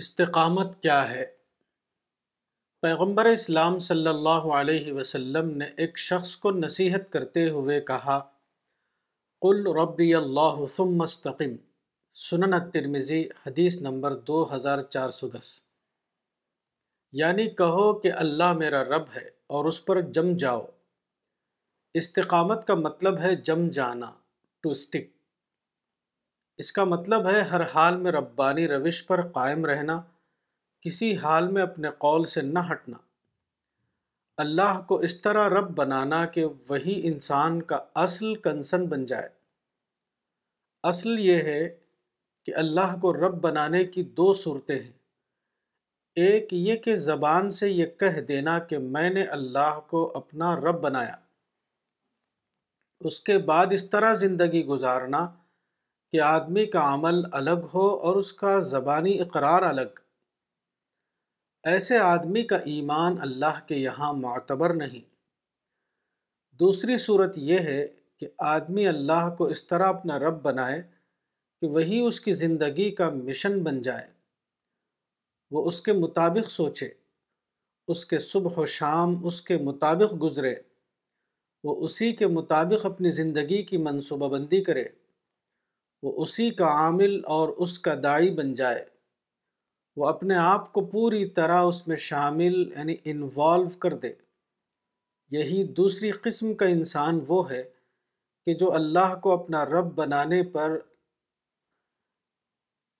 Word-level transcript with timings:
استقامت 0.00 0.80
کیا 0.82 0.98
ہے 1.10 1.24
پیغمبر 2.82 3.24
اسلام 3.26 3.78
صلی 3.88 4.06
اللہ 4.08 4.46
علیہ 4.58 4.92
وسلم 4.92 5.50
نے 5.58 5.64
ایک 5.84 5.98
شخص 5.98 6.36
کو 6.44 6.50
نصیحت 6.60 7.10
کرتے 7.12 7.48
ہوئے 7.50 7.80
کہا 7.90 8.18
قل 9.46 9.66
ربی 9.80 10.14
اللہ 10.14 10.64
ثم 10.76 10.96
مستقم 11.02 11.54
سنن 12.28 12.54
ترمزی 12.72 13.22
حدیث 13.46 13.80
نمبر 13.82 14.16
دو 14.30 14.44
ہزار 14.54 14.82
چار 14.96 15.10
سو 15.20 15.28
دس 15.38 15.52
یعنی 17.22 17.48
کہو 17.60 17.92
کہ 18.00 18.12
اللہ 18.24 18.52
میرا 18.58 18.82
رب 18.96 19.08
ہے 19.16 19.28
اور 19.56 19.64
اس 19.72 19.84
پر 19.84 20.00
جم 20.18 20.36
جاؤ 20.44 20.64
استقامت 22.02 22.66
کا 22.66 22.74
مطلب 22.86 23.20
ہے 23.20 23.34
جم 23.50 23.68
جانا 23.78 24.10
ٹو 24.62 24.70
اسٹک 24.70 25.16
اس 26.62 26.72
کا 26.72 26.82
مطلب 26.88 27.26
ہے 27.28 27.40
ہر 27.50 27.60
حال 27.74 27.96
میں 28.02 28.10
ربانی 28.12 28.66
روش 28.68 29.06
پر 29.06 29.20
قائم 29.38 29.64
رہنا 29.70 30.00
کسی 30.86 31.08
حال 31.22 31.48
میں 31.56 31.62
اپنے 31.62 31.90
قول 32.04 32.24
سے 32.32 32.42
نہ 32.50 32.58
ہٹنا 32.70 32.96
اللہ 34.44 34.78
کو 34.88 34.96
اس 35.08 35.20
طرح 35.22 35.48
رب 35.58 35.70
بنانا 35.80 36.24
کہ 36.36 36.44
وہی 36.68 36.94
انسان 37.10 37.60
کا 37.72 37.78
اصل 38.04 38.34
کنسن 38.46 38.84
بن 38.94 39.04
جائے 39.14 39.28
اصل 40.92 41.18
یہ 41.24 41.42
ہے 41.50 41.58
کہ 42.46 42.54
اللہ 42.64 42.96
کو 43.02 43.12
رب 43.18 43.40
بنانے 43.48 43.84
کی 43.98 44.02
دو 44.22 44.32
صورتیں 44.44 44.78
ہیں 44.78 46.22
ایک 46.28 46.52
یہ 46.68 46.76
کہ 46.88 46.96
زبان 47.10 47.50
سے 47.60 47.70
یہ 47.70 47.86
کہہ 48.06 48.20
دینا 48.32 48.58
کہ 48.70 48.78
میں 48.96 49.08
نے 49.18 49.22
اللہ 49.40 49.78
کو 49.90 50.10
اپنا 50.22 50.54
رب 50.68 50.80
بنایا 50.88 51.16
اس 53.10 53.20
کے 53.28 53.38
بعد 53.52 53.76
اس 53.80 53.90
طرح 53.90 54.12
زندگی 54.26 54.64
گزارنا 54.74 55.28
کہ 56.12 56.20
آدمی 56.20 56.64
کا 56.70 56.80
عمل 56.94 57.20
الگ 57.38 57.64
ہو 57.74 57.86
اور 58.06 58.16
اس 58.16 58.32
کا 58.40 58.58
زبانی 58.70 59.12
اقرار 59.20 59.62
الگ 59.68 60.00
ایسے 61.72 61.98
آدمی 62.06 62.42
کا 62.46 62.56
ایمان 62.72 63.16
اللہ 63.26 63.60
کے 63.68 63.76
یہاں 63.76 64.12
معتبر 64.14 64.74
نہیں 64.82 65.00
دوسری 66.60 66.96
صورت 67.06 67.38
یہ 67.50 67.60
ہے 67.70 67.86
کہ 68.20 68.28
آدمی 68.50 68.86
اللہ 68.88 69.28
کو 69.38 69.44
اس 69.54 69.66
طرح 69.66 69.88
اپنا 69.88 70.18
رب 70.28 70.42
بنائے 70.42 70.80
کہ 71.60 71.66
وہی 71.76 72.00
اس 72.06 72.20
کی 72.20 72.32
زندگی 72.44 72.90
کا 73.00 73.08
مشن 73.24 73.62
بن 73.64 73.80
جائے 73.82 74.06
وہ 75.54 75.66
اس 75.68 75.80
کے 75.86 75.92
مطابق 76.06 76.50
سوچے 76.50 76.88
اس 77.92 78.04
کے 78.12 78.18
صبح 78.30 78.60
و 78.60 78.64
شام 78.78 79.16
اس 79.26 79.40
کے 79.48 79.56
مطابق 79.70 80.12
گزرے 80.22 80.54
وہ 81.64 81.82
اسی 81.84 82.12
کے 82.16 82.26
مطابق 82.40 82.86
اپنی 82.86 83.10
زندگی 83.22 83.62
کی 83.72 83.76
منصوبہ 83.90 84.28
بندی 84.36 84.62
کرے 84.64 84.84
وہ 86.02 86.12
اسی 86.22 86.50
کا 86.60 86.66
عامل 86.78 87.20
اور 87.36 87.48
اس 87.64 87.78
کا 87.78 87.94
دائی 88.02 88.30
بن 88.34 88.52
جائے 88.54 88.84
وہ 89.96 90.06
اپنے 90.08 90.36
آپ 90.40 90.72
کو 90.72 90.84
پوری 90.94 91.24
طرح 91.36 91.60
اس 91.62 91.86
میں 91.88 91.96
شامل 92.10 92.54
یعنی 92.76 92.94
انوالو 93.10 93.68
کر 93.82 93.94
دے 94.04 94.12
یہی 95.38 95.62
دوسری 95.80 96.10
قسم 96.24 96.52
کا 96.62 96.66
انسان 96.76 97.20
وہ 97.28 97.42
ہے 97.50 97.62
کہ 98.46 98.54
جو 98.62 98.72
اللہ 98.74 99.14
کو 99.22 99.32
اپنا 99.32 99.64
رب 99.66 99.92
بنانے 99.96 100.42
پر 100.54 100.78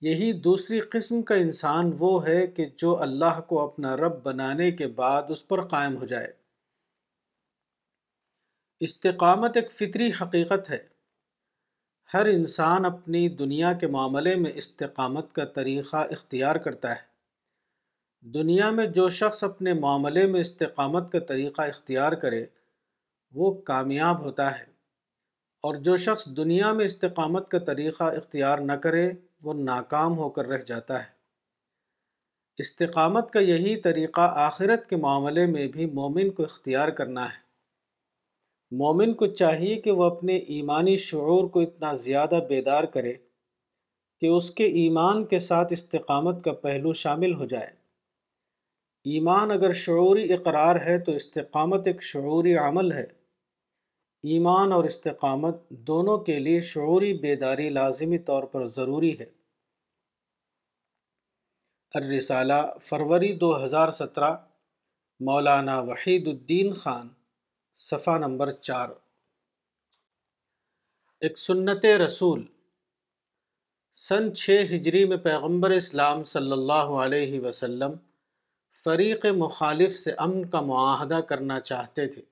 یہی 0.08 0.32
دوسری 0.46 0.80
قسم 0.92 1.22
کا 1.30 1.34
انسان 1.44 1.90
وہ 1.98 2.12
ہے 2.26 2.46
کہ 2.56 2.66
جو 2.82 2.96
اللہ 3.02 3.40
کو 3.48 3.60
اپنا 3.62 3.96
رب 3.96 4.22
بنانے 4.22 4.70
کے 4.80 4.86
بعد 5.02 5.30
اس 5.34 5.46
پر 5.48 5.64
قائم 5.74 5.96
ہو 6.00 6.06
جائے 6.14 6.32
استقامت 8.88 9.56
ایک 9.56 9.70
فطری 9.72 10.10
حقیقت 10.20 10.70
ہے 10.70 10.78
ہر 12.14 12.26
انسان 12.30 12.84
اپنی 12.84 13.28
دنیا 13.36 13.72
کے 13.80 13.86
معاملے 13.92 14.34
میں 14.36 14.50
استقامت 14.62 15.32
کا 15.34 15.44
طریقہ 15.58 15.96
اختیار 16.16 16.56
کرتا 16.66 16.90
ہے 16.90 18.30
دنیا 18.34 18.70
میں 18.78 18.86
جو 18.96 19.08
شخص 19.20 19.42
اپنے 19.44 19.72
معاملے 19.84 20.26
میں 20.32 20.40
استقامت 20.40 21.10
کا 21.12 21.18
طریقہ 21.28 21.62
اختیار 21.68 22.12
کرے 22.24 22.44
وہ 23.34 23.50
کامیاب 23.70 24.20
ہوتا 24.24 24.50
ہے 24.58 24.62
اور 25.68 25.74
جو 25.88 25.96
شخص 26.06 26.26
دنیا 26.36 26.72
میں 26.80 26.84
استقامت 26.84 27.48
کا 27.50 27.58
طریقہ 27.72 28.04
اختیار 28.20 28.58
نہ 28.70 28.72
کرے 28.86 29.08
وہ 29.44 29.54
ناکام 29.70 30.18
ہو 30.18 30.28
کر 30.36 30.46
رہ 30.54 30.62
جاتا 30.72 30.98
ہے 31.04 32.62
استقامت 32.66 33.30
کا 33.32 33.40
یہی 33.40 33.76
طریقہ 33.88 34.32
آخرت 34.48 34.88
کے 34.90 34.96
معاملے 35.06 35.46
میں 35.56 35.66
بھی 35.78 35.86
مومن 36.00 36.30
کو 36.38 36.42
اختیار 36.44 36.88
کرنا 37.00 37.24
ہے 37.32 37.40
مومن 38.80 39.12
کو 39.20 39.26
چاہیے 39.38 39.74
کہ 39.80 39.90
وہ 39.96 40.04
اپنے 40.04 40.36
ایمانی 40.56 40.96
شعور 41.06 41.48
کو 41.54 41.60
اتنا 41.60 41.92
زیادہ 42.04 42.38
بیدار 42.48 42.84
کرے 42.94 43.12
کہ 44.20 44.26
اس 44.36 44.50
کے 44.60 44.64
ایمان 44.82 45.24
کے 45.32 45.38
ساتھ 45.48 45.72
استقامت 45.72 46.42
کا 46.44 46.52
پہلو 46.62 46.92
شامل 47.02 47.34
ہو 47.40 47.44
جائے 47.52 47.66
ایمان 49.14 49.50
اگر 49.50 49.72
شعوری 49.82 50.32
اقرار 50.32 50.76
ہے 50.86 50.98
تو 51.04 51.12
استقامت 51.20 51.86
ایک 51.86 52.02
شعوری 52.12 52.54
عمل 52.64 52.92
ہے 52.92 53.04
ایمان 54.32 54.72
اور 54.72 54.84
استقامت 54.90 55.68
دونوں 55.88 56.16
کے 56.28 56.38
لیے 56.38 56.60
شعوری 56.72 57.12
بیداری 57.26 57.68
لازمی 57.78 58.18
طور 58.28 58.42
پر 58.52 58.66
ضروری 58.76 59.12
ہے 59.18 59.24
ارسالہ 62.00 62.60
فروری 62.90 63.32
دو 63.40 63.52
ہزار 63.64 63.90
سترہ 64.00 64.32
مولانا 65.26 65.78
وحید 65.90 66.28
الدین 66.28 66.72
خان 66.84 67.08
صفحہ 67.78 68.16
نمبر 68.18 68.50
چار 68.68 68.88
ایک 71.24 71.38
سنت 71.38 71.84
رسول 72.04 72.42
سن 74.06 74.32
چھ 74.40 74.64
ہجری 74.74 75.04
میں 75.08 75.16
پیغمبر 75.24 75.70
اسلام 75.70 76.22
صلی 76.32 76.52
اللہ 76.52 76.92
علیہ 77.04 77.40
وسلم 77.40 77.92
فریق 78.84 79.24
مخالف 79.36 79.94
سے 79.98 80.12
امن 80.18 80.44
کا 80.50 80.60
معاہدہ 80.70 81.20
کرنا 81.28 81.58
چاہتے 81.60 82.06
تھے 82.14 82.22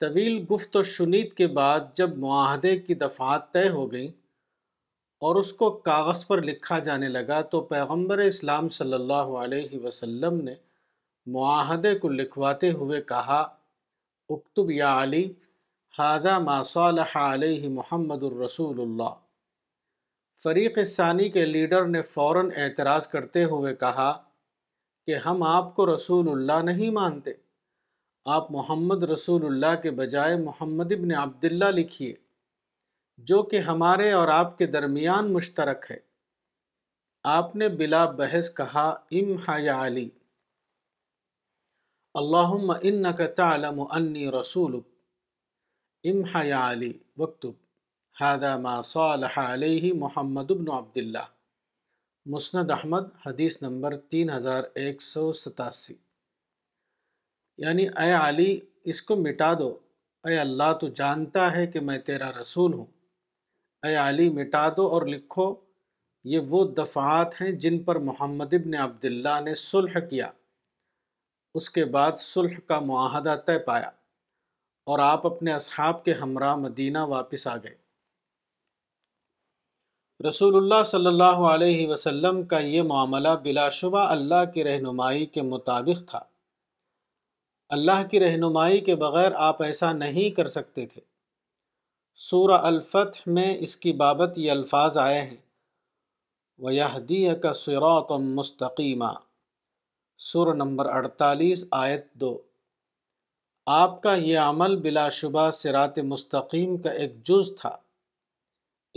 طویل 0.00 0.44
گفت 0.50 0.76
و 0.76 0.82
شنید 0.92 1.32
کے 1.36 1.46
بعد 1.60 1.80
جب 1.96 2.16
معاہدے 2.18 2.76
کی 2.80 2.94
دفعات 3.04 3.52
طے 3.52 3.68
ہو 3.68 3.90
گئیں 3.92 4.08
اور 5.26 5.36
اس 5.40 5.52
کو 5.58 5.70
کاغذ 5.88 6.26
پر 6.26 6.40
لکھا 6.42 6.78
جانے 6.86 7.08
لگا 7.08 7.40
تو 7.50 7.60
پیغمبر 7.64 8.18
اسلام 8.18 8.68
صلی 8.78 8.92
اللہ 8.94 9.36
علیہ 9.42 9.78
وسلم 9.82 10.40
نے 10.44 10.54
معاہدے 11.34 11.94
کو 11.98 12.08
لکھواتے 12.08 12.70
ہوئے 12.80 13.00
کہا 13.08 13.42
اکتب 14.34 14.68
یا 14.80 14.90
علی 15.02 15.24
ہزا 15.98 16.36
ما 16.46 16.56
صالح 16.72 17.12
علیہ 17.22 17.68
محمد 17.78 18.22
الرسول 18.28 18.80
اللہ 18.80 19.12
فریق 20.44 20.78
ثانی 20.92 21.28
کے 21.34 21.44
لیڈر 21.46 21.84
نے 21.94 22.00
فوراً 22.12 22.48
اعتراض 22.62 23.06
کرتے 23.14 23.42
ہوئے 23.50 23.74
کہا 23.82 24.12
کہ 25.06 25.16
ہم 25.24 25.42
آپ 25.50 25.74
کو 25.76 25.86
رسول 25.94 26.28
اللہ 26.34 26.62
نہیں 26.70 26.90
مانتے 27.00 27.32
آپ 28.36 28.50
محمد 28.56 29.02
رسول 29.12 29.44
اللہ 29.46 29.76
کے 29.82 29.90
بجائے 30.00 30.36
محمد 30.46 30.92
ابن 30.98 31.12
عبداللہ 31.24 31.70
لکھیے 31.80 32.12
جو 33.30 33.42
کہ 33.52 33.60
ہمارے 33.70 34.10
اور 34.20 34.28
آپ 34.40 34.56
کے 34.58 34.66
درمیان 34.78 35.32
مشترک 35.32 35.86
ہے 35.90 35.98
آپ 37.38 37.54
نے 37.62 37.68
بلا 37.82 38.04
بحث 38.22 38.50
کہا 38.60 38.88
ام 39.20 39.32
یا 39.66 39.78
علی 39.86 40.08
اللہم 42.20 42.70
انکا 42.70 43.26
تعلم 43.36 43.80
انی 43.96 44.24
رسولک 44.30 44.84
امح 46.08 46.34
یا 46.48 46.58
علی 46.70 46.90
وکتب 47.20 47.52
هذا 48.22 48.50
ما 48.64 48.74
صالح 48.88 49.38
علیہ 49.44 49.92
محمد 50.00 50.50
بن 50.58 50.68
عبداللہ 50.78 51.22
مسند 52.34 52.70
احمد 52.76 53.06
حدیث 53.26 53.56
نمبر 53.62 53.96
تین 54.14 54.30
ہزار 54.30 54.64
ایک 54.82 55.02
سو 55.02 55.24
ستاسی 55.44 55.94
یعنی 57.64 57.86
اے 58.02 58.10
علی 58.18 58.50
اس 58.90 59.02
کو 59.08 59.16
مٹا 59.22 59.52
دو 59.58 59.70
اے 60.26 60.38
اللہ 60.38 60.72
تو 60.80 60.88
جانتا 61.00 61.50
ہے 61.56 61.66
کہ 61.74 61.80
میں 61.88 61.98
تیرا 62.10 62.30
رسول 62.40 62.74
ہوں 62.78 62.90
اے 63.86 63.94
علی 64.08 64.28
مٹا 64.40 64.68
دو 64.76 64.86
اور 64.94 65.02
لکھو 65.14 65.54
یہ 66.34 66.40
وہ 66.54 66.64
دفعات 66.78 67.40
ہیں 67.40 67.50
جن 67.66 67.82
پر 67.86 67.98
محمد 68.10 68.54
ابن 68.58 68.74
عبداللہ 68.88 69.40
نے 69.44 69.54
صلح 69.70 69.98
کیا 70.10 70.30
اس 71.58 71.66
کے 71.70 71.84
بعد 71.96 72.14
صلح 72.18 72.52
کا 72.68 72.76
معاہدہ 72.90 73.32
طے 73.46 73.54
پایا 73.66 73.88
اور 74.90 74.98
آپ 75.06 75.22
اپنے 75.26 75.50
اصحاب 75.52 75.96
کے 76.04 76.12
ہمراہ 76.20 76.54
مدینہ 76.62 76.98
واپس 77.08 77.46
آ 77.48 77.56
گئے 77.64 77.76
رسول 80.28 80.54
اللہ 80.56 80.82
صلی 80.86 81.06
اللہ 81.06 81.38
علیہ 81.52 81.86
وسلم 81.88 82.42
کا 82.52 82.58
یہ 82.74 82.82
معاملہ 82.92 83.28
بلا 83.42 83.68
شبہ 83.80 84.04
اللہ 84.16 84.42
کی 84.54 84.64
رہنمائی 84.64 85.26
کے 85.36 85.42
مطابق 85.52 85.98
تھا 86.10 86.20
اللہ 87.76 88.00
کی 88.10 88.16
رہنمائی 88.20 88.78
کے 88.86 88.94
بغیر 89.04 89.30
آپ 89.48 89.56
ایسا 89.62 89.88
نہیں 90.02 90.28
کر 90.36 90.46
سکتے 90.56 90.82
تھے 90.86 91.00
سورہ 92.28 92.58
الفتح 92.70 93.20
میں 93.38 93.50
اس 93.66 93.72
کی 93.84 93.92
بابت 94.04 94.30
یہ 94.46 94.50
الفاظ 94.56 94.92
آئے 95.04 95.20
ہیں 95.20 95.36
وَيَهْدِيَكَ 96.62 97.06
دیا 98.78 99.12
کا 99.12 99.16
سورہ 100.30 100.52
نمبر 100.54 100.86
اڑتالیس 100.88 101.64
آیت 101.76 102.04
دو 102.20 102.28
آپ 103.76 104.00
کا 104.02 104.14
یہ 104.14 104.38
عمل 104.38 104.76
بلا 104.80 105.08
شبہ 105.16 105.50
سرات 105.60 105.98
مستقیم 106.10 106.76
کا 106.82 106.90
ایک 107.00 107.14
جز 107.28 107.50
تھا 107.60 107.74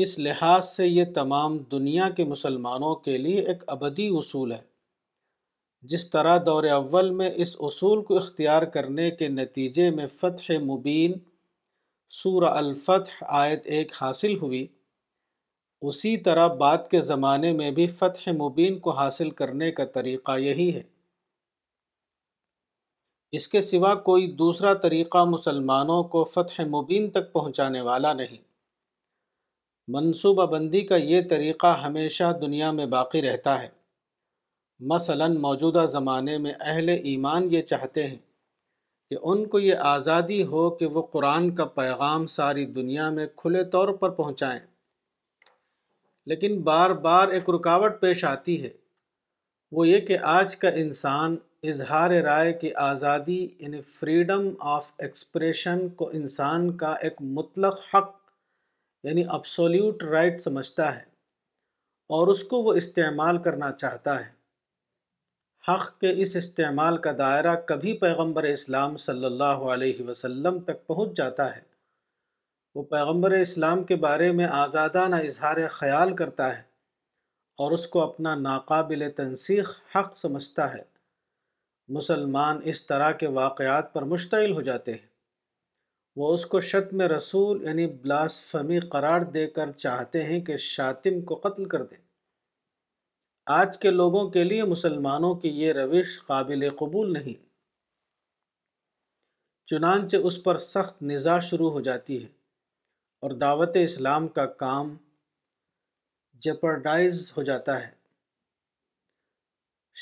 اس 0.06 0.18
لحاظ 0.20 0.66
سے 0.70 0.88
یہ 0.88 1.06
تمام 1.16 1.58
دنیا 1.72 2.10
کے 2.18 2.24
مسلمانوں 2.34 2.94
کے 3.10 3.18
لیے 3.26 3.42
ایک 3.54 3.64
ابدی 3.78 4.08
اصول 4.20 4.52
ہے 4.52 4.62
جس 5.94 6.10
طرح 6.10 6.38
دور 6.46 6.64
اول 6.78 7.10
میں 7.22 7.32
اس 7.48 7.56
اصول 7.72 8.04
کو 8.06 8.18
اختیار 8.18 8.64
کرنے 8.80 9.10
کے 9.22 9.28
نتیجے 9.42 9.90
میں 9.98 10.08
فتح 10.22 10.52
مبین 10.72 11.14
سور 12.22 12.44
الفتح 12.56 13.24
آیت 13.44 13.68
ایک 13.78 13.92
حاصل 14.02 14.38
ہوئی 14.42 14.66
اسی 15.90 16.16
طرح 16.30 16.48
بعد 16.66 16.88
کے 16.92 17.02
زمانے 17.12 17.52
میں 17.62 17.72
بھی 17.80 17.88
فتح 18.02 18.32
مبین 18.44 18.80
کو 18.88 18.92
حاصل 19.04 19.32
کرنے 19.42 19.72
کا 19.80 19.86
طریقہ 20.00 20.38
یہی 20.52 20.74
ہے 20.76 20.94
اس 23.36 23.48
کے 23.54 23.62
سوا 23.68 23.94
کوئی 24.10 24.26
دوسرا 24.42 24.74
طریقہ 24.84 25.24
مسلمانوں 25.30 26.02
کو 26.14 26.24
فتح 26.34 26.62
مبین 26.74 27.10
تک 27.16 27.32
پہنچانے 27.32 27.80
والا 27.88 28.12
نہیں 28.20 28.38
منصوبہ 29.96 30.46
بندی 30.52 30.82
کا 30.92 30.96
یہ 31.14 31.22
طریقہ 31.30 31.74
ہمیشہ 31.86 32.32
دنیا 32.42 32.70
میں 32.78 32.86
باقی 32.94 33.22
رہتا 33.22 33.62
ہے 33.62 33.68
مثلا 34.92 35.28
موجودہ 35.48 35.84
زمانے 35.96 36.38
میں 36.46 36.54
اہل 36.60 36.90
ایمان 37.14 37.48
یہ 37.54 37.62
چاہتے 37.72 38.08
ہیں 38.08 38.18
کہ 39.10 39.18
ان 39.32 39.46
کو 39.54 39.60
یہ 39.66 39.90
آزادی 39.96 40.42
ہو 40.54 40.70
کہ 40.78 40.86
وہ 40.94 41.02
قرآن 41.16 41.54
کا 41.56 41.66
پیغام 41.80 42.28
ساری 42.38 42.66
دنیا 42.80 43.10
میں 43.18 43.26
کھلے 43.42 43.64
طور 43.76 43.94
پر 44.02 44.10
پہنچائیں 44.22 44.60
لیکن 46.32 46.62
بار 46.72 46.90
بار 47.10 47.38
ایک 47.38 47.50
رکاوٹ 47.56 48.00
پیش 48.02 48.24
آتی 48.34 48.62
ہے 48.64 48.70
وہ 49.78 49.88
یہ 49.88 50.00
کہ 50.06 50.18
آج 50.38 50.56
کا 50.64 50.70
انسان 50.86 51.38
اظہار 51.70 52.12
رائے 52.26 52.52
کی 52.62 52.72
آزادی 52.90 53.38
یعنی 53.60 53.82
فریڈم 54.00 54.50
آف 54.76 54.86
ایکسپریشن 55.06 55.88
کو 56.02 56.10
انسان 56.20 56.70
کا 56.78 56.94
ایک 57.08 57.22
مطلق 57.38 57.80
حق 57.94 58.10
یعنی 59.08 59.24
ابسولیوٹ 59.38 60.04
رائٹ 60.12 60.42
سمجھتا 60.42 60.96
ہے 60.96 61.04
اور 62.16 62.28
اس 62.34 62.44
کو 62.50 62.62
وہ 62.64 62.74
استعمال 62.82 63.38
کرنا 63.44 63.72
چاہتا 63.84 64.18
ہے 64.26 64.34
حق 65.68 65.86
کے 66.02 66.12
اس 66.22 66.36
استعمال 66.36 66.98
کا 67.06 67.12
دائرہ 67.18 67.56
کبھی 67.72 67.94
پیغمبر 68.02 68.44
اسلام 68.50 68.98
صلی 69.06 69.26
اللہ 69.26 69.66
علیہ 69.76 70.04
وسلم 70.10 70.60
تک 70.68 70.86
پہنچ 70.88 71.16
جاتا 71.18 71.56
ہے 71.56 71.62
وہ 72.76 72.84
پیغمبر 72.96 73.32
اسلام 73.38 73.84
کے 73.92 73.96
بارے 74.08 74.32
میں 74.40 74.46
آزادہ 74.62 75.04
اظہار 75.24 75.68
خیال 75.80 76.16
کرتا 76.22 76.56
ہے 76.58 76.62
اور 77.64 77.72
اس 77.72 77.88
کو 77.94 78.02
اپنا 78.02 78.36
ناقابل 78.42 79.10
تنسیخ 79.18 79.70
حق 79.96 80.18
سمجھتا 80.24 80.74
ہے 80.74 80.82
مسلمان 81.94 82.60
اس 82.70 82.86
طرح 82.88 83.12
کے 83.20 83.28
واقعات 83.34 83.94
پر 83.94 84.04
مشتعل 84.12 84.52
ہو 84.54 84.62
جاتے 84.70 84.92
ہیں 84.94 85.06
وہ 86.20 86.32
اس 86.34 86.46
کو 86.52 86.60
شتم 86.70 86.98
میں 86.98 87.08
رسول 87.08 87.64
یعنی 87.66 87.86
بلاسفمی 88.02 88.80
قرار 88.92 89.22
دے 89.34 89.46
کر 89.56 89.72
چاہتے 89.84 90.24
ہیں 90.26 90.40
کہ 90.46 90.58
شاتم 90.66 91.22
کو 91.32 91.36
قتل 91.44 91.66
کر 91.70 91.84
دیں 91.86 91.98
آج 93.58 93.78
کے 93.80 93.90
لوگوں 93.92 94.30
کے 94.32 94.44
لیے 94.44 94.64
مسلمانوں 94.74 95.34
کی 95.40 95.50
یہ 95.62 95.74
روش 95.74 96.20
قابل 96.28 96.70
قبول 96.80 97.12
نہیں 97.14 97.44
چنانچہ 99.70 100.18
اس 100.30 100.42
پر 100.44 100.58
سخت 100.64 101.02
نزا 101.12 101.40
شروع 101.50 101.70
ہو 101.72 101.82
جاتی 101.90 102.22
ہے 102.24 102.28
اور 103.26 103.32
دعوت 103.46 103.78
اسلام 103.84 104.28
کا 104.38 104.46
کام 104.66 104.96
جپرڈائز 106.46 107.32
ہو 107.38 107.44
جاتا 107.44 107.82
ہے 107.84 107.90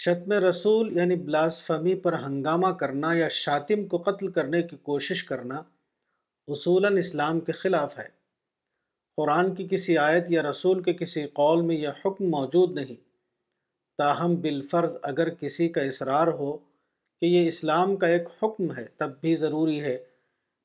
شتم 0.01 0.31
رسول 0.47 0.95
یعنی 0.97 1.15
بلاسفمی 1.25 1.93
پر 2.03 2.13
ہنگامہ 2.25 2.67
کرنا 2.77 3.11
یا 3.13 3.27
شاتم 3.31 3.85
کو 3.87 3.97
قتل 4.05 4.31
کرنے 4.37 4.61
کی 4.69 4.77
کوشش 4.91 5.23
کرنا 5.23 5.61
اصولاً 6.53 6.97
اسلام 6.97 7.39
کے 7.47 7.51
خلاف 7.61 7.97
ہے 7.97 8.05
قرآن 9.17 9.53
کی 9.55 9.67
کسی 9.71 9.97
آیت 10.05 10.31
یا 10.31 10.41
رسول 10.49 10.81
کے 10.83 10.93
کسی 11.01 11.25
قول 11.41 11.61
میں 11.65 11.75
یہ 11.75 12.01
حکم 12.05 12.29
موجود 12.29 12.73
نہیں 12.75 12.95
تاہم 13.97 14.35
بالفرض 14.45 14.95
اگر 15.11 15.29
کسی 15.41 15.67
کا 15.75 15.81
اصرار 15.91 16.27
ہو 16.39 16.51
کہ 16.57 17.25
یہ 17.25 17.47
اسلام 17.47 17.95
کا 18.03 18.07
ایک 18.15 18.27
حکم 18.41 18.71
ہے 18.77 18.85
تب 18.97 19.11
بھی 19.21 19.35
ضروری 19.43 19.79
ہے 19.81 19.97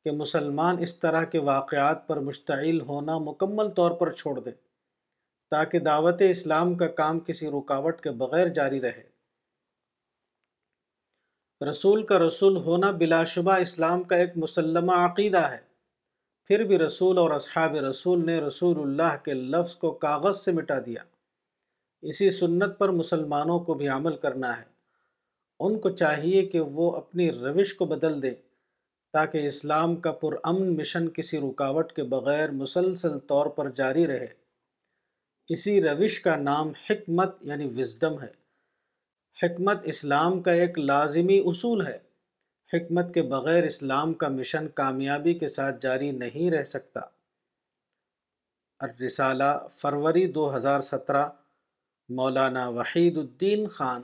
کہ 0.05 0.11
مسلمان 0.23 0.79
اس 0.83 0.97
طرح 1.01 1.25
کے 1.35 1.39
واقعات 1.51 2.07
پر 2.09 2.21
مشتعل 2.31 2.81
ہونا 2.89 3.19
مکمل 3.31 3.69
طور 3.77 3.91
پر 4.01 4.13
چھوڑ 4.23 4.39
دیں 4.41 4.53
تاکہ 5.51 5.79
دعوت 5.93 6.23
اسلام 6.31 6.75
کا 6.83 6.87
کام 7.03 7.21
کسی 7.29 7.51
رکاوٹ 7.59 8.01
کے 8.03 8.11
بغیر 8.25 8.49
جاری 8.61 8.81
رہے 8.81 9.07
رسول 11.67 12.03
کا 12.07 12.19
رسول 12.19 12.57
ہونا 12.65 12.91
بلا 12.99 13.23
شبہ 13.35 13.53
اسلام 13.61 14.03
کا 14.11 14.17
ایک 14.17 14.37
مسلمہ 14.43 14.93
عقیدہ 15.05 15.41
ہے 15.51 15.57
پھر 16.49 16.65
بھی 16.65 16.79
رسول 16.79 17.19
اور 17.19 17.31
اصحاب 17.31 17.75
رسول 17.89 18.25
نے 18.27 18.39
رسول 18.41 18.81
اللہ 18.83 19.17
کے 19.25 19.35
لفظ 19.55 19.75
کو 19.77 19.91
کاغذ 20.05 20.39
سے 20.45 20.53
مٹا 20.59 20.79
دیا 20.87 21.01
اسی 22.11 22.31
سنت 22.37 22.79
پر 22.79 22.89
مسلمانوں 23.01 23.59
کو 23.65 23.75
بھی 23.81 23.89
عمل 23.97 24.17
کرنا 24.27 24.57
ہے 24.59 24.63
ان 25.67 25.79
کو 25.87 25.91
چاہیے 26.03 26.45
کہ 26.49 26.61
وہ 26.79 26.91
اپنی 26.97 27.31
روش 27.41 27.75
کو 27.75 27.85
بدل 27.95 28.23
دیں 28.23 28.35
تاکہ 29.13 29.47
اسلام 29.47 29.97
کا 30.07 30.13
پرامن 30.23 30.75
مشن 30.77 31.09
کسی 31.15 31.39
رکاوٹ 31.41 31.93
کے 31.93 32.03
بغیر 32.17 32.51
مسلسل 32.63 33.19
طور 33.29 33.47
پر 33.57 33.71
جاری 33.81 34.07
رہے 34.07 34.27
اسی 35.55 35.81
روش 35.89 36.21
کا 36.21 36.37
نام 36.43 36.73
حکمت 36.89 37.37
یعنی 37.53 37.69
وزڈم 37.81 38.21
ہے 38.23 38.37
حکمت 39.43 39.81
اسلام 39.89 40.41
کا 40.43 40.53
ایک 40.61 40.79
لازمی 40.79 41.39
اصول 41.47 41.87
ہے 41.87 41.99
حکمت 42.73 43.13
کے 43.15 43.23
بغیر 43.33 43.65
اسلام 43.65 44.15
کا 44.23 44.29
مشن 44.29 44.67
کامیابی 44.81 45.35
کے 45.39 45.49
ساتھ 45.57 45.77
جاری 45.83 46.11
نہیں 46.13 46.51
رہ 46.51 46.65
سکتا 46.75 47.01
الرسالہ 48.87 49.53
فروری 49.83 50.27
دو 50.33 50.55
ہزار 50.57 50.81
سترہ 50.89 51.25
مولانا 52.17 52.67
وحید 52.79 53.17
الدین 53.19 53.69
خان 53.77 54.03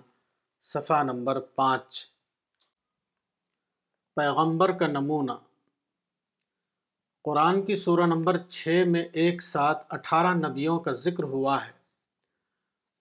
صفحہ 0.73 1.03
نمبر 1.13 1.41
پانچ 1.61 2.05
پیغمبر 4.17 4.73
کا 4.79 4.87
نمونہ 4.87 5.33
قرآن 7.25 7.61
کی 7.67 7.77
سورہ 7.85 8.07
نمبر 8.07 8.39
چھ 8.49 8.83
میں 8.93 9.05
ایک 9.25 9.43
ساتھ 9.43 9.85
اٹھارہ 9.95 10.35
نبیوں 10.49 10.79
کا 10.87 10.93
ذکر 11.05 11.23
ہوا 11.35 11.57
ہے 11.67 11.73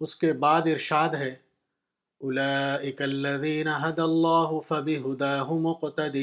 اس 0.06 0.15
کے 0.24 0.33
بعد 0.45 0.68
ارشاد 0.71 1.13
ہے 1.19 1.33
فب 4.65 4.89
مقتدہ 5.63 6.17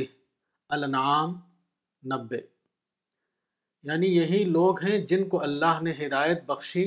الانعام 0.76 1.32
نبے 2.14 2.40
یعنی 3.88 4.06
یہی 4.16 4.42
لوگ 4.50 4.80
ہیں 4.82 4.96
جن 5.10 5.28
کو 5.28 5.40
اللہ 5.42 5.80
نے 5.82 5.92
ہدایت 6.04 6.44
بخشی 6.46 6.84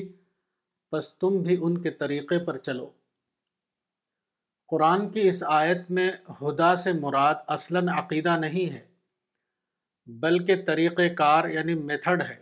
بس 0.93 1.09
تم 1.23 1.37
بھی 1.47 1.57
ان 1.65 1.81
کے 1.81 1.91
طریقے 1.99 2.39
پر 2.45 2.57
چلو 2.67 2.89
قرآن 4.71 5.07
کی 5.11 5.27
اس 5.27 5.43
آیت 5.59 5.89
میں 5.97 6.11
ہدا 6.41 6.75
سے 6.83 6.91
مراد 7.05 7.43
اصلاً 7.57 7.89
عقیدہ 7.97 8.35
نہیں 8.45 8.73
ہے 8.73 8.83
بلکہ 10.23 10.61
طریقہ 10.67 11.07
کار 11.17 11.49
یعنی 11.49 11.73
میتھڈ 11.91 12.21
ہے 12.29 12.35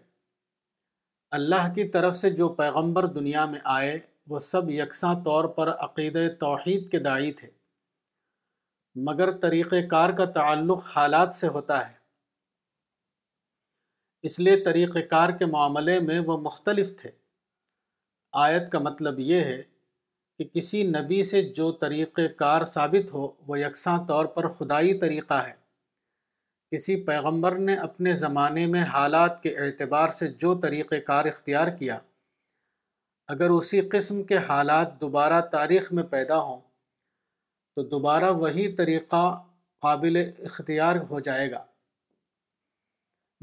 اللہ 1.39 1.71
کی 1.75 1.87
طرف 1.97 2.15
سے 2.15 2.29
جو 2.41 2.47
پیغمبر 2.61 3.05
دنیا 3.19 3.45
میں 3.51 3.59
آئے 3.77 3.99
وہ 4.31 4.39
سب 4.43 4.69
یکساں 4.71 5.13
طور 5.23 5.45
پر 5.55 5.69
عقید 5.85 6.17
توحید 6.39 6.89
کے 6.91 6.99
دائی 7.07 7.31
تھے 7.39 7.47
مگر 9.07 9.31
طریقہ 9.45 9.75
کار 9.91 10.09
کا 10.19 10.25
تعلق 10.37 10.85
حالات 10.95 11.33
سے 11.39 11.47
ہوتا 11.55 11.79
ہے 11.89 11.99
اس 14.29 14.39
لیے 14.39 14.55
طریقہ 14.67 14.99
کار 15.11 15.29
کے 15.39 15.45
معاملے 15.55 15.99
میں 16.07 16.19
وہ 16.29 16.37
مختلف 16.45 16.95
تھے 17.01 17.11
آیت 18.45 18.71
کا 18.71 18.79
مطلب 18.87 19.19
یہ 19.31 19.43
ہے 19.49 19.61
کہ 20.39 20.45
کسی 20.53 20.83
نبی 20.95 21.21
سے 21.31 21.41
جو 21.59 21.71
طریقہ 21.83 22.27
کار 22.43 22.63
ثابت 22.75 23.13
ہو 23.13 23.27
وہ 23.47 23.59
یکساں 23.59 23.97
طور 24.13 24.25
پر 24.37 24.47
خدائی 24.59 24.93
طریقہ 24.99 25.41
ہے 25.47 25.51
کسی 26.75 26.95
پیغمبر 27.11 27.57
نے 27.69 27.75
اپنے 27.89 28.13
زمانے 28.23 28.65
میں 28.75 28.83
حالات 28.93 29.41
کے 29.43 29.53
اعتبار 29.65 30.15
سے 30.21 30.27
جو 30.45 30.53
طریقہ 30.67 30.99
کار 31.07 31.25
اختیار 31.33 31.75
کیا 31.81 31.97
اگر 33.31 33.49
اسی 33.55 33.79
قسم 33.91 34.21
کے 34.29 34.37
حالات 34.47 34.95
دوبارہ 35.01 35.39
تاریخ 35.51 35.91
میں 35.97 36.03
پیدا 36.13 36.37
ہوں 36.45 36.59
تو 37.75 37.83
دوبارہ 37.91 38.31
وہی 38.39 38.63
طریقہ 38.79 39.21
قابل 39.85 40.17
اختیار 40.47 40.95
ہو 41.09 41.19
جائے 41.27 41.45
گا 41.51 41.61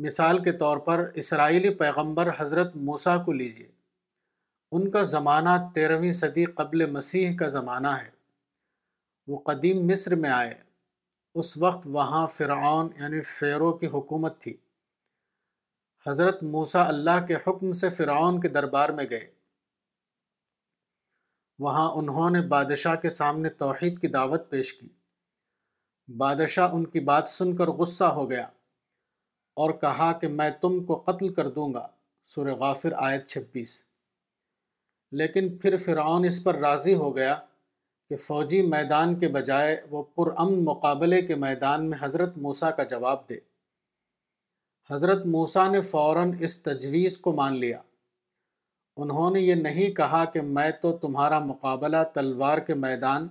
مثال 0.06 0.42
کے 0.48 0.52
طور 0.62 0.76
پر 0.88 1.04
اسرائیلی 1.22 1.70
پیغمبر 1.78 2.28
حضرت 2.40 2.74
موسیٰ 2.88 3.14
کو 3.24 3.32
لیجیے 3.38 3.70
ان 4.78 4.90
کا 4.96 5.02
زمانہ 5.14 5.56
تیرہویں 5.78 6.10
صدی 6.20 6.44
قبل 6.60 6.84
مسیح 6.98 7.36
کا 7.40 7.48
زمانہ 7.56 7.94
ہے 8.02 8.10
وہ 9.32 9.38
قدیم 9.50 9.82
مصر 9.92 10.14
میں 10.26 10.30
آئے 10.40 10.54
اس 11.42 11.56
وقت 11.64 11.88
وہاں 11.96 12.26
فرعون 12.34 12.88
یعنی 13.00 13.20
فیرو 13.32 13.72
کی 13.82 13.86
حکومت 13.96 14.38
تھی 14.44 14.54
حضرت 16.10 16.42
موسیٰ 16.58 16.86
اللہ 16.94 17.24
کے 17.32 17.36
حکم 17.46 17.72
سے 17.82 17.88
فرعون 18.02 18.40
کے 18.46 18.54
دربار 18.60 18.88
میں 19.00 19.04
گئے 19.16 19.26
وہاں 21.64 21.88
انہوں 21.98 22.30
نے 22.30 22.40
بادشاہ 22.50 22.94
کے 23.02 23.08
سامنے 23.10 23.48
توحید 23.62 23.98
کی 24.00 24.08
دعوت 24.16 24.48
پیش 24.50 24.72
کی 24.80 24.88
بادشاہ 26.18 26.74
ان 26.74 26.84
کی 26.90 27.00
بات 27.08 27.28
سن 27.28 27.54
کر 27.56 27.68
غصہ 27.78 28.04
ہو 28.18 28.28
گیا 28.30 28.44
اور 29.62 29.70
کہا 29.80 30.12
کہ 30.20 30.28
میں 30.40 30.48
تم 30.60 30.82
کو 30.86 30.98
قتل 31.06 31.32
کر 31.34 31.48
دوں 31.56 31.72
گا 31.74 31.86
سور 32.34 32.46
غافر 32.60 32.92
آیت 33.08 33.26
چھبیس 33.28 33.72
لیکن 35.20 35.56
پھر 35.60 35.76
فرعون 35.84 36.24
اس 36.26 36.42
پر 36.44 36.56
راضی 36.66 36.94
ہو 37.02 37.14
گیا 37.16 37.34
کہ 38.08 38.16
فوجی 38.16 38.60
میدان 38.66 39.18
کے 39.18 39.28
بجائے 39.36 39.76
وہ 39.90 40.02
پرامن 40.16 40.64
مقابلے 40.64 41.20
کے 41.26 41.34
میدان 41.46 41.88
میں 41.90 41.98
حضرت 42.00 42.36
موسیٰ 42.46 42.70
کا 42.76 42.84
جواب 42.94 43.28
دے 43.28 43.38
حضرت 44.90 45.26
موسیٰ 45.36 45.68
نے 45.70 45.80
فوراً 45.90 46.32
اس 46.44 46.60
تجویز 46.62 47.18
کو 47.26 47.32
مان 47.42 47.58
لیا 47.60 47.80
انہوں 49.02 49.30
نے 49.30 49.40
یہ 49.40 49.54
نہیں 49.54 49.90
کہا 49.96 50.24
کہ 50.34 50.40
میں 50.54 50.70
تو 50.82 50.92
تمہارا 51.02 51.38
مقابلہ 51.50 51.96
تلوار 52.14 52.58
کے 52.70 52.74
میدان 52.84 53.26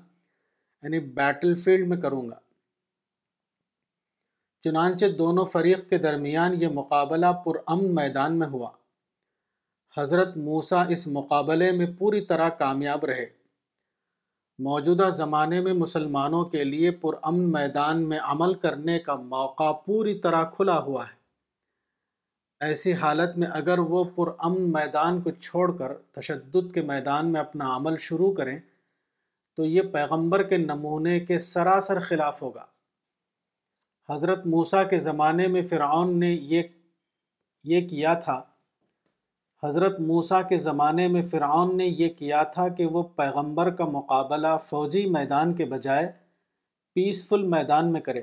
یعنی 0.84 1.00
بیٹل 1.18 1.54
فیلڈ 1.64 1.88
میں 1.88 1.98
کروں 2.04 2.28
گا 2.30 2.36
چنانچہ 4.66 5.06
دونوں 5.18 5.46
فریق 5.56 5.90
کے 5.90 5.98
درمیان 6.06 6.54
یہ 6.62 6.68
مقابلہ 6.78 7.32
پر 7.46 7.60
امن 7.76 7.94
میدان 7.96 8.38
میں 8.40 8.48
ہوا 8.54 8.70
حضرت 9.98 10.38
موسا 10.48 10.82
اس 10.96 11.06
مقابلے 11.20 11.72
میں 11.82 11.86
پوری 12.00 12.22
طرح 12.32 12.50
کامیاب 12.64 13.06
رہے 13.12 13.26
موجودہ 14.70 15.10
زمانے 15.18 15.62
میں 15.68 15.74
مسلمانوں 15.84 16.44
کے 16.56 16.64
لیے 16.64 16.92
پر 17.04 17.16
امن 17.32 17.52
میدان 17.60 18.08
میں 18.10 18.20
عمل 18.36 18.54
کرنے 18.66 18.98
کا 19.10 19.16
موقع 19.36 19.72
پوری 19.86 20.18
طرح 20.28 20.44
کھلا 20.56 20.80
ہوا 20.90 21.06
ہے 21.12 21.16
ایسی 22.66 22.94
حالت 23.02 23.38
میں 23.38 23.48
اگر 23.54 23.80
وہ 23.90 24.04
پر 24.16 24.30
امن 24.46 24.72
میدان 24.74 25.20
کو 25.22 25.32
چھوڑ 25.32 25.72
کر 25.78 25.92
تشدد 26.20 26.74
کے 26.74 26.82
میدان 26.84 27.32
میں 27.32 27.40
اپنا 27.42 27.76
عمل 27.76 27.98
شروع 28.06 28.32
کریں 28.36 28.58
تو 29.56 29.66
یہ 29.66 29.82
پیغمبر 29.94 30.44
کے 30.50 30.58
نمونے 30.58 31.20
کے 31.26 31.38
سراسر 31.50 32.00
خلاف 32.08 32.42
ہوگا 32.42 32.66
حضرت 34.10 34.46
موسیٰ 34.56 34.88
کے 34.90 35.00
زمانے 35.00 35.48
میں 35.56 35.62
فرعون 35.70 36.20
نے 36.20 36.30
یہ 36.32 36.64
یہ 37.74 37.88
کیا 37.88 38.14
تھا 38.24 38.42
حضرت 39.64 40.00
موسیٰ 40.10 40.42
کے 40.50 40.58
زمانے 40.66 41.08
میں 41.14 41.22
فرعون 41.32 41.76
نے 41.78 41.86
یہ 41.86 42.10
کیا 42.20 42.42
تھا 42.54 42.68
کہ 42.78 42.86
وہ 42.98 43.04
پیغمبر 43.18 43.70
کا 43.76 43.86
مقابلہ 43.98 44.56
فوجی 44.66 45.06
میدان 45.18 45.54
کے 45.56 45.66
بجائے 45.76 46.08
پیسفل 46.96 47.44
میدان 47.56 47.92
میں 47.94 48.02
کرے 48.02 48.22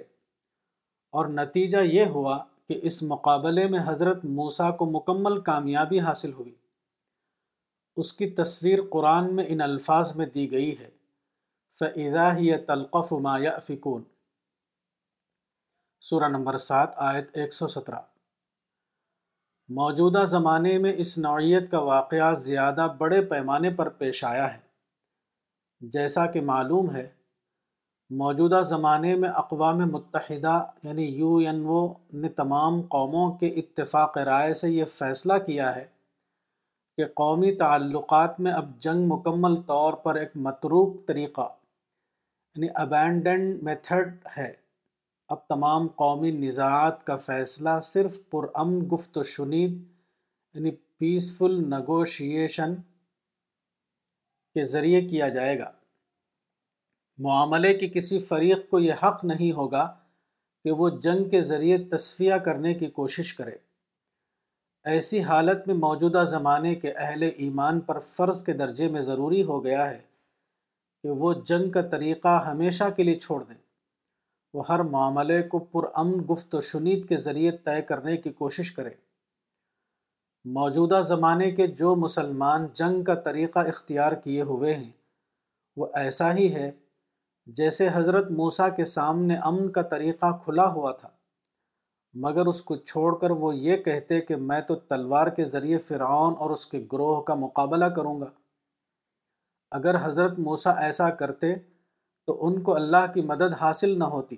اور 1.19 1.27
نتیجہ 1.39 1.83
یہ 1.91 2.07
ہوا 2.15 2.39
کہ 2.69 2.79
اس 2.91 3.03
مقابلے 3.13 3.67
میں 3.69 3.79
حضرت 3.87 4.25
موسیٰ 4.39 4.77
کو 4.77 4.87
مکمل 4.91 5.41
کامیابی 5.51 6.01
حاصل 6.01 6.33
ہوئی 6.33 6.55
اس 8.03 8.13
کی 8.21 8.31
تصویر 8.37 8.79
قرآن 8.93 9.35
میں 9.37 9.45
ان 9.55 9.61
الفاظ 9.61 10.15
میں 10.21 10.27
دی 10.37 10.47
گئی 10.53 10.71
ہے 10.79 10.89
فَإِذَا 11.79 12.41
هِيَ 12.41 12.57
تَلْقَفُ 12.69 13.19
مَا 13.27 13.39
يَأْفِكُونَ 13.45 14.03
سورہ 16.11 16.29
نمبر 16.37 16.57
سات 16.69 16.95
آیت 17.11 17.37
ایک 17.43 17.55
سو 17.55 17.69
سترہ 17.75 18.01
موجودہ 19.81 20.25
زمانے 20.31 20.77
میں 20.87 20.93
اس 21.05 21.17
نوعیت 21.27 21.71
کا 21.71 21.79
واقعہ 21.91 22.35
زیادہ 22.41 22.87
بڑے 22.99 23.21
پیمانے 23.31 23.71
پر 23.81 23.89
پیش 24.03 24.25
آیا 24.31 24.53
ہے 24.55 25.89
جیسا 25.95 26.27
کہ 26.35 26.41
معلوم 26.51 26.95
ہے 26.95 27.07
موجودہ 28.21 28.61
زمانے 28.69 29.15
میں 29.17 29.29
اقوام 29.37 29.79
متحدہ 29.91 30.59
یعنی 30.83 31.05
یو 31.19 31.35
این 31.45 31.65
او 31.67 31.85
نے 32.21 32.29
تمام 32.41 32.81
قوموں 32.95 33.31
کے 33.39 33.47
اتفاق 33.61 34.17
رائے 34.29 34.53
سے 34.55 34.69
یہ 34.71 34.85
فیصلہ 34.95 35.33
کیا 35.47 35.75
ہے 35.77 35.85
کہ 36.97 37.05
قومی 37.21 37.55
تعلقات 37.59 38.39
میں 38.41 38.53
اب 38.53 38.79
جنگ 38.83 39.07
مکمل 39.13 39.55
طور 39.69 39.95
پر 40.03 40.15
ایک 40.21 40.31
متروک 40.47 41.07
طریقہ 41.07 41.47
یعنی 42.57 42.69
ابینڈن 42.85 43.51
میتھڈ 43.65 44.13
ہے 44.37 44.53
اب 45.35 45.39
تمام 45.49 45.87
قومی 46.05 46.31
نزاعات 46.31 47.03
کا 47.07 47.17
فیصلہ 47.27 47.79
صرف 47.83 48.19
پر 48.31 48.47
گفت 48.93 49.19
و 49.19 49.23
شنید 49.33 49.83
یعنی 50.55 50.71
پیسفل 50.99 51.59
نگوشیشن 51.75 52.75
کے 54.55 54.65
ذریعے 54.75 55.01
کیا 55.09 55.29
جائے 55.39 55.59
گا 55.59 55.71
معاملے 57.23 57.73
کے 57.79 57.89
کسی 57.89 58.19
فریق 58.29 58.69
کو 58.71 58.79
یہ 58.81 59.03
حق 59.05 59.25
نہیں 59.25 59.53
ہوگا 59.57 59.87
کہ 60.65 60.71
وہ 60.73 60.89
جنگ 61.03 61.29
کے 61.31 61.41
ذریعے 61.51 61.77
تصفیہ 61.91 62.35
کرنے 62.45 62.73
کی 62.75 62.87
کوشش 63.01 63.33
کرے 63.35 63.51
ایسی 64.93 65.21
حالت 65.23 65.67
میں 65.67 65.75
موجودہ 65.75 66.25
زمانے 66.29 66.75
کے 66.75 66.91
اہل 66.97 67.23
ایمان 67.23 67.81
پر 67.81 67.99
فرض 68.09 68.43
کے 68.45 68.53
درجے 68.53 68.89
میں 68.97 69.01
ضروری 69.03 69.43
ہو 69.51 69.63
گیا 69.65 69.89
ہے 69.91 69.99
کہ 71.03 71.11
وہ 71.21 71.33
جنگ 71.49 71.71
کا 71.71 71.83
طریقہ 71.93 72.41
ہمیشہ 72.47 72.89
کے 72.97 73.03
لیے 73.03 73.19
چھوڑ 73.19 73.43
دیں 73.45 73.55
وہ 74.55 74.63
ہر 74.69 74.83
معاملے 74.93 75.43
کو 75.53 75.59
پرامن 75.73 76.21
گفت 76.31 76.55
و 76.55 76.61
شنید 76.71 77.09
کے 77.09 77.17
ذریعے 77.25 77.51
طے 77.65 77.81
کرنے 77.89 78.17
کی 78.17 78.31
کوشش 78.43 78.71
کرے 78.73 78.91
موجودہ 80.59 81.01
زمانے 81.09 81.51
کے 81.51 81.67
جو 81.81 81.95
مسلمان 81.97 82.67
جنگ 82.81 83.03
کا 83.05 83.15
طریقہ 83.29 83.59
اختیار 83.69 84.13
کیے 84.25 84.43
ہوئے 84.51 84.75
ہیں 84.75 84.91
وہ 85.77 85.87
ایسا 86.01 86.33
ہی 86.37 86.53
ہے 86.55 86.71
جیسے 87.57 87.89
حضرت 87.95 88.31
موسیٰ 88.37 88.69
کے 88.77 88.85
سامنے 88.93 89.35
امن 89.47 89.71
کا 89.73 89.83
طریقہ 89.91 90.31
کھلا 90.45 90.67
ہوا 90.73 90.93
تھا 91.01 91.09
مگر 92.23 92.47
اس 92.47 92.63
کو 92.63 92.77
چھوڑ 92.77 93.19
کر 93.21 93.31
وہ 93.41 93.55
یہ 93.57 93.77
کہتے 93.85 94.21
کہ 94.29 94.37
میں 94.51 94.61
تو 94.69 94.75
تلوار 94.93 95.27
کے 95.37 95.45
ذریعے 95.53 95.79
فرعون 95.87 96.35
اور 96.43 96.51
اس 96.51 96.67
کے 96.67 96.79
گروہ 96.93 97.21
کا 97.31 97.35
مقابلہ 97.41 97.85
کروں 97.97 98.21
گا 98.21 98.31
اگر 99.79 99.95
حضرت 100.03 100.39
موسیٰ 100.39 100.75
ایسا 100.83 101.09
کرتے 101.23 101.55
تو 102.27 102.39
ان 102.47 102.61
کو 102.63 102.75
اللہ 102.77 103.07
کی 103.15 103.23
مدد 103.33 103.55
حاصل 103.61 103.99
نہ 103.99 104.05
ہوتی 104.15 104.37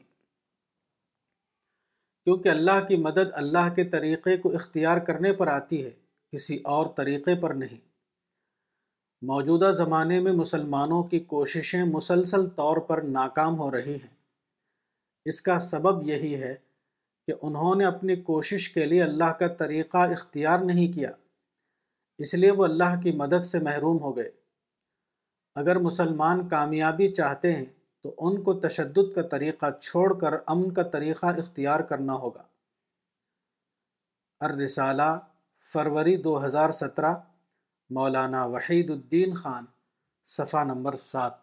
کیونکہ 2.25 2.49
اللہ 2.49 2.85
کی 2.89 2.97
مدد 3.03 3.33
اللہ 3.43 3.69
کے 3.75 3.85
طریقے 3.91 4.37
کو 4.43 4.51
اختیار 4.61 4.99
کرنے 5.09 5.33
پر 5.41 5.47
آتی 5.49 5.85
ہے 5.85 5.91
کسی 6.33 6.57
اور 6.77 6.87
طریقے 6.97 7.35
پر 7.41 7.51
نہیں 7.61 7.81
موجودہ 9.29 9.71
زمانے 9.77 10.19
میں 10.21 10.33
مسلمانوں 10.33 11.03
کی 11.11 11.19
کوششیں 11.29 11.83
مسلسل 11.93 12.47
طور 12.57 12.77
پر 12.89 13.03
ناکام 13.03 13.59
ہو 13.59 13.71
رہی 13.71 13.95
ہیں 14.01 14.15
اس 15.29 15.41
کا 15.43 15.59
سبب 15.59 16.03
یہی 16.09 16.35
ہے 16.43 16.55
کہ 17.27 17.33
انہوں 17.47 17.75
نے 17.75 17.85
اپنی 17.87 18.17
کوشش 18.23 18.69
کے 18.73 18.85
لیے 18.87 19.03
اللہ 19.03 19.33
کا 19.39 19.47
طریقہ 19.63 19.99
اختیار 20.17 20.59
نہیں 20.65 20.93
کیا 20.93 21.11
اس 22.27 22.35
لیے 22.35 22.51
وہ 22.59 22.65
اللہ 22.65 23.01
کی 23.03 23.13
مدد 23.23 23.45
سے 23.45 23.59
محروم 23.63 23.99
ہو 24.03 24.17
گئے 24.17 24.31
اگر 25.63 25.79
مسلمان 25.87 26.47
کامیابی 26.49 27.11
چاہتے 27.13 27.53
ہیں 27.53 27.65
تو 28.03 28.15
ان 28.27 28.41
کو 28.43 28.53
تشدد 28.61 29.15
کا 29.15 29.23
طریقہ 29.29 29.71
چھوڑ 29.81 30.13
کر 30.19 30.35
امن 30.53 30.71
کا 30.75 30.83
طریقہ 30.97 31.27
اختیار 31.45 31.81
کرنا 31.89 32.15
ہوگا 32.25 32.43
ارسالہ 34.49 35.09
فروری 35.73 36.17
دو 36.23 36.45
ہزار 36.45 36.71
سترہ 36.81 37.15
مولانا 37.95 38.40
وحید 38.52 38.90
الدین 38.90 39.35
خان 39.35 39.64
صفحہ 40.37 40.62
نمبر 40.71 40.95
سات 41.00 41.35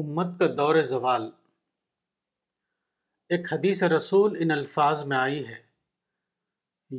امت 0.00 0.38
کا 0.38 0.46
دور 0.58 0.80
زوال 0.92 1.28
ایک 3.36 3.52
حدیث 3.52 3.82
رسول 3.96 4.36
ان 4.42 4.50
الفاظ 4.50 5.02
میں 5.12 5.16
آئی 5.16 5.46
ہے 5.48 5.58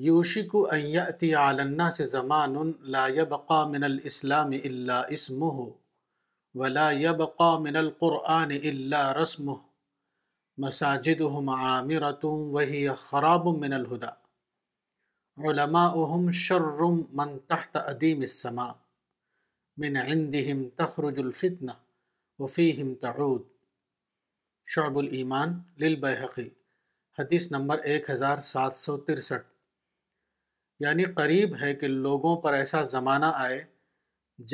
یوشی 0.05 0.45
کو 0.53 0.65
علّہ 0.75 1.89
سے 1.97 2.05
زمان 2.13 2.55
لا 2.95 3.05
یبقا 3.19 3.63
من 3.71 3.83
الاسلام 3.83 4.51
الا 4.63 5.01
اللہ 5.01 5.61
ولا 6.59 6.89
یبقا 7.01 7.57
من 7.65 7.75
القرآن 7.83 8.51
اللہ 8.61 9.11
رسم 9.21 9.53
مساجد 10.67 11.21
وہی 12.53 12.87
خراب 13.05 13.47
من 13.63 13.73
الحدا 13.73 14.11
علماء 15.39 15.91
احم 16.05 16.29
ش 16.45 16.51
من 17.19 17.29
تحت 17.51 17.77
السماء 18.05 18.73
من 19.83 19.97
عندهم 19.97 20.63
تخرج 20.81 21.19
الفتن 21.23 21.69
وفيهم 22.39 22.95
تعود 23.05 23.45
شعب 24.73 24.99
الایمان 25.03 25.55
للبیحقی 25.83 26.47
حدیث 27.19 27.47
نمبر 27.51 27.77
ایک 27.91 28.09
ہزار 28.09 28.37
سات 28.47 28.75
سو 28.79 28.97
ترسٹھ 29.11 29.45
یعنی 30.87 31.03
قریب 31.21 31.55
ہے 31.61 31.73
کہ 31.83 31.87
لوگوں 31.93 32.35
پر 32.47 32.53
ایسا 32.59 32.81
زمانہ 32.91 33.31
آئے 33.45 33.63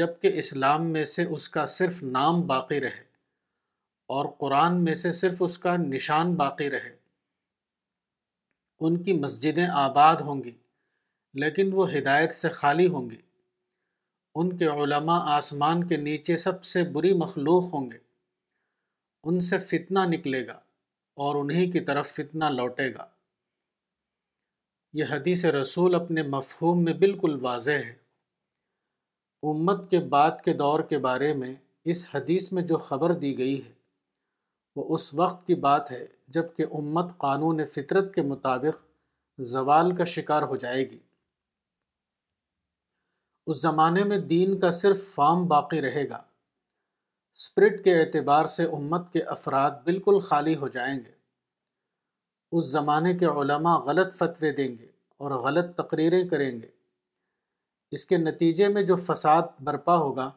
جب 0.01 0.15
کہ 0.21 0.31
اسلام 0.43 0.85
میں 0.93 1.03
سے 1.15 1.23
اس 1.37 1.49
کا 1.57 1.65
صرف 1.77 2.01
نام 2.19 2.41
باقی 2.53 2.79
رہے 2.81 3.03
اور 4.17 4.31
قرآن 4.43 4.83
میں 4.83 4.93
سے 5.05 5.11
صرف 5.23 5.43
اس 5.43 5.57
کا 5.65 5.75
نشان 5.87 6.35
باقی 6.45 6.69
رہے 6.71 6.95
ان 8.87 9.03
کی 9.03 9.13
مسجدیں 9.25 9.67
آباد 9.89 10.15
ہوں 10.29 10.43
گی 10.43 10.57
لیکن 11.41 11.69
وہ 11.73 11.89
ہدایت 11.91 12.33
سے 12.33 12.49
خالی 12.49 12.87
ہوں 12.89 13.09
گے 13.09 13.15
ان 14.39 14.55
کے 14.57 14.65
علماء 14.83 15.19
آسمان 15.35 15.87
کے 15.87 15.97
نیچے 15.97 16.37
سب 16.37 16.63
سے 16.63 16.83
بری 16.93 17.13
مخلوق 17.17 17.73
ہوں 17.73 17.89
گے 17.91 17.97
ان 19.29 19.39
سے 19.49 19.57
فتنہ 19.57 19.99
نکلے 20.09 20.45
گا 20.47 20.59
اور 21.25 21.35
انہی 21.35 21.69
کی 21.71 21.79
طرف 21.85 22.07
فتنہ 22.15 22.45
لوٹے 22.57 22.93
گا 22.93 23.05
یہ 24.97 25.05
حدیث 25.11 25.43
رسول 25.59 25.95
اپنے 25.95 26.23
مفہوم 26.33 26.83
میں 26.83 26.93
بالکل 26.99 27.37
واضح 27.41 27.81
ہے 27.85 27.93
امت 29.51 29.89
کے 29.89 29.99
بعد 30.13 30.41
کے 30.45 30.53
دور 30.61 30.79
کے 30.89 30.97
بارے 31.07 31.33
میں 31.41 31.53
اس 31.93 32.05
حدیث 32.13 32.51
میں 32.53 32.61
جو 32.69 32.77
خبر 32.85 33.13
دی 33.19 33.37
گئی 33.37 33.63
ہے 33.65 33.71
وہ 34.75 34.93
اس 34.95 35.13
وقت 35.13 35.45
کی 35.47 35.55
بات 35.67 35.91
ہے 35.91 36.05
جب 36.37 36.55
کہ 36.57 36.65
امت 36.79 37.17
قانون 37.17 37.63
فطرت 37.73 38.13
کے 38.15 38.21
مطابق 38.31 38.81
زوال 39.51 39.95
کا 39.95 40.03
شکار 40.13 40.43
ہو 40.51 40.55
جائے 40.65 40.83
گی 40.89 40.97
اس 43.51 43.57
زمانے 43.61 44.03
میں 44.03 44.17
دین 44.29 44.59
کا 44.59 44.69
صرف 44.77 45.03
فام 45.15 45.45
باقی 45.47 45.81
رہے 45.81 46.07
گا 46.09 46.21
اسپرٹ 47.39 47.83
کے 47.83 47.93
اعتبار 47.99 48.45
سے 48.53 48.63
امت 48.77 49.11
کے 49.13 49.21
افراد 49.35 49.71
بالکل 49.85 50.19
خالی 50.29 50.55
ہو 50.63 50.67
جائیں 50.77 50.95
گے 50.95 51.11
اس 52.57 52.65
زمانے 52.71 53.13
کے 53.21 53.25
علماء 53.41 53.75
غلط 53.85 54.13
فتوے 54.13 54.51
دیں 54.59 54.67
گے 54.77 54.87
اور 55.23 55.31
غلط 55.45 55.73
تقریریں 55.77 56.23
کریں 56.29 56.49
گے 56.61 56.67
اس 57.97 58.03
کے 58.05 58.17
نتیجے 58.17 58.67
میں 58.77 58.81
جو 58.91 58.95
فساد 59.05 59.47
برپا 59.65 59.95
ہوگا 60.05 60.29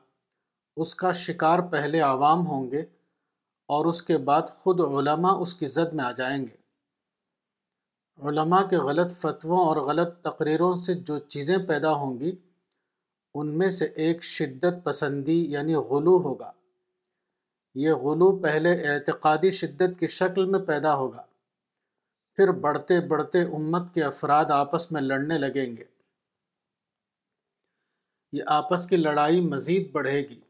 اس 0.84 0.94
کا 1.02 1.12
شکار 1.22 1.58
پہلے 1.72 2.00
عوام 2.10 2.46
ہوں 2.46 2.70
گے 2.70 2.80
اور 3.76 3.84
اس 3.86 4.02
کے 4.02 4.18
بعد 4.28 4.50
خود 4.60 4.80
علماء 4.88 5.32
اس 5.42 5.54
کی 5.54 5.66
زد 5.74 5.92
میں 6.00 6.04
آ 6.04 6.10
جائیں 6.20 6.38
گے 6.46 6.58
علماء 8.28 8.62
کے 8.70 8.76
غلط 8.90 9.12
فتووں 9.20 9.58
اور 9.66 9.76
غلط 9.88 10.14
تقریروں 10.28 10.74
سے 10.86 10.94
جو 11.10 11.18
چیزیں 11.36 11.56
پیدا 11.68 11.92
ہوں 12.04 12.18
گی 12.20 12.32
ان 13.38 13.50
میں 13.58 13.68
سے 13.70 13.84
ایک 14.04 14.22
شدت 14.24 14.82
پسندی 14.84 15.36
یعنی 15.52 15.74
غلو 15.90 16.16
ہوگا 16.22 16.50
یہ 17.84 17.92
غلو 18.04 18.30
پہلے 18.42 18.70
اعتقادی 18.92 19.50
شدت 19.58 19.98
کی 20.00 20.06
شکل 20.18 20.44
میں 20.54 20.58
پیدا 20.70 20.94
ہوگا 21.02 21.22
پھر 22.36 22.50
بڑھتے 22.66 22.98
بڑھتے 23.08 23.42
امت 23.58 23.92
کے 23.94 24.02
افراد 24.04 24.50
آپس 24.54 24.90
میں 24.92 25.00
لڑنے 25.02 25.38
لگیں 25.38 25.76
گے 25.76 25.84
یہ 28.36 28.42
آپس 28.56 28.86
کی 28.88 28.96
لڑائی 28.96 29.40
مزید 29.46 29.90
بڑھے 29.92 30.18
گی 30.28 30.40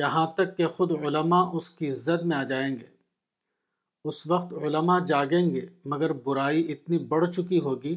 یہاں 0.00 0.26
تک 0.36 0.56
کہ 0.56 0.66
خود 0.76 0.92
علماء 1.04 1.44
اس 1.56 1.68
کی 1.78 1.92
زد 2.06 2.24
میں 2.26 2.36
آ 2.36 2.42
جائیں 2.52 2.76
گے 2.76 2.86
اس 4.10 4.26
وقت 4.26 4.52
علماء 4.64 4.98
جاگیں 5.06 5.54
گے 5.54 5.66
مگر 5.92 6.12
برائی 6.24 6.70
اتنی 6.72 6.98
بڑھ 7.12 7.28
چکی 7.30 7.60
ہوگی 7.66 7.94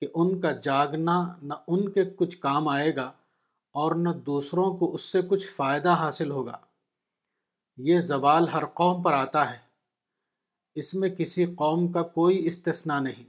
کہ 0.00 0.06
ان 0.22 0.38
کا 0.40 0.50
جاگنا 0.64 1.14
نہ 1.50 1.54
ان 1.72 1.88
کے 1.92 2.04
کچھ 2.18 2.38
کام 2.40 2.68
آئے 2.68 2.94
گا 2.96 3.10
اور 3.80 3.94
نہ 4.02 4.08
دوسروں 4.26 4.72
کو 4.78 4.92
اس 4.94 5.02
سے 5.12 5.20
کچھ 5.30 5.46
فائدہ 5.54 5.94
حاصل 6.00 6.30
ہوگا 6.30 6.56
یہ 7.88 8.00
زوال 8.10 8.48
ہر 8.52 8.64
قوم 8.80 9.02
پر 9.02 9.12
آتا 9.12 9.50
ہے 9.50 9.56
اس 10.82 10.94
میں 11.02 11.08
کسی 11.18 11.44
قوم 11.62 11.90
کا 11.92 12.02
کوئی 12.18 12.46
استثنا 12.46 12.98
نہیں 13.00 13.24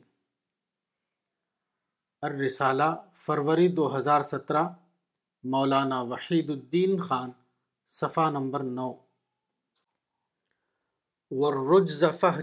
الرسالہ 2.27 2.89
فروری 3.23 3.67
دو 3.79 3.95
ہزار 3.97 4.21
سترہ 4.29 4.63
مولانا 5.53 6.01
وحید 6.13 6.49
الدین 6.49 6.97
خان 7.09 7.31
صفحہ 7.99 8.29
نمبر 8.39 8.63
نو 8.79 8.91
ورج 11.39 11.67
رج 11.75 11.95
ذفح 11.99 12.39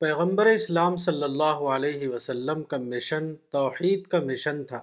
پیغمبر 0.00 0.46
اسلام 0.46 0.96
صلی 1.02 1.22
اللہ 1.22 1.60
علیہ 1.74 2.08
وسلم 2.14 2.62
کا 2.72 2.76
مشن 2.78 3.32
توحید 3.52 4.06
کا 4.14 4.18
مشن 4.24 4.62
تھا 4.68 4.80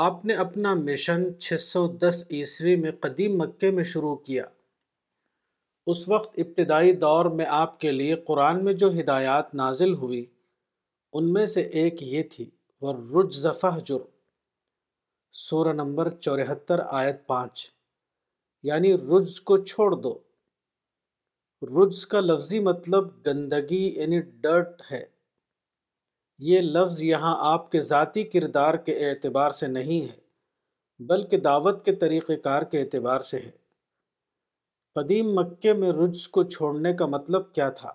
آپ 0.00 0.24
نے 0.26 0.34
اپنا 0.42 0.72
مشن 0.80 1.22
چھ 1.46 1.60
سو 1.60 1.86
دس 2.02 2.22
عیسوی 2.38 2.74
میں 2.82 2.90
قدیم 3.00 3.38
مکے 3.42 3.70
میں 3.78 3.84
شروع 3.92 4.14
کیا 4.26 4.44
اس 5.92 6.06
وقت 6.08 6.38
ابتدائی 6.44 6.92
دور 7.06 7.26
میں 7.38 7.46
آپ 7.60 7.78
کے 7.80 7.92
لیے 7.92 8.16
قرآن 8.26 8.64
میں 8.64 8.72
جو 8.82 8.90
ہدایات 8.98 9.54
نازل 9.62 9.94
ہوئی 10.04 10.24
ان 11.16 11.32
میں 11.32 11.46
سے 11.56 11.62
ایک 11.84 12.02
یہ 12.12 12.22
تھی 12.34 12.48
وہ 12.82 12.92
رج 13.14 13.38
غفہ 13.46 13.78
جر 13.86 14.04
سورہ 15.46 15.72
نمبر 15.82 16.10
چوہتر 16.20 16.80
آیت 17.02 17.26
پانچ 17.26 17.66
یعنی 18.72 18.92
رجز 18.96 19.40
کو 19.52 19.56
چھوڑ 19.72 19.92
دو 19.94 20.18
رجز 21.70 22.06
کا 22.06 22.20
لفظی 22.20 22.58
مطلب 22.60 23.08
گندگی 23.26 23.84
یعنی 23.96 24.20
ڈرٹ 24.42 24.82
ہے 24.90 25.02
یہ 26.48 26.60
لفظ 26.60 27.02
یہاں 27.02 27.34
آپ 27.52 27.70
کے 27.72 27.80
ذاتی 27.90 28.22
کردار 28.32 28.74
کے 28.86 28.96
اعتبار 29.10 29.50
سے 29.58 29.66
نہیں 29.66 30.02
ہے 30.10 31.04
بلکہ 31.10 31.38
دعوت 31.46 31.84
کے 31.84 31.94
طریقہ 32.02 32.32
کار 32.44 32.62
کے 32.72 32.80
اعتبار 32.80 33.20
سے 33.30 33.38
ہے 33.44 33.50
قدیم 34.98 35.32
مکے 35.38 35.72
میں 35.82 35.92
رجز 35.92 36.26
کو 36.36 36.42
چھوڑنے 36.56 36.92
کا 36.98 37.06
مطلب 37.14 37.52
کیا 37.54 37.68
تھا 37.80 37.92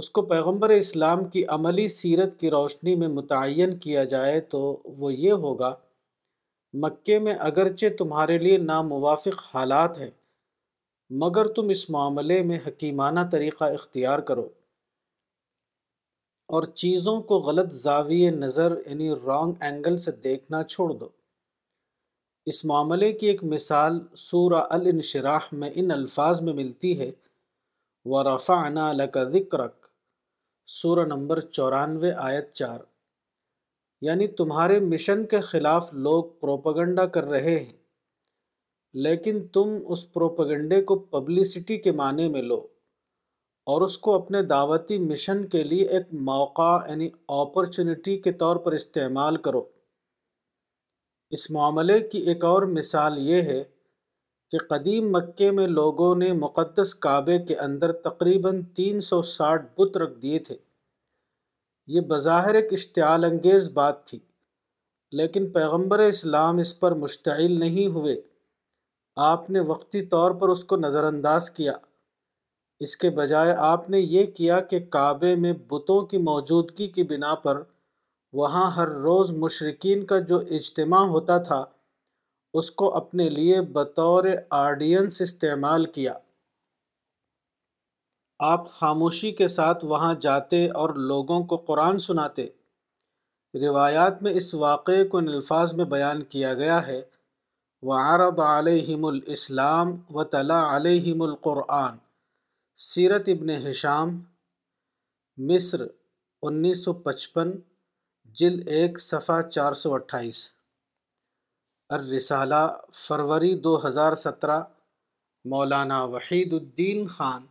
اس 0.00 0.08
کو 0.16 0.22
پیغمبر 0.32 0.70
اسلام 0.70 1.24
کی 1.30 1.44
عملی 1.56 1.86
سیرت 1.98 2.38
کی 2.40 2.50
روشنی 2.50 2.94
میں 3.02 3.08
متعین 3.08 3.76
کیا 3.84 4.04
جائے 4.14 4.40
تو 4.54 4.60
وہ 5.02 5.12
یہ 5.14 5.32
ہوگا 5.46 5.74
مکے 6.82 7.18
میں 7.26 7.34
اگرچہ 7.50 7.96
تمہارے 7.98 8.38
لیے 8.38 8.58
ناموافق 8.70 9.42
حالات 9.54 9.98
ہیں 9.98 10.10
مگر 11.20 11.46
تم 11.56 11.68
اس 11.70 11.88
معاملے 11.90 12.42
میں 12.44 12.58
حکیمانہ 12.66 13.20
طریقہ 13.32 13.64
اختیار 13.74 14.18
کرو 14.30 14.42
اور 16.56 16.62
چیزوں 16.82 17.20
کو 17.30 17.38
غلط 17.46 17.72
زاویے 17.74 18.30
نظر 18.30 18.74
یعنی 18.86 19.08
رانگ 19.26 19.52
اینگل 19.68 19.96
سے 20.04 20.10
دیکھنا 20.24 20.62
چھوڑ 20.64 20.92
دو 21.00 21.08
اس 22.52 22.64
معاملے 22.64 23.12
کی 23.12 23.26
ایک 23.26 23.42
مثال 23.54 23.98
سورہ 24.16 24.62
الانشراح 24.70 25.46
میں 25.62 25.70
ان 25.80 25.90
الفاظ 25.96 26.40
میں 26.44 26.52
ملتی 26.60 26.98
ہے 27.00 27.10
وَرَفَعْنَا 28.10 28.92
لَكَ 28.92 29.30
ذِكْرَكَ 29.32 29.90
سورہ 30.80 31.04
نمبر 31.16 31.40
چورانوے 31.48 32.12
آیت 32.28 32.52
چار 32.54 32.78
یعنی 34.06 34.26
تمہارے 34.42 34.78
مشن 34.92 35.26
کے 35.30 35.40
خلاف 35.50 35.92
لوگ 35.92 36.24
پروپگنڈا 36.40 37.06
کر 37.16 37.24
رہے 37.28 37.58
ہیں 37.58 37.77
لیکن 39.04 39.38
تم 39.54 39.76
اس 39.92 40.10
پروپیگنڈے 40.12 40.80
کو 40.90 40.98
پبلسٹی 41.14 41.76
کے 41.78 41.92
معنی 41.92 42.28
میں 42.30 42.42
لو 42.42 42.56
اور 43.72 43.82
اس 43.82 43.96
کو 44.04 44.14
اپنے 44.14 44.42
دعوتی 44.50 44.98
مشن 44.98 45.44
کے 45.48 45.62
لیے 45.64 45.86
ایک 45.96 46.12
موقع 46.28 46.76
یعنی 46.88 47.08
آپنیٹی 47.40 48.16
کے 48.22 48.32
طور 48.42 48.56
پر 48.66 48.72
استعمال 48.72 49.36
کرو 49.46 49.62
اس 51.38 51.50
معاملے 51.50 51.98
کی 52.12 52.18
ایک 52.32 52.44
اور 52.44 52.62
مثال 52.76 53.18
یہ 53.28 53.42
ہے 53.50 53.62
کہ 54.50 54.58
قدیم 54.68 55.10
مکے 55.12 55.50
میں 55.56 55.66
لوگوں 55.66 56.14
نے 56.16 56.32
مقدس 56.32 56.94
کعبے 57.06 57.38
کے 57.48 57.56
اندر 57.64 57.92
تقریباً 58.08 58.62
تین 58.76 59.00
سو 59.08 59.20
ساٹھ 59.32 59.66
بت 59.80 59.96
رکھ 60.04 60.18
دیے 60.22 60.38
تھے 60.46 60.56
یہ 61.96 62.00
بظاہر 62.08 62.54
ایک 62.54 62.72
اشتعال 62.72 63.24
انگیز 63.24 63.68
بات 63.74 64.06
تھی 64.06 64.18
لیکن 65.20 65.50
پیغمبر 65.52 65.98
اسلام 66.06 66.58
اس 66.58 66.78
پر 66.80 66.94
مشتعل 67.02 67.58
نہیں 67.58 67.86
ہوئے 67.94 68.16
آپ 69.26 69.48
نے 69.50 69.60
وقتی 69.68 70.04
طور 70.06 70.30
پر 70.40 70.48
اس 70.48 70.62
کو 70.70 70.76
نظر 70.76 71.04
انداز 71.04 71.50
کیا 71.50 71.72
اس 72.86 72.96
کے 72.96 73.08
بجائے 73.14 73.54
آپ 73.68 73.88
نے 73.90 74.00
یہ 74.00 74.26
کیا 74.36 74.58
کہ 74.72 74.78
کعبے 74.96 75.34
میں 75.44 75.52
بتوں 75.70 76.04
کی 76.12 76.18
موجودگی 76.28 76.86
کی 76.98 77.02
بنا 77.12 77.34
پر 77.46 77.62
وہاں 78.42 78.70
ہر 78.76 78.88
روز 79.06 79.30
مشرقین 79.46 80.04
کا 80.06 80.18
جو 80.28 80.38
اجتماع 80.58 81.02
ہوتا 81.14 81.38
تھا 81.48 81.64
اس 82.60 82.70
کو 82.82 82.92
اپنے 82.96 83.28
لیے 83.30 83.60
بطور 83.78 84.24
آڈینس 84.60 85.20
استعمال 85.22 85.84
کیا 85.98 86.12
آپ 88.52 88.68
خاموشی 88.70 89.32
کے 89.42 89.48
ساتھ 89.58 89.84
وہاں 89.94 90.14
جاتے 90.20 90.66
اور 90.82 90.94
لوگوں 91.10 91.42
کو 91.50 91.56
قرآن 91.70 91.98
سناتے 92.08 92.46
روایات 93.66 94.22
میں 94.22 94.32
اس 94.42 94.54
واقعے 94.66 95.04
کو 95.08 95.18
ان 95.18 95.28
الفاظ 95.28 95.72
میں 95.74 95.84
بیان 95.96 96.22
کیا 96.36 96.54
گیا 96.62 96.86
ہے 96.86 97.00
وعرض 97.86 98.38
علیہم 98.46 99.04
الاسلام 99.06 99.92
وطلاء 100.14 100.62
علیہم 100.76 101.20
القرآن 101.22 101.96
سیرت 102.84 103.28
ابن 103.34 103.50
حشام 103.66 104.16
مصر 105.50 105.82
انیس 106.48 106.84
سو 106.84 106.92
پچپن 107.02 107.50
جل 108.38 108.60
ایک 108.78 108.98
صفحہ 109.00 109.40
چار 109.50 109.74
سو 109.82 109.92
اٹھائیس 109.94 110.44
الرسالہ 111.98 112.54
فروری 113.06 113.54
دو 113.68 113.76
ہزار 113.86 114.14
سترہ 114.24 114.58
مولانا 115.50 116.02
وحید 116.14 116.52
الدین 116.52 117.06
خان 117.16 117.46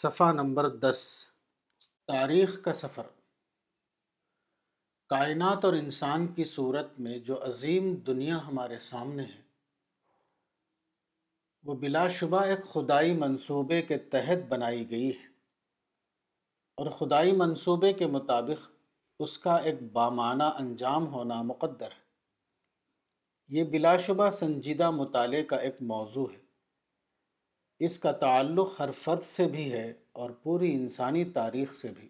صفحہ 0.00 0.32
نمبر 0.36 0.68
دس 0.88 1.04
تاریخ 2.12 2.60
کا 2.64 2.72
سفر 2.80 3.06
کائنات 5.10 5.64
اور 5.64 5.72
انسان 5.74 6.26
کی 6.34 6.44
صورت 6.56 6.98
میں 7.00 7.18
جو 7.28 7.42
عظیم 7.48 7.94
دنیا 8.06 8.38
ہمارے 8.46 8.78
سامنے 8.88 9.22
ہے 9.34 9.39
وہ 11.66 11.74
بلا 11.80 12.06
شبہ 12.18 12.40
ایک 12.50 12.64
خدائی 12.72 13.12
منصوبے 13.16 13.80
کے 13.88 13.96
تحت 14.12 14.46
بنائی 14.48 14.88
گئی 14.90 15.08
ہے 15.08 15.26
اور 16.82 16.90
خدائی 16.98 17.32
منصوبے 17.36 17.92
کے 17.92 18.06
مطابق 18.16 18.68
اس 19.24 19.36
کا 19.38 19.54
ایک 19.70 19.82
بامانہ 19.92 20.42
انجام 20.60 21.06
ہونا 21.14 21.40
مقدر 21.50 21.90
ہے 21.90 22.08
یہ 23.56 23.64
بلا 23.70 23.96
شبہ 24.06 24.28
سنجیدہ 24.38 24.90
مطالعے 25.00 25.42
کا 25.52 25.56
ایک 25.66 25.82
موضوع 25.92 26.26
ہے 26.32 26.38
اس 27.86 27.98
کا 27.98 28.12
تعلق 28.24 28.80
ہر 28.80 28.90
فرد 29.02 29.22
سے 29.24 29.46
بھی 29.56 29.70
ہے 29.72 29.92
اور 30.20 30.30
پوری 30.42 30.72
انسانی 30.74 31.24
تاریخ 31.38 31.74
سے 31.74 31.88
بھی 31.98 32.08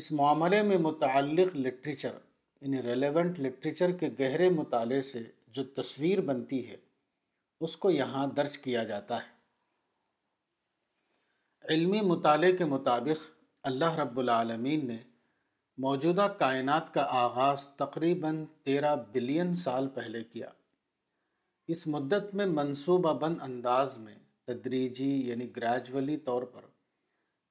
اس 0.00 0.10
معاملے 0.20 0.62
میں 0.70 0.78
متعلق 0.88 1.54
لٹریچر 1.56 2.16
یعنی 2.60 2.82
ریلیونٹ 2.90 3.40
لٹریچر 3.40 3.92
کے 4.00 4.08
گہرے 4.20 4.48
مطالعے 4.58 5.02
سے 5.12 5.22
جو 5.56 5.64
تصویر 5.80 6.20
بنتی 6.32 6.66
ہے 6.70 6.76
اس 7.62 7.76
کو 7.82 7.90
یہاں 7.90 8.26
درج 8.36 8.56
کیا 8.58 8.82
جاتا 8.84 9.18
ہے 9.22 9.32
علمی 11.74 12.00
مطالعے 12.06 12.50
کے 12.56 12.64
مطابق 12.74 13.22
اللہ 13.70 13.94
رب 14.00 14.18
العالمین 14.18 14.86
نے 14.86 14.96
موجودہ 15.82 16.26
کائنات 16.38 16.92
کا 16.94 17.06
آغاز 17.20 17.66
تقریباً 17.78 18.44
تیرہ 18.64 18.94
بلین 19.12 19.54
سال 19.62 19.88
پہلے 19.94 20.22
کیا 20.32 20.48
اس 21.74 21.86
مدت 21.88 22.34
میں 22.40 22.46
منصوبہ 22.46 23.12
بند 23.20 23.40
انداز 23.42 23.96
میں 23.98 24.14
تدریجی 24.46 25.10
یعنی 25.28 25.46
گریجولی 25.56 26.16
طور 26.26 26.42
پر 26.54 26.62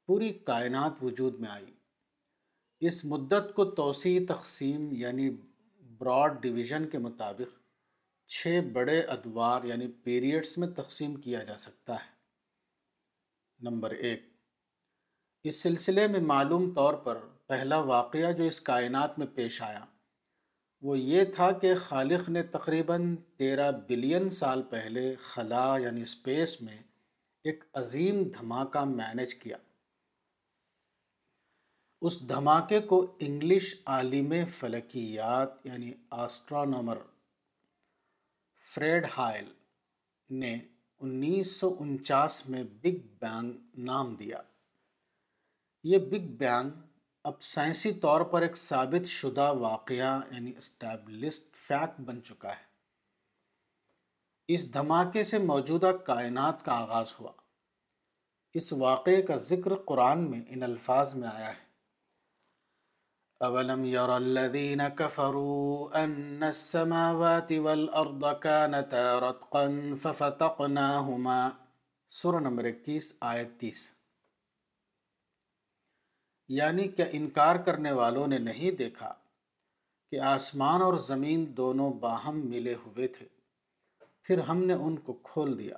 پوری 0.07 0.31
کائنات 0.51 1.03
وجود 1.03 1.39
میں 1.39 1.49
آئی 1.49 1.71
اس 2.87 3.03
مدت 3.13 3.53
کو 3.55 3.65
توسیع 3.81 4.19
تقسیم 4.29 4.89
یعنی 5.01 5.29
براڈ 5.99 6.41
ڈویژن 6.41 6.87
کے 6.91 6.97
مطابق 7.07 7.57
چھ 8.33 8.59
بڑے 8.73 8.99
ادوار 9.15 9.63
یعنی 9.69 9.87
پیریڈس 10.03 10.57
میں 10.57 10.67
تقسیم 10.75 11.13
کیا 11.25 11.41
جا 11.49 11.57
سکتا 11.63 11.93
ہے 11.95 12.11
نمبر 13.69 13.91
ایک 14.09 14.21
اس 15.49 15.61
سلسلے 15.63 16.05
میں 16.13 16.19
معلوم 16.29 16.69
طور 16.75 16.93
پر 17.03 17.17
پہلا 17.47 17.77
واقعہ 17.89 18.31
جو 18.37 18.43
اس 18.53 18.59
کائنات 18.71 19.19
میں 19.19 19.27
پیش 19.35 19.61
آیا 19.67 19.83
وہ 20.87 20.97
یہ 20.99 21.23
تھا 21.35 21.51
کہ 21.61 21.73
خالق 21.83 22.29
نے 22.37 22.43
تقریباً 22.55 23.15
تیرہ 23.43 23.69
بلین 23.89 24.29
سال 24.39 24.61
پہلے 24.71 25.05
خلا 25.29 25.65
یعنی 25.83 26.01
اسپیس 26.09 26.59
میں 26.61 26.77
ایک 27.51 27.63
عظیم 27.83 28.23
دھماکہ 28.39 28.83
مینج 28.97 29.35
کیا 29.45 29.57
اس 32.07 32.21
دھماکے 32.29 32.79
کو 32.91 33.05
انگلش 33.27 33.73
عالم 33.95 34.33
فلکیات 34.59 35.65
یعنی 35.65 35.93
آسٹرانومر 36.27 36.97
فریڈ 38.71 39.05
ہائل 39.17 39.45
نے 40.41 40.53
انیس 41.05 41.51
سو 41.59 41.73
انچاس 41.81 42.41
میں 42.49 42.61
بگ 42.83 42.99
بینگ 43.21 43.51
نام 43.87 44.13
دیا 44.19 44.37
یہ 45.91 45.97
بگ 46.11 46.27
بینگ 46.41 46.69
اب 47.31 47.41
سائنسی 47.43 47.91
طور 48.01 48.21
پر 48.31 48.41
ایک 48.41 48.55
ثابت 48.57 49.07
شدہ 49.07 49.51
واقعہ 49.59 50.13
یعنی 50.31 50.53
اسٹیبلسڈ 50.57 51.53
فیکٹ 51.65 51.99
بن 52.09 52.23
چکا 52.29 52.51
ہے 52.51 52.71
اس 54.55 54.73
دھماکے 54.73 55.23
سے 55.33 55.37
موجودہ 55.51 55.91
کائنات 56.05 56.65
کا 56.65 56.71
آغاز 56.81 57.13
ہوا 57.19 57.31
اس 58.59 58.73
واقعے 58.87 59.21
کا 59.31 59.37
ذکر 59.51 59.75
قرآن 59.87 60.29
میں 60.31 60.41
ان 60.55 60.63
الفاظ 60.63 61.13
میں 61.15 61.27
آیا 61.33 61.49
ہے 61.49 61.62
أَوَلَمْ 63.45 63.81
يَرَ 63.91 64.11
الَّذِينَ 64.21 64.83
كَفَرُوا 64.97 66.01
أَنَّ 66.03 66.43
السَّمَاوَاتِ 66.49 67.55
وَالْأَرْضَ 67.65 68.21
كَانَتَا 68.49 69.15
رَتْقًا 69.23 69.95
فَفَتَقْنَاهُمَا 70.03 71.49
سورہ 72.19 72.39
نمبر 72.45 72.69
اکیس 72.69 73.09
آیت 73.31 73.51
تیس 73.63 73.81
یعنی 76.59 76.87
کہ 77.01 77.09
انکار 77.19 77.61
کرنے 77.67 77.91
والوں 77.99 78.33
نے 78.35 78.39
نہیں 78.45 78.79
دیکھا 78.85 79.11
کہ 80.11 80.19
آسمان 80.31 80.87
اور 80.87 80.97
زمین 81.11 81.43
دونوں 81.57 81.91
باہم 82.07 82.39
ملے 82.55 82.75
ہوئے 82.85 83.07
تھے 83.19 83.27
پھر 84.23 84.47
ہم 84.51 84.63
نے 84.71 84.81
ان 84.87 84.97
کو 85.09 85.19
کھول 85.31 85.57
دیا 85.63 85.77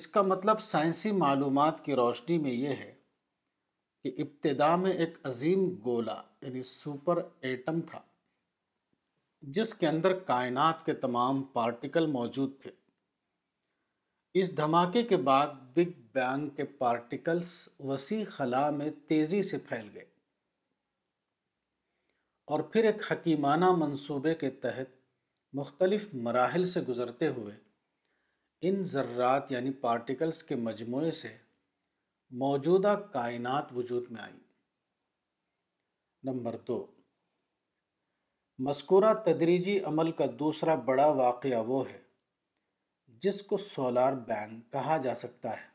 اس 0.00 0.06
کا 0.16 0.22
مطلب 0.34 0.66
سائنسی 0.72 1.12
معلومات 1.26 1.84
کی 1.84 2.02
روشنی 2.04 2.38
میں 2.48 2.52
یہ 2.66 2.82
ہے 2.86 2.93
کہ 4.04 4.10
ابتدا 4.22 4.74
میں 4.76 4.90
ایک 5.02 5.14
عظیم 5.26 5.64
گولا 5.84 6.14
یعنی 6.42 6.62
سپر 6.70 7.18
ایٹم 7.50 7.80
تھا 7.90 7.98
جس 9.58 9.72
کے 9.74 9.86
اندر 9.88 10.12
کائنات 10.30 10.84
کے 10.86 10.92
تمام 11.04 11.42
پارٹیکل 11.52 12.06
موجود 12.16 12.50
تھے 12.62 12.70
اس 14.40 14.56
دھماکے 14.56 15.02
کے 15.12 15.16
بعد 15.28 15.54
بگ 15.76 15.90
بینگ 16.14 16.48
کے 16.56 16.64
پارٹیکلز 16.82 17.52
وسیع 17.90 18.22
خلا 18.32 18.68
میں 18.78 18.88
تیزی 19.08 19.42
سے 19.50 19.58
پھیل 19.68 19.88
گئے 19.94 20.04
اور 22.52 22.60
پھر 22.72 22.84
ایک 22.84 23.02
حکیمانہ 23.12 23.70
منصوبے 23.84 24.34
کے 24.44 24.50
تحت 24.66 24.90
مختلف 25.60 26.06
مراحل 26.28 26.66
سے 26.76 26.80
گزرتے 26.88 27.28
ہوئے 27.38 27.54
ان 28.68 28.82
ذرات 28.96 29.52
یعنی 29.52 29.70
پارٹیکلز 29.86 30.42
کے 30.50 30.54
مجموعے 30.68 31.10
سے 31.22 31.32
موجودہ 32.40 32.94
کائنات 33.12 33.66
وجود 33.74 34.04
میں 34.12 34.20
آئی 34.20 34.32
نمبر 36.30 36.56
دو 36.68 36.78
مذکورہ 38.68 39.12
تدریجی 39.24 39.78
عمل 39.90 40.10
کا 40.20 40.24
دوسرا 40.38 40.74
بڑا 40.88 41.06
واقعہ 41.20 41.62
وہ 41.66 41.82
ہے 41.90 41.98
جس 43.22 43.40
کو 43.50 43.56
سولار 43.66 44.12
بینگ 44.28 44.58
کہا 44.72 44.96
جا 45.04 45.14
سکتا 45.20 45.50
ہے 45.60 45.66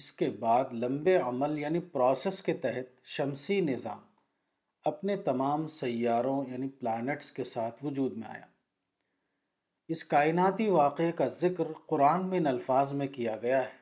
اس 0.00 0.10
کے 0.20 0.28
بعد 0.44 0.72
لمبے 0.84 1.16
عمل 1.18 1.58
یعنی 1.58 1.80
پروسیس 1.96 2.40
کے 2.48 2.52
تحت 2.66 3.04
شمسی 3.16 3.60
نظام 3.72 4.00
اپنے 4.92 5.16
تمام 5.30 5.66
سیاروں 5.78 6.38
یعنی 6.50 6.68
پلانٹس 6.80 7.32
کے 7.40 7.44
ساتھ 7.56 7.84
وجود 7.84 8.16
میں 8.18 8.28
آیا 8.36 8.46
اس 9.96 10.04
کائناتی 10.14 10.68
واقعے 10.80 11.12
کا 11.22 11.28
ذکر 11.42 11.72
قرآن 11.88 12.28
میں 12.30 12.38
ان 12.38 12.46
الفاظ 12.54 12.92
میں 13.02 13.06
کیا 13.18 13.36
گیا 13.42 13.62
ہے 13.66 13.76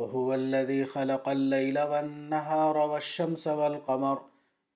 وهو 0.00 0.34
الذي 0.34 0.84
خلق 0.92 1.26
الليل 1.32 1.78
والنهار 1.80 2.76
والشمس 2.92 3.42
والقمر 3.48 4.20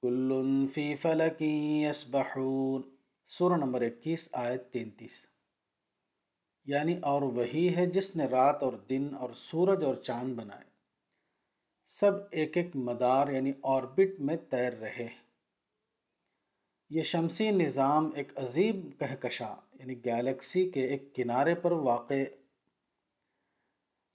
كل 0.03 0.67
في 0.75 0.83
فلك 1.05 1.41
يسبحون 1.43 2.83
نمبر 3.61 3.83
اکیس 3.87 4.29
آیت 4.41 4.67
تینتیس 4.73 5.15
یعنی 6.73 6.95
اور 7.13 7.23
وہی 7.39 7.63
ہے 7.77 7.87
جس 7.97 8.15
نے 8.17 8.25
رات 8.33 8.63
اور 8.63 8.73
دن 8.91 9.09
اور 9.25 9.33
سورج 9.45 9.85
اور 9.85 9.95
چاند 10.11 10.35
بنائے 10.41 10.65
سب 11.99 12.21
ایک 12.43 12.57
ایک 12.63 12.77
مدار 12.91 13.29
یعنی 13.37 13.53
اوربٹ 13.73 14.21
میں 14.29 14.37
تیر 14.51 14.79
رہے 14.81 15.09
یہ 16.99 17.03
شمسی 17.15 17.51
نظام 17.65 18.11
ایک 18.21 18.39
عظیم 18.45 18.89
کہکشاں 19.01 19.55
یعنی 19.81 19.97
گیلکسی 20.05 20.69
کے 20.77 20.85
ایک 20.93 21.15
کنارے 21.15 21.55
پر 21.65 21.73
واقع 21.91 22.23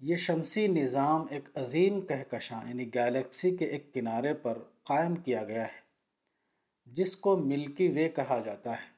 یہ 0.10 0.16
شمسی 0.22 0.66
نظام 0.68 1.26
ایک 1.32 1.50
عظیم 1.64 2.00
کہکشاں 2.08 2.60
یعنی 2.68 2.86
گیلیکسی 2.94 3.50
کے 3.58 3.66
ایک 3.76 3.94
کنارے 3.94 4.34
پر 4.44 4.58
قائم 4.90 5.16
کیا 5.26 5.44
گیا 5.48 5.64
ہے 5.66 5.80
جس 7.00 7.16
کو 7.26 7.36
ملکی 7.38 7.88
وے 7.96 8.08
کہا 8.16 8.40
جاتا 8.46 8.72
ہے 8.80 8.90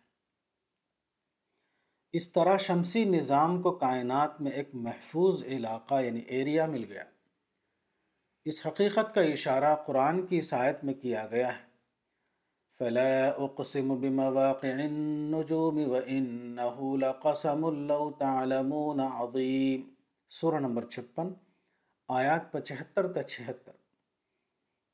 اس 2.17 2.31
طرح 2.31 2.57
شمسی 2.67 3.03
نظام 3.05 3.61
کو 3.61 3.71
کائنات 3.83 4.39
میں 4.45 4.51
ایک 4.61 4.69
محفوظ 4.85 5.43
علاقہ 5.57 6.01
یعنی 6.05 6.19
ایریا 6.37 6.65
مل 6.75 6.85
گیا 6.91 7.03
اس 8.51 8.65
حقیقت 8.67 9.13
کا 9.15 9.21
اشارہ 9.35 9.75
قرآن 9.87 10.25
کی 10.27 10.39
عصا 10.39 10.61
میں 10.83 10.93
کیا 11.01 11.27
گیا 11.31 11.51
ہے 11.57 13.29
اقسم 13.43 13.93
بمواقع 14.01 14.71
النجوم 14.87 15.77
وانه 15.95 16.97
لقسم 17.05 17.69
لو 17.91 17.99
تعلمون 18.23 18.99
عظیم 19.09 19.91
سورہ 20.37 20.59
نمبر 20.59 20.85
چھپن 20.91 21.27
آیات 22.19 22.51
پچہتر 22.51 23.07
تا 23.13 23.21
چھہتر 23.23 23.71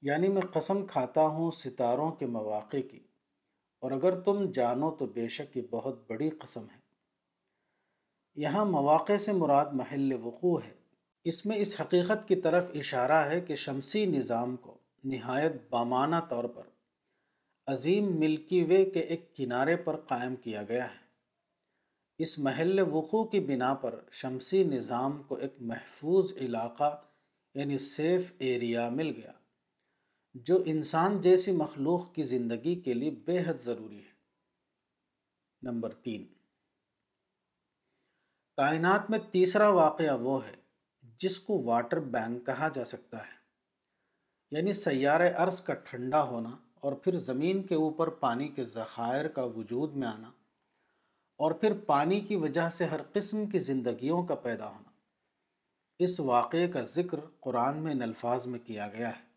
یعنی 0.07 0.27
میں 0.37 0.41
قسم 0.53 0.85
کھاتا 0.85 1.25
ہوں 1.35 1.51
ستاروں 1.59 2.09
کے 2.19 2.25
مواقع 2.33 2.77
کی 2.89 2.99
اور 3.83 3.91
اگر 3.97 4.19
تم 4.23 4.43
جانو 4.57 4.89
تو 4.99 5.05
بے 5.19 5.27
شک 5.37 5.55
یہ 5.57 5.65
بہت 5.69 6.01
بڑی 6.09 6.29
قسم 6.41 6.65
ہے 6.73 6.79
یہاں 8.45 8.65
مواقع 8.75 9.17
سے 9.25 9.33
مراد 9.41 9.73
محل 9.81 10.11
وقوع 10.23 10.57
ہے 10.65 10.71
اس 11.33 11.45
میں 11.45 11.57
اس 11.65 11.79
حقیقت 11.81 12.27
کی 12.27 12.35
طرف 12.47 12.69
اشارہ 12.83 13.23
ہے 13.31 13.39
کہ 13.47 13.55
شمسی 13.65 14.05
نظام 14.17 14.55
کو 14.65 14.77
نہایت 15.13 15.53
بامانہ 15.69 16.19
طور 16.29 16.49
پر 16.57 16.67
عظیم 17.77 18.15
ملکی 18.19 18.63
وے 18.73 18.83
کے 18.93 18.99
ایک 19.13 19.35
کنارے 19.37 19.75
پر 19.87 19.95
قائم 20.13 20.35
کیا 20.47 20.63
گیا 20.69 20.85
ہے 20.93 21.07
اس 22.23 22.31
محل 22.45 22.79
وقوع 22.91 23.23
کی 23.31 23.39
بنا 23.49 23.73
پر 23.81 23.93
شمسی 24.21 24.63
نظام 24.69 25.21
کو 25.27 25.35
ایک 25.45 25.53
محفوظ 25.67 26.31
علاقہ 26.45 26.89
یعنی 27.59 27.77
سیف 27.83 28.31
ایریا 28.47 28.87
مل 28.95 29.11
گیا 29.17 29.31
جو 30.47 30.57
انسان 30.71 31.19
جیسی 31.27 31.51
مخلوق 31.61 32.11
کی 32.15 32.23
زندگی 32.31 32.73
کے 32.87 32.93
لیے 32.93 33.11
بے 33.27 33.37
حد 33.45 33.61
ضروری 33.65 33.97
ہے 33.99 35.67
نمبر 35.69 35.93
تین 36.07 36.25
کائنات 38.61 39.09
میں 39.11 39.19
تیسرا 39.31 39.67
واقعہ 39.79 40.17
وہ 40.21 40.39
ہے 40.47 40.55
جس 41.23 41.39
کو 41.47 41.61
واٹر 41.69 41.99
بینک 42.17 42.45
کہا 42.45 42.67
جا 42.75 42.83
سکتا 42.91 43.17
ہے 43.27 44.57
یعنی 44.57 44.73
سیارہ 44.81 45.29
عرض 45.45 45.61
کا 45.69 45.73
ٹھنڈا 45.89 46.21
ہونا 46.31 46.49
اور 46.85 46.93
پھر 47.03 47.17
زمین 47.31 47.63
کے 47.67 47.75
اوپر 47.87 48.09
پانی 48.25 48.47
کے 48.59 48.63
ذخائر 48.75 49.27
کا 49.39 49.43
وجود 49.55 49.95
میں 50.03 50.07
آنا 50.07 50.31
اور 51.43 51.51
پھر 51.59 51.73
پانی 51.89 52.19
کی 52.29 52.35
وجہ 52.35 52.67
سے 52.77 52.85
ہر 52.93 53.01
قسم 53.13 53.45
کی 53.49 53.59
زندگیوں 53.65 54.21
کا 54.31 54.35
پیدا 54.45 54.67
ہونا 54.69 54.89
اس 56.05 56.19
واقعے 56.29 56.67
کا 56.71 56.81
ذکر 56.93 57.19
قرآن 57.45 57.77
میں 57.83 57.91
ان 57.93 58.01
الفاظ 58.03 58.45
میں 58.53 58.59
کیا 58.65 58.87
گیا 58.95 59.09
ہے 59.09 59.27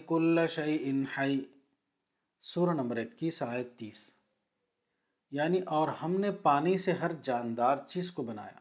كُلَّ 0.00 0.46
شَيْءٍ 0.54 1.02
اک 1.16 1.44
سورہ 2.54 2.74
نمبر 2.80 2.96
اکیس 3.02 3.42
آیت 3.46 3.76
تیس 3.78 4.02
یعنی 5.38 5.60
اور 5.78 5.88
ہم 6.02 6.18
نے 6.20 6.30
پانی 6.48 6.76
سے 6.86 6.92
ہر 7.04 7.12
جاندار 7.30 7.76
چیز 7.88 8.10
کو 8.18 8.22
بنایا 8.32 8.58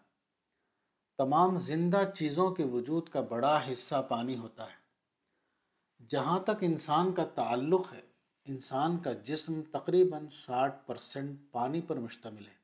تمام 1.24 1.58
زندہ 1.72 2.04
چیزوں 2.16 2.50
کے 2.62 2.66
وجود 2.78 3.10
کا 3.18 3.22
بڑا 3.34 3.58
حصہ 3.72 4.02
پانی 4.10 4.38
ہوتا 4.46 4.66
ہے 4.74 6.08
جہاں 6.12 6.40
تک 6.52 6.64
انسان 6.72 7.12
کا 7.18 7.26
تعلق 7.42 7.92
ہے 7.94 8.02
انسان 8.50 8.98
کا 9.04 9.12
جسم 9.26 9.62
تقریباً 9.72 10.26
ساٹھ 10.34 10.76
پرسنٹ 10.86 11.38
پانی 11.52 11.82
پر 11.88 11.98
مشتمل 12.00 12.46
ہے 12.48 12.60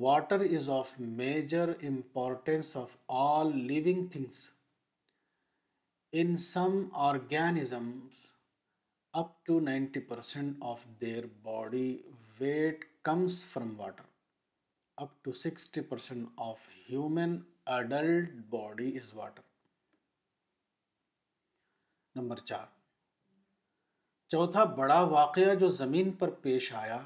water 0.00 0.40
is 0.56 0.68
of 0.72 0.92
major 0.98 1.68
importance 1.88 2.76
of 2.76 2.96
all 3.22 3.56
living 3.66 4.06
things 4.12 4.48
in 6.20 6.36
some 6.46 6.80
organisms 7.08 8.22
up 9.20 9.30
to 9.46 9.58
ninety 9.60 10.00
percent 10.08 10.62
of 10.70 10.84
their 11.00 11.26
body 11.42 11.86
weight 12.40 12.84
comes 13.04 13.44
from 13.50 13.78
water 13.80 14.04
up 15.02 15.22
to 15.24 15.32
sixty 15.42 15.80
percent 15.92 16.28
of 16.46 16.68
human 16.90 17.36
adult 17.76 18.32
body 18.50 18.90
is 18.98 19.12
water 19.14 19.42
number 22.20 22.38
چار 22.46 22.66
چوتھا 24.34 24.62
بڑا 24.76 25.00
واقعہ 25.10 25.54
جو 25.58 25.68
زمین 25.80 26.10
پر 26.20 26.30
پیش 26.44 26.72
آیا 26.74 26.98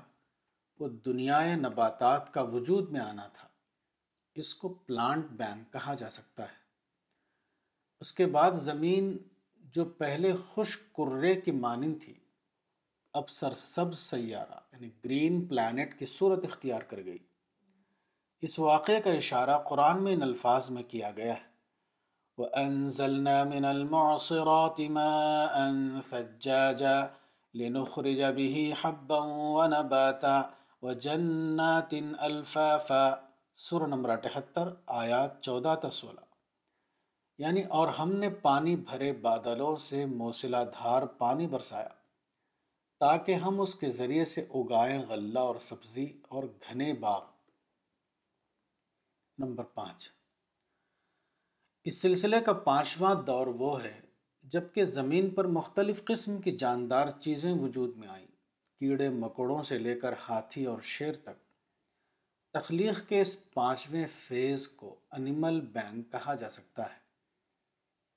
وہ 0.81 0.89
دنیا 1.07 1.41
نباتات 1.63 2.33
کا 2.35 2.41
وجود 2.53 2.91
میں 2.93 3.01
آنا 3.01 3.27
تھا 3.39 3.49
اس 4.43 4.55
کو 4.61 4.69
پلانٹ 4.87 5.27
بینک 5.41 5.73
کہا 5.73 5.95
جا 6.03 6.09
سکتا 6.15 6.43
ہے 6.53 6.57
اس 8.05 8.13
کے 8.21 8.27
بعد 8.37 8.57
زمین 8.69 9.17
جو 9.79 9.85
پہلے 9.99 10.33
خشک 10.55 10.87
کرے 10.97 11.35
کی 11.41 11.51
مانند 11.65 12.01
تھی 12.05 12.15
اب 13.21 13.29
سر 13.41 13.55
سیارہ 14.05 14.61
یعنی 14.73 14.89
گرین 15.05 15.45
پلانٹ 15.51 15.99
کی 15.99 16.07
صورت 16.15 16.45
اختیار 16.51 16.83
کر 16.95 17.05
گئی 17.11 17.19
اس 18.49 18.59
واقعے 18.69 19.01
کا 19.09 19.13
اشارہ 19.21 19.59
قرآن 19.69 20.03
میں 20.09 20.13
ان 20.17 20.23
الفاظ 20.31 20.71
میں 20.79 20.83
کیا 20.95 21.11
گیا 21.21 21.35
ہے 21.37 21.47
وَأَنزَلْنَا 22.41 23.45
مِنَ 23.51 23.67
الْمُعْصِرَاتِ 23.77 24.85
ثَجَّاجًا 26.09 26.99
لنخرج 27.57 28.23
به 28.39 28.73
حبا 28.83 29.19
ونباتا 29.59 30.35
وجنات 30.83 31.95
الفافا 32.29 33.05
نمبر 33.93 34.11
اٹھہتر 34.11 34.69
آیات 35.03 35.41
چودہ 35.43 35.75
تا 35.83 35.91
سولہ 36.01 36.21
یعنی 37.45 37.63
اور 37.79 37.89
ہم 37.99 38.13
نے 38.19 38.29
پانی 38.43 38.75
بھرے 38.91 39.13
بادلوں 39.23 39.77
سے 39.89 40.05
موسلا 40.17 40.63
دھار 40.77 41.07
پانی 41.19 41.47
برسایا 41.55 41.89
تاکہ 43.01 43.35
ہم 43.47 43.61
اس 43.61 43.75
کے 43.81 43.91
ذریعے 44.01 44.25
سے 44.35 44.41
اگائیں 44.61 44.99
غلہ 45.09 45.39
اور 45.39 45.59
سبزی 45.71 46.07
اور 46.37 46.45
گھنے 46.69 46.93
باغ 47.07 47.21
نمبر 49.45 49.65
پانچ 49.75 50.09
اس 51.89 52.01
سلسلے 52.03 52.41
کا 52.47 52.53
پانچواں 52.69 53.15
دور 53.27 53.47
وہ 53.61 53.79
ہے 53.83 53.99
جبکہ 54.53 54.85
زمین 54.99 55.29
پر 55.35 55.47
مختلف 55.55 56.05
قسم 56.05 56.41
کی 56.43 56.51
جاندار 56.59 57.07
چیزیں 57.21 57.53
وجود 57.59 57.97
میں 57.99 58.09
آئیں 58.09 58.27
کیڑے 58.81 59.09
مکوڑوں 59.25 59.63
سے 59.71 59.79
لے 59.79 59.95
کر 60.01 60.13
ہاتھی 60.29 60.65
اور 60.73 60.81
شیر 60.95 61.15
تک 61.25 61.43
تخلیق 62.55 63.01
کے 63.09 63.21
اس 63.21 63.35
پانچویں 63.55 64.07
فیز 64.19 64.67
کو 64.83 64.95
انیمل 65.19 65.61
بینک 65.73 66.11
کہا 66.13 66.35
جا 66.43 66.49
سکتا 66.55 66.83
ہے 66.93 67.07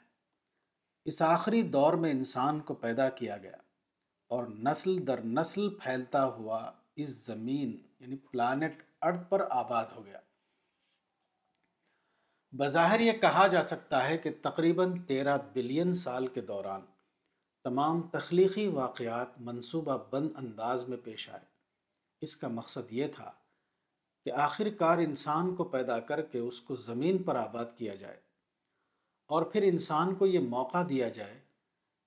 اس 1.10 1.18
آخری 1.32 1.62
دور 1.76 1.94
میں 2.04 2.12
انسان 2.12 2.56
کو 2.70 2.74
پیدا 2.86 3.08
کیا 3.20 3.36
گیا 3.44 3.58
اور 4.36 4.44
نسل 4.68 4.92
در 5.08 5.20
نسل 5.38 5.63
پھیلتا 5.84 6.24
ہوا 6.38 6.62
اس 7.04 7.12
زمین 7.26 7.70
یعنی 8.00 8.18
پلانٹ 8.32 8.76
ارد 9.10 9.22
پر 9.30 9.39
آباد 9.63 9.86
ہو 9.96 10.02
گیا 10.06 10.20
بظاہر 12.57 12.99
یہ 12.99 13.12
کہا 13.21 13.45
جا 13.47 13.62
سکتا 13.63 14.07
ہے 14.07 14.17
کہ 14.17 14.29
تقریباً 14.41 14.93
تیرہ 15.07 15.38
بلین 15.53 15.93
سال 16.03 16.27
کے 16.35 16.41
دوران 16.41 16.81
تمام 17.63 18.01
تخلیقی 18.12 18.65
واقعات 18.73 19.39
منصوبہ 19.47 19.97
بند 20.12 20.29
انداز 20.38 20.88
میں 20.89 20.97
پیش 21.03 21.29
آئے 21.29 21.43
اس 22.25 22.35
کا 22.38 22.47
مقصد 22.53 22.91
یہ 22.93 23.07
تھا 23.15 23.29
کہ 24.25 24.31
آخر 24.45 24.69
کار 24.79 24.97
انسان 25.03 25.53
کو 25.55 25.63
پیدا 25.75 25.99
کر 26.09 26.21
کے 26.31 26.39
اس 26.39 26.59
کو 26.67 26.75
زمین 26.85 27.21
پر 27.23 27.35
آباد 27.35 27.77
کیا 27.77 27.95
جائے 27.95 28.17
اور 29.35 29.43
پھر 29.51 29.62
انسان 29.67 30.13
کو 30.15 30.27
یہ 30.27 30.39
موقع 30.53 30.83
دیا 30.89 31.09
جائے 31.19 31.38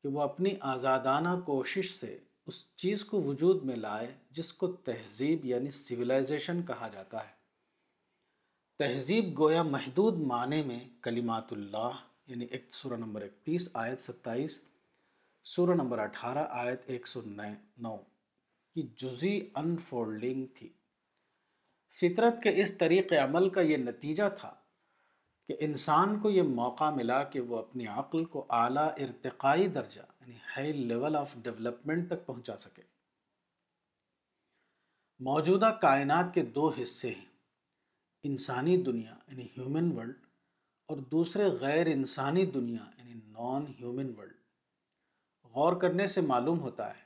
کہ 0.02 0.09
وہ 0.16 0.20
اپنی 0.22 0.55
آزادانہ 0.74 1.38
کوشش 1.46 1.92
سے 1.98 2.16
اس 2.46 2.62
چیز 2.83 3.05
کو 3.11 3.22
وجود 3.22 3.62
میں 3.64 3.76
لائے 3.76 4.11
جس 4.38 4.52
کو 4.61 4.66
تہذیب 4.87 5.44
یعنی 5.52 5.70
سویلائزیشن 5.81 6.62
کہا 6.66 6.88
جاتا 6.92 7.22
ہے 7.28 7.40
تہذیب 8.83 9.25
گویا 9.38 9.62
محدود 9.62 10.16
معنی 10.27 10.61
میں 10.66 10.79
کلمات 11.03 11.53
اللہ 11.53 11.97
یعنی 12.29 12.45
ایک 12.57 12.64
سورہ 12.75 12.97
نمبر 12.99 13.23
اکتیس 13.23 13.68
آیت 13.83 14.01
ستائیس 14.01 14.59
سورہ 15.55 15.75
نمبر 15.81 15.99
اٹھارہ 16.03 16.45
آیت 16.62 16.88
ایک 16.95 17.07
سو 17.09 17.21
نو 17.85 17.95
کی 18.75 18.83
جزی 19.03 19.38
انفولڈنگ 19.62 20.45
تھی 20.59 20.68
فطرت 22.01 22.42
کے 22.42 22.51
اس 22.62 22.77
طریق 22.79 23.12
عمل 23.23 23.49
کا 23.59 23.66
یہ 23.71 23.77
نتیجہ 23.87 24.29
تھا 24.40 24.53
کہ 25.49 25.57
انسان 25.71 26.18
کو 26.23 26.31
یہ 26.40 26.51
موقع 26.61 26.90
ملا 27.01 27.23
کہ 27.35 27.40
وہ 27.53 27.59
اپنی 27.59 27.87
عقل 28.03 28.25
کو 28.35 28.45
اعلیٰ 28.64 28.88
ارتقائی 29.09 29.68
درجہ 29.83 30.01
یعنی 30.21 30.35
ہائی 30.57 30.73
لیول 30.87 31.16
آف 31.16 31.35
ڈیولپمنٹ 31.42 32.09
تک 32.11 32.27
پہنچا 32.27 32.57
سکے 32.66 32.83
موجودہ 35.31 35.77
کائنات 35.83 36.35
کے 36.35 36.42
دو 36.59 36.73
حصے 36.83 37.11
ہیں 37.11 37.31
انسانی 38.29 38.75
دنیا 38.87 39.15
یعنی 39.29 39.43
ہیومن 39.57 39.91
ورلڈ 39.97 40.19
اور 40.89 40.97
دوسرے 41.13 41.45
غیر 41.61 41.87
انسانی 41.93 42.45
دنیا 42.57 42.85
یعنی 42.99 43.15
نان 43.15 43.67
ہیومن 43.79 44.13
ورلڈ 44.19 44.37
غور 45.55 45.77
کرنے 45.81 46.07
سے 46.15 46.21
معلوم 46.27 46.61
ہوتا 46.67 46.87
ہے 46.99 47.01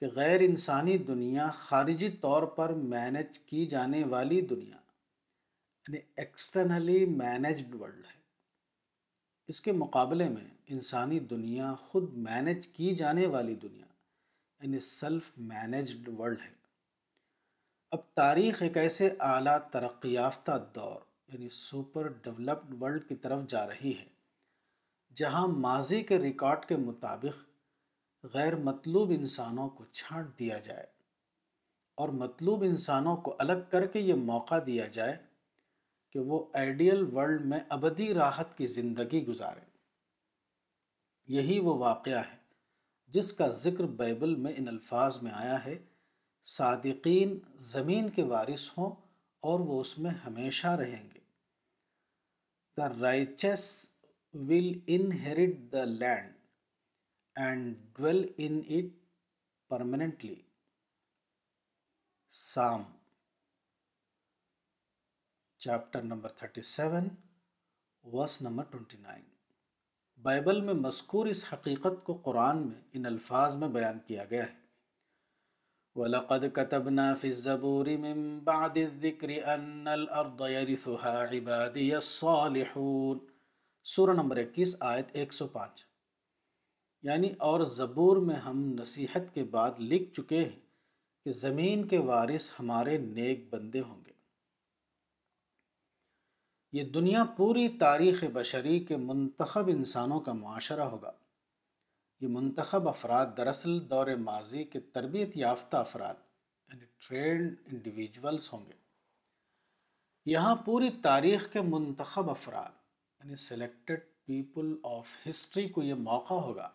کہ 0.00 0.06
غیر 0.16 0.40
انسانی 0.48 0.96
دنیا 1.12 1.48
خارجی 1.58 2.10
طور 2.20 2.42
پر 2.56 2.72
مینج 2.92 3.38
کی 3.48 3.64
جانے 3.72 4.02
والی 4.10 4.40
دنیا 4.50 4.74
یعنی 5.88 5.98
ایکسٹرنلی 6.22 7.04
مینجڈ 7.16 7.74
ورلڈ 7.80 8.04
ہے 8.06 8.18
اس 9.52 9.60
کے 9.60 9.72
مقابلے 9.82 10.28
میں 10.28 10.46
انسانی 10.74 11.18
دنیا 11.34 11.74
خود 11.88 12.12
مینج 12.28 12.66
کی 12.76 12.94
جانے 12.96 13.26
والی 13.36 13.54
دنیا 13.62 13.86
یعنی 14.62 14.80
سیلف 14.94 15.32
مینجڈ 15.52 16.08
ورلڈ 16.18 16.40
ہے 16.46 16.58
اب 17.96 17.98
تاریخ 18.16 18.60
ایک 18.62 18.76
ایسے 18.78 19.08
اعلیٰ 19.28 19.56
ترقی 19.70 20.12
یافتہ 20.12 20.56
دور 20.74 21.00
یعنی 21.32 21.48
سپر 21.52 22.08
ڈیولپڈ 22.24 22.74
ورلڈ 22.82 23.08
کی 23.08 23.14
طرف 23.24 23.38
جا 23.50 23.66
رہی 23.66 23.92
ہے 24.00 24.04
جہاں 25.20 25.46
ماضی 25.64 26.00
کے 26.10 26.18
ریکارڈ 26.18 26.64
کے 26.68 26.76
مطابق 26.82 28.26
غیر 28.34 28.56
مطلوب 28.68 29.10
انسانوں 29.18 29.68
کو 29.78 29.84
چھانٹ 30.00 30.38
دیا 30.38 30.58
جائے 30.68 30.86
اور 32.02 32.08
مطلوب 32.22 32.62
انسانوں 32.66 33.16
کو 33.28 33.34
الگ 33.46 33.66
کر 33.70 33.86
کے 33.96 34.00
یہ 34.00 34.22
موقع 34.30 34.58
دیا 34.66 34.86
جائے 34.98 35.16
کہ 36.12 36.18
وہ 36.30 36.44
آئیڈیل 36.62 37.02
ورلڈ 37.16 37.44
میں 37.54 37.60
ابدی 37.78 38.12
راحت 38.14 38.56
کی 38.58 38.66
زندگی 38.78 39.26
گزاریں 39.26 39.64
یہی 41.38 41.58
وہ 41.66 41.74
واقعہ 41.78 42.22
ہے 42.30 42.36
جس 43.14 43.32
کا 43.40 43.48
ذکر 43.66 43.86
بائبل 44.02 44.34
میں 44.44 44.52
ان 44.56 44.68
الفاظ 44.68 45.22
میں 45.22 45.32
آیا 45.44 45.64
ہے 45.64 45.78
صادقین 46.56 47.38
زمین 47.70 48.08
کے 48.10 48.22
وارث 48.32 48.68
ہوں 48.78 48.94
اور 49.50 49.60
وہ 49.68 49.80
اس 49.80 49.96
میں 49.98 50.10
ہمیشہ 50.26 50.66
رہیں 50.80 51.02
گے 51.14 51.18
the 52.76 52.88
righteous 53.00 53.62
will 54.48 54.72
inherit 54.86 55.56
the 55.72 55.84
land 55.84 56.34
and 57.44 58.00
it 58.76 58.94
permanently 59.70 60.34
Psalm 62.42 62.82
chapter 65.64 66.02
number 66.02 66.32
thirty 66.38 66.62
seven 66.62 67.08
verse 68.12 68.40
number 68.42 68.64
twenty 68.70 68.96
nine 68.98 69.22
Bible 70.22 70.60
میں 70.64 70.74
مذکور 70.74 71.26
اس 71.26 71.44
حقیقت 71.52 72.02
کو 72.04 72.14
قرآن 72.24 72.66
میں 72.68 72.80
ان 72.96 73.06
الفاظ 73.06 73.56
میں 73.56 73.68
بیان 73.78 73.98
کیا 74.06 74.24
گیا 74.30 74.44
ہے 74.46 74.58
وَلَقَدْ 75.98 76.44
كَتَبْنَا 76.56 77.14
فِي 77.20 77.28
الزَّبُورِ 77.34 77.88
مِنْ 78.02 78.18
بَعْدِ 78.48 78.76
الذِّكْرِ 78.80 79.54
أَنَّ 79.54 79.88
الْأَرْضَ 79.98 80.48
يَرِثُهَا 80.50 81.38
عِبَادِيَ 81.38 81.94
الصَّالِحُونَ 81.96 83.18
سورہ 83.94 84.12
نمبر 84.18 84.36
اکیس 84.42 84.74
آیت 84.90 85.08
ایک 85.22 85.32
سو 85.38 85.46
پانچ 85.56 85.80
یعنی 87.10 87.30
اور 87.48 87.64
زبور 87.78 88.16
میں 88.28 88.36
ہم 88.44 88.60
نصیحت 88.80 89.34
کے 89.34 89.44
بعد 89.56 89.80
لکھ 89.94 90.06
چکے 90.20 90.42
ہیں 90.44 90.58
کہ 91.24 91.32
زمین 91.40 91.86
کے 91.94 91.98
وارث 92.12 92.50
ہمارے 92.60 92.96
نیک 93.08 93.44
بندے 93.54 93.80
ہوں 93.88 94.00
گے 94.06 94.18
یہ 96.78 96.90
دنیا 96.98 97.24
پوری 97.36 97.68
تاریخ 97.80 98.24
بشری 98.38 98.78
کے 98.92 98.96
منتخب 99.10 99.68
انسانوں 99.78 100.20
کا 100.28 100.32
معاشرہ 100.44 100.88
ہوگا 100.94 101.12
یہ 102.20 102.28
منتخب 102.28 102.88
افراد 102.88 103.26
دراصل 103.36 103.78
دور 103.90 104.06
ماضی 104.24 104.62
کے 104.72 104.80
تربیت 104.94 105.36
یافتہ 105.36 105.76
افراد 105.76 106.14
یعنی 106.72 106.84
ٹرینڈ 107.06 107.54
انڈیویجولس 107.72 108.52
ہوں 108.52 108.64
گے 108.68 108.78
یہاں 110.30 110.54
پوری 110.64 110.90
تاریخ 111.02 111.48
کے 111.52 111.60
منتخب 111.68 112.30
افراد 112.30 112.72
یعنی 113.22 113.36
سلیکٹڈ 113.46 114.00
پیپل 114.26 114.74
آف 114.90 115.16
ہسٹری 115.28 115.68
کو 115.76 115.82
یہ 115.82 115.94
موقع 116.10 116.34
ہوگا 116.48 116.68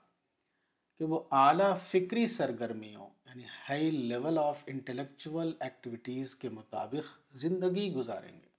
کہ 1.00 1.06
وہ 1.12 1.20
اعلیٰ 1.42 1.76
فکری 1.84 2.26
سرگرمیوں 2.38 3.08
یعنی 3.30 3.44
high 3.68 3.92
level 3.92 4.38
of 4.44 4.64
intellectual 4.74 5.54
activities 5.68 6.36
کے 6.44 6.50
مطابق 6.58 7.18
زندگی 7.44 7.92
گزاریں 7.96 8.32
گے 8.34 8.50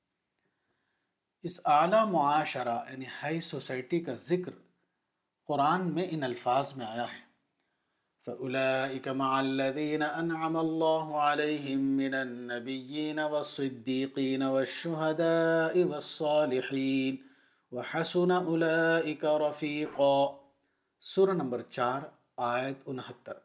اس 1.48 1.60
اعلیٰ 1.80 2.04
معاشرہ 2.10 2.78
یعنی 2.90 3.06
ہائی 3.22 3.40
سوسائٹی 3.50 4.00
کا 4.04 4.14
ذکر 4.28 4.64
قرآن 5.50 5.82
میں 5.94 6.04
ان 6.14 6.24
الفاظ 6.26 6.72
میں 6.76 6.84
آیا 6.86 7.02
ہے 7.10 7.18
فَأُولَئِكَ 8.28 9.10
مَعَ 9.18 9.42
الَّذِينَ 9.42 10.06
أَنْعَمَ 10.20 10.62
اللَّهُ 10.64 11.26
عَلَيْهِمْ 11.26 11.84
مِنَ 11.98 12.22
النَّبِيِّينَ 12.28 13.26
وَالصِّدِّيقِينَ 13.34 14.48
وَالشُّهَدَاءِ 14.54 15.84
وَالصَّالِحِينَ 15.90 17.36
وَحَسُنَ 17.76 18.38
أُولَئِكَ 18.38 19.42
رَفِيقًا 19.42 20.24
سورہ 21.12 21.36
نمبر 21.42 21.62
چار 21.78 22.08
آیت 22.48 22.82
انہتر 22.94 23.38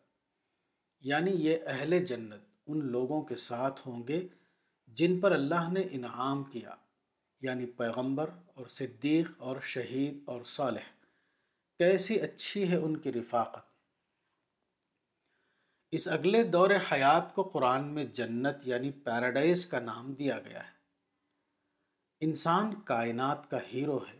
یعنی 1.13 1.33
یہ 1.49 1.67
اہل 1.75 1.97
جنت 2.13 2.47
ان 2.73 2.87
لوگوں 2.97 3.19
کے 3.33 3.37
ساتھ 3.45 3.83
ہوں 3.87 4.01
گے 4.07 4.17
جن 5.03 5.19
پر 5.25 5.37
اللہ 5.39 5.69
نے 5.77 5.85
انعام 5.99 6.41
کیا 6.55 6.73
یعنی 7.49 7.69
پیغمبر 7.83 8.33
اور 8.55 8.73
صدیق 8.79 9.31
اور 9.51 9.61
شہید 9.75 10.19
اور 10.35 10.49
صالح 10.55 10.89
کیسی 11.81 12.15
اچھی 12.25 12.61
ہے 12.71 12.75
ان 12.85 12.95
کی 13.03 13.11
رفاقت 13.11 13.65
اس 15.99 16.07
اگلے 16.15 16.41
دور 16.55 16.69
حیات 16.91 17.33
کو 17.35 17.41
قرآن 17.53 17.85
میں 17.93 18.03
جنت 18.17 18.57
یعنی 18.67 18.89
پیراڈائز 19.05 19.65
کا 19.71 19.79
نام 19.85 20.11
دیا 20.19 20.37
گیا 20.47 20.59
ہے 20.65 22.27
انسان 22.27 22.73
کائنات 22.91 23.49
کا 23.51 23.57
ہیرو 23.71 23.97
ہے 24.09 24.19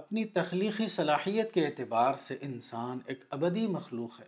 اپنی 0.00 0.24
تخلیقی 0.40 0.86
صلاحیت 0.96 1.52
کے 1.54 1.64
اعتبار 1.66 2.14
سے 2.24 2.36
انسان 2.48 2.98
ایک 3.12 3.20
ابدی 3.38 3.66
مخلوق 3.76 4.18
ہے 4.20 4.26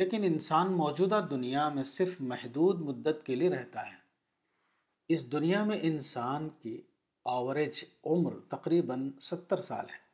لیکن 0.00 0.24
انسان 0.30 0.70
موجودہ 0.82 1.20
دنیا 1.30 1.68
میں 1.78 1.84
صرف 1.96 2.14
محدود 2.34 2.80
مدت 2.90 3.24
کے 3.26 3.34
لیے 3.42 3.48
رہتا 3.56 3.84
ہے 3.90 5.14
اس 5.16 5.26
دنیا 5.32 5.64
میں 5.72 5.78
انسان 5.90 6.48
کی 6.62 6.76
آوریج 7.38 7.84
عمر 8.12 8.38
تقریباً 8.54 9.10
ستر 9.30 9.60
سال 9.70 9.90
ہے 9.96 10.08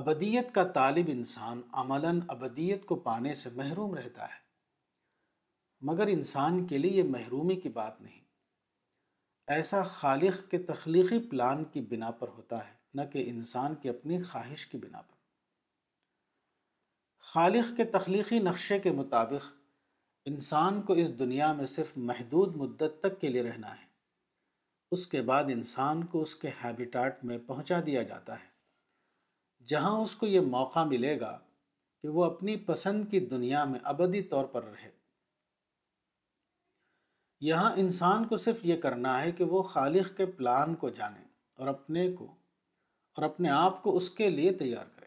ابدیت 0.00 0.52
کا 0.54 0.62
طالب 0.74 1.08
انسان 1.12 1.60
عملاً 1.80 2.10
ابدیت 2.34 2.84
کو 2.86 2.96
پانے 3.06 3.34
سے 3.40 3.50
محروم 3.54 3.94
رہتا 3.94 4.24
ہے 4.28 4.40
مگر 5.88 6.06
انسان 6.12 6.64
کے 6.66 6.78
لیے 6.78 6.90
یہ 7.02 7.08
محرومی 7.14 7.56
کی 7.64 7.68
بات 7.78 8.00
نہیں 8.00 8.20
ایسا 9.56 9.82
خالق 9.96 10.40
کے 10.50 10.58
تخلیقی 10.70 11.18
پلان 11.30 11.64
کی 11.72 11.80
بنا 11.90 12.10
پر 12.20 12.28
ہوتا 12.36 12.58
ہے 12.68 12.72
نہ 13.00 13.04
کہ 13.12 13.24
انسان 13.30 13.74
کی 13.82 13.88
اپنی 13.88 14.22
خواہش 14.22 14.66
کی 14.66 14.78
بنا 14.84 15.02
پر 15.08 15.16
خالق 17.32 17.76
کے 17.76 17.84
تخلیقی 17.98 18.38
نقشے 18.48 18.78
کے 18.86 18.90
مطابق 19.02 19.50
انسان 20.32 20.80
کو 20.88 20.92
اس 21.04 21.18
دنیا 21.18 21.52
میں 21.60 21.66
صرف 21.74 21.90
محدود 22.12 22.56
مدت 22.64 22.98
تک 23.02 23.20
کے 23.20 23.28
لیے 23.28 23.42
رہنا 23.48 23.74
ہے 23.80 23.84
اس 24.96 25.06
کے 25.14 25.22
بعد 25.32 25.52
انسان 25.58 26.02
کو 26.14 26.22
اس 26.22 26.34
کے 26.44 26.50
ہیبیٹاٹ 26.64 27.24
میں 27.28 27.38
پہنچا 27.48 27.80
دیا 27.86 28.02
جاتا 28.14 28.38
ہے 28.40 28.50
جہاں 29.70 29.96
اس 30.02 30.14
کو 30.20 30.26
یہ 30.26 30.40
موقع 30.54 30.84
ملے 30.88 31.18
گا 31.20 31.36
کہ 32.02 32.08
وہ 32.14 32.24
اپنی 32.24 32.56
پسند 32.66 33.04
کی 33.10 33.20
دنیا 33.32 33.64
میں 33.72 33.78
ابدی 33.92 34.22
طور 34.32 34.44
پر 34.54 34.64
رہے 34.64 34.90
یہاں 37.48 37.70
انسان 37.82 38.26
کو 38.28 38.36
صرف 38.46 38.64
یہ 38.66 38.76
کرنا 38.82 39.20
ہے 39.22 39.30
کہ 39.38 39.44
وہ 39.52 39.62
خالق 39.74 40.16
کے 40.16 40.26
پلان 40.38 40.74
کو 40.82 40.88
جانے 40.98 41.22
اور 41.58 41.68
اپنے 41.68 42.10
کو 42.18 42.24
اور 43.16 43.22
اپنے 43.24 43.50
آپ 43.50 43.82
کو 43.82 43.96
اس 43.96 44.10
کے 44.20 44.28
لیے 44.30 44.52
تیار 44.60 44.84
کرے 44.96 45.06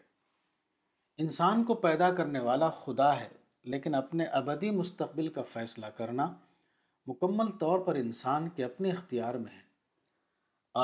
انسان 1.22 1.64
کو 1.64 1.74
پیدا 1.86 2.10
کرنے 2.14 2.40
والا 2.48 2.68
خدا 2.84 3.14
ہے 3.20 3.28
لیکن 3.74 3.94
اپنے 3.94 4.24
ابدی 4.40 4.70
مستقبل 4.80 5.28
کا 5.38 5.42
فیصلہ 5.52 5.86
کرنا 5.96 6.32
مکمل 7.12 7.50
طور 7.60 7.78
پر 7.86 7.94
انسان 8.04 8.48
کے 8.56 8.64
اپنے 8.64 8.90
اختیار 8.90 9.34
میں 9.46 9.52
ہے 9.52 9.64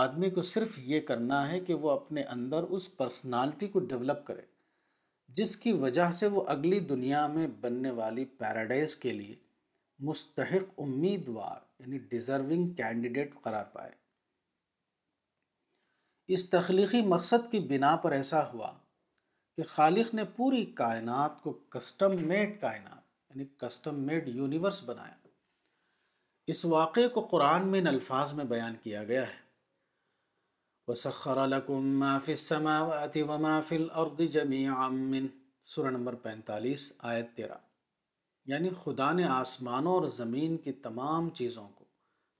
آدمی 0.00 0.28
کو 0.36 0.42
صرف 0.48 0.78
یہ 0.90 1.00
کرنا 1.08 1.38
ہے 1.50 1.58
کہ 1.68 1.74
وہ 1.80 1.90
اپنے 1.90 2.22
اندر 2.34 2.62
اس 2.76 2.84
پرسنالٹی 2.96 3.66
کو 3.72 3.78
ڈیولپ 3.88 4.24
کرے 4.26 4.42
جس 5.40 5.56
کی 5.64 5.72
وجہ 5.80 6.10
سے 6.18 6.26
وہ 6.36 6.44
اگلی 6.54 6.78
دنیا 6.92 7.26
میں 7.34 7.46
بننے 7.60 7.90
والی 7.98 8.24
پیراڈائز 8.38 8.94
کے 9.02 9.12
لیے 9.12 9.34
مستحق 10.08 10.72
امیدوار 10.84 11.58
یعنی 11.80 11.98
ڈیزرونگ 12.12 12.72
کینڈیڈیٹ 12.78 13.34
قرار 13.42 13.64
پائے 13.74 13.90
اس 16.34 16.48
تخلیقی 16.50 17.02
مقصد 17.10 17.50
کی 17.50 17.60
بنا 17.74 17.94
پر 18.06 18.12
ایسا 18.20 18.42
ہوا 18.52 18.72
کہ 19.56 19.62
خالق 19.74 20.14
نے 20.14 20.24
پوری 20.36 20.64
کائنات 20.82 21.40
کو 21.42 21.52
کسٹم 21.76 22.16
میڈ 22.28 22.60
کائنات 22.60 23.00
یعنی 23.30 23.44
کسٹم 23.66 24.00
میڈ 24.06 24.28
یونیورس 24.38 24.82
بنایا 24.88 25.14
اس 26.52 26.64
واقعے 26.78 27.08
کو 27.16 27.20
قرآن 27.34 27.68
میں 27.72 27.80
ان 27.80 27.86
الفاظ 27.88 28.32
میں 28.40 28.44
بیان 28.56 28.74
کیا 28.82 29.02
گیا 29.12 29.28
ہے 29.28 29.40
وسخر 30.92 31.38
ما 32.00 32.08
السماوات 32.32 33.16
الارض 33.72 34.20
من 34.48 35.28
سورہ 35.74 35.90
نمبر 35.90 36.14
پینتالیس 36.24 36.84
آیت 37.10 37.28
تیرہ 37.36 37.56
یعنی 38.52 38.70
خدا 38.82 39.10
نے 39.20 39.24
آسمانوں 39.36 39.92
اور 40.00 40.08
زمین 40.16 40.56
کی 40.66 40.72
تمام 40.88 41.28
چیزوں 41.38 41.66
کو 41.78 41.84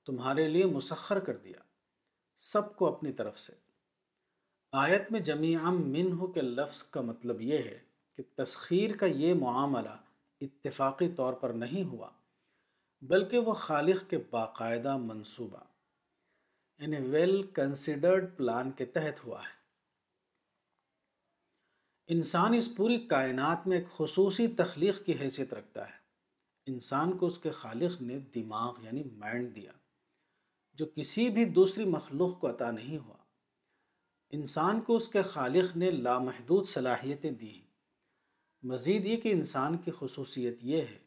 تمہارے 0.07 0.47
لیے 0.57 0.67
مسخر 0.75 1.21
کر 1.31 1.37
دیا 1.45 1.65
سب 2.51 2.75
کو 2.77 2.87
اپنی 2.93 3.13
طرف 3.23 3.39
سے 3.47 3.53
آیت 4.85 5.11
میں 5.13 5.21
جمیعام 5.33 5.81
من 5.97 6.13
کے 6.35 6.41
لفظ 6.61 6.83
کا 6.97 7.01
مطلب 7.13 7.41
یہ 7.53 7.69
ہے 7.71 7.79
کہ 8.17 8.23
تسخیر 8.43 8.97
کا 9.03 9.07
یہ 9.25 9.35
معاملہ 9.47 9.97
اتفاقی 10.49 11.09
طور 11.23 11.33
پر 11.43 11.53
نہیں 11.67 11.89
ہوا 11.95 12.11
بلکہ 13.15 13.49
وہ 13.51 13.55
خالق 13.67 14.09
کے 14.11 14.19
باقاعدہ 14.39 14.97
منصوبہ 15.11 15.71
یعنی 16.79 16.97
ویل 17.13 17.43
کنسیڈرڈ 17.57 18.37
پلان 18.37 18.71
کے 18.79 18.85
تحت 18.97 19.25
ہوا 19.25 19.43
ہے 19.43 19.61
انسان 22.15 22.55
اس 22.55 22.75
پوری 22.77 22.99
کائنات 23.09 23.67
میں 23.69 23.77
ایک 23.79 23.89
خصوصی 23.97 24.47
تخلیق 24.59 25.05
کی 25.05 25.13
حیثیت 25.21 25.55
رکھتا 25.55 25.89
ہے 25.89 26.01
انسان 26.73 27.17
کو 27.19 27.27
اس 27.27 27.39
کے 27.43 27.51
خالق 27.61 28.01
نے 28.03 28.19
دماغ 28.35 28.83
یعنی 28.85 29.03
مائنڈ 29.19 29.55
دیا 29.57 29.73
جو 30.79 30.87
کسی 30.97 31.29
بھی 31.37 31.45
دوسری 31.59 31.85
مخلوق 31.97 32.39
کو 32.41 32.49
عطا 32.51 32.71
نہیں 32.71 32.99
ہوا 32.99 33.17
انسان 34.39 34.81
کو 34.87 34.97
اس 34.97 35.09
کے 35.15 35.23
خالق 35.33 35.77
نے 35.77 35.91
لامحدود 35.91 36.67
صلاحیتیں 36.69 37.31
دی 37.41 37.61
مزید 38.71 39.07
یہ 39.07 39.17
کہ 39.21 39.33
انسان 39.33 39.77
کی 39.85 39.91
خصوصیت 39.99 40.59
یہ 40.73 40.83
ہے 40.91 40.99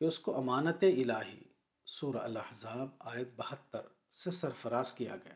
کہ 0.00 0.04
اس 0.04 0.18
کو 0.26 0.36
امانت 0.38 0.84
الہی 0.84 1.38
سورہ 1.98 2.22
الحضاب 2.30 2.88
آیت 3.12 3.28
بہتر 3.36 3.86
سے 4.22 4.30
سرفراز 4.30 4.92
کیا 4.98 5.16
گیا 5.24 5.34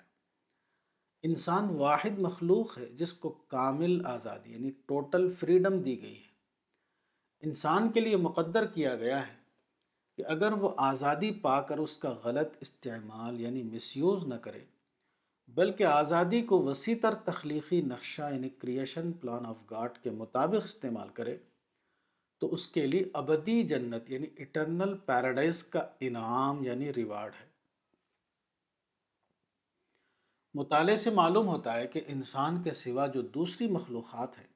انسان 1.29 1.69
واحد 1.79 2.19
مخلوق 2.27 2.77
ہے 2.79 2.87
جس 3.01 3.13
کو 3.25 3.31
کامل 3.55 4.01
آزادی 4.15 4.53
یعنی 4.53 4.71
ٹوٹل 4.89 5.29
فریڈم 5.41 5.79
دی 5.89 6.01
گئی 6.03 6.15
ہے 6.15 7.49
انسان 7.49 7.89
کے 7.93 8.01
لیے 8.01 8.17
مقدر 8.27 8.67
کیا 8.77 8.95
گیا 9.03 9.19
ہے 9.27 9.35
کہ 10.17 10.25
اگر 10.35 10.53
وہ 10.63 10.71
آزادی 10.91 11.31
پا 11.43 11.61
کر 11.69 11.79
اس 11.85 11.97
کا 12.05 12.11
غلط 12.25 12.57
استعمال 12.67 13.41
یعنی 13.41 13.63
مس 13.73 13.97
یوز 13.97 14.25
نہ 14.29 14.35
کرے 14.47 14.65
بلکہ 15.59 15.85
آزادی 15.85 16.41
کو 16.51 16.63
وسیع 16.65 16.95
تر 17.03 17.15
تخلیقی 17.31 17.81
نقشہ 17.93 18.31
یعنی 18.33 18.49
کریشن 18.65 19.13
پلان 19.21 19.47
آف 19.53 19.61
گاڈ 19.71 19.99
کے 20.03 20.11
مطابق 20.23 20.65
استعمال 20.65 21.09
کرے 21.15 21.37
تو 22.41 22.53
اس 22.55 22.67
کے 22.77 22.87
لیے 22.87 23.05
ابدی 23.23 23.63
جنت 23.75 24.11
یعنی 24.11 24.27
اٹرنل 24.47 24.97
پیراڈائز 25.07 25.63
کا 25.77 25.85
انعام 26.11 26.63
یعنی 26.65 26.93
ریوارڈ 27.03 27.33
ہے 27.41 27.49
مطالعے 30.59 30.97
سے 30.97 31.11
معلوم 31.19 31.49
ہوتا 31.49 31.75
ہے 31.75 31.87
کہ 31.87 32.01
انسان 32.15 32.63
کے 32.63 32.73
سوا 32.75 33.07
جو 33.17 33.21
دوسری 33.35 33.67
مخلوقات 33.73 34.39
ہیں 34.39 34.47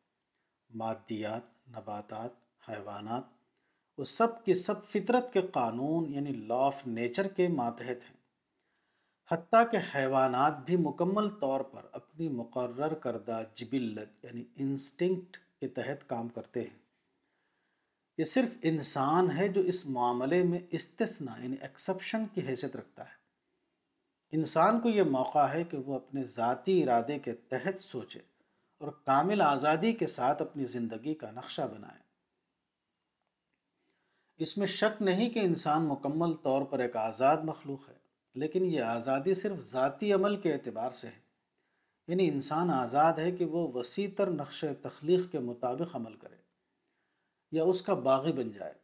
مادیات 0.80 1.42
نباتات 1.76 2.32
حیوانات 2.68 3.24
وہ 3.98 4.04
سب 4.12 4.44
کی 4.44 4.54
سب 4.64 4.82
فطرت 4.92 5.32
کے 5.32 5.40
قانون 5.52 6.12
یعنی 6.14 6.32
لا 6.48 6.56
آف 6.66 6.86
نیچر 6.86 7.28
کے 7.36 7.48
ماتحت 7.56 8.04
ہیں 8.08 8.22
حتیٰ 9.30 9.62
کہ 9.70 9.76
حیوانات 9.94 10.58
بھی 10.64 10.76
مکمل 10.76 11.28
طور 11.40 11.60
پر 11.72 11.86
اپنی 12.00 12.28
مقرر 12.42 12.94
کردہ 13.04 13.40
جبلت 13.56 14.24
یعنی 14.24 14.44
انسٹنکٹ 14.64 15.36
کے 15.60 15.68
تحت 15.78 16.08
کام 16.08 16.28
کرتے 16.34 16.60
ہیں 16.62 16.82
یہ 18.18 18.24
صرف 18.32 18.56
انسان 18.72 19.30
ہے 19.36 19.48
جو 19.54 19.60
اس 19.72 19.86
معاملے 19.98 20.42
میں 20.50 20.58
استثنا 20.80 21.42
یعنی 21.42 21.56
ایکسپشن 21.68 22.26
کی 22.34 22.46
حیثیت 22.48 22.76
رکھتا 22.76 23.04
ہے 23.04 23.22
انسان 24.36 24.78
کو 24.80 24.88
یہ 24.88 25.02
موقع 25.16 25.42
ہے 25.52 25.62
کہ 25.70 25.78
وہ 25.86 25.94
اپنے 25.96 26.22
ذاتی 26.36 26.72
ارادے 26.82 27.18
کے 27.24 27.32
تحت 27.52 27.80
سوچے 27.82 28.20
اور 28.84 28.88
کامل 29.10 29.40
آزادی 29.48 29.92
کے 30.00 30.06
ساتھ 30.14 30.40
اپنی 30.42 30.64
زندگی 30.72 31.14
کا 31.20 31.30
نقشہ 31.36 31.66
بنائے 31.74 32.02
اس 34.46 34.56
میں 34.58 34.66
شک 34.76 35.00
نہیں 35.08 35.30
کہ 35.36 35.40
انسان 35.50 35.84
مکمل 35.88 36.34
طور 36.48 36.62
پر 36.72 36.78
ایک 36.86 36.96
آزاد 37.02 37.44
مخلوق 37.50 37.88
ہے 37.90 37.94
لیکن 38.44 38.64
یہ 38.72 38.82
آزادی 38.94 39.34
صرف 39.42 39.60
ذاتی 39.72 40.12
عمل 40.12 40.36
کے 40.46 40.52
اعتبار 40.52 40.96
سے 41.02 41.06
ہے 41.08 42.12
یعنی 42.12 42.28
انسان 42.28 42.70
آزاد 42.82 43.18
ہے 43.24 43.30
کہ 43.38 43.44
وہ 43.56 43.66
وسیع 43.74 44.06
تر 44.16 44.30
نقش 44.40 44.64
تخلیق 44.88 45.30
کے 45.32 45.38
مطابق 45.52 45.94
عمل 46.00 46.16
کرے 46.24 46.40
یا 47.58 47.64
اس 47.74 47.82
کا 47.90 47.94
باغی 48.08 48.32
بن 48.42 48.50
جائے 48.58 48.74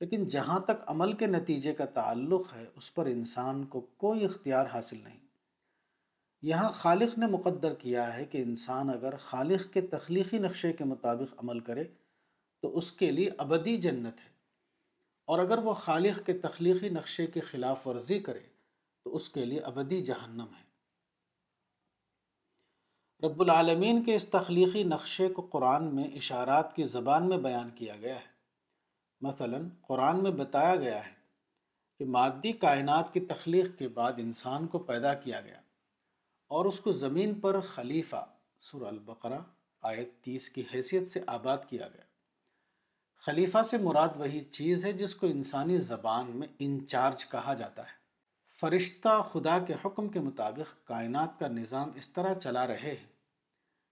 لیکن 0.00 0.24
جہاں 0.34 0.58
تک 0.68 0.82
عمل 0.92 1.12
کے 1.16 1.26
نتیجے 1.26 1.72
کا 1.80 1.84
تعلق 1.98 2.52
ہے 2.54 2.64
اس 2.76 2.92
پر 2.94 3.06
انسان 3.16 3.64
کو 3.74 3.80
کوئی 4.04 4.24
اختیار 4.24 4.66
حاصل 4.72 5.00
نہیں 5.02 5.18
یہاں 6.50 6.70
خالق 6.78 7.16
نے 7.18 7.26
مقدر 7.34 7.74
کیا 7.82 8.12
ہے 8.14 8.24
کہ 8.32 8.38
انسان 8.46 8.90
اگر 8.90 9.16
خالق 9.26 9.72
کے 9.74 9.80
تخلیقی 9.92 10.38
نقشے 10.38 10.72
کے 10.80 10.84
مطابق 10.94 11.34
عمل 11.42 11.60
کرے 11.68 11.84
تو 12.62 12.76
اس 12.78 12.90
کے 13.02 13.10
لیے 13.12 13.30
ابدی 13.46 13.76
جنت 13.86 14.20
ہے 14.24 14.32
اور 15.32 15.38
اگر 15.38 15.58
وہ 15.68 15.72
خالق 15.84 16.24
کے 16.26 16.32
تخلیقی 16.42 16.88
نقشے 16.98 17.26
کی 17.36 17.40
خلاف 17.50 17.86
ورزی 17.86 18.18
کرے 18.28 18.42
تو 19.04 19.14
اس 19.16 19.28
کے 19.36 19.44
لیے 19.44 19.60
ابدی 19.70 20.00
جہنم 20.10 20.52
ہے 20.58 20.62
رب 23.26 23.40
العالمین 23.40 24.02
کے 24.04 24.14
اس 24.16 24.28
تخلیقی 24.28 24.82
نقشے 24.92 25.28
کو 25.38 25.42
قرآن 25.52 25.94
میں 25.94 26.04
اشارات 26.22 26.74
کی 26.76 26.84
زبان 26.96 27.28
میں 27.28 27.38
بیان 27.48 27.70
کیا 27.78 27.96
گیا 28.02 28.16
ہے 28.20 28.32
مثلا 29.22 29.58
قرآن 29.88 30.22
میں 30.22 30.30
بتایا 30.42 30.74
گیا 30.76 31.04
ہے 31.06 31.12
کہ 31.98 32.04
مادی 32.14 32.52
کائنات 32.62 33.12
کی 33.12 33.20
تخلیق 33.32 33.78
کے 33.78 33.88
بعد 33.98 34.12
انسان 34.18 34.66
کو 34.68 34.78
پیدا 34.90 35.14
کیا 35.24 35.40
گیا 35.40 35.58
اور 36.56 36.64
اس 36.66 36.80
کو 36.80 36.92
زمین 37.02 37.34
پر 37.40 37.60
خلیفہ 37.74 38.24
البقرہ 38.86 39.38
آیت 39.88 40.10
تیس 40.24 40.48
کی 40.50 40.62
حیثیت 40.72 41.08
سے 41.10 41.20
آباد 41.26 41.58
کیا 41.68 41.88
گیا 41.94 42.02
خلیفہ 43.26 43.62
سے 43.70 43.78
مراد 43.78 44.16
وہی 44.18 44.40
چیز 44.52 44.84
ہے 44.84 44.92
جس 44.92 45.14
کو 45.16 45.26
انسانی 45.26 45.78
زبان 45.90 46.30
میں 46.38 46.46
انچارج 46.66 47.24
کہا 47.30 47.54
جاتا 47.58 47.82
ہے 47.82 48.02
فرشتہ 48.60 49.20
خدا 49.32 49.58
کے 49.66 49.74
حکم 49.84 50.08
کے 50.14 50.20
مطابق 50.20 50.74
کائنات 50.88 51.38
کا 51.38 51.48
نظام 51.48 51.90
اس 51.96 52.08
طرح 52.12 52.34
چلا 52.42 52.66
رہے 52.66 52.94
ہیں 53.00 53.06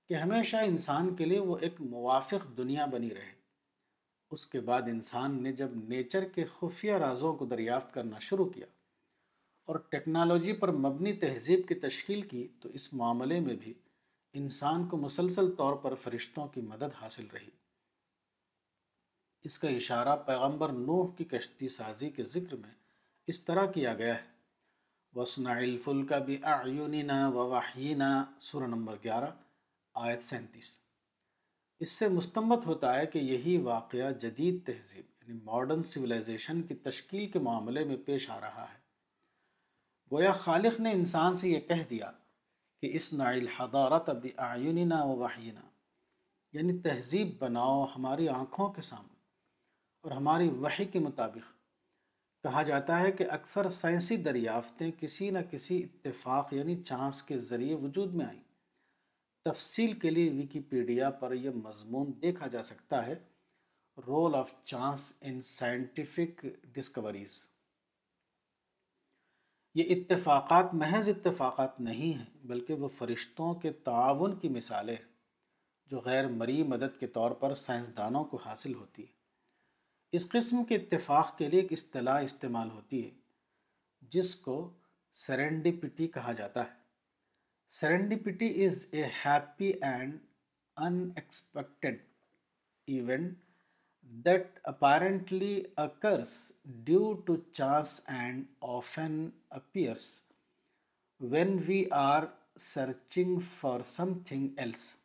کہ 0.09 0.15
ہمیشہ 0.15 0.57
انسان 0.71 1.15
کے 1.17 1.25
لیے 1.25 1.39
وہ 1.51 1.57
ایک 1.67 1.81
موافق 1.93 2.47
دنیا 2.59 2.87
بنی 2.93 3.15
رہے 3.15 3.41
اس 4.33 4.45
کے 4.53 4.61
بعد 4.69 4.83
انسان 4.89 5.43
نے 5.43 5.53
جب 5.57 5.75
نیچر 5.89 6.25
کے 6.35 6.45
خفیہ 6.59 6.93
رازوں 7.03 7.35
کو 7.37 7.45
دریافت 7.47 7.93
کرنا 7.95 8.19
شروع 8.27 8.47
کیا 8.53 8.67
اور 9.71 9.77
ٹیکنالوجی 9.91 10.53
پر 10.63 10.71
مبنی 10.85 11.13
تہذیب 11.25 11.67
کی 11.69 11.75
تشکیل 11.83 12.23
کی 12.29 12.47
تو 12.63 12.69
اس 12.79 12.93
معاملے 13.03 13.39
میں 13.49 13.55
بھی 13.65 13.73
انسان 14.41 14.87
کو 14.89 14.97
مسلسل 14.97 15.51
طور 15.59 15.77
پر 15.83 15.95
فرشتوں 16.05 16.47
کی 16.55 16.61
مدد 16.71 16.97
حاصل 17.01 17.27
رہی 17.35 17.51
اس 19.51 19.59
کا 19.59 19.69
اشارہ 19.83 20.17
پیغمبر 20.27 20.73
نوح 20.81 21.15
کی 21.19 21.25
کشتی 21.37 21.69
سازی 21.79 22.11
کے 22.19 22.25
ذکر 22.37 22.57
میں 22.65 22.75
اس 23.35 23.43
طرح 23.51 23.67
کیا 23.77 23.95
گیا 24.03 24.15
ہے 24.15 24.31
الفل 25.57 26.07
کا 26.13 26.19
بھی 26.29 26.37
آئینینہ 26.57 27.23
واحینہ 27.37 28.13
سر 28.51 28.67
نمبر 28.77 28.97
گیارہ 29.05 29.31
آیت 30.07 30.23
سینتیس 30.29 30.77
اس 31.85 31.91
سے 31.99 32.09
مستمت 32.09 32.67
ہوتا 32.67 32.95
ہے 32.97 33.07
کہ 33.13 33.19
یہی 33.19 33.57
واقعہ 33.63 34.11
جدید 34.23 34.59
تہذیب 34.67 35.23
یعنی 35.23 35.39
ماڈرن 35.45 35.83
سویلائزیشن 35.93 36.61
کی 36.67 36.75
تشکیل 36.83 37.27
کے 37.31 37.39
معاملے 37.47 37.85
میں 37.85 37.97
پیش 38.07 38.29
آ 38.31 38.39
رہا 38.41 38.65
ہے 38.73 38.79
گویا 40.13 40.31
خالق 40.43 40.79
نے 40.81 40.93
انسان 40.99 41.35
سے 41.41 41.49
یہ 41.51 41.61
کہہ 41.71 41.83
دیا 41.91 42.11
کہ 42.81 42.91
اس 42.99 43.13
نائل 43.23 43.49
حدارت 43.59 44.09
اب 44.09 44.27
آئینہ 44.51 45.03
و 45.09 45.17
واہینہ 45.25 45.65
یعنی 46.59 46.79
تہذیب 46.85 47.33
بناؤ 47.41 47.85
ہماری 47.97 48.29
آنکھوں 48.39 48.69
کے 48.77 48.83
سامنے 48.91 49.21
اور 50.03 50.17
ہماری 50.19 50.49
وحی 50.67 50.85
کے 50.95 50.99
مطابق 51.09 51.51
کہا 52.45 52.63
جاتا 52.71 53.01
ہے 53.01 53.11
کہ 53.19 53.27
اکثر 53.41 53.69
سائنسی 53.83 54.17
دریافتیں 54.31 54.91
کسی 55.01 55.31
نہ 55.39 55.45
کسی 55.51 55.83
اتفاق 55.83 56.55
یعنی 56.61 56.83
چانس 56.83 57.23
کے 57.33 57.39
ذریعے 57.51 57.75
وجود 57.87 58.15
میں 58.21 58.27
آئیں 58.27 58.42
تفصیل 59.45 59.93
کے 59.99 60.11
لیے 60.11 60.31
ویکیپیڈیا 60.37 61.11
پر 61.21 61.33
یہ 61.35 61.51
مضمون 61.63 62.11
دیکھا 62.23 62.47
جا 62.47 62.63
سکتا 62.63 63.07
ہے 63.07 63.15
role 64.07 64.35
of 64.35 64.53
chance 64.65 65.13
in 65.29 65.41
scientific 65.45 66.45
discoveries 66.75 67.43
یہ 69.75 69.95
اتفاقات 69.95 70.75
محض 70.83 71.09
اتفاقات 71.09 71.81
نہیں 71.81 72.13
ہیں 72.19 72.47
بلکہ 72.49 72.75
وہ 72.85 72.89
فرشتوں 72.99 73.53
کے 73.61 73.71
تعاون 73.85 74.39
کی 74.41 74.49
مثالیں 74.57 74.97
جو 75.91 76.01
غیر 76.05 76.29
مری 76.41 76.63
مدد 76.73 76.99
کے 77.01 77.07
طور 77.17 77.31
پر 77.41 77.55
سائنسدانوں 77.65 78.25
کو 78.33 78.37
حاصل 78.45 78.75
ہوتی 78.75 79.03
ہے 79.07 80.17
اس 80.17 80.29
قسم 80.33 80.65
کے 80.69 80.75
اتفاق 80.77 81.37
کے 81.39 81.49
لیے 81.49 81.61
ایک 81.61 81.73
اصطلاح 81.73 82.21
استعمال 82.31 82.71
ہوتی 82.71 83.05
ہے 83.05 83.11
جس 84.17 84.35
کو 84.47 84.57
سرینڈیپٹی 85.27 86.07
کہا 86.19 86.33
جاتا 86.41 86.65
ہے 86.69 86.81
Serendipity 87.77 88.49
is 88.65 88.89
a 88.93 89.05
happy 89.19 89.69
and 89.83 90.21
unexpected 90.87 92.01
event 92.87 93.31
that 94.27 94.61
apparently 94.67 95.69
occurs 95.79 96.53
due 96.85 97.23
to 97.25 97.43
chance 97.59 98.03
and 98.07 98.45
often 98.61 99.33
appears 99.51 100.07
when 101.19 101.67
we 101.67 101.81
are 101.91 102.29
searching 102.59 103.41
for 103.41 103.83
something 103.83 104.53
else. 104.59 104.99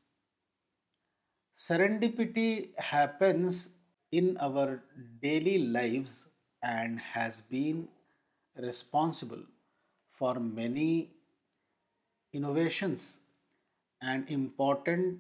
Serendipity 1.56 2.78
happens 2.94 3.70
in 4.12 4.36
our 4.42 4.82
daily 5.24 5.60
lives 5.80 6.28
and 6.62 7.00
has 7.00 7.40
been 7.50 7.88
responsible 8.58 9.46
for 10.20 10.42
many 10.42 10.92
innovations 12.38 13.04
and 14.10 14.32
important 14.36 15.20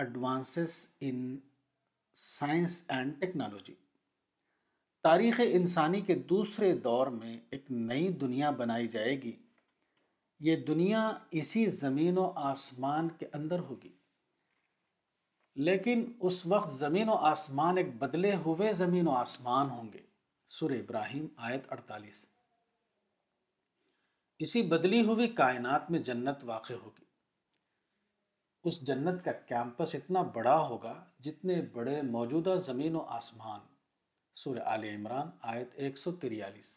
advances 0.00 0.74
in 1.08 1.18
science 2.22 2.84
and 2.94 3.20
technology 3.20 3.74
تاریخ 5.08 5.40
انسانی 5.44 6.00
کے 6.10 6.14
دوسرے 6.34 6.72
دور 6.88 7.06
میں 7.20 7.36
ایک 7.54 7.70
نئی 7.90 8.08
دنیا 8.22 8.50
بنائی 8.62 8.88
جائے 8.96 9.14
گی 9.22 9.32
یہ 10.46 10.56
دنیا 10.70 11.02
اسی 11.40 11.64
زمین 11.82 12.18
و 12.18 12.28
آسمان 12.52 13.08
کے 13.18 13.26
اندر 13.40 13.58
ہوگی 13.68 13.92
لیکن 15.68 16.04
اس 16.28 16.44
وقت 16.54 16.72
زمین 16.82 17.08
و 17.08 17.16
آسمان 17.34 17.78
ایک 17.78 17.94
بدلے 17.98 18.34
ہوئے 18.46 18.72
زمین 18.84 19.08
و 19.08 19.14
آسمان 19.24 19.70
ہوں 19.76 19.92
گے 19.92 20.02
سر 20.58 20.70
ابراہیم 20.84 21.26
آیت 21.50 21.72
اڑتالیس 21.76 22.24
اسی 24.44 24.60
بدلی 24.70 25.00
ہوئی 25.06 25.26
کائنات 25.34 25.90
میں 25.90 25.98
جنت 26.08 26.42
واقع 26.44 26.72
ہوگی 26.84 27.04
اس 28.68 28.80
جنت 28.86 29.24
کا 29.24 29.32
کیمپس 29.48 29.94
اتنا 29.94 30.22
بڑا 30.34 30.56
ہوگا 30.68 30.92
جتنے 31.24 31.60
بڑے 31.72 32.00
موجودہ 32.16 32.56
زمین 32.66 32.96
و 32.96 33.00
آسمان 33.18 33.60
سورہ 34.42 34.58
آل 34.72 34.84
عمران 34.84 35.30
آیت 35.52 35.70
ایک 35.84 35.98
سو 35.98 36.12
تریالیس 36.24 36.74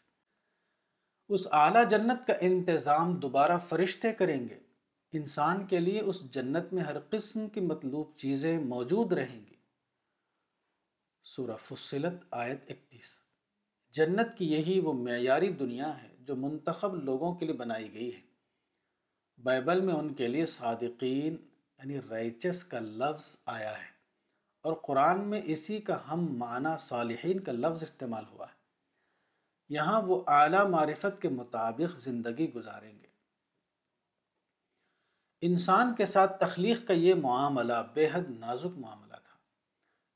اس 1.36 1.46
اعلیٰ 1.60 1.82
جنت 1.90 2.26
کا 2.26 2.32
انتظام 2.48 3.14
دوبارہ 3.26 3.58
فرشتے 3.68 4.12
کریں 4.18 4.38
گے 4.48 4.58
انسان 5.18 5.64
کے 5.70 5.80
لیے 5.80 6.00
اس 6.12 6.20
جنت 6.34 6.72
میں 6.74 6.82
ہر 6.84 6.98
قسم 7.10 7.48
کی 7.56 7.60
مطلوب 7.60 8.16
چیزیں 8.22 8.58
موجود 8.74 9.12
رہیں 9.20 9.40
گی 9.46 9.56
سورہ 11.34 11.56
فصلت 11.66 12.22
آیت 12.44 12.70
اکتیس 12.70 13.16
جنت 13.96 14.36
کی 14.38 14.50
یہی 14.52 14.78
وہ 14.84 14.92
معیاری 15.02 15.48
دنیا 15.64 15.92
ہے 16.02 16.09
جو 16.28 16.34
منتخب 16.36 16.94
لوگوں 17.04 17.32
کے 17.34 17.46
لیے 17.46 17.56
بنائی 17.56 17.92
گئی 17.92 18.14
ہے 18.14 18.20
بائبل 19.42 19.80
میں 19.80 19.94
ان 19.94 20.12
کے 20.14 20.28
لیے 20.28 20.46
صادقین 20.54 21.36
یعنی 21.36 22.00
رائچس 22.10 22.62
کا 22.72 22.78
لفظ 23.02 23.28
آیا 23.56 23.72
ہے 23.78 23.88
اور 24.68 24.72
قرآن 24.86 25.20
میں 25.28 25.40
اسی 25.54 25.80
کا 25.86 25.96
ہم 26.10 26.26
معنی 26.38 26.76
صالحین 26.86 27.40
کا 27.44 27.52
لفظ 27.52 27.82
استعمال 27.82 28.24
ہوا 28.32 28.46
ہے 28.46 28.58
یہاں 29.76 30.00
وہ 30.06 30.20
اعلیٰ 30.38 30.66
معرفت 30.70 31.20
کے 31.22 31.28
مطابق 31.38 31.96
زندگی 32.06 32.52
گزاریں 32.54 32.90
گے 32.92 33.08
انسان 35.48 35.94
کے 35.98 36.06
ساتھ 36.16 36.38
تخلیق 36.40 36.86
کا 36.88 36.92
یہ 36.94 37.14
معاملہ 37.22 37.82
بے 37.94 38.08
حد 38.12 38.30
نازک 38.40 38.78
معاملہ 38.78 39.16
تھا 39.28 39.36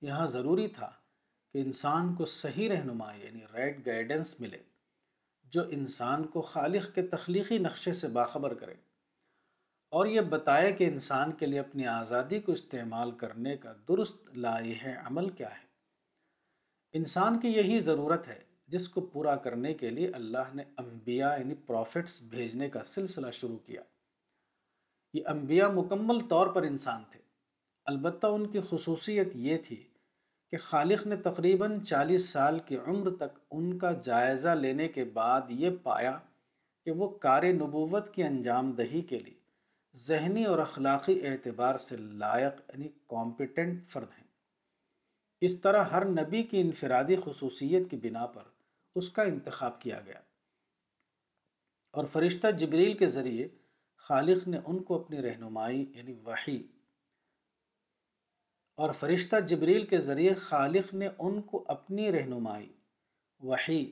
یہاں 0.06 0.26
ضروری 0.36 0.68
تھا 0.78 0.90
کہ 1.52 1.58
انسان 1.66 2.14
کو 2.14 2.26
صحیح 2.36 2.68
رہنمائی 2.72 3.24
یعنی 3.24 3.42
رائٹ 3.52 3.84
گائیڈنس 3.86 4.38
ملے 4.40 4.58
جو 5.54 5.62
انسان 5.74 6.26
کو 6.34 6.40
خالق 6.52 6.94
کے 6.94 7.02
تخلیقی 7.10 7.56
نقشے 7.66 7.92
سے 8.02 8.08
باخبر 8.18 8.54
کرے 8.62 8.74
اور 9.98 10.06
یہ 10.12 10.20
بتائے 10.30 10.70
کہ 10.78 10.86
انسان 10.92 11.32
کے 11.40 11.46
لیے 11.46 11.58
اپنی 11.60 11.86
آزادی 11.90 12.40
کو 12.46 12.52
استعمال 12.58 13.10
کرنے 13.20 13.56
کا 13.64 13.72
درست 13.88 14.32
لائح 14.46 14.86
عمل 15.04 15.28
کیا 15.40 15.50
ہے 15.58 15.62
انسان 17.02 17.38
کی 17.44 17.48
یہی 17.58 17.78
ضرورت 17.90 18.28
ہے 18.28 18.38
جس 18.74 18.88
کو 18.96 19.00
پورا 19.12 19.36
کرنے 19.46 19.72
کے 19.82 19.90
لیے 19.94 20.08
اللہ 20.20 20.52
نے 20.58 20.64
انبیاء 20.84 21.30
یعنی 21.38 21.54
پروفٹس 21.70 22.20
بھیجنے 22.34 22.68
کا 22.76 22.82
سلسلہ 22.94 23.30
شروع 23.40 23.58
کیا 23.66 23.82
یہ 25.18 25.28
انبیاء 25.34 25.68
مکمل 25.80 26.20
طور 26.34 26.46
پر 26.58 26.62
انسان 26.74 27.02
تھے 27.10 27.20
البتہ 27.92 28.26
ان 28.38 28.46
کی 28.50 28.60
خصوصیت 28.70 29.36
یہ 29.48 29.58
تھی 29.68 29.82
کہ 30.50 30.56
خالق 30.64 31.06
نے 31.06 31.16
تقریباً 31.26 31.78
چالیس 31.84 32.28
سال 32.28 32.58
کی 32.66 32.76
عمر 32.76 33.10
تک 33.20 33.38
ان 33.58 33.78
کا 33.78 33.90
جائزہ 34.04 34.48
لینے 34.64 34.88
کے 34.96 35.04
بعد 35.18 35.50
یہ 35.60 35.70
پایا 35.82 36.16
کہ 36.84 36.90
وہ 37.00 37.08
کار 37.26 37.42
نبوت 37.60 38.12
کی 38.14 38.22
انجام 38.22 38.72
دہی 38.78 39.00
کے 39.12 39.18
لیے 39.18 39.42
ذہنی 40.06 40.44
اور 40.44 40.58
اخلاقی 40.58 41.14
اعتبار 41.26 41.76
سے 41.78 41.96
لائق 42.22 42.60
یعنی 42.70 42.88
کمپیٹنٹ 43.10 43.88
فرد 43.90 44.12
ہیں 44.18 44.22
اس 45.48 45.60
طرح 45.60 45.84
ہر 45.92 46.04
نبی 46.08 46.42
کی 46.50 46.60
انفرادی 46.60 47.16
خصوصیت 47.24 47.90
کی 47.90 47.96
بنا 48.08 48.26
پر 48.34 48.42
اس 49.00 49.10
کا 49.10 49.22
انتخاب 49.32 49.80
کیا 49.80 50.00
گیا 50.06 50.18
اور 51.98 52.04
فرشتہ 52.12 52.50
جبریل 52.60 52.96
کے 52.98 53.08
ذریعے 53.16 53.48
خالق 54.08 54.46
نے 54.48 54.58
ان 54.64 54.82
کو 54.88 55.00
اپنی 55.00 55.22
رہنمائی 55.22 55.84
یعنی 55.94 56.14
وحی 56.26 56.58
اور 58.82 58.92
فرشتہ 59.00 59.36
جبریل 59.48 59.84
کے 59.86 59.98
ذریعے 60.06 60.32
خالق 60.46 60.92
نے 61.00 61.08
ان 61.24 61.40
کو 61.50 61.62
اپنی 61.74 62.10
رہنمائی 62.12 62.68
وحی 63.48 63.84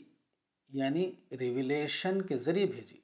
یعنی 0.80 1.10
ریویلیشن 1.40 2.20
کے 2.28 2.38
ذریعے 2.46 2.66
بھیجی 2.66 2.96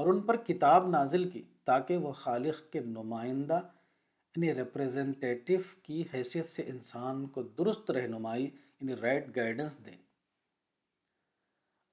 اور 0.00 0.06
ان 0.12 0.20
پر 0.26 0.36
کتاب 0.48 0.88
نازل 0.90 1.28
کی 1.30 1.42
تاکہ 1.66 1.96
وہ 2.06 2.12
خالق 2.22 2.60
کے 2.72 2.80
نمائندہ 2.96 3.60
یعنی 4.36 4.54
ریپرزنٹیٹو 4.54 5.56
کی 5.82 6.02
حیثیت 6.12 6.46
سے 6.48 6.62
انسان 6.72 7.26
کو 7.36 7.42
درست 7.58 7.90
رہنمائی 7.98 8.44
یعنی 8.44 8.94
رائٹ 9.02 9.34
گائیڈنس 9.36 9.78
دیں 9.86 9.96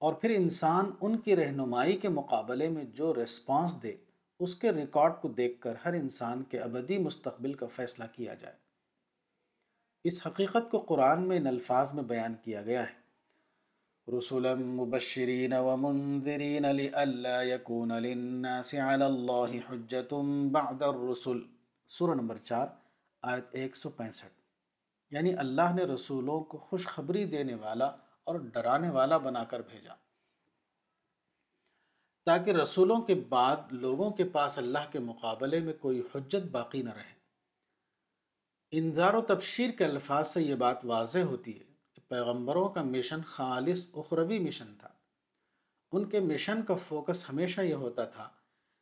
اور 0.06 0.14
پھر 0.22 0.30
انسان 0.36 0.92
ان 1.02 1.18
کی 1.28 1.36
رہنمائی 1.36 1.98
کے 1.98 2.10
مقابلے 2.20 2.68
میں 2.70 2.84
جو 3.00 3.14
ریسپانس 3.16 3.82
دے 3.84 3.96
اس 4.46 4.56
کے 4.64 4.72
ریکارڈ 4.74 5.14
کو 5.22 5.28
دیکھ 5.38 5.60
کر 5.62 5.76
ہر 5.86 5.94
انسان 6.04 6.44
کے 6.50 6.60
ابدی 6.60 6.98
مستقبل 7.08 7.54
کا 7.64 7.68
فیصلہ 7.76 8.04
کیا 8.16 8.34
جائے 8.42 8.64
اس 10.10 10.18
حقیقت 10.26 10.66
کو 10.72 10.80
قرآن 10.90 11.22
میں 11.28 11.38
ان 11.40 11.48
الفاظ 11.48 11.92
میں 12.00 12.04
بیان 12.10 12.34
کیا 12.42 12.62
گیا 12.66 12.82
ہے 12.90 14.18
رسولا 14.18 14.54
مبشرین 14.60 15.54
لئلا 16.76 17.42
یکون 17.48 17.92
علی 17.92 18.12
اللہ 18.88 19.56
حجت 19.70 20.14
بعد 20.58 20.84
سورہ 21.98 22.16
نمبر 22.20 22.38
چار 22.44 22.68
آیت 23.32 23.56
ایک 23.62 23.78
سو 23.78 23.90
پینسٹھ 24.04 24.34
یعنی 25.18 25.34
اللہ 25.46 25.74
نے 25.76 25.84
رسولوں 25.94 26.40
کو 26.54 26.58
خوشخبری 26.70 27.26
دینے 27.34 27.56
والا 27.66 27.86
اور 28.30 28.40
ڈرانے 28.54 28.90
والا 29.00 29.18
بنا 29.26 29.44
کر 29.56 29.62
بھیجا 29.72 29.94
تاکہ 32.26 32.52
رسولوں 32.62 33.02
کے 33.10 33.16
بعد 33.36 33.74
لوگوں 33.88 34.10
کے 34.20 34.24
پاس 34.38 34.58
اللہ 34.58 34.88
کے 34.92 35.00
مقابلے 35.12 35.60
میں 35.70 35.74
کوئی 35.88 36.02
حجت 36.16 36.50
باقی 36.60 36.82
نہ 36.84 36.94
رہے 37.02 37.15
انذار 38.78 39.14
و 39.16 39.20
تبشیر 39.28 39.70
کے 39.78 39.84
الفاظ 39.86 40.28
سے 40.28 40.42
یہ 40.44 40.56
بات 40.64 40.80
واضح 40.86 41.20
ہوتی 41.32 41.52
ہے 41.60 41.64
کہ 41.96 42.02
پیغمبروں 42.10 42.68
کا 42.78 42.82
مشن 42.84 43.22
خالص 43.34 43.84
اخروی 44.02 44.40
مشن 44.48 44.74
تھا 44.80 44.88
ان 45.98 46.06
کے 46.14 46.20
مشن 46.32 46.62
کا 46.68 46.76
فوکس 46.88 47.24
ہمیشہ 47.30 47.62
یہ 47.70 47.84
ہوتا 47.86 48.06
تھا 48.18 48.28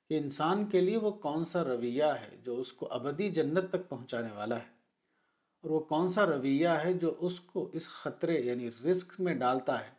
کہ 0.10 0.18
انسان 0.18 0.66
کے 0.72 0.82
لیے 0.82 0.98
وہ 1.06 1.12
کون 1.28 1.46
سا 1.52 1.64
رویہ 1.70 2.10
ہے 2.22 2.30
جو 2.46 2.56
اس 2.66 2.72
کو 2.80 2.88
ابدی 3.00 3.30
جنت 3.40 3.70
تک 3.74 3.88
پہنچانے 3.90 4.32
والا 4.42 4.60
ہے 4.60 4.70
اور 5.64 5.72
وہ 5.72 5.80
کون 5.94 6.10
سا 6.18 6.26
رویہ 6.36 6.74
ہے 6.84 6.94
جو 7.06 7.14
اس 7.28 7.40
کو 7.54 7.70
اس 7.82 7.90
خطرے 8.02 8.40
یعنی 8.50 8.70
رسک 8.90 9.20
میں 9.28 9.34
ڈالتا 9.44 9.80
ہے 9.86 9.92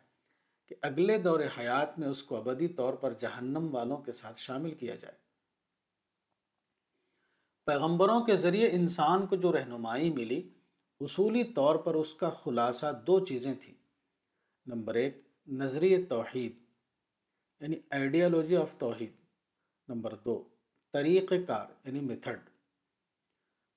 کہ 0.69 0.75
اگلے 0.91 1.17
دور 1.29 1.45
حیات 1.57 1.97
میں 1.99 2.07
اس 2.15 2.23
کو 2.31 2.35
ابدی 2.43 2.67
طور 2.81 2.93
پر 3.05 3.13
جہنم 3.25 3.73
والوں 3.75 3.97
کے 4.09 4.13
ساتھ 4.23 4.39
شامل 4.49 4.73
کیا 4.83 4.95
جائے 5.05 5.23
پیغمبروں 7.67 8.19
کے 8.25 8.35
ذریعے 8.41 8.67
انسان 8.75 9.25
کو 9.27 9.35
جو 9.43 9.51
رہنمائی 9.53 10.11
ملی 10.13 10.41
اصولی 11.05 11.43
طور 11.55 11.75
پر 11.85 11.95
اس 12.01 12.13
کا 12.19 12.29
خلاصہ 12.43 12.91
دو 13.07 13.19
چیزیں 13.25 13.53
تھیں 13.61 13.73
نمبر 14.73 14.95
ایک 15.01 15.17
نظریہ 15.61 15.97
توحید 16.09 16.55
یعنی 17.61 17.75
آئیڈیالوجی 17.99 18.55
آف 18.57 18.77
توحید 18.79 19.13
نمبر 19.89 20.13
دو 20.25 20.37
طریق 20.93 21.33
کار 21.47 21.67
یعنی 21.85 21.99
میتھڈ 22.11 22.49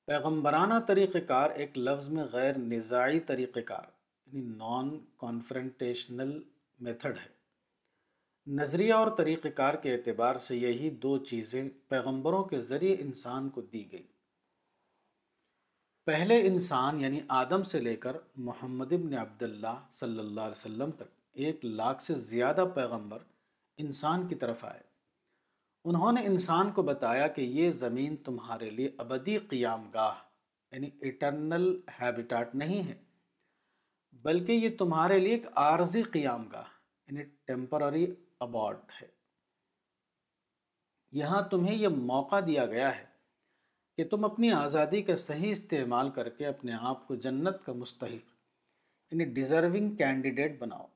پیغمبرانہ 0.07 0.75
طریق 0.89 1.17
کار 1.29 1.51
ایک 1.63 1.79
لفظ 1.79 2.09
میں 2.17 2.25
غیر 2.33 2.59
نزاعی 2.59 3.21
طریق 3.33 3.59
کار 3.67 3.87
یعنی 4.27 4.45
نان 4.63 4.99
کانفرنٹیشنل 5.25 6.39
میتھڈ 6.87 7.17
ہے 7.25 7.37
نظریہ 8.57 8.93
اور 8.95 9.09
طریق 9.17 9.47
کار 9.57 9.75
کے 9.83 9.93
اعتبار 9.95 10.37
سے 10.43 10.57
یہی 10.57 10.89
دو 11.03 11.17
چیزیں 11.31 11.63
پیغمبروں 11.89 12.43
کے 12.51 12.61
ذریعے 12.69 12.95
انسان 13.01 13.49
کو 13.57 13.61
دی 13.73 13.81
گئیں 13.93 14.03
پہلے 16.07 16.37
انسان 16.49 17.01
یعنی 17.01 17.19
آدم 17.39 17.63
سے 17.73 17.81
لے 17.81 17.95
کر 18.05 18.17
محمد 18.47 18.93
ابن 18.93 19.15
عبداللہ 19.23 19.75
صلی 19.99 20.19
اللہ 20.19 20.41
علیہ 20.41 20.55
وسلم 20.57 20.91
تک 20.99 21.11
ایک 21.47 21.65
لاکھ 21.65 22.03
سے 22.03 22.15
زیادہ 22.29 22.65
پیغمبر 22.75 23.23
انسان 23.85 24.27
کی 24.29 24.35
طرف 24.45 24.65
آئے 24.65 24.81
انہوں 25.93 26.13
نے 26.13 26.25
انسان 26.27 26.71
کو 26.79 26.83
بتایا 26.93 27.27
کہ 27.37 27.43
یہ 27.59 27.71
زمین 27.83 28.15
تمہارے 28.31 28.71
لیے 28.79 28.91
ابدی 29.05 29.37
قیام 29.51 29.85
گاہ 29.95 30.15
یعنی 30.75 30.91
اٹرنل 31.09 31.69
ہیبیٹاٹ 32.01 32.55
نہیں 32.63 32.89
ہے 32.89 32.95
بلکہ 34.23 34.53
یہ 34.65 34.77
تمہارے 34.79 35.19
لیے 35.19 35.35
ایک 35.35 35.47
عارضی 35.69 36.03
قیام 36.17 36.49
گاہ 36.53 36.73
یعنی 37.09 37.25
ٹیمپرری 37.47 38.07
ہے 38.43 39.07
یہاں 41.19 41.41
تمہیں 41.51 41.75
یہ 41.75 41.89
موقع 42.11 42.39
دیا 42.47 42.67
گیا 42.73 42.95
ہے 42.97 43.05
کہ 43.97 44.05
تم 44.09 44.25
اپنی 44.25 44.51
آزادی 44.53 45.01
کا 45.03 45.17
صحیح 45.17 45.51
استعمال 45.51 46.11
کر 46.19 46.29
کے 46.39 46.47
اپنے 46.47 46.73
آپ 46.91 47.07
کو 47.07 47.15
جنت 47.25 47.65
کا 47.65 47.73
مستحق 47.79 48.35
یعنی 49.13 49.25
ڈیزرونگ 49.39 49.95
کینڈیڈیٹ 49.97 50.59
بناؤ 50.61 50.87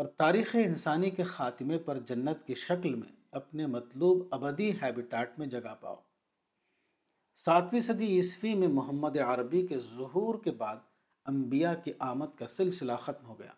اور 0.00 0.06
تاریخ 0.18 0.54
انسانی 0.64 1.10
کے 1.10 1.22
خاتمے 1.30 1.78
پر 1.86 1.98
جنت 2.10 2.46
کی 2.46 2.54
شکل 2.66 2.94
میں 2.94 3.08
اپنے 3.40 3.66
مطلوب 3.76 4.26
ابدی 4.34 4.70
ہیبیٹاٹ 4.82 5.38
میں 5.38 5.46
جگہ 5.54 5.74
پاؤ 5.80 5.96
ساتویں 7.44 7.80
صدی 7.88 8.06
عیسوی 8.16 8.54
میں 8.62 8.68
محمد 8.78 9.16
عربی 9.26 9.66
کے 9.66 9.78
ظہور 9.94 10.42
کے 10.44 10.50
بعد 10.62 10.86
انبیاء 11.34 11.74
کی 11.84 11.92
آمد 12.10 12.36
کا 12.38 12.46
سلسلہ 12.58 12.92
ختم 13.04 13.26
ہو 13.26 13.38
گیا 13.38 13.52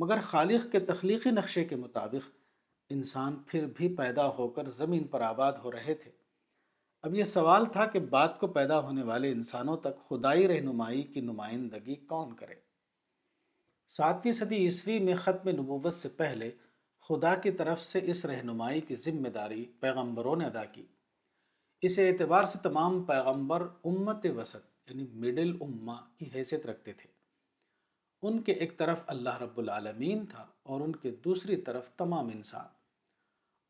مگر 0.00 0.20
خالق 0.30 0.70
کے 0.72 0.78
تخلیقی 0.88 1.30
نقشے 1.30 1.64
کے 1.70 1.76
مطابق 1.76 2.26
انسان 2.96 3.36
پھر 3.46 3.64
بھی 3.76 3.88
پیدا 3.96 4.26
ہو 4.36 4.46
کر 4.58 4.68
زمین 4.76 5.06
پر 5.14 5.20
آباد 5.28 5.52
ہو 5.62 5.72
رہے 5.72 5.94
تھے 6.02 6.10
اب 7.08 7.14
یہ 7.14 7.24
سوال 7.30 7.64
تھا 7.76 7.84
کہ 7.94 7.98
بات 8.12 8.38
کو 8.40 8.46
پیدا 8.58 8.78
ہونے 8.88 9.02
والے 9.08 9.30
انسانوں 9.38 9.76
تک 9.88 9.98
خدائی 10.08 10.46
رہنمائی 10.54 11.02
کی 11.14 11.20
نمائندگی 11.32 11.94
کون 12.14 12.32
کرے 12.42 12.54
ساتویں 13.96 14.32
صدی 14.42 14.56
عیسوی 14.68 14.98
میں 15.08 15.14
ختم 15.24 15.48
نبوت 15.60 15.94
سے 16.04 16.08
پہلے 16.22 16.50
خدا 17.08 17.34
کی 17.44 17.50
طرف 17.62 17.80
سے 17.88 18.00
اس 18.16 18.24
رہنمائی 18.34 18.80
کی 18.88 18.96
ذمہ 19.08 19.28
داری 19.40 19.64
پیغمبروں 19.80 20.36
نے 20.42 20.46
ادا 20.52 20.64
کی 20.78 20.86
اس 21.90 21.98
اعتبار 22.06 22.44
سے 22.54 22.58
تمام 22.70 23.02
پیغمبر 23.12 23.66
امت 23.92 24.26
وسط 24.36 24.90
یعنی 24.90 25.06
مڈل 25.26 25.56
امہ 25.68 26.00
کی 26.18 26.28
حیثیت 26.34 26.66
رکھتے 26.72 26.92
تھے 27.02 27.16
ان 28.26 28.40
کے 28.42 28.52
ایک 28.64 28.76
طرف 28.78 29.02
اللہ 29.14 29.36
رب 29.42 29.58
العالمین 29.58 30.24
تھا 30.30 30.44
اور 30.72 30.80
ان 30.86 30.94
کے 31.02 31.10
دوسری 31.24 31.56
طرف 31.66 31.90
تمام 31.98 32.28
انسان 32.34 32.66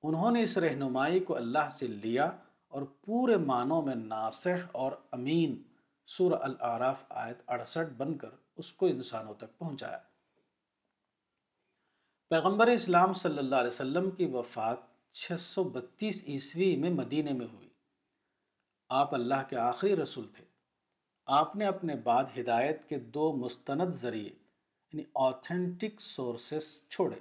انہوں 0.09 0.31
نے 0.33 0.43
اس 0.43 0.57
رہنمائی 0.65 1.21
کو 1.31 1.37
اللہ 1.37 1.69
سے 1.79 1.87
لیا 1.87 2.31
اور 2.79 2.83
پورے 3.07 3.37
معنوں 3.51 3.81
میں 3.83 3.95
ناصح 3.95 4.65
اور 4.85 4.93
امین 5.19 5.57
سورہ 6.17 6.39
العراف 6.49 7.03
آیت 7.25 7.39
اڑسٹھ 7.57 7.93
بن 7.97 8.17
کر 8.19 8.29
اس 8.63 8.73
کو 8.83 8.87
انسانوں 8.87 9.35
تک 9.39 9.59
پہنچایا 9.59 9.99
پیغمبر 12.31 12.67
اسلام 12.69 13.13
صلی 13.25 13.39
اللہ 13.39 13.57
علیہ 13.65 13.75
وسلم 13.77 14.11
کی 14.17 14.27
وفات 14.33 14.79
چھ 15.21 15.41
سو 15.41 15.65
بتیس 15.77 16.23
عیسوی 16.27 16.75
میں 16.83 16.91
مدینہ 16.97 17.33
میں 17.39 17.47
ہوئی 17.53 17.69
آپ 19.03 19.15
اللہ 19.15 19.43
کے 19.51 19.57
آخری 19.69 19.95
رسول 20.03 20.27
تھے 20.35 20.45
آپ 21.37 21.55
نے 21.61 21.65
اپنے 21.67 21.95
بعد 22.05 22.25
ہدایت 22.39 22.89
کے 22.89 22.99
دو 23.15 23.23
مستند 23.37 23.95
ذریعے 24.03 24.29
یعنی 24.33 25.03
آتھینٹک 25.25 26.01
سورسز 26.01 26.69
چھوڑے 26.91 27.17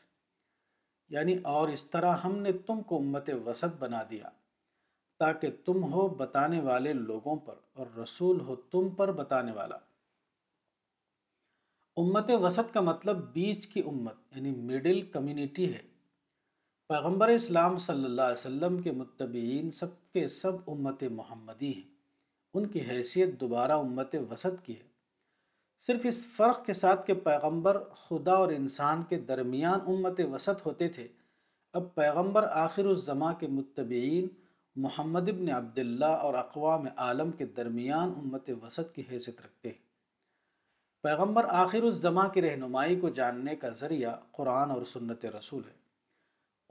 یعنی 1.14 1.34
اور 1.54 1.66
اس 1.68 1.82
طرح 1.90 2.12
ہم 2.24 2.34
نے 2.42 2.52
تم 2.66 2.78
کو 2.88 2.92
امت 2.98 3.30
وسط 3.46 3.72
بنا 3.78 4.02
دیا 4.10 4.28
تاکہ 5.18 5.48
تم 5.64 5.76
ہو 5.92 6.06
بتانے 6.16 6.60
والے 6.62 6.92
لوگوں 6.92 7.36
پر 7.44 7.54
اور 7.78 7.86
رسول 7.98 8.40
ہو 8.46 8.56
تم 8.72 8.88
پر 8.96 9.12
بتانے 9.20 9.52
والا 9.58 9.76
امت 12.02 12.28
وسط 12.42 12.72
کا 12.72 12.80
مطلب 12.88 13.20
بیچ 13.34 13.66
کی 13.74 13.82
امت 13.92 14.16
یعنی 14.36 14.50
مڈل 14.72 14.98
کمیونٹی 15.12 15.66
ہے 15.74 15.78
پیغمبر 16.90 17.28
اسلام 17.28 17.78
صلی 17.84 18.04
اللہ 18.04 18.22
علیہ 18.26 18.38
وسلم 18.40 18.76
کے 18.82 18.90
متبعین 18.96 19.70
سب 19.78 19.94
کے 20.14 20.26
سب 20.32 20.70
امت 20.70 21.02
محمدی 21.12 21.72
ہیں 21.74 21.82
ان 22.58 22.66
کی 22.74 22.80
حیثیت 22.90 23.28
دوبارہ 23.40 23.78
امت 23.86 24.14
وسط 24.30 24.60
کی 24.64 24.74
ہے 24.74 24.84
صرف 25.86 26.00
اس 26.10 26.24
فرق 26.36 26.64
کے 26.66 26.72
ساتھ 26.82 27.06
کہ 27.06 27.14
پیغمبر 27.24 27.78
خدا 28.02 28.32
اور 28.42 28.52
انسان 28.58 29.02
کے 29.08 29.18
درمیان 29.32 29.80
امت 29.94 30.20
وسط 30.32 30.64
ہوتے 30.66 30.88
تھے 30.98 31.06
اب 31.80 31.88
پیغمبر 31.94 32.46
آخر 32.64 32.84
الزماں 32.94 33.32
کے 33.40 33.46
متبعین 33.56 34.28
محمد 34.86 35.28
ابن 35.28 35.50
عبداللہ 35.56 36.10
اور 36.28 36.34
اقوام 36.44 36.86
عالم 37.08 37.30
کے 37.40 37.46
درمیان 37.56 38.12
امت 38.22 38.50
وسط 38.62 38.94
کی 38.94 39.02
حیثیت 39.10 39.40
رکھتے 39.44 39.68
ہیں 39.68 39.82
پیغمبر 41.08 41.46
آخر 41.64 41.82
الزماں 41.92 42.28
کی 42.34 42.42
رہنمائی 42.42 42.96
کو 43.00 43.08
جاننے 43.20 43.56
کا 43.64 43.68
ذریعہ 43.80 44.14
قرآن 44.38 44.70
اور 44.78 44.84
سنت 44.92 45.24
رسول 45.38 45.62
ہے 45.70 45.84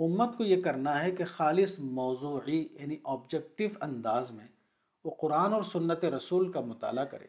امت 0.04 0.38
کو 0.38 0.44
یہ 0.44 0.62
کرنا 0.64 1.02
ہے 1.04 1.12
کہ 1.18 1.24
خالص 1.26 1.80
موضوعی 2.00 2.64
یعنی 2.80 2.96
آبجیکٹو 3.12 3.64
انداز 3.86 4.32
میں 4.32 4.48
وہ 5.06 5.12
قرآن 5.20 5.54
اور 5.54 5.64
سنت 5.72 6.04
رسول 6.16 6.52
کا 6.52 6.62
مطالعہ 6.72 7.06
کرے 7.12 7.28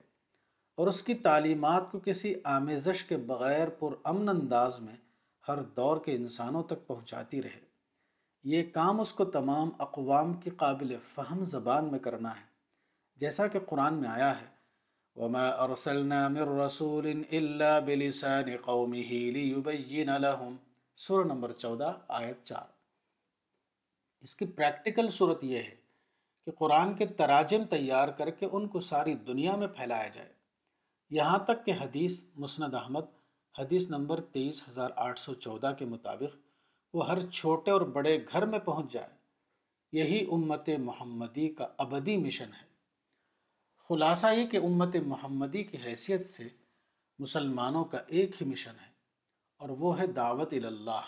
اور 0.83 0.87
اس 0.89 1.03
کی 1.03 1.15
تعلیمات 1.27 1.91
کو 1.91 1.99
کسی 2.05 2.35
آمیزش 2.55 3.05
کے 3.13 3.17
بغیر 3.29 3.69
پرامن 3.79 4.29
انداز 4.29 4.81
میں 4.81 4.97
ہر 5.49 5.63
دور 5.77 5.97
کے 6.05 6.15
انسانوں 6.15 6.63
تک 6.73 6.87
پہنچاتی 6.87 7.43
رہے 7.43 7.65
یہ 8.55 8.63
کام 8.75 9.01
اس 9.01 9.13
کو 9.21 9.25
تمام 9.39 9.71
اقوام 9.87 10.33
کی 10.41 10.51
قابل 10.65 10.97
فہم 11.15 11.45
زبان 11.55 11.91
میں 11.91 11.99
کرنا 12.09 12.35
ہے 12.41 12.45
جیسا 13.21 13.47
کہ 13.53 13.59
قرآن 13.69 13.95
میں 14.01 14.09
آیا 14.09 14.35
ہے 14.41 14.55
أَرْسَلْنَا 15.65 16.29
إِلَّا 16.37 17.79
بِلِسَانِ 17.85 18.57
قَوْمِهِ 18.67 19.31
لِيُبَيِّنَ 19.37 20.19
لَهُمْ 20.27 20.57
سورہ 21.05 21.25
نمبر 21.27 21.53
چودہ 21.53 21.91
آیت 22.19 22.45
چار 22.49 22.69
اس 24.25 24.35
کی 24.37 24.45
پریکٹیکل 24.59 25.11
صورت 25.13 25.43
یہ 25.45 25.59
ہے 25.63 25.75
کہ 26.45 26.51
قرآن 26.59 26.95
کے 26.97 27.07
تراجم 27.19 27.65
تیار 27.71 28.09
کر 28.19 28.31
کے 28.39 28.47
ان 28.51 28.69
کو 28.75 28.81
ساری 28.87 29.15
دنیا 29.27 29.57
میں 29.63 29.67
پھیلایا 29.77 30.07
جائے 30.15 30.29
یہاں 31.19 31.39
تک 31.49 31.65
کہ 31.65 31.73
حدیث 31.81 32.21
مسند 32.45 32.75
احمد 32.81 33.13
حدیث 33.59 33.89
نمبر 33.91 34.21
تیئیس 34.37 34.63
ہزار 34.69 34.91
آٹھ 35.09 35.21
سو 35.21 35.35
چودہ 35.49 35.73
کے 35.79 35.85
مطابق 35.93 36.37
وہ 36.95 37.09
ہر 37.11 37.25
چھوٹے 37.29 37.71
اور 37.71 37.81
بڑے 38.01 38.17
گھر 38.33 38.47
میں 38.55 38.59
پہنچ 38.71 38.91
جائے 38.93 39.15
یہی 40.01 40.25
امت 40.41 40.71
محمدی 40.91 41.49
کا 41.59 41.67
ابدی 41.87 42.17
مشن 42.25 42.55
ہے 42.63 42.67
خلاصہ 43.89 44.35
یہ 44.37 44.47
کہ 44.55 44.65
امت 44.71 44.97
محمدی 45.15 45.65
کی 45.65 45.79
حیثیت 45.87 46.29
سے 46.37 46.49
مسلمانوں 47.19 47.85
کا 47.93 47.99
ایک 48.09 48.43
ہی 48.43 48.47
مشن 48.51 48.75
ہے 48.81 48.86
اور 49.63 49.69
وہ 49.79 49.99
ہے 49.99 50.07
دعوت 50.21 50.53
اللہ 50.71 51.07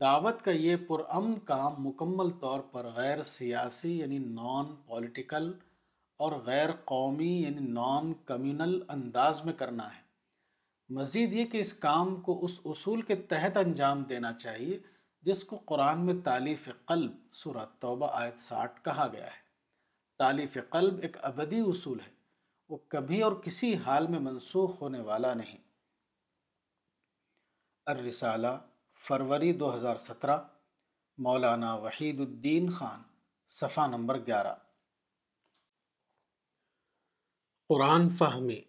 دعوت 0.00 0.42
کا 0.44 0.50
یہ 0.50 0.76
پرامن 0.88 1.38
کام 1.50 1.74
مکمل 1.84 2.30
طور 2.40 2.60
پر 2.72 2.86
غیر 2.96 3.22
سیاسی 3.30 3.96
یعنی 3.98 4.18
نان 4.40 4.74
پولیٹیکل 4.86 5.50
اور 6.24 6.32
غیر 6.46 6.70
قومی 6.92 7.30
یعنی 7.42 7.66
نان 7.80 8.12
کمیونل 8.30 8.78
انداز 8.96 9.44
میں 9.44 9.52
کرنا 9.62 9.86
ہے 9.96 10.00
مزید 10.98 11.32
یہ 11.32 11.44
کہ 11.52 11.58
اس 11.60 11.72
کام 11.86 12.14
کو 12.26 12.38
اس 12.44 12.58
اصول 12.74 13.02
کے 13.10 13.14
تحت 13.32 13.56
انجام 13.56 14.02
دینا 14.12 14.32
چاہیے 14.44 14.78
جس 15.28 15.42
کو 15.44 15.56
قرآن 15.72 16.04
میں 16.06 16.14
تالیف 16.24 16.68
قلب 16.88 17.14
سُر 17.40 17.56
توبہ 17.80 18.08
آیت 18.20 18.38
ساٹھ 18.40 18.80
کہا 18.84 19.06
گیا 19.12 19.24
ہے 19.26 19.40
تالیف 20.18 20.56
قلب 20.70 20.98
ایک 21.08 21.16
ابدی 21.32 21.60
اصول 21.72 22.00
ہے 22.06 22.10
وہ 22.68 22.76
کبھی 22.94 23.20
اور 23.22 23.32
کسی 23.44 23.74
حال 23.86 24.06
میں 24.14 24.18
منسوخ 24.30 24.80
ہونے 24.82 25.00
والا 25.10 25.32
نہیں 25.42 25.68
الرسالہ 27.90 28.50
فروری 29.06 29.52
دو 29.62 29.74
ہزار 29.76 29.96
سترہ 30.06 30.36
مولانا 31.28 31.74
وحید 31.84 32.20
الدین 32.26 32.68
خان 32.78 33.00
صفحہ 33.60 33.86
نمبر 33.96 34.18
گیارہ 34.26 34.54
قرآن 37.72 38.08
فہمی 38.18 38.60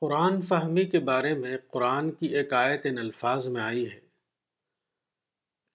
قرآن 0.00 0.40
فہمی 0.48 0.84
کے 0.92 0.98
بارے 1.08 1.34
میں 1.42 1.56
قرآن 1.72 2.10
کی 2.20 2.26
ایک 2.38 2.52
آیت 2.60 2.86
ان 2.90 2.98
الفاظ 2.98 3.46
میں 3.56 3.60
آئی 3.62 3.84
ہے 3.90 4.00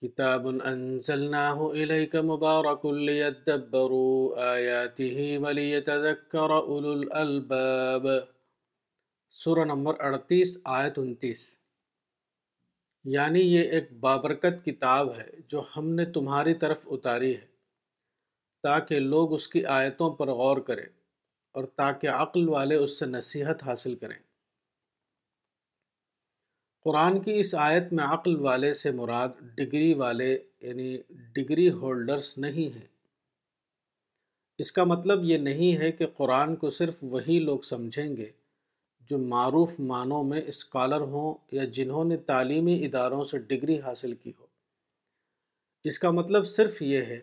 کتاب 0.06 0.48
انزلناہ 0.72 1.62
الیک 1.70 2.16
مبارک 2.32 2.86
لیتدبرو 3.10 4.08
آیاتہی 4.52 5.36
ولیتذکر 5.46 6.56
اولو 6.58 6.92
الالباب 7.00 8.08
سورہ 9.44 9.64
نمبر 9.66 10.00
اڑتیس 10.04 10.56
آیت 10.76 10.98
انتیس 11.00 11.40
یعنی 13.16 13.40
یہ 13.42 13.72
ایک 13.78 13.92
بابرکت 14.02 14.64
کتاب 14.66 15.12
ہے 15.18 15.26
جو 15.52 15.62
ہم 15.76 15.90
نے 15.96 16.06
تمہاری 16.14 16.54
طرف 16.64 16.86
اتاری 16.96 17.32
ہے 17.36 17.46
تاکہ 18.68 19.00
لوگ 19.00 19.34
اس 19.34 19.48
کی 19.48 19.64
آیتوں 19.76 20.10
پر 20.22 20.28
غور 20.40 20.58
کریں 20.70 20.84
اور 21.52 21.64
تاکہ 21.82 22.10
عقل 22.14 22.50
والے 22.50 22.76
اس 22.86 22.98
سے 23.00 23.06
نصیحت 23.06 23.62
حاصل 23.68 23.96
کریں 24.06 24.16
قرآن 26.86 27.22
کی 27.22 27.40
اس 27.40 27.54
آیت 27.68 27.94
میں 28.00 28.04
عقل 28.06 28.40
والے 28.46 28.74
سے 28.82 28.92
مراد 29.02 29.40
ڈگری 29.58 29.94
والے 30.02 30.32
یعنی 30.32 30.96
ڈگری 31.36 31.70
ہولڈرس 31.84 32.38
نہیں 32.48 32.74
ہیں 32.80 32.88
اس 34.66 34.72
کا 34.80 34.84
مطلب 34.96 35.24
یہ 35.34 35.38
نہیں 35.52 35.78
ہے 35.84 35.92
کہ 36.02 36.08
قرآن 36.18 36.56
کو 36.64 36.70
صرف 36.82 36.98
وہی 37.18 37.40
لوگ 37.46 37.72
سمجھیں 37.74 38.16
گے 38.18 38.30
جو 39.10 39.18
معروف 39.32 39.80
معنوں 39.90 40.24
میں 40.30 40.42
اسکالر 40.52 41.02
ہوں 41.12 41.34
یا 41.56 41.64
جنہوں 41.76 42.04
نے 42.06 42.16
تعلیمی 42.32 42.74
اداروں 42.86 43.24
سے 43.32 43.38
ڈگری 43.52 43.80
حاصل 43.82 44.14
کی 44.16 44.32
ہو 44.40 44.46
اس 45.90 46.00
کا 46.00 46.10
مطلب 46.12 46.48
صرف 46.48 46.82
یہ 46.82 47.04
ہے 47.12 47.20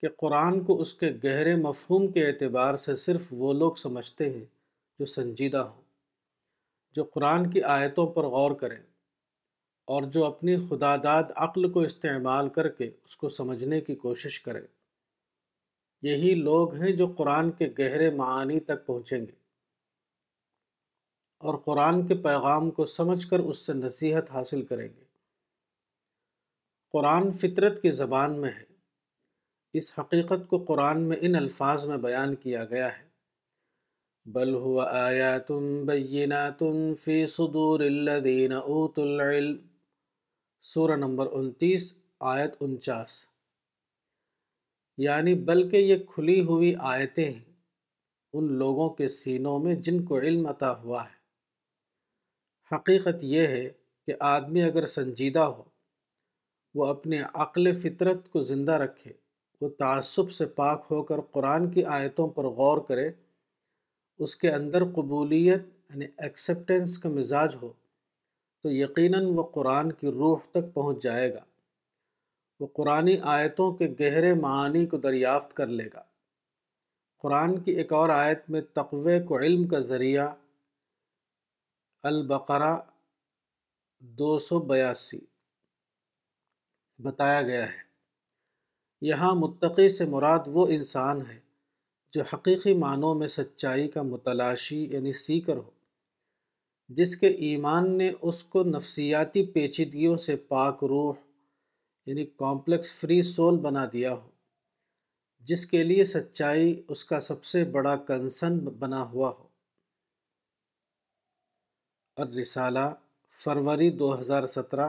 کہ 0.00 0.08
قرآن 0.18 0.62
کو 0.64 0.80
اس 0.80 0.92
کے 1.00 1.10
گہرے 1.24 1.54
مفہوم 1.64 2.06
کے 2.12 2.26
اعتبار 2.26 2.76
سے 2.84 2.94
صرف 3.02 3.26
وہ 3.42 3.52
لوگ 3.54 3.72
سمجھتے 3.82 4.30
ہیں 4.30 4.44
جو 4.98 5.06
سنجیدہ 5.16 5.58
ہوں 5.66 5.80
جو 6.96 7.04
قرآن 7.14 7.50
کی 7.50 7.62
آیتوں 7.76 8.06
پر 8.14 8.24
غور 8.36 8.54
کریں 8.64 8.80
اور 9.92 10.02
جو 10.14 10.24
اپنی 10.24 10.56
خدا 10.68 10.94
داد 11.02 11.30
عقل 11.46 11.70
کو 11.72 11.80
استعمال 11.90 12.48
کر 12.56 12.68
کے 12.80 12.88
اس 13.04 13.16
کو 13.22 13.28
سمجھنے 13.38 13.80
کی 13.88 13.94
کوشش 14.06 14.40
کریں 14.40 14.66
یہی 16.10 16.34
لوگ 16.48 16.74
ہیں 16.82 16.92
جو 16.96 17.06
قرآن 17.18 17.50
کے 17.60 17.68
گہرے 17.78 18.10
معانی 18.20 18.60
تک 18.70 18.86
پہنچیں 18.86 19.20
گے 19.20 19.40
اور 21.50 21.54
قرآن 21.64 22.06
کے 22.06 22.14
پیغام 22.24 22.70
کو 22.70 22.84
سمجھ 22.90 23.26
کر 23.28 23.38
اس 23.52 23.58
سے 23.66 23.72
نصیحت 23.74 24.30
حاصل 24.30 24.60
کریں 24.66 24.86
گے 24.88 25.04
قرآن 26.92 27.30
فطرت 27.40 27.80
کی 27.82 27.90
زبان 28.00 28.40
میں 28.40 28.50
ہے 28.58 29.78
اس 29.78 29.90
حقیقت 29.98 30.46
کو 30.48 30.58
قرآن 30.68 31.00
میں 31.08 31.16
ان 31.28 31.36
الفاظ 31.36 31.84
میں 31.92 31.96
بیان 32.04 32.34
کیا 32.44 32.64
گیا 32.74 32.88
ہے 32.98 34.30
بل 34.36 34.54
ہوا 34.64 34.84
آیا 35.02 35.36
تم 35.48 35.90
اوت 38.56 38.98
العلم 39.06 39.56
سورہ 40.72 40.96
نمبر 41.04 41.32
انتیس 41.38 41.92
آیت 42.34 42.54
انچاس 42.68 43.16
یعنی 45.06 45.34
بلکہ 45.50 45.90
یہ 45.92 46.04
کھلی 46.14 46.40
ہوئی 46.52 46.72
آیتیں 46.92 47.24
ہیں 47.24 47.40
ان 48.36 48.52
لوگوں 48.62 48.88
کے 49.00 49.08
سینوں 49.18 49.58
میں 49.66 49.74
جن 49.88 50.02
کو 50.10 50.18
علم 50.20 50.46
عطا 50.54 50.70
ہوا 50.82 51.02
ہے 51.08 51.20
حقیقت 52.72 53.24
یہ 53.34 53.46
ہے 53.54 53.68
کہ 54.06 54.12
آدمی 54.34 54.62
اگر 54.62 54.86
سنجیدہ 54.96 55.40
ہو 55.56 55.62
وہ 56.78 56.86
اپنے 56.86 57.20
عقل 57.44 57.72
فطرت 57.80 58.28
کو 58.32 58.42
زندہ 58.50 58.72
رکھے 58.82 59.12
وہ 59.60 59.68
تعصب 59.78 60.30
سے 60.38 60.46
پاک 60.60 60.86
ہو 60.90 61.02
کر 61.10 61.20
قرآن 61.32 61.70
کی 61.70 61.84
آیتوں 61.98 62.28
پر 62.38 62.44
غور 62.60 62.78
کرے 62.88 63.10
اس 64.24 64.34
کے 64.36 64.50
اندر 64.52 64.84
قبولیت 64.96 65.62
یعنی 65.90 66.06
ایکسیپٹنس 66.26 66.98
کا 66.98 67.08
مزاج 67.18 67.56
ہو 67.62 67.72
تو 68.62 68.70
یقیناً 68.72 69.24
وہ 69.36 69.42
قرآن 69.58 69.92
کی 70.00 70.10
روح 70.18 70.38
تک 70.54 70.72
پہنچ 70.74 71.02
جائے 71.02 71.32
گا 71.34 71.40
وہ 72.60 72.66
قرآن 72.76 73.08
آیتوں 73.36 73.70
کے 73.76 73.86
گہرے 74.00 74.32
معانی 74.40 74.84
کو 74.90 74.96
دریافت 75.06 75.54
کر 75.56 75.66
لے 75.78 75.88
گا 75.94 76.02
قرآن 77.22 77.58
کی 77.64 77.72
ایک 77.80 77.92
اور 78.00 78.08
آیت 78.22 78.50
میں 78.52 78.60
تقوی 78.78 79.18
کو 79.26 79.38
علم 79.38 79.66
کا 79.68 79.80
ذریعہ 79.90 80.28
البقرہ 82.08 82.72
دو 84.18 84.28
سو 84.44 84.58
بیاسی 84.68 85.18
بتایا 87.02 87.42
گیا 87.48 87.66
ہے 87.66 87.82
یہاں 89.08 89.30
متقی 89.42 89.88
سے 89.96 90.04
مراد 90.14 90.48
وہ 90.54 90.66
انسان 90.76 91.20
ہے 91.28 91.38
جو 92.14 92.22
حقیقی 92.32 92.72
معنوں 92.78 93.14
میں 93.20 93.28
سچائی 93.36 93.86
کا 93.94 94.02
متلاشی 94.08 94.80
یعنی 94.94 95.12
سیکر 95.26 95.56
ہو 95.56 95.70
جس 96.98 97.16
کے 97.20 97.28
ایمان 97.50 97.90
نے 97.98 98.10
اس 98.30 98.42
کو 98.54 98.62
نفسیاتی 98.74 99.44
پیچیدگیوں 99.52 100.16
سے 100.26 100.36
پاک 100.50 100.84
روح 100.94 101.14
یعنی 102.06 102.24
کامپلیکس 102.44 102.92
فری 103.00 103.20
سول 103.32 103.58
بنا 103.68 103.86
دیا 103.92 104.14
ہو 104.14 104.28
جس 105.50 105.64
کے 105.70 105.84
لیے 105.84 106.04
سچائی 106.16 106.74
اس 106.92 107.04
کا 107.12 107.20
سب 107.30 107.44
سے 107.54 107.64
بڑا 107.78 107.96
کنسن 108.10 108.58
بنا 108.80 109.02
ہوا 109.12 109.30
ہو 109.38 109.50
الرسالہ 112.20 112.80
فروری 113.42 113.88
دو 113.98 114.08
ہزار 114.20 114.46
سترہ 114.54 114.88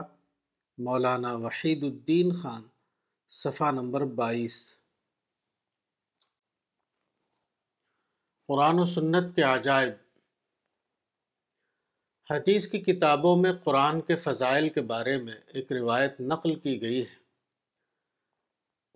مولانا 0.84 1.32
وحید 1.44 1.82
الدین 1.84 2.32
خان 2.42 2.62
صفحہ 3.42 3.70
نمبر 3.74 4.04
بائیس 4.18 4.56
قرآن 8.48 8.78
و 8.78 8.84
سنت 8.94 9.34
کے 9.36 9.42
عجائب 9.52 9.92
حدیث 12.30 12.66
کی 12.70 12.80
کتابوں 12.92 13.36
میں 13.42 13.52
قرآن 13.64 14.00
کے 14.08 14.16
فضائل 14.26 14.68
کے 14.74 14.80
بارے 14.92 15.16
میں 15.22 15.34
ایک 15.54 15.72
روایت 15.80 16.20
نقل 16.20 16.54
کی 16.60 16.80
گئی 16.82 17.00
ہے 17.00 17.14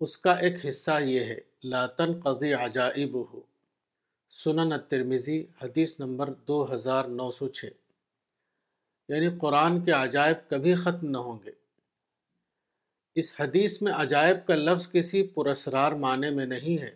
اس 0.03 0.17
کا 0.25 0.33
ایک 0.45 0.65
حصہ 0.67 0.99
یہ 1.11 1.23
ہے 1.33 1.39
لاتن 1.71 2.19
قضی 2.25 2.53
عجائب 2.65 3.17
ہو 3.33 3.41
سنن 4.43 4.73
الترمزی 4.73 5.43
حدیث 5.61 5.99
نمبر 5.99 6.33
دو 6.47 6.65
ہزار 6.73 7.05
نو 7.19 7.31
سو 7.39 7.47
چھ 7.59 7.73
یعنی 9.09 9.27
قرآن 9.41 9.79
کے 9.85 9.91
عجائب 9.91 10.49
کبھی 10.49 10.73
ختم 10.83 11.07
نہ 11.11 11.17
ہوں 11.27 11.37
گے 11.45 11.51
اس 13.19 13.33
حدیث 13.39 13.81
میں 13.81 13.93
عجائب 14.01 14.45
کا 14.47 14.55
لفظ 14.55 14.87
کسی 14.91 15.21
پراسرار 15.37 15.91
معنی 16.03 16.29
میں 16.35 16.45
نہیں 16.51 16.81
ہے 16.81 16.89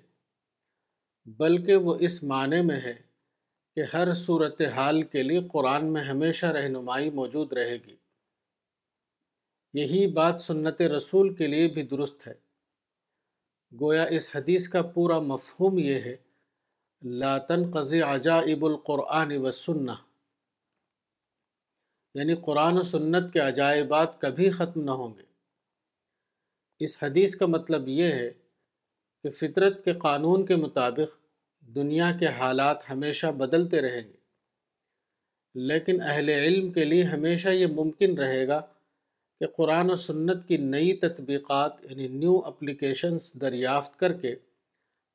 بلکہ 1.40 1.76
وہ 1.88 1.96
اس 2.08 2.22
معنی 2.34 2.62
میں 2.70 2.80
ہے 2.82 2.94
کہ 3.76 3.84
ہر 3.94 4.14
صورت 4.26 4.62
حال 4.76 5.02
کے 5.14 5.24
لیے 5.24 5.40
قرآن 5.54 5.92
میں 5.94 6.02
ہمیشہ 6.12 6.46
رہنمائی 6.58 7.10
موجود 7.20 7.54
رہے 7.60 7.78
گی 7.88 7.96
یہی 9.82 10.06
بات 10.18 10.40
سنت 10.40 10.82
رسول 10.96 11.34
کے 11.36 11.48
لیے 11.54 11.68
بھی 11.78 11.84
درست 11.96 12.28
ہے 12.28 12.34
گویا 13.82 14.04
اس 14.18 14.30
حدیث 14.36 14.68
کا 14.76 14.82
پورا 14.98 15.20
مفہوم 15.34 15.78
یہ 15.86 16.00
ہے 16.10 16.16
لاتن 17.22 17.70
قضی 17.78 18.02
عجائب 18.14 18.66
القرآن 18.66 19.38
و 19.42 19.52
سنح 19.66 20.04
یعنی 22.18 22.34
قرآن 22.46 22.78
و 22.78 22.82
سنت 22.94 23.32
کے 23.34 23.40
عجائبات 23.40 24.20
کبھی 24.22 24.50
ختم 24.58 24.82
نہ 24.84 24.92
ہوں 25.02 25.14
گے 25.18 26.86
اس 26.86 26.96
حدیث 27.04 27.36
کا 27.36 27.46
مطلب 27.56 27.88
یہ 27.90 28.12
ہے 28.18 28.30
کہ 29.24 29.30
فطرت 29.40 29.84
کے 29.86 29.94
قانون 30.04 30.46
کے 30.46 30.56
مطابق 30.66 31.16
دنیا 31.76 32.12
کے 32.20 32.28
حالات 32.40 32.90
ہمیشہ 32.90 33.28
بدلتے 33.42 33.82
رہیں 33.82 34.02
گے 34.02 34.22
لیکن 35.70 36.02
اہل 36.02 36.30
علم 36.30 36.72
کے 36.78 36.84
لیے 36.86 37.04
ہمیشہ 37.14 37.50
یہ 37.50 37.68
ممکن 37.80 38.18
رہے 38.18 38.48
گا 38.48 38.60
کہ 39.40 39.48
قرآن 39.58 39.90
و 39.92 39.96
سنت 40.08 40.48
کی 40.48 40.58
نئی 40.74 40.94
تطبیقات 41.06 41.84
یعنی 41.90 42.08
نیو 42.22 42.38
اپلیکیشنز 42.54 43.32
دریافت 43.42 43.98
کر 44.00 44.14
کے 44.22 44.36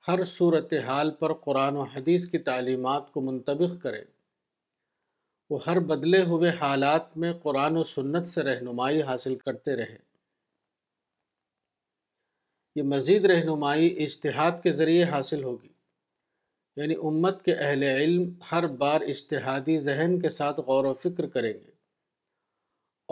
ہر 0.09 0.25
صورت 0.37 0.73
حال 0.87 1.11
پر 1.19 1.33
قرآن 1.47 1.77
و 1.77 1.83
حدیث 1.97 2.27
کی 2.31 2.39
تعلیمات 2.51 3.11
کو 3.13 3.21
منتبق 3.31 3.83
کریں 3.83 4.03
وہ 5.51 5.59
ہر 5.67 5.79
بدلے 5.91 6.23
ہوئے 6.31 6.51
حالات 6.61 7.17
میں 7.23 7.33
قرآن 7.43 7.77
و 7.77 7.83
سنت 7.95 8.27
سے 8.29 8.43
رہنمائی 8.49 9.03
حاصل 9.11 9.35
کرتے 9.45 9.77
رہیں 9.77 9.97
یہ 12.77 12.83
مزید 12.95 13.25
رہنمائی 13.31 13.87
اجتہاد 14.05 14.61
کے 14.63 14.73
ذریعے 14.81 15.05
حاصل 15.13 15.43
ہوگی 15.45 15.69
یعنی 16.81 16.95
امت 17.11 17.43
کے 17.45 17.53
اہل 17.55 17.83
علم 17.83 18.29
ہر 18.51 18.67
بار 18.83 19.01
اجتہادی 19.15 19.79
ذہن 19.87 20.19
کے 20.23 20.29
ساتھ 20.39 20.61
غور 20.67 20.85
و 20.85 20.93
فکر 21.05 21.27
کریں 21.37 21.53
گے 21.53 21.77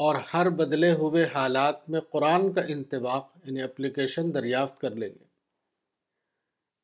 اور 0.06 0.14
ہر 0.32 0.48
بدلے 0.60 0.92
ہوئے 1.00 1.24
حالات 1.34 1.88
میں 1.90 2.00
قرآن 2.10 2.52
کا 2.58 2.62
انتباق 2.74 3.26
یعنی 3.44 3.62
اپلیکیشن 3.62 4.32
دریافت 4.34 4.80
کر 4.80 4.94
لیں 5.02 5.08
گے 5.08 5.24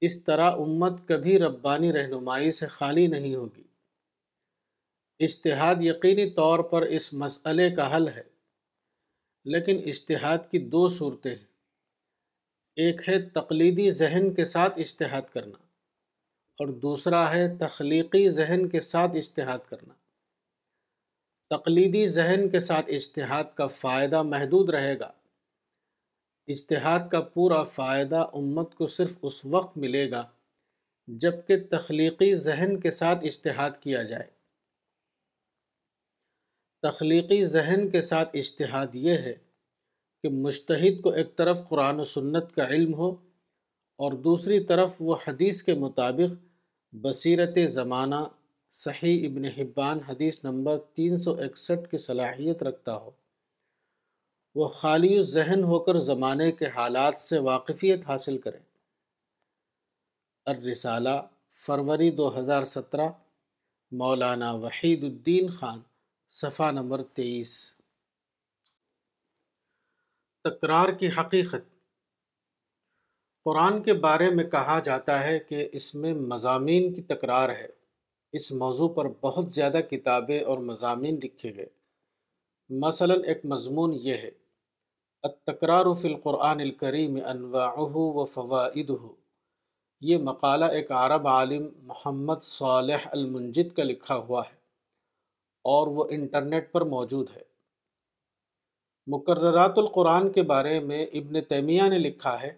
اس 0.07 0.23
طرح 0.25 0.57
امت 0.65 0.97
کبھی 1.09 1.39
ربانی 1.39 1.93
رہنمائی 1.99 2.51
سے 2.61 2.67
خالی 2.79 3.07
نہیں 3.17 3.35
ہوگی 3.35 3.63
اشتہاد 5.21 5.83
یقینی 5.83 6.29
طور 6.35 6.59
پر 6.71 6.83
اس 6.99 7.13
مسئلے 7.23 7.71
کا 7.77 7.95
حل 7.97 8.09
ہے 8.17 8.23
لیکن 9.53 9.81
اشتہاد 9.91 10.51
کی 10.51 10.59
دو 10.75 10.89
صورتیں 10.99 11.35
ہیں 11.35 11.53
ایک 12.87 13.01
ہے 13.09 13.21
تقلیدی 13.33 13.91
ذہن 14.01 14.33
کے 14.35 14.45
ساتھ 14.55 14.79
اشتہاد 14.81 15.23
کرنا 15.33 15.59
اور 16.61 16.69
دوسرا 16.83 17.29
ہے 17.31 17.47
تخلیقی 17.59 18.29
ذہن 18.39 18.69
کے 18.73 18.81
ساتھ 18.91 19.17
اشتہاد 19.17 19.69
کرنا 19.69 19.95
تقلیدی 21.57 22.07
ذہن 22.09 22.49
کے 22.51 22.61
ساتھ 22.71 22.87
اشتہاد 22.97 23.55
کا 23.57 23.67
فائدہ 23.81 24.23
محدود 24.33 24.71
رہے 24.75 24.99
گا 24.99 25.11
اشتہاد 26.53 27.01
کا 27.11 27.21
پورا 27.35 27.63
فائدہ 27.79 28.27
امت 28.39 28.75
کو 28.75 28.87
صرف 28.99 29.19
اس 29.29 29.45
وقت 29.51 29.77
ملے 29.85 30.11
گا 30.11 30.25
جب 31.23 31.47
کہ 31.47 31.57
تخلیقی 31.71 32.35
ذہن 32.49 32.79
کے 32.81 32.91
ساتھ 32.91 33.25
اشتہاد 33.27 33.71
کیا 33.83 34.03
جائے 34.13 34.27
تخلیقی 36.83 37.43
ذہن 37.51 37.89
کے 37.91 38.01
ساتھ 38.03 38.31
اشتہاد 38.37 38.95
یہ 39.07 39.19
ہے 39.27 39.33
کہ 40.23 40.29
مشتہد 40.47 41.01
کو 41.03 41.11
ایک 41.21 41.37
طرف 41.37 41.67
قرآن 41.69 42.01
و 42.01 42.05
سنت 42.13 42.53
کا 42.55 42.67
علم 42.77 42.95
ہو 43.03 43.09
اور 44.05 44.13
دوسری 44.27 44.59
طرف 44.71 44.95
وہ 45.09 45.17
حدیث 45.27 45.63
کے 45.63 45.75
مطابق 45.85 46.35
بصیرت 47.05 47.59
زمانہ 47.73 48.23
صحیح 48.81 49.27
ابن 49.29 49.45
حبان 49.59 49.99
حدیث 50.09 50.43
نمبر 50.45 50.79
تین 50.97 51.17
سو 51.27 51.33
اکسٹھ 51.45 51.89
کی 51.91 51.97
صلاحیت 52.07 52.63
رکھتا 52.69 52.97
ہو 52.97 53.11
وہ 54.61 54.69
خالی 54.81 55.21
ذہن 55.35 55.63
ہو 55.73 55.79
کر 55.85 55.99
زمانے 56.11 56.51
کے 56.61 56.67
حالات 56.77 57.21
سے 57.21 57.39
واقفیت 57.51 58.07
حاصل 58.09 58.39
کرے 58.47 58.59
الرسالہ 60.55 61.19
فروری 61.67 62.11
دو 62.21 62.29
ہزار 62.39 62.65
سترہ 62.75 63.09
مولانا 64.03 64.53
وحید 64.67 65.05
الدین 65.05 65.49
خان 65.61 65.81
صفحہ 66.41 66.71
نمبر 66.73 67.03
تیئیس 67.17 67.51
تکرار 70.45 70.89
کی 71.01 71.09
حقیقت 71.17 71.65
قرآن 73.45 73.83
کے 73.83 73.93
بارے 74.07 74.29
میں 74.35 74.45
کہا 74.55 74.79
جاتا 74.85 75.19
ہے 75.25 75.39
کہ 75.49 75.67
اس 75.81 75.95
میں 76.03 76.13
مضامین 76.31 76.93
کی 76.95 77.03
تکرار 77.11 77.49
ہے 77.59 77.67
اس 78.41 78.51
موضوع 78.63 78.89
پر 78.95 79.09
بہت 79.25 79.51
زیادہ 79.55 79.81
کتابیں 79.91 80.39
اور 80.41 80.59
مضامین 80.71 81.19
لکھے 81.23 81.55
گئے 81.57 81.67
مثلا 82.87 83.15
ایک 83.35 83.45
مضمون 83.55 83.95
یہ 84.07 84.17
ہے 84.25 84.31
التکرار 85.31 85.93
تکرار 85.97 86.33
و 86.33 86.43
الکریم 86.53 86.59
القریم 86.69 87.19
انواع 87.35 87.75
و 87.77 88.25
فواد 88.39 88.91
ہو 88.91 89.15
یہ 90.11 90.19
مقالہ 90.33 90.65
ایک 90.81 90.91
عرب 91.05 91.29
عالم 91.37 91.69
محمد 91.93 92.43
صالح 92.51 93.07
المنجد 93.13 93.77
کا 93.77 93.85
لکھا 93.93 94.17
ہوا 94.27 94.43
ہے 94.51 94.61
اور 95.71 95.87
وہ 95.97 96.05
انٹرنیٹ 96.17 96.71
پر 96.73 96.85
موجود 96.95 97.27
ہے 97.37 97.43
مقررات 99.13 99.79
القرآن 99.79 100.31
کے 100.33 100.43
بارے 100.55 100.79
میں 100.89 101.05
ابن 101.21 101.41
تیمیہ 101.49 101.83
نے 101.91 101.99
لکھا 101.99 102.41
ہے 102.43 102.51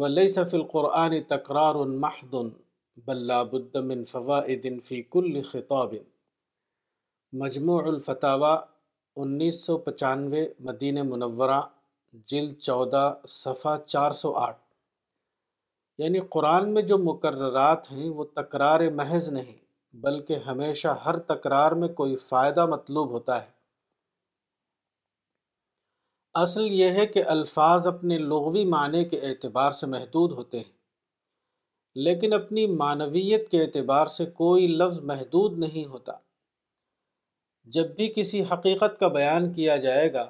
ولی 0.00 0.26
صف 0.34 0.54
القرآنِ 0.54 1.20
تقرار 1.28 1.74
الماہدن 1.84 2.48
بلاب 3.06 3.54
من 3.84 4.04
فوائد 4.12 4.66
فی 4.88 5.02
کل 5.16 5.40
خطاب 5.52 5.94
مجموع 7.42 7.80
الفتاوہ 7.88 8.56
انیس 9.24 9.64
سو 9.66 9.76
پچانوے 9.86 10.46
مدین 10.68 11.00
منورہ 11.10 11.60
جلد 12.32 12.58
چودہ 12.58 13.12
صفحہ 13.38 13.76
چار 13.86 14.10
سو 14.22 14.34
آٹھ 14.46 14.58
یعنی 15.98 16.20
قرآن 16.30 16.72
میں 16.74 16.82
جو 16.92 16.98
مقررات 16.98 17.90
ہیں 17.92 18.08
وہ 18.10 18.24
تکرار 18.36 18.88
محض 18.96 19.28
نہیں 19.32 19.60
بلکہ 20.00 20.38
ہمیشہ 20.48 20.88
ہر 21.04 21.16
تکرار 21.30 21.72
میں 21.80 21.88
کوئی 21.94 22.14
فائدہ 22.28 22.64
مطلوب 22.66 23.10
ہوتا 23.10 23.40
ہے 23.42 23.50
اصل 26.42 26.70
یہ 26.72 26.92
ہے 26.98 27.06
کہ 27.06 27.22
الفاظ 27.28 27.86
اپنے 27.86 28.18
لغوی 28.18 28.64
معنی 28.74 29.04
کے 29.08 29.18
اعتبار 29.28 29.70
سے 29.80 29.86
محدود 29.94 30.32
ہوتے 30.32 30.58
ہیں 30.60 30.70
لیکن 32.04 32.32
اپنی 32.32 32.66
معنویت 32.76 33.50
کے 33.50 33.62
اعتبار 33.62 34.06
سے 34.16 34.24
کوئی 34.38 34.66
لفظ 34.66 35.00
محدود 35.10 35.58
نہیں 35.64 35.84
ہوتا 35.90 36.12
جب 37.74 37.94
بھی 37.96 38.12
کسی 38.16 38.42
حقیقت 38.52 38.98
کا 39.00 39.08
بیان 39.18 39.52
کیا 39.54 39.76
جائے 39.86 40.12
گا 40.12 40.24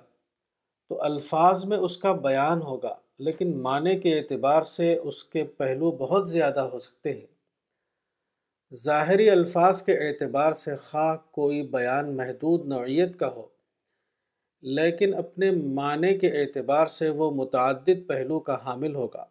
تو 0.88 1.00
الفاظ 1.04 1.64
میں 1.64 1.78
اس 1.88 1.96
کا 1.98 2.12
بیان 2.26 2.62
ہوگا 2.62 2.94
لیکن 3.26 3.58
معنی 3.62 3.98
کے 4.00 4.18
اعتبار 4.18 4.62
سے 4.76 4.94
اس 4.94 5.24
کے 5.34 5.44
پہلو 5.62 5.90
بہت 6.00 6.28
زیادہ 6.30 6.60
ہو 6.72 6.78
سکتے 6.88 7.12
ہیں 7.12 7.30
ظاہری 8.80 9.28
الفاظ 9.30 9.82
کے 9.84 9.92
اعتبار 10.06 10.52
سے 10.58 10.74
خواہ 10.90 11.16
کوئی 11.38 11.60
بیان 11.72 12.14
محدود 12.16 12.64
نوعیت 12.68 13.18
کا 13.20 13.28
ہو 13.34 13.42
لیکن 14.76 15.14
اپنے 15.18 15.50
معنی 15.74 16.16
کے 16.18 16.28
اعتبار 16.42 16.86
سے 16.96 17.08
وہ 17.18 17.30
متعدد 17.42 18.06
پہلو 18.08 18.38
کا 18.48 18.56
حامل 18.64 18.94
ہوگا 18.94 19.24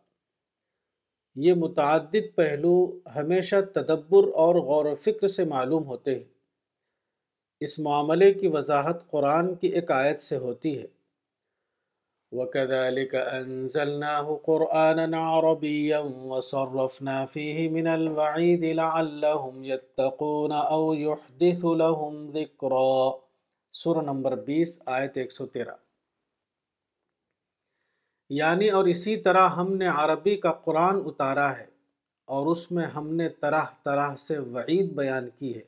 یہ 1.48 1.54
متعدد 1.62 2.36
پہلو 2.36 2.74
ہمیشہ 3.16 3.56
تدبر 3.76 4.28
اور 4.44 4.56
غور 4.68 4.86
و 4.86 4.94
فکر 5.06 5.28
سے 5.38 5.44
معلوم 5.54 5.86
ہوتے 5.88 6.16
ہیں 6.16 6.24
اس 7.66 7.78
معاملے 7.88 8.32
کی 8.34 8.48
وضاحت 8.58 9.10
قرآن 9.12 9.54
کی 9.56 9.68
ایک 9.80 9.92
آیت 10.00 10.22
سے 10.22 10.38
ہوتی 10.46 10.78
ہے 10.80 10.86
وكذلك 12.40 13.16
أنزلناه 13.16 14.36
قرآنا 14.44 15.18
عربيا 15.30 15.98
وصرفنا 16.34 17.14
فيه 17.32 17.70
من 17.70 17.88
الوعيد 17.94 18.62
لعلهم 18.64 19.64
يتقون 19.70 20.52
أو 20.60 20.94
يحدث 21.00 21.66
لهم 21.82 22.30
ذكرا 22.38 23.14
سورة 23.82 24.02
نمبر 24.12 24.34
20 24.46 24.76
آیت 25.00 25.18
113 25.18 25.76
یعنی 28.42 28.70
اور 28.80 28.86
اسی 28.96 29.16
طرح 29.28 29.50
ہم 29.60 29.76
نے 29.84 29.88
عربی 30.04 30.36
کا 30.46 30.52
قرآن 30.70 31.02
اتارا 31.12 31.50
ہے 31.58 31.66
اور 32.38 32.48
اس 32.54 32.64
میں 32.78 32.86
ہم 32.96 33.14
نے 33.22 33.28
طرح 33.46 33.66
طرح 33.90 34.16
سے 34.28 34.38
وعید 34.56 34.96
بیان 35.02 35.30
کی 35.40 35.54
ہے 35.56 35.64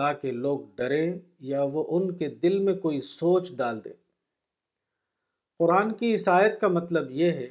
تاکہ 0.00 0.32
لوگ 0.46 0.60
ڈریں 0.76 1.08
یا 1.54 1.62
وہ 1.72 1.84
ان 1.96 2.10
کے 2.18 2.28
دل 2.46 2.58
میں 2.68 2.74
کوئی 2.86 3.00
سوچ 3.14 3.52
ڈال 3.62 3.84
دیں 3.84 4.00
قرآن 5.58 5.92
کی 5.94 6.10
عیسائیت 6.12 6.60
کا 6.60 6.68
مطلب 6.68 7.10
یہ 7.20 7.30
ہے 7.32 7.46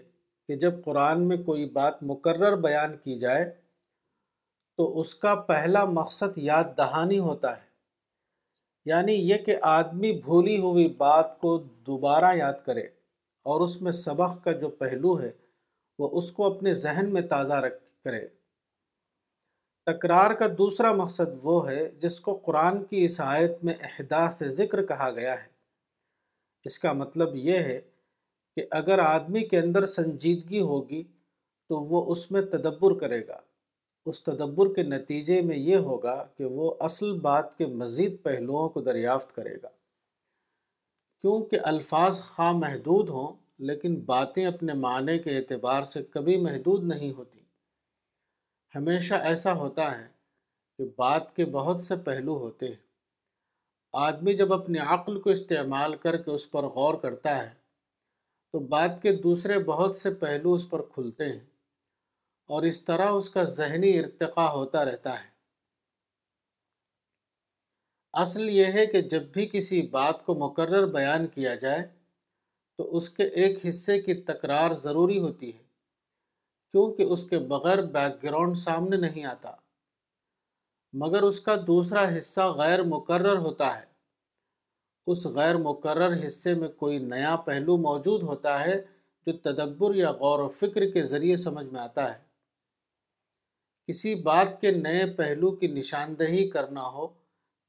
کہ 0.48 0.56
جب 0.60 0.84
قرآن 0.86 1.28
میں 1.28 1.38
کوئی 1.44 1.66
بات 1.74 2.02
مقرر 2.12 2.56
بیان 2.62 2.98
کی 3.04 3.18
جائے 3.20 3.44
تو 4.78 4.88
اس 5.00 5.14
کا 5.24 5.36
پہلا 5.52 5.84
مقصد 6.00 6.38
یاد 6.48 6.78
دہانی 6.78 7.20
ہوتا 7.30 7.56
ہے 7.58 7.70
یعنی 8.90 9.14
یہ 9.32 9.38
کہ 9.46 9.56
آدمی 9.72 10.12
بھولی 10.26 10.58
ہوئی 10.60 10.88
بات 10.98 11.38
کو 11.40 11.58
دوبارہ 11.88 12.34
یاد 12.36 12.66
کرے 12.66 12.84
اور 13.52 13.62
اس 13.62 13.82
میں 13.82 13.92
سبق 14.06 14.44
کا 14.44 14.52
جو 14.64 14.70
پہلو 14.80 15.20
ہے 15.22 15.32
وہ 16.00 16.10
اس 16.18 16.32
کو 16.38 16.46
اپنے 16.46 16.74
ذہن 16.84 17.12
میں 17.14 17.22
تازہ 17.34 17.54
رکھ 17.66 17.80
کرے 18.04 18.26
تکرار 19.92 20.32
کا 20.40 20.48
دوسرا 20.58 20.92
مقصد 20.96 21.38
وہ 21.44 21.56
ہے 21.70 21.80
جس 22.02 22.20
کو 22.26 22.34
قرآن 22.46 22.84
کی 22.90 22.98
عیسائیت 23.02 23.64
میں 23.70 23.74
احداث 23.90 24.42
ذکر 24.58 24.86
کہا 24.92 25.10
گیا 25.16 25.34
ہے 25.44 25.50
اس 26.70 26.80
کا 26.80 26.94
مطلب 27.04 27.36
یہ 27.48 27.58
ہے 27.70 27.80
کہ 28.56 28.64
اگر 28.78 29.00
آدمی 29.00 29.44
کے 29.52 29.60
اندر 29.60 29.86
سنجیدگی 29.96 30.62
ہوگی 30.70 31.04
تو 31.70 31.80
وہ 31.90 32.04
اس 32.12 32.30
میں 32.32 32.42
تدبر 32.52 32.98
کرے 33.00 33.26
گا 33.28 33.38
اس 34.12 34.22
تدبر 34.24 34.74
کے 34.76 34.84
نتیجے 34.84 35.42
میں 35.50 35.58
یہ 35.58 35.76
ہوگا 35.90 36.16
کہ 36.38 36.46
وہ 36.56 36.74
اصل 36.88 37.14
بات 37.28 37.58
کے 37.58 37.66
مزید 37.82 38.22
پہلوؤں 38.24 38.70
کو 38.70 38.82
دریافت 38.88 39.36
کرے 39.36 39.56
گا 39.64 39.70
کیونکہ 41.22 41.68
الفاظ 41.72 42.20
خواہ 42.22 42.52
محدود 42.58 43.10
ہوں 43.18 43.34
لیکن 43.70 43.96
باتیں 44.06 44.46
اپنے 44.46 44.74
معنی 44.86 45.18
کے 45.26 45.38
اعتبار 45.38 45.84
سے 45.94 46.04
کبھی 46.14 46.38
محدود 46.44 46.84
نہیں 46.94 47.12
ہوتی 47.18 47.40
ہمیشہ 48.76 49.16
ایسا 49.32 49.54
ہوتا 49.60 49.90
ہے 49.98 50.08
کہ 50.78 50.86
بات 50.98 51.36
کے 51.36 51.46
بہت 51.58 51.82
سے 51.82 51.96
پہلو 52.06 52.38
ہوتے 52.40 52.68
ہیں 52.68 52.76
آدمی 54.08 54.34
جب 54.42 54.54
اپنے 54.54 54.80
عقل 54.98 55.20
کو 55.22 55.30
استعمال 55.30 55.96
کر 56.04 56.18
کے 56.22 56.32
اس 56.32 56.50
پر 56.52 56.64
غور 56.76 56.94
کرتا 57.02 57.38
ہے 57.44 57.50
تو 58.54 58.60
بات 58.74 59.02
کے 59.02 59.12
دوسرے 59.24 59.58
بہت 59.68 59.96
سے 59.96 60.10
پہلو 60.22 60.54
اس 60.54 60.70
پر 60.70 60.82
کھلتے 60.94 61.26
ہیں 61.32 61.40
اور 62.56 62.64
اس 62.70 62.84
طرح 62.86 63.10
اس 63.18 63.30
کا 63.30 63.44
ذہنی 63.58 63.98
ارتقا 64.00 64.48
ہوتا 64.54 64.84
رہتا 64.86 65.14
ہے 65.20 65.30
اصل 68.22 68.50
یہ 68.50 68.72
ہے 68.78 68.86
کہ 68.94 69.02
جب 69.14 69.28
بھی 69.34 69.48
کسی 69.54 69.82
بات 69.98 70.24
کو 70.26 70.36
مقرر 70.46 70.86
بیان 70.94 71.28
کیا 71.36 71.54
جائے 71.64 71.86
تو 72.78 72.88
اس 72.98 73.10
کے 73.20 73.24
ایک 73.44 73.66
حصے 73.68 74.00
کی 74.02 74.14
تکرار 74.30 74.74
ضروری 74.84 75.20
ہوتی 75.28 75.54
ہے 75.54 75.64
کیونکہ 76.72 77.14
اس 77.14 77.24
کے 77.30 77.40
بغیر 77.54 77.82
بیک 77.96 78.22
گراؤنڈ 78.24 78.58
سامنے 78.58 78.98
نہیں 79.08 79.26
آتا 79.32 79.52
مگر 81.04 81.24
اس 81.32 81.40
کا 81.42 81.56
دوسرا 81.68 82.04
حصہ 82.18 82.50
غیر 82.58 82.84
مقرر 82.94 83.38
ہوتا 83.48 83.76
ہے 83.80 83.90
اس 85.10 85.26
غیر 85.36 85.58
مقرر 85.58 86.16
حصے 86.26 86.54
میں 86.56 86.68
کوئی 86.82 86.98
نیا 87.14 87.36
پہلو 87.46 87.78
موجود 87.88 88.24
ہوتا 88.24 88.60
ہے 88.64 88.76
جو 89.26 89.34
تدبر 89.44 89.96
یا 89.96 90.12
غور 90.20 90.40
و 90.40 90.48
فکر 90.60 90.86
کے 90.92 91.04
ذریعے 91.14 91.38
سمجھ 91.38 91.66
میں 91.68 91.80
آتا 91.82 92.10
ہے 92.14 92.20
کسی 93.88 94.14
بات 94.30 94.60
کے 94.62 94.72
نئے 94.72 95.06
پہلو 95.18 95.52
کی 95.56 95.68
نشاندہی 95.68 96.50
کرنا 96.50 96.84
ہو 96.96 97.08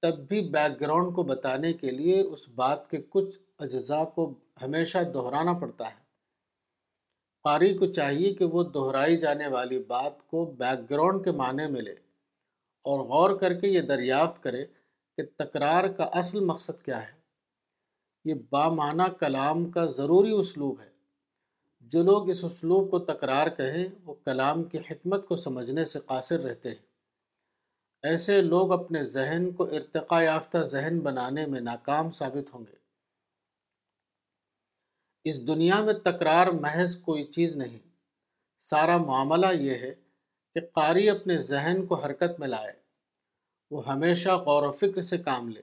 تب 0.02 0.18
بھی 0.28 0.40
بیک 0.50 0.80
گراؤنڈ 0.80 1.14
کو 1.16 1.22
بتانے 1.22 1.72
کے 1.82 1.90
لیے 1.90 2.20
اس 2.20 2.48
بات 2.60 2.88
کے 2.90 2.98
کچھ 3.10 3.38
اجزاء 3.66 4.02
کو 4.14 4.32
ہمیشہ 4.62 4.98
دہرانا 5.14 5.52
پڑتا 5.60 5.88
ہے 5.90 6.00
قاری 7.44 7.72
کو 7.78 7.86
چاہیے 7.92 8.32
کہ 8.34 8.44
وہ 8.54 8.62
دہرائی 8.74 9.16
جانے 9.18 9.46
والی 9.54 9.78
بات 9.86 10.26
کو 10.30 10.44
بیک 10.58 10.88
گراؤنڈ 10.90 11.24
کے 11.24 11.30
معنی 11.40 11.66
ملے 11.70 11.92
اور 12.90 13.00
غور 13.08 13.36
کر 13.40 13.54
کے 13.60 13.68
یہ 13.68 13.80
دریافت 13.88 14.42
کرے 14.42 14.64
کہ 15.16 15.22
تکرار 15.42 15.88
کا 15.96 16.04
اصل 16.20 16.40
مقصد 16.52 16.82
کیا 16.84 17.00
ہے 17.08 17.20
یہ 18.24 18.34
بامعنی 18.50 19.04
کلام 19.20 19.70
کا 19.72 19.84
ضروری 19.96 20.30
اسلوب 20.40 20.80
ہے 20.80 20.90
جو 21.92 22.02
لوگ 22.02 22.28
اس 22.30 22.42
اسلوب 22.44 22.90
کو 22.90 22.98
تکرار 23.12 23.46
کہیں 23.56 23.84
وہ 24.06 24.14
کلام 24.24 24.62
کی 24.72 24.78
حکمت 24.90 25.26
کو 25.28 25.36
سمجھنے 25.44 25.84
سے 25.92 25.98
قاصر 26.12 26.40
رہتے 26.40 26.68
ہیں 26.70 28.10
ایسے 28.10 28.40
لوگ 28.42 28.72
اپنے 28.72 29.02
ذہن 29.14 29.50
کو 29.56 29.64
ارتقا 29.78 30.20
یافتہ 30.22 30.62
ذہن 30.74 30.98
بنانے 31.00 31.46
میں 31.54 31.60
ناکام 31.70 32.10
ثابت 32.20 32.52
ہوں 32.54 32.64
گے 32.66 32.80
اس 35.30 35.46
دنیا 35.48 35.80
میں 35.84 35.94
تکرار 36.06 36.46
محض 36.64 36.96
کوئی 37.08 37.24
چیز 37.36 37.56
نہیں 37.56 37.78
سارا 38.70 38.96
معاملہ 39.08 39.46
یہ 39.60 39.78
ہے 39.84 39.92
کہ 40.54 40.60
قاری 40.78 41.08
اپنے 41.10 41.38
ذہن 41.50 41.84
کو 41.88 42.02
حرکت 42.04 42.40
میں 42.40 42.48
لائے 42.48 42.72
وہ 43.74 43.86
ہمیشہ 43.92 44.30
غور 44.46 44.62
و 44.68 44.70
فکر 44.80 45.00
سے 45.10 45.18
کام 45.28 45.48
لے 45.48 45.60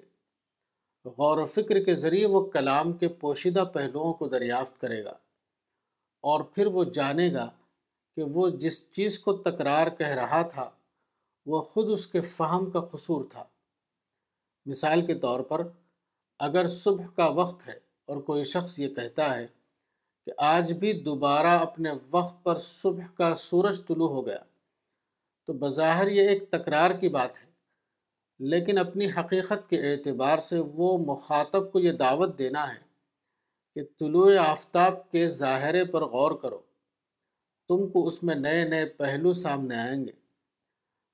غور 1.17 1.37
و 1.37 1.45
فکر 1.55 1.83
کے 1.85 1.95
ذریعے 2.03 2.25
وہ 2.35 2.41
کلام 2.53 2.91
کے 2.97 3.07
پوشیدہ 3.23 3.63
پہلوؤں 3.73 4.13
کو 4.21 4.27
دریافت 4.35 4.79
کرے 4.81 5.03
گا 5.03 5.13
اور 6.31 6.41
پھر 6.55 6.67
وہ 6.77 6.83
جانے 6.99 7.31
گا 7.33 7.47
کہ 8.15 8.23
وہ 8.37 8.47
جس 8.63 8.79
چیز 8.97 9.19
کو 9.25 9.33
تکرار 9.49 9.87
کہہ 9.99 10.15
رہا 10.21 10.41
تھا 10.53 10.69
وہ 11.51 11.61
خود 11.73 11.89
اس 11.93 12.05
کے 12.15 12.21
فہم 12.31 12.69
کا 12.71 12.79
قصور 12.93 13.23
تھا 13.31 13.43
مثال 14.71 15.05
کے 15.05 15.15
طور 15.25 15.39
پر 15.51 15.67
اگر 16.47 16.67
صبح 16.81 17.05
کا 17.15 17.25
وقت 17.39 17.67
ہے 17.67 17.77
اور 18.11 18.21
کوئی 18.29 18.43
شخص 18.53 18.77
یہ 18.79 18.89
کہتا 18.95 19.35
ہے 19.37 19.45
کہ 20.25 20.31
آج 20.51 20.71
بھی 20.83 20.91
دوبارہ 21.03 21.57
اپنے 21.59 21.89
وقت 22.11 22.43
پر 22.43 22.57
صبح 22.69 23.07
کا 23.17 23.33
سورج 23.49 23.81
طلوع 23.87 24.09
ہو 24.09 24.25
گیا 24.25 24.43
تو 25.47 25.53
بظاہر 25.65 26.07
یہ 26.17 26.29
ایک 26.29 26.49
تکرار 26.51 26.91
کی 27.03 27.09
بات 27.19 27.39
ہے 27.43 27.47
لیکن 28.51 28.77
اپنی 28.77 29.05
حقیقت 29.17 29.69
کے 29.69 29.77
اعتبار 29.91 30.37
سے 30.49 30.59
وہ 30.75 30.97
مخاطب 31.05 31.71
کو 31.71 31.79
یہ 31.79 31.91
دعوت 32.01 32.37
دینا 32.39 32.67
ہے 32.73 32.77
کہ 33.75 33.83
طلوع 33.99 34.31
آفتاب 34.47 35.09
کے 35.11 35.27
ظاہرے 35.43 35.83
پر 35.91 36.01
غور 36.13 36.31
کرو 36.41 36.59
تم 37.69 37.87
کو 37.91 38.05
اس 38.07 38.21
میں 38.23 38.35
نئے 38.35 38.63
نئے 38.69 38.85
پہلو 38.99 39.33
سامنے 39.41 39.75
آئیں 39.79 40.05
گے 40.05 40.11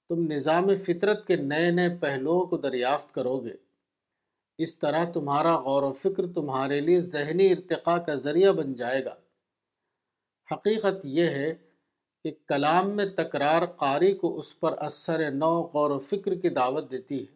تم 0.09 0.21
نظام 0.31 0.73
فطرت 0.85 1.25
کے 1.27 1.35
نئے 1.51 1.69
نئے 1.71 1.89
پہلوؤں 2.01 2.45
کو 2.49 2.57
دریافت 2.67 3.13
کرو 3.13 3.37
گے 3.45 3.53
اس 4.63 4.77
طرح 4.79 5.03
تمہارا 5.13 5.55
غور 5.63 5.83
و 5.83 5.91
فکر 6.01 6.27
تمہارے 6.35 6.79
لیے 6.81 6.99
ذہنی 7.13 7.51
ارتقاء 7.51 7.97
کا 8.07 8.15
ذریعہ 8.27 8.51
بن 8.59 8.73
جائے 8.81 9.03
گا 9.05 9.15
حقیقت 10.51 11.05
یہ 11.17 11.29
ہے 11.39 11.53
کہ 12.25 12.31
کلام 12.49 12.89
میں 12.95 13.05
تکرار 13.17 13.65
قاری 13.79 14.11
کو 14.21 14.27
اس 14.39 14.47
پر 14.59 14.77
اثر 14.85 15.21
نو 15.33 15.49
غور 15.73 15.91
و 15.91 15.97
فکر 16.05 16.35
کی 16.41 16.49
دعوت 16.55 16.89
دیتی 16.91 17.19
ہے 17.19 17.33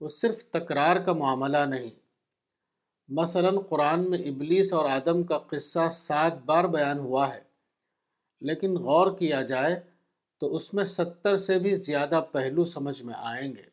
وہ 0.00 0.08
صرف 0.14 0.42
تکرار 0.56 0.96
کا 1.06 1.12
معاملہ 1.24 1.64
نہیں 1.72 1.90
مثلا 3.20 3.50
قرآن 3.68 4.08
میں 4.10 4.18
ابلیس 4.30 4.72
اور 4.78 4.84
آدم 4.90 5.22
کا 5.32 5.38
قصہ 5.52 5.88
سات 5.98 6.40
بار 6.46 6.64
بیان 6.78 6.98
ہوا 7.10 7.28
ہے 7.34 7.40
لیکن 8.48 8.76
غور 8.88 9.12
کیا 9.18 9.42
جائے 9.54 9.74
تو 10.40 10.54
اس 10.56 10.72
میں 10.74 10.84
ستر 10.96 11.36
سے 11.46 11.58
بھی 11.68 11.74
زیادہ 11.86 12.20
پہلو 12.32 12.64
سمجھ 12.76 13.00
میں 13.02 13.14
آئیں 13.34 13.54
گے 13.54 13.68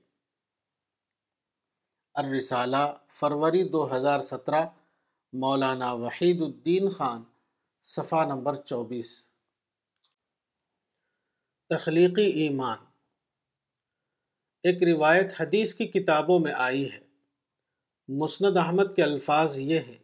الرسالہ 2.23 2.85
فروری 3.19 3.63
دو 3.75 3.87
ہزار 3.97 4.19
سترہ 4.31 4.65
مولانا 5.45 5.91
وحید 6.07 6.41
الدین 6.53 6.89
خان 6.97 7.23
صفحہ 7.97 8.25
نمبر 8.35 8.55
چوبیس 8.71 9.21
تخلیقی 11.73 12.23
ایمان 12.39 12.77
ایک 14.69 14.83
روایت 14.87 15.31
حدیث 15.39 15.73
کی 15.75 15.85
کتابوں 15.93 16.37
میں 16.39 16.51
آئی 16.65 16.83
ہے 16.91 16.99
مسند 18.21 18.57
احمد 18.65 18.93
کے 18.95 19.03
الفاظ 19.03 19.57
یہ 19.71 19.79
ہیں 19.87 19.97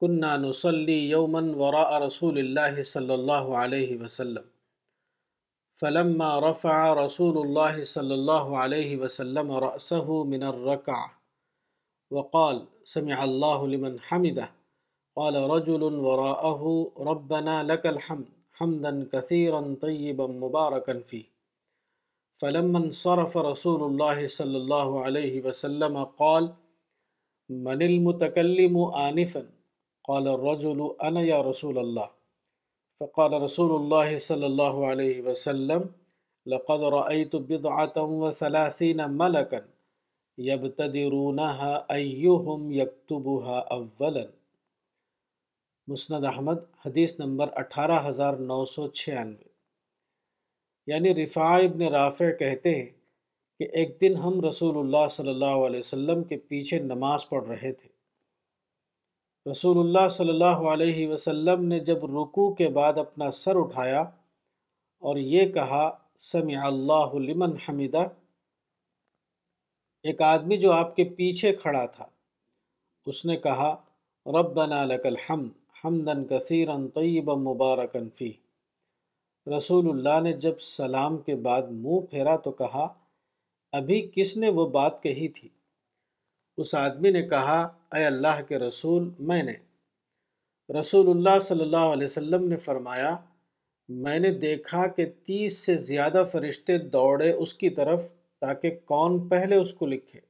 کنہ 0.00 0.30
نسلی 0.46 0.96
یومن 1.10 1.52
وراء 1.62 1.98
رسول 2.06 2.38
اللہ 2.44 2.82
صلی 2.92 3.12
اللہ 3.18 3.48
علیہ 3.62 3.98
وسلم 4.02 4.48
فلما 5.80 6.30
رفع 6.48 6.76
رسول 7.04 7.38
اللہ 7.46 7.82
صلی 7.94 8.12
اللہ 8.18 8.52
علیہ 8.66 8.96
وسلم 9.02 9.52
من 10.32 10.42
وقال 12.18 12.64
سمع 12.94 13.20
اللہ 13.28 13.66
لمن 13.74 13.96
قال 15.20 15.36
رجل 15.52 15.92
ربنا 17.10 17.58
الحمد 17.82 18.34
حمدا 18.58 18.92
كثيرا 19.12 19.60
طيبا 19.80 20.26
مباركا 20.26 20.94
فيه 21.00 21.24
فلما 22.40 22.78
انصرف 22.84 23.32
رسول 23.50 23.82
الله 23.88 24.18
صلى 24.38 24.56
الله 24.62 24.88
عليه 25.04 25.34
وسلم 25.46 25.94
قال 26.22 26.44
من 27.66 27.80
المتكلم 27.90 28.74
آنفا 29.06 29.42
قال 30.08 30.28
الرجل 30.36 30.80
أنا 31.08 31.20
يا 31.32 31.40
رسول 31.50 31.78
الله 31.84 32.08
فقال 33.00 33.32
رسول 33.46 33.72
الله 33.80 34.18
صلى 34.28 34.46
الله 34.46 34.86
عليه 34.86 35.16
وسلم 35.28 35.82
لقد 36.52 36.80
رأيت 36.98 37.36
بضعة 37.36 37.96
وثلاثين 38.22 39.08
ملكا 39.22 39.60
يبتدرونها 40.38 41.72
أيهم 41.98 42.72
يكتبها 42.82 43.58
أولاً 43.76 44.26
مسند 45.90 46.24
احمد 46.28 46.62
حدیث 46.84 47.12
نمبر 47.20 47.48
اٹھارہ 47.58 47.98
ہزار 48.08 48.34
نو 48.46 48.64
سو 48.74 48.86
چھیانوے 49.00 49.50
یعنی 50.92 51.14
رفاع 51.14 51.50
ابن 51.66 51.82
رافع 51.94 52.30
کہتے 52.38 52.74
ہیں 52.74 52.86
کہ 53.58 53.64
ایک 53.78 53.94
دن 54.00 54.16
ہم 54.22 54.40
رسول 54.48 54.78
اللہ 54.78 55.06
صلی 55.16 55.28
اللہ 55.30 55.54
علیہ 55.66 55.80
وسلم 55.80 56.24
کے 56.30 56.36
پیچھے 56.48 56.78
نماز 56.92 57.28
پڑھ 57.28 57.44
رہے 57.48 57.70
تھے 57.72 57.90
رسول 59.50 59.78
اللہ 59.78 60.08
صلی 60.16 60.28
اللہ 60.30 60.64
علیہ 60.72 61.06
وسلم 61.08 61.64
نے 61.72 61.78
جب 61.90 62.04
رکوع 62.16 62.52
کے 62.62 62.68
بعد 62.78 62.98
اپنا 63.04 63.30
سر 63.42 63.56
اٹھایا 63.60 64.00
اور 64.00 65.16
یہ 65.34 65.52
کہا 65.58 65.84
سمع 66.30 66.64
اللہ 66.66 67.14
لمن 67.28 67.54
حمیدہ 67.68 68.06
ایک 70.08 70.22
آدمی 70.32 70.56
جو 70.64 70.72
آپ 70.78 70.94
کے 70.96 71.04
پیچھے 71.20 71.52
کھڑا 71.62 71.84
تھا 71.96 72.06
اس 73.12 73.24
نے 73.30 73.36
کہا 73.48 73.70
ربنا 74.38 74.82
لک 74.94 75.06
الحمد 75.12 75.48
کثیرن 75.84 76.24
کثیر 76.28 77.28
مبارکن 77.46 78.08
فی 78.18 78.30
رسول 79.56 79.88
اللہ 79.90 80.20
نے 80.22 80.32
جب 80.44 80.60
سلام 80.66 81.18
کے 81.26 81.34
بعد 81.46 81.62
منہ 81.70 82.04
پھیرا 82.10 82.36
تو 82.44 82.50
کہا 82.60 82.86
ابھی 83.78 84.00
کس 84.14 84.36
نے 84.36 84.48
وہ 84.58 84.66
بات 84.78 85.02
کہی 85.02 85.28
تھی 85.38 85.48
اس 86.62 86.74
آدمی 86.82 87.10
نے 87.10 87.22
کہا 87.28 87.60
اے 87.96 88.04
اللہ 88.06 88.40
کے 88.48 88.58
رسول 88.58 89.08
میں 89.30 89.42
نے 89.48 89.54
رسول 90.78 91.10
اللہ 91.10 91.38
صلی 91.48 91.62
اللہ 91.62 91.92
علیہ 91.96 92.04
وسلم 92.04 92.48
نے 92.48 92.56
فرمایا 92.68 93.14
میں 94.06 94.18
نے 94.18 94.30
دیکھا 94.46 94.86
کہ 94.96 95.04
تیس 95.26 95.58
سے 95.66 95.76
زیادہ 95.90 96.22
فرشتے 96.32 96.78
دوڑے 96.96 97.30
اس 97.32 97.54
کی 97.60 97.70
طرف 97.80 98.12
تاکہ 98.40 98.70
کون 98.92 99.26
پہلے 99.28 99.56
اس 99.56 99.72
کو 99.74 99.86
لکھے 99.86 100.20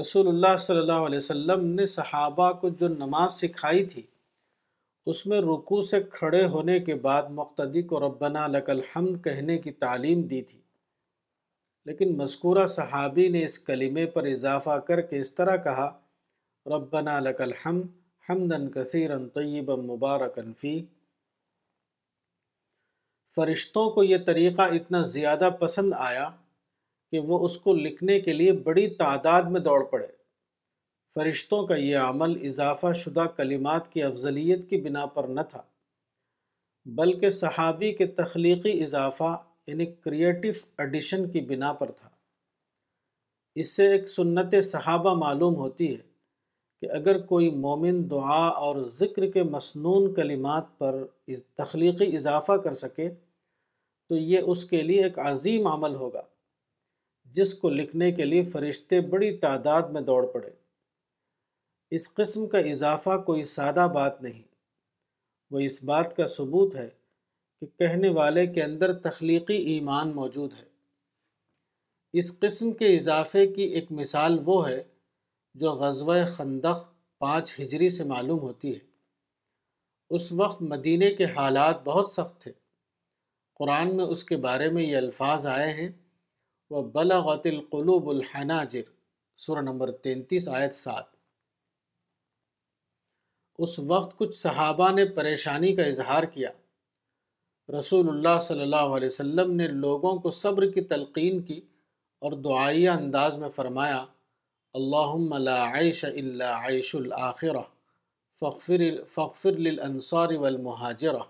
رسول 0.00 0.28
اللہ 0.28 0.56
صلی 0.66 0.78
اللہ 0.78 1.02
علیہ 1.08 1.18
وسلم 1.18 1.64
نے 1.74 1.86
صحابہ 1.94 2.50
کو 2.60 2.68
جو 2.80 2.88
نماز 2.88 3.32
سکھائی 3.40 3.84
تھی 3.92 4.02
اس 5.12 5.26
میں 5.30 5.40
رکو 5.40 5.80
سے 5.88 6.00
کھڑے 6.12 6.44
ہونے 6.54 6.78
کے 6.88 6.94
بعد 7.06 7.22
مقتدی 7.38 7.82
کو 7.90 8.00
ربنا 8.08 8.46
لک 8.52 8.70
الحمد 8.70 9.22
کہنے 9.24 9.58
کی 9.66 9.72
تعلیم 9.84 10.22
دی 10.30 10.40
تھی 10.50 10.60
لیکن 11.88 12.16
مذکورہ 12.18 12.66
صحابی 12.74 13.28
نے 13.36 13.44
اس 13.44 13.58
کلمے 13.68 14.06
پر 14.14 14.24
اضافہ 14.30 14.78
کر 14.88 15.00
کے 15.10 15.20
اس 15.20 15.34
طرح 15.34 15.56
کہا 15.66 15.90
ربنا 16.74 17.18
لک 17.20 17.40
الحمد 17.48 17.84
حمدن 18.28 18.66
حمدیر 18.76 19.16
طیبا 19.34 19.74
مبارک 19.80 20.38
فی 20.60 20.80
فرشتوں 23.36 23.88
کو 23.90 24.02
یہ 24.04 24.16
طریقہ 24.26 24.62
اتنا 24.76 25.02
زیادہ 25.16 25.48
پسند 25.60 25.92
آیا 25.98 26.28
کہ 27.14 27.20
وہ 27.26 27.38
اس 27.44 27.56
کو 27.64 27.72
لکھنے 27.74 28.18
کے 28.20 28.32
لیے 28.32 28.52
بڑی 28.68 28.86
تعداد 29.00 29.42
میں 29.54 29.60
دوڑ 29.66 29.82
پڑے 29.90 30.06
فرشتوں 31.14 31.60
کا 31.66 31.74
یہ 31.76 31.96
عمل 31.96 32.32
اضافہ 32.46 32.90
شدہ 33.00 33.26
کلمات 33.36 33.86
کی 33.92 34.02
افضلیت 34.02 34.68
کی 34.70 34.80
بنا 34.86 35.04
پر 35.18 35.28
نہ 35.36 35.40
تھا 35.50 35.60
بلکہ 37.00 37.30
صحابی 37.36 37.92
کے 38.00 38.06
تخلیقی 38.16 38.72
اضافہ 38.84 39.30
یعنی 39.66 39.86
کریٹو 40.06 40.48
ایڈیشن 40.82 41.28
کی 41.36 41.40
بنا 41.52 41.72
پر 41.82 41.90
تھا 42.00 42.08
اس 43.62 43.76
سے 43.76 43.90
ایک 43.92 44.08
سنت 44.16 44.54
صحابہ 44.72 45.14
معلوم 45.22 45.54
ہوتی 45.62 45.90
ہے 45.94 46.00
کہ 46.80 46.90
اگر 47.00 47.20
کوئی 47.32 47.50
مومن 47.68 48.02
دعا 48.10 48.44
اور 48.66 48.82
ذکر 49.04 49.30
کے 49.38 49.42
مصنون 49.54 50.14
کلمات 50.20 50.78
پر 50.78 51.04
تخلیقی 51.62 52.14
اضافہ 52.16 52.56
کر 52.68 52.74
سکے 52.84 53.08
تو 54.08 54.16
یہ 54.34 54.54
اس 54.54 54.64
کے 54.74 54.82
لیے 54.92 55.02
ایک 55.04 55.18
عظیم 55.30 55.66
عمل 55.78 55.94
ہوگا 56.04 56.32
جس 57.36 57.52
کو 57.60 57.68
لکھنے 57.70 58.10
کے 58.16 58.24
لیے 58.24 58.42
فرشتے 58.50 59.00
بڑی 59.12 59.30
تعداد 59.44 59.88
میں 59.92 60.00
دوڑ 60.08 60.24
پڑے 60.32 60.50
اس 61.96 62.12
قسم 62.18 62.46
کا 62.48 62.58
اضافہ 62.72 63.16
کوئی 63.26 63.44
سادہ 63.54 63.86
بات 63.94 64.20
نہیں 64.22 64.42
وہ 65.52 65.58
اس 65.68 65.82
بات 65.90 66.14
کا 66.16 66.26
ثبوت 66.36 66.74
ہے 66.76 66.88
کہ 67.60 67.66
کہنے 67.80 68.08
والے 68.18 68.46
کے 68.54 68.62
اندر 68.62 68.92
تخلیقی 69.08 69.56
ایمان 69.72 70.12
موجود 70.18 70.52
ہے 70.60 70.64
اس 72.22 72.30
قسم 72.40 72.72
کے 72.80 72.94
اضافے 72.96 73.46
کی 73.58 73.62
ایک 73.78 73.90
مثال 74.02 74.38
وہ 74.50 74.56
ہے 74.68 74.82
جو 75.62 75.72
غزوہ 75.82 76.16
خندق 76.36 76.86
پانچ 77.26 77.58
ہجری 77.60 77.88
سے 77.96 78.04
معلوم 78.12 78.38
ہوتی 78.48 78.74
ہے 78.76 80.16
اس 80.16 80.30
وقت 80.42 80.62
مدینہ 80.74 81.10
کے 81.18 81.24
حالات 81.36 81.82
بہت 81.90 82.08
سخت 82.10 82.40
تھے 82.42 82.52
قرآن 83.58 83.96
میں 83.96 84.04
اس 84.14 84.24
کے 84.32 84.36
بارے 84.48 84.68
میں 84.76 84.82
یہ 84.82 84.96
الفاظ 84.96 85.46
آئے 85.56 85.72
ہیں 85.82 85.88
و 86.70 86.80
بلاغ 86.98 87.28
القلوب 87.46 88.08
الحناجر 88.10 88.84
سورہ 89.46 89.60
نمبر 89.62 89.90
تینتیس 90.04 90.48
اس 93.64 93.78
وقت 93.90 94.16
کچھ 94.18 94.34
صحابہ 94.36 94.90
نے 94.94 95.04
پریشانی 95.16 95.74
کا 95.76 95.82
اظہار 95.92 96.22
کیا 96.36 96.48
رسول 97.78 98.08
اللہ 98.08 98.38
صلی 98.46 98.62
اللہ 98.62 98.96
علیہ 98.96 99.06
وسلم 99.06 99.52
نے 99.56 99.66
لوگوں 99.66 100.14
کو 100.20 100.30
صبر 100.38 100.66
کی 100.70 100.80
تلقین 100.94 101.40
کی 101.50 101.60
اور 102.26 102.32
دعائیہ 102.46 102.88
انداز 102.90 103.36
میں 103.44 103.48
فرمایا 103.58 104.02
اللہم 104.80 105.36
لا 105.42 105.60
عیش 105.78 106.04
الا 106.04 106.54
عیش 106.66 106.94
الاخرہ 106.96 107.62
فغفر 108.40 108.82
فغفر 109.14 109.58
للانصار 109.68 110.34
والمہاجرہ 110.40 111.22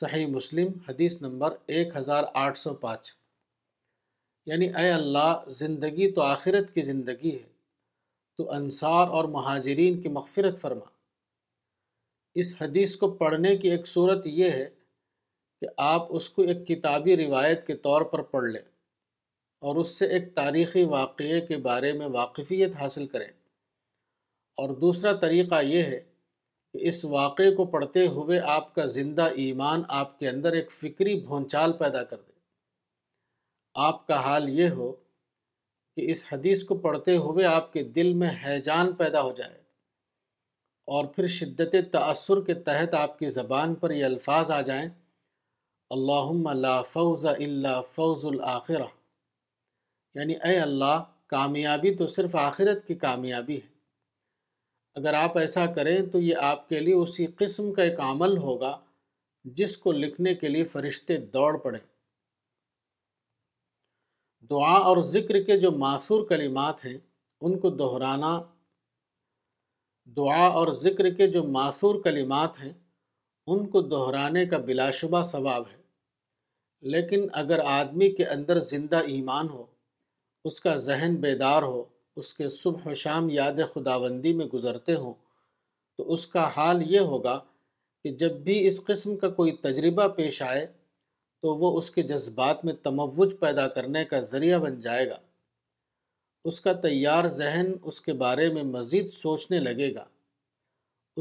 صحیح 0.00 0.26
مسلم 0.36 0.72
حدیث 0.88 1.20
نمبر 1.22 1.56
ایک 1.78 1.96
ہزار 1.96 2.24
آٹھ 2.44 2.58
سو 2.58 2.74
پانچ 2.86 3.12
یعنی 4.50 4.66
اے 4.78 4.90
اللہ 4.90 5.44
زندگی 5.58 6.10
تو 6.12 6.22
آخرت 6.22 6.72
کی 6.74 6.82
زندگی 6.82 7.32
ہے 7.34 7.46
تو 8.38 8.50
انصار 8.52 9.08
اور 9.16 9.24
مہاجرین 9.38 10.00
کی 10.02 10.08
مغفرت 10.18 10.58
فرما 10.60 10.90
اس 12.42 12.54
حدیث 12.60 12.96
کو 12.96 13.08
پڑھنے 13.16 13.56
کی 13.56 13.70
ایک 13.70 13.86
صورت 13.88 14.26
یہ 14.26 14.50
ہے 14.50 14.68
کہ 15.60 15.66
آپ 15.86 16.06
اس 16.16 16.28
کو 16.36 16.42
ایک 16.50 16.66
کتابی 16.68 17.16
روایت 17.16 17.66
کے 17.66 17.74
طور 17.88 18.02
پر 18.12 18.22
پڑھ 18.30 18.44
لیں 18.50 18.62
اور 19.70 19.76
اس 19.80 19.88
سے 19.98 20.06
ایک 20.14 20.34
تاریخی 20.34 20.84
واقعے 20.94 21.40
کے 21.46 21.56
بارے 21.68 21.92
میں 21.98 22.06
واقفیت 22.18 22.76
حاصل 22.76 23.06
کریں 23.12 23.28
اور 24.62 24.74
دوسرا 24.80 25.12
طریقہ 25.26 25.62
یہ 25.64 25.82
ہے 25.92 26.00
کہ 26.72 26.88
اس 26.88 27.04
واقعے 27.12 27.54
کو 27.54 27.64
پڑھتے 27.76 28.06
ہوئے 28.16 28.40
آپ 28.56 28.74
کا 28.74 28.86
زندہ 28.98 29.28
ایمان 29.44 29.82
آپ 30.00 30.18
کے 30.18 30.28
اندر 30.28 30.52
ایک 30.60 30.70
فکری 30.80 31.14
بھونچال 31.20 31.72
پیدا 31.78 32.02
کر 32.04 32.16
دے 32.16 32.31
آپ 33.86 34.06
کا 34.06 34.20
حال 34.24 34.48
یہ 34.58 34.70
ہو 34.76 34.90
کہ 35.96 36.10
اس 36.10 36.24
حدیث 36.32 36.62
کو 36.64 36.74
پڑھتے 36.78 37.16
ہوئے 37.16 37.44
آپ 37.46 37.72
کے 37.72 37.82
دل 37.94 38.12
میں 38.22 38.30
حیجان 38.44 38.92
پیدا 38.96 39.20
ہو 39.22 39.30
جائے 39.36 39.52
اور 40.96 41.04
پھر 41.14 41.26
شدت 41.36 41.74
تأثر 41.92 42.40
کے 42.46 42.54
تحت 42.66 42.94
آپ 42.94 43.18
کی 43.18 43.28
زبان 43.30 43.74
پر 43.82 43.90
یہ 43.90 44.04
الفاظ 44.04 44.50
آ 44.50 44.60
جائیں 44.70 44.88
اللہم 45.96 46.48
لا 46.60 46.80
فوز 46.92 47.26
الا 47.26 47.80
فوز 47.94 48.24
الآخرہ 48.26 48.86
یعنی 50.18 50.34
اے 50.44 50.58
اللہ 50.60 51.02
کامیابی 51.30 51.94
تو 51.96 52.06
صرف 52.16 52.36
آخرت 52.36 52.86
کی 52.86 52.94
کامیابی 53.04 53.56
ہے 53.56 53.70
اگر 55.00 55.14
آپ 55.22 55.38
ایسا 55.38 55.64
کریں 55.76 55.96
تو 56.12 56.20
یہ 56.20 56.36
آپ 56.50 56.68
کے 56.68 56.80
لیے 56.80 56.94
اسی 56.94 57.26
قسم 57.36 57.72
کا 57.74 57.82
ایک 57.82 58.00
عمل 58.10 58.36
ہوگا 58.38 58.76
جس 59.58 59.76
کو 59.84 59.92
لکھنے 59.92 60.34
کے 60.44 60.48
لیے 60.48 60.64
فرشتے 60.72 61.16
دوڑ 61.36 61.56
پڑیں 61.62 61.78
دعا 64.50 64.74
اور 64.88 64.96
ذکر 65.12 65.38
کے 65.46 65.58
جو 65.60 65.70
معصور 65.82 66.24
کلمات 66.28 66.84
ہیں 66.84 66.96
ان 67.46 67.58
کو 67.58 67.70
دہرانا 67.80 68.38
دعا 70.16 70.46
اور 70.60 70.72
ذکر 70.82 71.08
کے 71.16 71.26
جو 71.32 71.42
معصور 71.58 72.00
کلمات 72.04 72.58
ہیں 72.62 72.72
ان 73.52 73.66
کو 73.70 73.80
دہرانے 73.82 74.44
کا 74.46 74.58
بلا 74.66 74.90
شبہ 74.98 75.22
ثواب 75.30 75.62
ہے 75.72 75.80
لیکن 76.94 77.26
اگر 77.40 77.58
آدمی 77.78 78.10
کے 78.14 78.24
اندر 78.34 78.58
زندہ 78.72 78.98
ایمان 79.14 79.48
ہو 79.48 79.64
اس 80.50 80.60
کا 80.60 80.76
ذہن 80.88 81.14
بیدار 81.20 81.62
ہو 81.62 81.82
اس 82.20 82.32
کے 82.34 82.48
صبح 82.50 82.88
و 82.90 82.94
شام 83.02 83.28
یاد 83.30 83.60
خداوندی 83.74 84.32
میں 84.36 84.46
گزرتے 84.54 84.94
ہوں 85.02 85.12
تو 85.98 86.12
اس 86.12 86.26
کا 86.34 86.48
حال 86.56 86.82
یہ 86.92 87.00
ہوگا 87.14 87.38
کہ 88.04 88.12
جب 88.22 88.36
بھی 88.46 88.66
اس 88.66 88.84
قسم 88.86 89.16
کا 89.16 89.28
کوئی 89.40 89.52
تجربہ 89.62 90.06
پیش 90.18 90.42
آئے 90.42 90.66
تو 91.42 91.54
وہ 91.60 91.76
اس 91.78 91.90
کے 91.90 92.02
جذبات 92.08 92.64
میں 92.64 92.72
تموج 92.82 93.32
پیدا 93.38 93.66
کرنے 93.78 94.04
کا 94.10 94.20
ذریعہ 94.32 94.58
بن 94.64 94.78
جائے 94.80 95.08
گا 95.10 95.16
اس 96.50 96.60
کا 96.60 96.72
تیار 96.86 97.26
ذہن 97.38 97.72
اس 97.90 98.00
کے 98.00 98.12
بارے 98.20 98.48
میں 98.52 98.62
مزید 98.74 99.08
سوچنے 99.14 99.58
لگے 99.60 99.94
گا 99.94 100.04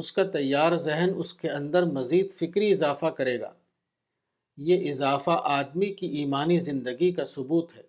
اس 0.01 0.11
کا 0.17 0.23
تیار 0.35 0.75
ذہن 0.85 1.09
اس 1.23 1.33
کے 1.41 1.49
اندر 1.59 1.85
مزید 1.97 2.31
فکری 2.33 2.69
اضافہ 2.71 3.05
کرے 3.17 3.39
گا 3.39 3.53
یہ 4.69 4.89
اضافہ 4.89 5.39
آدمی 5.57 5.93
کی 5.99 6.07
ایمانی 6.19 6.59
زندگی 6.69 7.11
کا 7.19 7.25
ثبوت 7.35 7.75
ہے 7.77 7.83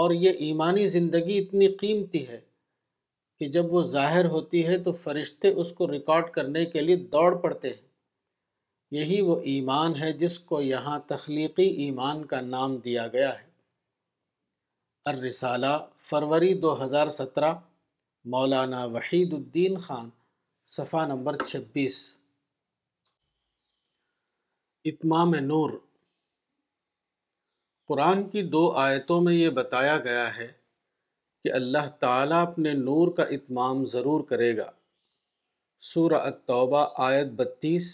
اور 0.00 0.10
یہ 0.24 0.46
ایمانی 0.48 0.86
زندگی 0.96 1.38
اتنی 1.38 1.68
قیمتی 1.82 2.26
ہے 2.28 2.40
کہ 3.38 3.48
جب 3.56 3.72
وہ 3.74 3.82
ظاہر 3.96 4.24
ہوتی 4.36 4.66
ہے 4.66 4.78
تو 4.88 4.92
فرشتے 5.04 5.52
اس 5.62 5.72
کو 5.80 5.90
ریکارڈ 5.92 6.30
کرنے 6.34 6.64
کے 6.74 6.80
لیے 6.80 6.96
دوڑ 7.16 7.34
پڑتے 7.42 7.68
ہیں 7.68 7.88
یہی 8.96 9.20
وہ 9.22 9.34
ایمان 9.50 9.94
ہے 9.96 10.12
جس 10.20 10.38
کو 10.50 10.60
یہاں 10.62 10.98
تخلیقی 11.08 11.66
ایمان 11.84 12.24
کا 12.30 12.40
نام 12.54 12.74
دیا 12.84 13.06
گیا 13.12 13.28
ہے 13.38 13.48
الرسالہ 15.10 15.76
فروری 16.08 16.52
دو 16.60 16.72
ہزار 16.84 17.08
سترہ 17.18 17.52
مولانا 18.34 18.84
وحید 18.94 19.34
الدین 19.34 19.76
خان 19.84 20.08
صفحہ 20.76 21.06
نمبر 21.08 21.36
چھبیس 21.44 21.98
اتمام 24.92 25.34
نور 25.44 25.70
قرآن 27.88 28.28
کی 28.30 28.42
دو 28.56 28.68
آیتوں 28.86 29.20
میں 29.20 29.34
یہ 29.34 29.50
بتایا 29.60 29.96
گیا 30.04 30.26
ہے 30.36 30.46
کہ 31.44 31.52
اللہ 31.60 31.88
تعالیٰ 32.00 32.42
اپنے 32.46 32.72
نور 32.82 33.10
کا 33.16 33.22
اتمام 33.38 33.84
ضرور 33.92 34.24
کرے 34.28 34.56
گا 34.56 34.70
سورہ 35.94 36.20
التوبہ 36.30 36.86
آیت 37.10 37.26
بتیس 37.36 37.90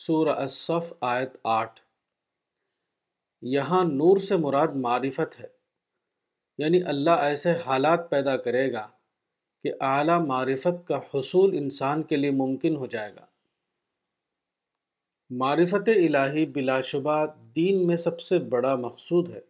سورہ 0.00 0.30
الصف 0.42 0.92
آیت 1.06 1.32
آٹھ 1.54 1.80
یہاں 3.54 3.82
نور 3.84 4.16
سے 4.28 4.36
مراد 4.44 4.74
معرفت 4.84 5.38
ہے 5.40 5.46
یعنی 6.58 6.82
اللہ 6.92 7.24
ایسے 7.24 7.52
حالات 7.64 8.08
پیدا 8.10 8.36
کرے 8.46 8.62
گا 8.72 8.86
کہ 9.62 9.72
اعلیٰ 9.88 10.18
معرفت 10.26 10.86
کا 10.88 10.98
حصول 11.12 11.56
انسان 11.56 12.02
کے 12.12 12.16
لیے 12.16 12.30
ممکن 12.38 12.76
ہو 12.76 12.86
جائے 12.94 13.14
گا 13.14 13.26
معرفت 15.40 15.88
الہی 15.96 16.46
بلا 16.54 16.80
شبہ 16.92 17.18
دین 17.56 17.86
میں 17.86 17.96
سب 18.06 18.20
سے 18.28 18.38
بڑا 18.54 18.74
مقصود 18.86 19.30
ہے 19.34 19.40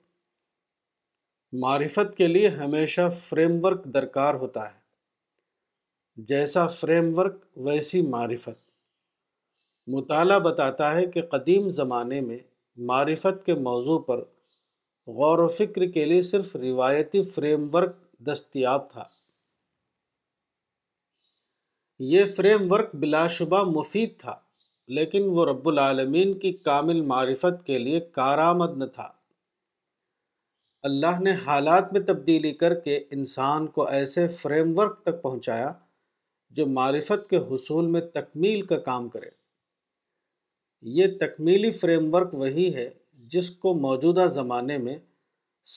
معرفت 1.66 2.16
کے 2.18 2.26
لیے 2.26 2.48
ہمیشہ 2.58 3.08
فریم 3.20 3.58
ورک 3.64 3.84
درکار 3.94 4.34
ہوتا 4.44 4.66
ہے 4.72 6.24
جیسا 6.34 6.66
فریم 6.80 7.12
ورک 7.18 7.40
ویسی 7.66 8.02
معرفت 8.10 8.60
مطالعہ 9.90 10.38
بتاتا 10.38 10.94
ہے 10.94 11.04
کہ 11.14 11.22
قدیم 11.30 11.68
زمانے 11.78 12.20
میں 12.20 12.38
معرفت 12.88 13.44
کے 13.46 13.54
موضوع 13.68 13.98
پر 14.08 14.20
غور 15.16 15.38
و 15.38 15.46
فکر 15.56 15.86
کے 15.94 16.04
لیے 16.06 16.20
صرف 16.22 16.54
روایتی 16.56 17.22
فریم 17.30 17.68
ورک 17.72 17.96
دستیاب 18.26 18.88
تھا 18.90 19.04
یہ 22.10 22.24
فریم 22.36 22.70
ورک 22.72 22.94
بلا 23.00 23.26
شبہ 23.38 23.62
مفید 23.70 24.18
تھا 24.20 24.34
لیکن 24.98 25.26
وہ 25.34 25.44
رب 25.46 25.68
العالمین 25.68 26.38
کی 26.38 26.52
کامل 26.68 27.00
معرفت 27.10 27.64
کے 27.66 27.78
لیے 27.78 27.98
نہ 28.78 28.84
تھا 28.94 29.08
اللہ 30.88 31.20
نے 31.22 31.32
حالات 31.44 31.92
میں 31.92 32.00
تبدیلی 32.06 32.52
کر 32.62 32.74
کے 32.84 32.96
انسان 33.18 33.66
کو 33.76 33.86
ایسے 33.98 34.26
فریم 34.38 34.72
ورک 34.78 35.00
تک 35.02 35.22
پہنچایا 35.22 35.72
جو 36.56 36.66
معرفت 36.78 37.28
کے 37.30 37.38
حصول 37.50 37.86
میں 37.90 38.00
تکمیل 38.14 38.62
کا 38.66 38.78
کام 38.88 39.08
کرے 39.08 39.30
یہ 40.90 41.06
تکمیلی 41.18 41.70
فریم 41.80 42.12
ورک 42.14 42.34
وہی 42.34 42.74
ہے 42.74 42.88
جس 43.32 43.50
کو 43.64 43.72
موجودہ 43.80 44.26
زمانے 44.34 44.78
میں 44.84 44.96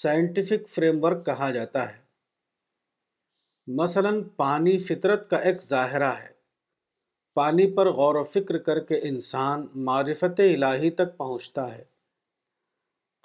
سائنٹیفک 0.01 0.67
فریم 0.69 1.03
ورک 1.03 1.25
کہا 1.25 1.49
جاتا 1.57 1.83
ہے 1.91 2.03
مثلاً 3.81 4.21
پانی 4.37 4.77
فطرت 4.87 5.29
کا 5.29 5.37
ایک 5.49 5.61
ظاہرہ 5.63 6.09
ہے 6.21 6.33
پانی 7.35 7.67
پر 7.75 7.89
غور 7.93 8.15
و 8.15 8.23
فکر 8.31 8.57
کر 8.67 8.79
کے 8.89 8.99
انسان 9.09 9.65
معرفت 9.87 10.39
الہی 10.39 10.89
تک 11.01 11.15
پہنچتا 11.17 11.73
ہے 11.75 11.83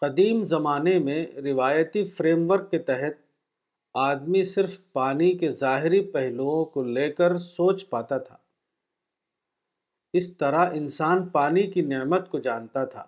قدیم 0.03 0.43
زمانے 0.53 0.99
میں 1.09 1.25
روایتی 1.45 2.03
فریم 2.19 2.51
ورک 2.51 2.71
کے 2.71 2.79
تحت 2.93 3.17
آدمی 4.07 4.45
صرف 4.55 4.79
پانی 4.93 5.33
کے 5.39 5.51
ظاہری 5.65 6.01
پہلوؤں 6.13 6.65
کو 6.77 6.83
لے 6.97 7.11
کر 7.13 7.39
سوچ 7.49 7.89
پاتا 7.91 8.19
تھا 8.29 8.37
اس 10.19 10.29
طرح 10.37 10.71
انسان 10.77 11.29
پانی 11.33 11.63
کی 11.71 11.83
نعمت 11.93 12.29
کو 12.29 12.39
جانتا 12.47 12.85
تھا 12.95 13.05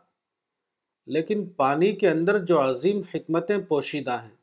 لیکن 1.15 1.45
پانی 1.57 1.93
کے 2.03 2.09
اندر 2.09 2.39
جو 2.47 2.61
عظیم 2.69 3.01
حکمتیں 3.15 3.57
پوشیدہ 3.69 4.23
ہیں 4.23 4.37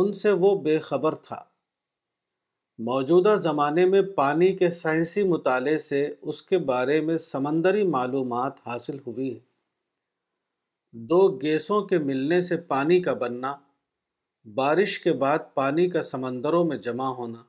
ان 0.00 0.12
سے 0.22 0.30
وہ 0.40 0.54
بے 0.62 0.78
خبر 0.88 1.14
تھا 1.26 1.42
موجودہ 2.88 3.34
زمانے 3.42 3.84
میں 3.92 4.02
پانی 4.16 4.52
کے 4.56 4.70
سائنسی 4.70 5.22
مطالعے 5.28 5.78
سے 5.86 6.06
اس 6.20 6.42
کے 6.50 6.58
بارے 6.72 7.00
میں 7.06 7.16
سمندری 7.28 7.82
معلومات 7.94 8.66
حاصل 8.66 8.98
ہوئی 9.06 9.32
ہے 9.34 9.38
دو 11.08 11.26
گیسوں 11.40 11.80
کے 11.86 11.98
ملنے 12.08 12.40
سے 12.50 12.56
پانی 12.68 13.00
کا 13.02 13.12
بننا 13.22 13.54
بارش 14.54 14.98
کے 15.00 15.12
بعد 15.22 15.52
پانی 15.54 15.88
کا 15.90 16.02
سمندروں 16.10 16.64
میں 16.64 16.76
جمع 16.86 17.08
ہونا 17.16 17.42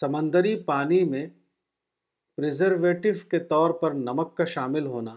سمندری 0.00 0.54
پانی 0.64 1.02
میں 1.14 1.26
پریزرویٹو 2.36 3.08
کے 3.30 3.38
طور 3.50 3.70
پر 3.80 3.92
نمک 3.94 4.36
کا 4.36 4.44
شامل 4.54 4.86
ہونا 4.94 5.14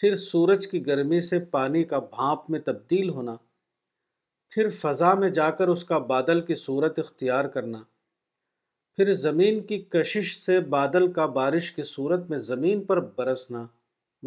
پھر 0.00 0.16
سورج 0.24 0.66
کی 0.68 0.84
گرمی 0.86 1.20
سے 1.30 1.38
پانی 1.50 1.82
کا 1.92 1.98
بھانپ 2.16 2.50
میں 2.50 2.58
تبدیل 2.66 3.08
ہونا 3.16 3.34
پھر 4.54 4.68
فضا 4.80 5.12
میں 5.20 5.28
جا 5.38 5.50
کر 5.60 5.68
اس 5.74 5.84
کا 5.90 5.98
بادل 6.12 6.40
کی 6.46 6.54
صورت 6.64 6.98
اختیار 6.98 7.44
کرنا 7.54 7.82
پھر 8.96 9.12
زمین 9.22 9.62
کی 9.66 9.78
کشش 9.96 10.36
سے 10.40 10.58
بادل 10.76 11.10
کا 11.12 11.26
بارش 11.38 11.70
کی 11.72 11.82
صورت 11.94 12.28
میں 12.30 12.38
زمین 12.50 12.84
پر 12.86 13.00
برسنا 13.18 13.66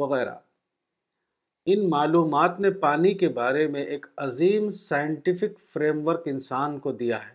وغیرہ 0.02 0.36
ان 1.74 1.90
معلومات 1.90 2.60
نے 2.62 2.72
پانی 2.82 3.14
کے 3.22 3.30
بارے 3.40 3.68
میں 3.76 3.84
ایک 3.94 4.06
عظیم 4.28 4.70
سائنٹیفک 4.82 5.60
فریم 5.74 6.07
ورک 6.07 6.24
انسان 6.34 6.80
کو 6.80 6.91
دیا 7.03 7.24
ہے 7.30 7.34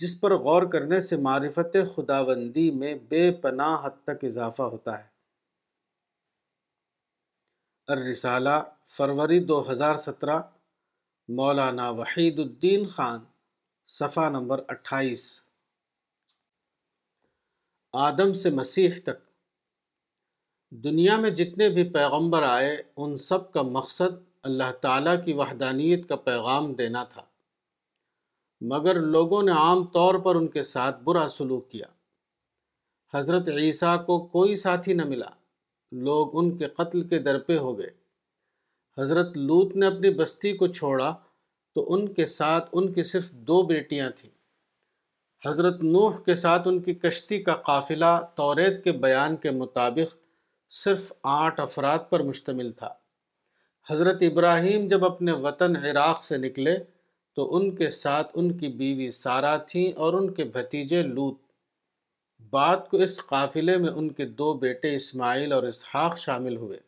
جس 0.00 0.20
پر 0.20 0.34
غور 0.42 0.62
کرنے 0.72 1.00
سے 1.08 1.16
معرفت 1.26 1.76
خداوندی 1.94 2.70
میں 2.80 2.94
بے 3.08 3.30
پناہ 3.42 3.76
حد 3.86 4.02
تک 4.04 4.24
اضافہ 4.24 4.62
ہوتا 4.72 4.98
ہے 4.98 5.06
الرسالہ 7.94 8.58
فروری 8.96 9.38
دو 9.46 9.62
ہزار 9.70 9.96
سترہ 10.06 10.38
مولانا 11.36 11.88
وحید 11.98 12.38
الدین 12.38 12.86
خان 12.94 13.18
صفحہ 13.98 14.28
نمبر 14.30 14.60
اٹھائیس 14.70 15.24
آدم 18.06 18.32
سے 18.42 18.50
مسیح 18.50 18.94
تک 19.04 19.18
دنیا 20.84 21.16
میں 21.20 21.30
جتنے 21.40 21.68
بھی 21.74 21.84
پیغمبر 21.92 22.42
آئے 22.48 22.74
ان 23.02 23.16
سب 23.30 23.50
کا 23.52 23.62
مقصد 23.78 24.18
اللہ 24.50 24.72
تعالیٰ 24.80 25.14
کی 25.24 25.32
وحدانیت 25.42 26.08
کا 26.08 26.16
پیغام 26.28 26.72
دینا 26.78 27.02
تھا 27.14 27.22
مگر 28.70 29.00
لوگوں 29.00 29.42
نے 29.42 29.52
عام 29.52 29.84
طور 29.94 30.14
پر 30.24 30.34
ان 30.36 30.46
کے 30.48 30.62
ساتھ 30.62 31.02
برا 31.04 31.26
سلوک 31.36 31.70
کیا 31.70 31.86
حضرت 33.14 33.48
عیسیٰ 33.62 33.96
کو 34.06 34.18
کوئی 34.28 34.54
ساتھی 34.62 34.92
نہ 34.94 35.04
ملا 35.08 35.28
لوگ 36.04 36.38
ان 36.38 36.56
کے 36.58 36.68
قتل 36.78 37.02
کے 37.08 37.18
درپے 37.26 37.58
ہو 37.58 37.78
گئے 37.78 37.90
حضرت 39.00 39.36
لوت 39.36 39.76
نے 39.76 39.86
اپنی 39.86 40.10
بستی 40.14 40.52
کو 40.56 40.66
چھوڑا 40.66 41.14
تو 41.74 41.84
ان 41.94 42.08
کے 42.14 42.26
ساتھ 42.26 42.68
ان 42.72 42.92
کی 42.92 43.02
صرف 43.12 43.30
دو 43.48 43.62
بیٹیاں 43.66 44.08
تھیں 44.16 44.30
حضرت 45.46 45.82
نوح 45.82 46.18
کے 46.26 46.34
ساتھ 46.34 46.66
ان 46.68 46.80
کی 46.82 46.94
کشتی 46.94 47.42
کا 47.42 47.54
قافلہ 47.66 48.16
توریت 48.36 48.82
کے 48.84 48.92
بیان 49.04 49.36
کے 49.42 49.50
مطابق 49.60 50.16
صرف 50.74 51.12
آٹھ 51.40 51.60
افراد 51.60 52.08
پر 52.10 52.22
مشتمل 52.28 52.72
تھا 52.78 52.88
حضرت 53.90 54.22
ابراہیم 54.30 54.86
جب 54.88 55.04
اپنے 55.04 55.32
وطن 55.42 55.76
عراق 55.84 56.24
سے 56.24 56.36
نکلے 56.38 56.76
تو 57.36 57.44
ان 57.56 57.74
کے 57.76 57.88
ساتھ 57.94 58.30
ان 58.40 58.50
کی 58.58 58.68
بیوی 58.76 59.10
سارا 59.14 59.56
تھیں 59.70 59.86
اور 60.04 60.12
ان 60.20 60.32
کے 60.34 60.44
بھتیجے 60.52 61.00
لوت 61.08 61.38
بات 62.50 62.88
کو 62.90 62.96
اس 63.06 63.16
قافلے 63.32 63.76
میں 63.82 63.90
ان 64.02 64.08
کے 64.20 64.24
دو 64.38 64.52
بیٹے 64.62 64.94
اسماعیل 64.94 65.52
اور 65.52 65.62
اسحاق 65.70 66.16
شامل 66.18 66.56
ہوئے 66.56 66.78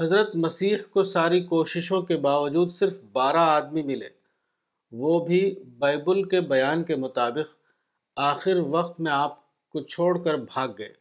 حضرت 0.00 0.34
مسیح 0.44 0.76
کو 0.94 1.02
ساری 1.12 1.40
کوششوں 1.54 2.00
کے 2.10 2.16
باوجود 2.26 2.70
صرف 2.72 2.98
بارہ 3.12 3.46
آدمی 3.54 3.82
ملے 3.92 4.08
وہ 5.02 5.18
بھی 5.26 5.40
بائبل 5.84 6.22
کے 6.28 6.40
بیان 6.52 6.84
کے 6.90 6.96
مطابق 7.06 7.54
آخر 8.30 8.56
وقت 8.76 9.00
میں 9.06 9.12
آپ 9.12 9.38
کو 9.74 9.80
چھوڑ 9.94 10.12
کر 10.24 10.36
بھاگ 10.52 10.68
گئے 10.78 10.92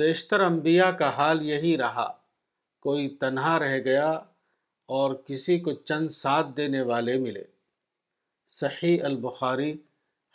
بیشتر 0.00 0.40
انبیاء 0.50 0.90
کا 0.98 1.08
حال 1.16 1.44
یہی 1.50 1.76
رہا 1.78 2.08
کوئی 2.88 3.08
تنہا 3.20 3.58
رہ 3.58 3.78
گیا 3.84 4.10
اور 4.96 5.14
کسی 5.28 5.58
کو 5.66 5.72
چند 5.88 6.08
ساتھ 6.14 6.48
دینے 6.56 6.80
والے 6.88 7.16
ملے 7.18 7.42
صحیح 8.54 9.04
البخاری 9.10 9.72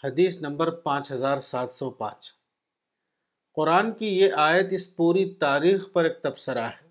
حدیث 0.03 0.37
نمبر 0.45 0.69
پانچ 0.85 1.11
ہزار 1.11 1.39
سات 1.47 1.71
سو 1.71 1.89
پانچ 1.99 2.31
قرآن 3.55 3.91
کی 3.99 4.07
یہ 4.19 4.31
آیت 4.45 4.73
اس 4.77 4.85
پوری 4.95 5.25
تاریخ 5.43 5.87
پر 5.93 6.05
ایک 6.09 6.17
تبصرہ 6.23 6.63
ہے 6.77 6.89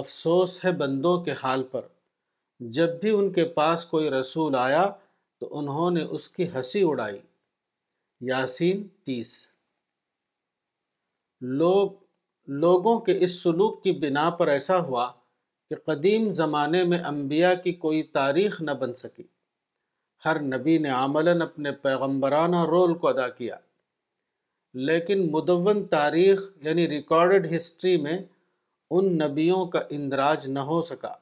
افسوس 0.00 0.58
ہے 0.64 0.72
بندوں 0.82 1.16
کے 1.24 1.34
حال 1.42 1.62
پر 1.72 1.86
جب 2.80 3.00
بھی 3.00 3.10
ان 3.18 3.32
کے 3.38 3.44
پاس 3.60 3.84
کوئی 3.94 4.10
رسول 4.18 4.56
آیا 4.66 4.84
تو 5.40 5.48
انہوں 5.60 5.90
نے 5.98 6.02
اس 6.18 6.28
کی 6.36 6.48
ہنسی 6.54 6.82
اڑائی 6.90 7.18
یاسین 8.32 8.86
تیس 9.08 9.32
لوگ 11.62 11.96
لوگوں 12.66 12.98
کے 13.08 13.16
اس 13.24 13.42
سلوک 13.42 13.82
کی 13.84 13.92
بنا 14.04 14.30
پر 14.42 14.48
ایسا 14.56 14.78
ہوا 14.90 15.08
کہ 15.68 15.74
قدیم 15.86 16.30
زمانے 16.40 16.82
میں 16.90 16.98
انبیاء 17.08 17.52
کی 17.64 17.72
کوئی 17.84 18.02
تاریخ 18.18 18.60
نہ 18.60 18.70
بن 18.80 18.94
سکی 19.02 19.22
ہر 20.24 20.40
نبی 20.42 20.76
نے 20.84 20.90
عملاً 20.90 21.42
اپنے 21.42 21.72
پیغمبرانہ 21.82 22.64
رول 22.70 22.94
کو 22.98 23.08
ادا 23.08 23.28
کیا 23.40 23.56
لیکن 24.88 25.28
مدون 25.32 25.84
تاریخ 25.88 26.42
یعنی 26.64 26.88
ریکارڈڈ 26.88 27.52
ہسٹری 27.54 27.96
میں 28.06 28.18
ان 28.96 29.12
نبیوں 29.18 29.64
کا 29.74 29.80
اندراج 29.96 30.46
نہ 30.48 30.58
ہو 30.72 30.80
سکا 30.90 31.12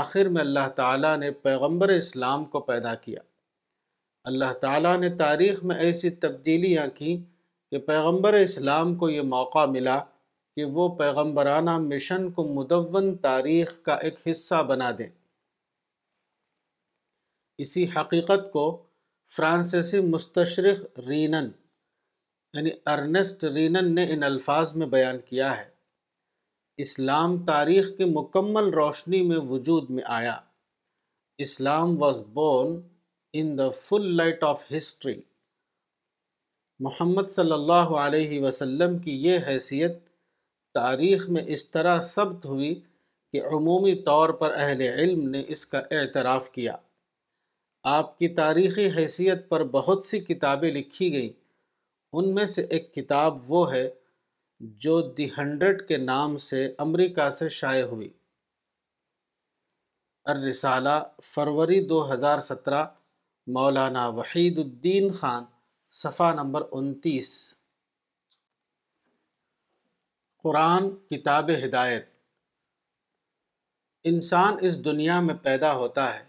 آخر 0.00 0.28
میں 0.36 0.40
اللہ 0.40 0.68
تعالیٰ 0.76 1.16
نے 1.18 1.30
پیغمبر 1.46 1.88
اسلام 1.88 2.44
کو 2.54 2.60
پیدا 2.70 2.94
کیا 3.04 3.20
اللہ 4.30 4.52
تعالیٰ 4.60 4.96
نے 5.00 5.08
تاریخ 5.16 5.62
میں 5.70 5.76
ایسی 5.86 6.10
تبدیلیاں 6.24 6.86
کیں 6.94 7.16
کہ 7.70 7.78
پیغمبر 7.86 8.34
اسلام 8.40 8.94
کو 9.02 9.08
یہ 9.10 9.22
موقع 9.36 9.64
ملا 9.76 9.98
کہ 10.58 10.64
وہ 10.76 10.88
پیغمبرانہ 10.98 11.76
مشن 11.78 12.24
کو 12.36 12.44
مدون 12.54 13.16
تاریخ 13.24 13.72
کا 13.88 13.94
ایک 14.06 14.16
حصہ 14.30 14.62
بنا 14.70 14.90
دیں 14.98 15.06
اسی 17.64 17.84
حقیقت 17.96 18.50
کو 18.52 18.64
فرانسیسی 19.34 20.00
مستشرق 20.14 20.98
رینن 21.08 21.50
یعنی 22.56 22.70
ارنسٹ 22.94 23.44
رینن 23.58 23.94
نے 23.94 24.06
ان 24.12 24.22
الفاظ 24.30 24.74
میں 24.82 24.86
بیان 24.96 25.20
کیا 25.28 25.56
ہے 25.58 25.64
اسلام 26.86 27.38
تاریخ 27.52 27.92
کی 27.98 28.04
مکمل 28.18 28.72
روشنی 28.80 29.22
میں 29.30 29.38
وجود 29.52 29.90
میں 29.90 30.02
آیا 30.18 30.36
Islam 31.48 31.96
was 32.02 32.20
born 32.40 32.76
in 33.44 33.56
the 33.62 33.68
full 33.82 34.10
light 34.24 34.44
of 34.50 34.64
history 34.76 35.18
Muhammad 36.88 37.30
صلی 37.38 37.52
اللہ 37.60 37.94
علیہ 38.08 38.42
وسلم 38.46 38.98
کی 39.08 39.16
یہ 39.28 39.48
حیثیت 39.52 40.06
تاریخ 40.78 41.28
میں 41.34 41.42
اس 41.54 41.68
طرح 41.70 42.00
ثبت 42.14 42.44
ہوئی 42.46 42.74
کہ 43.32 43.40
عمومی 43.56 43.94
طور 44.08 44.30
پر 44.42 44.50
اہل 44.64 44.80
علم 44.82 45.28
نے 45.30 45.42
اس 45.56 45.64
کا 45.72 45.78
اعتراف 46.00 46.48
کیا 46.50 46.74
آپ 47.94 48.18
کی 48.18 48.28
تاریخی 48.38 48.86
حیثیت 48.96 49.48
پر 49.48 49.64
بہت 49.74 50.04
سی 50.10 50.20
کتابیں 50.30 50.70
لکھی 50.76 51.12
گئیں 51.12 51.28
ان 52.20 52.34
میں 52.34 52.44
سے 52.54 52.62
ایک 52.76 52.92
کتاب 52.94 53.50
وہ 53.52 53.62
ہے 53.72 53.88
جو 54.84 55.00
دی 55.18 55.28
ہنڈریڈ 55.38 55.82
کے 55.88 55.96
نام 56.04 56.36
سے 56.46 56.64
امریکہ 56.86 57.28
سے 57.40 57.48
شائع 57.58 57.84
ہوئی 57.92 58.08
الرسالہ 60.34 60.96
فروری 61.34 61.80
دو 61.94 62.02
ہزار 62.14 62.38
سترہ 62.50 62.84
مولانا 63.58 64.06
وحید 64.16 64.58
الدین 64.66 65.10
خان 65.20 65.44
صفحہ 66.04 66.32
نمبر 66.42 66.62
انتیس 66.78 67.30
قرآن 70.50 70.84
کتاب 71.10 71.50
ہدایت 71.64 72.04
انسان 74.10 74.54
اس 74.66 74.78
دنیا 74.84 75.18
میں 75.20 75.34
پیدا 75.42 75.72
ہوتا 75.76 76.04
ہے 76.14 76.22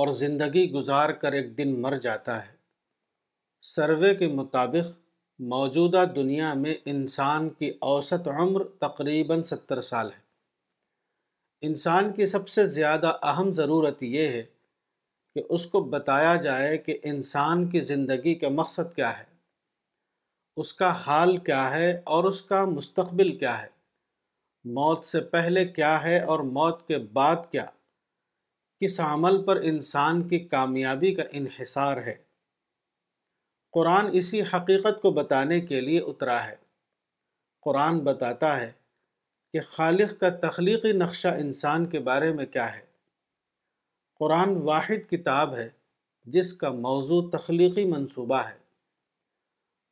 اور 0.00 0.12
زندگی 0.20 0.62
گزار 0.72 1.10
کر 1.24 1.32
ایک 1.38 1.50
دن 1.58 1.74
مر 1.82 1.96
جاتا 2.04 2.38
ہے 2.46 2.52
سروے 3.74 4.14
کے 4.20 4.28
مطابق 4.36 4.88
موجودہ 5.52 6.04
دنیا 6.14 6.52
میں 6.62 6.74
انسان 6.92 7.48
کی 7.58 7.70
اوسط 7.90 8.28
عمر 8.36 8.64
تقریباً 8.86 9.42
ستر 9.50 9.80
سال 9.90 10.12
ہے 10.12 11.66
انسان 11.70 12.12
کی 12.16 12.26
سب 12.34 12.48
سے 12.54 12.66
زیادہ 12.76 13.12
اہم 13.32 13.50
ضرورت 13.60 14.02
یہ 14.16 14.28
ہے 14.38 14.42
کہ 15.34 15.42
اس 15.58 15.66
کو 15.74 15.80
بتایا 15.96 16.34
جائے 16.48 16.76
کہ 16.88 16.98
انسان 17.12 17.68
کی 17.74 17.80
زندگی 17.92 18.34
کا 18.44 18.48
مقصد 18.62 18.94
کیا 18.96 19.18
ہے 19.18 19.28
اس 20.58 20.72
کا 20.74 20.90
حال 21.06 21.36
کیا 21.46 21.64
ہے 21.74 21.90
اور 22.14 22.24
اس 22.24 22.40
کا 22.42 22.64
مستقبل 22.64 23.36
کیا 23.38 23.60
ہے 23.62 23.68
موت 24.74 25.04
سے 25.06 25.20
پہلے 25.34 25.64
کیا 25.72 26.02
ہے 26.04 26.18
اور 26.32 26.40
موت 26.56 26.86
کے 26.88 26.98
بعد 27.18 27.50
کیا 27.52 27.64
کس 28.84 28.98
عمل 29.04 29.42
پر 29.44 29.60
انسان 29.70 30.22
کی 30.28 30.38
کامیابی 30.54 31.14
کا 31.14 31.22
انحصار 31.40 31.96
ہے 32.06 32.14
قرآن 33.74 34.06
اسی 34.18 34.40
حقیقت 34.52 35.00
کو 35.02 35.10
بتانے 35.20 35.60
کے 35.66 35.80
لیے 35.80 35.98
اترا 36.12 36.42
ہے 36.46 36.54
قرآن 37.64 37.98
بتاتا 38.04 38.58
ہے 38.60 38.70
کہ 39.52 39.60
خالق 39.68 40.18
کا 40.20 40.28
تخلیقی 40.46 40.92
نقشہ 41.02 41.28
انسان 41.44 41.86
کے 41.94 41.98
بارے 42.08 42.32
میں 42.32 42.46
کیا 42.56 42.74
ہے 42.76 42.84
قرآن 44.20 44.56
واحد 44.68 45.10
کتاب 45.10 45.54
ہے 45.56 45.68
جس 46.34 46.52
کا 46.62 46.70
موضوع 46.86 47.20
تخلیقی 47.32 47.84
منصوبہ 47.90 48.38
ہے 48.48 48.58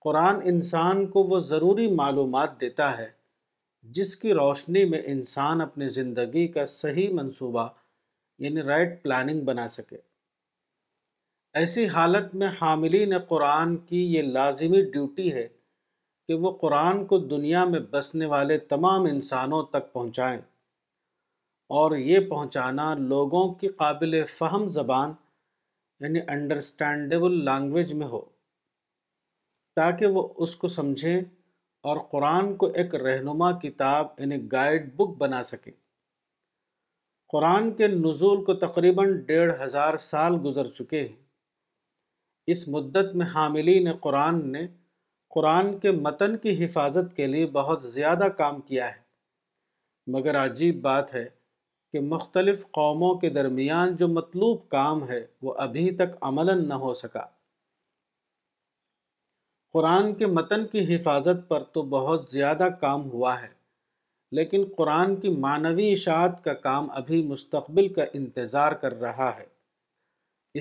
قرآن 0.09 0.37
انسان 0.51 1.05
کو 1.15 1.23
وہ 1.31 1.39
ضروری 1.47 1.87
معلومات 1.95 2.51
دیتا 2.61 2.85
ہے 2.99 3.09
جس 3.97 4.15
کی 4.21 4.33
روشنی 4.35 4.85
میں 4.93 5.01
انسان 5.15 5.61
اپنی 5.61 5.89
زندگی 5.97 6.47
کا 6.55 6.65
صحیح 6.75 7.09
منصوبہ 7.19 7.67
یعنی 8.45 8.63
رائٹ 8.69 8.97
پلاننگ 9.03 9.41
بنا 9.49 9.67
سکے 9.75 9.97
ایسی 11.63 11.87
حالت 11.97 12.35
میں 12.43 12.49
حاملین 12.61 13.17
قرآن 13.29 13.77
کی 13.91 14.03
یہ 14.15 14.23
لازمی 14.39 14.81
ڈیوٹی 14.93 15.33
ہے 15.33 15.47
کہ 16.29 16.35
وہ 16.45 16.53
قرآن 16.63 17.05
کو 17.13 17.19
دنیا 17.35 17.65
میں 17.75 17.81
بسنے 17.91 18.27
والے 18.35 18.59
تمام 18.73 19.05
انسانوں 19.13 19.63
تک 19.77 19.93
پہنچائیں 19.93 20.41
اور 21.83 21.97
یہ 22.09 22.29
پہنچانا 22.31 22.89
لوگوں 23.15 23.47
کی 23.61 23.69
قابل 23.85 24.23
فہم 24.39 24.67
زبان 24.81 25.13
یعنی 26.05 26.21
انڈرسٹینڈیبل 26.39 27.41
لینگویج 27.53 27.93
میں 28.03 28.07
ہو 28.17 28.25
تاکہ 29.79 30.07
وہ 30.15 30.23
اس 30.45 30.55
کو 30.61 30.69
سمجھیں 30.77 31.21
اور 31.89 31.97
قرآن 32.13 32.55
کو 32.61 32.67
ایک 32.81 32.95
رہنما 33.07 33.51
کتاب 33.63 34.07
یعنی 34.19 34.37
گائیڈ 34.53 34.89
بک 34.97 35.11
بنا 35.19 35.43
سکیں 35.51 35.73
قرآن 37.33 37.71
کے 37.81 37.89
نزول 37.89 38.43
کو 38.45 38.55
تقریباً 38.65 39.13
ڈیڑھ 39.27 39.53
ہزار 39.65 39.97
سال 40.07 40.39
گزر 40.45 40.71
چکے 40.79 41.01
ہیں 41.07 41.17
اس 42.55 42.67
مدت 42.77 43.15
میں 43.21 43.27
حاملین 43.35 43.93
قرآن 44.07 44.41
نے 44.53 44.67
قرآن 45.37 45.77
کے 45.79 45.91
متن 46.09 46.37
کی 46.45 46.55
حفاظت 46.65 47.15
کے 47.17 47.27
لیے 47.37 47.47
بہت 47.61 47.85
زیادہ 47.97 48.29
کام 48.39 48.61
کیا 48.71 48.89
ہے 48.97 49.01
مگر 50.17 50.37
عجیب 50.45 50.81
بات 50.91 51.15
ہے 51.21 51.27
کہ 51.93 52.01
مختلف 52.13 52.65
قوموں 52.83 53.15
کے 53.25 53.29
درمیان 53.41 53.97
جو 54.03 54.09
مطلوب 54.21 54.69
کام 54.77 55.09
ہے 55.09 55.25
وہ 55.47 55.55
ابھی 55.69 55.91
تک 56.03 56.19
عملاً 56.31 56.69
نہ 56.69 56.81
ہو 56.87 56.95
سکا 57.07 57.27
قرآن 59.79 60.13
کے 60.21 60.27
متن 60.27 60.67
کی 60.71 60.81
حفاظت 60.95 61.49
پر 61.49 61.65
تو 61.75 61.83
بہت 61.91 62.25
زیادہ 62.31 62.67
کام 62.81 63.03
ہوا 63.11 63.35
ہے 63.43 63.49
لیکن 64.39 64.65
قرآن 64.79 65.15
کی 65.21 65.29
معنوی 65.45 65.91
اشاعت 65.91 66.43
کا 66.45 66.55
کام 66.65 66.87
ابھی 67.01 67.23
مستقبل 67.27 67.93
کا 67.99 68.05
انتظار 68.21 68.73
کر 68.83 68.99
رہا 69.01 69.31
ہے 69.39 69.45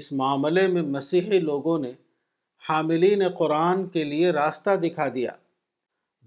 اس 0.02 0.12
معاملے 0.22 0.68
میں 0.76 0.82
مسیحی 0.98 1.40
لوگوں 1.50 1.78
نے 1.86 1.92
حاملین 2.70 3.28
قرآن 3.40 3.86
کے 3.98 4.04
لیے 4.12 4.30
راستہ 4.40 4.76
دکھا 4.84 5.08
دیا 5.16 5.32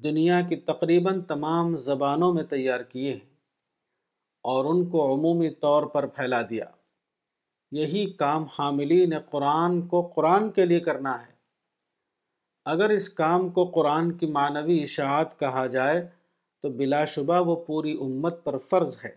دنیا 0.09 0.41
کی 0.49 0.57
تقریباً 0.73 1.21
تمام 1.33 1.77
زبانوں 1.89 2.33
میں 2.35 2.45
تیار 2.57 2.81
کیے 2.93 3.13
ہیں 3.13 3.27
اور 4.55 4.65
ان 4.75 4.85
کو 4.91 5.13
عمومی 5.15 5.51
طور 5.67 5.87
پر 5.97 6.07
پھیلا 6.19 6.43
دیا 6.51 6.67
یہی 7.83 8.05
کام 8.25 8.45
حاملین 8.59 9.19
قرآن 9.31 9.81
کو 9.95 10.07
قرآن 10.17 10.51
کے 10.59 10.65
لیے 10.73 10.81
کرنا 10.91 11.21
ہے 11.25 11.30
اگر 12.71 12.91
اس 12.95 13.07
کام 13.19 13.45
کو 13.55 13.63
قرآن 13.75 14.11
کی 14.19 14.27
معنوی 14.33 14.75
اشاعت 14.83 15.31
کہا 15.39 15.63
جائے 15.77 15.95
تو 16.63 16.67
بلا 16.81 16.99
شبہ 17.15 17.39
وہ 17.47 17.55
پوری 17.69 17.93
امت 18.07 18.37
پر 18.45 18.55
فرض 18.71 18.93
ہے 19.05 19.11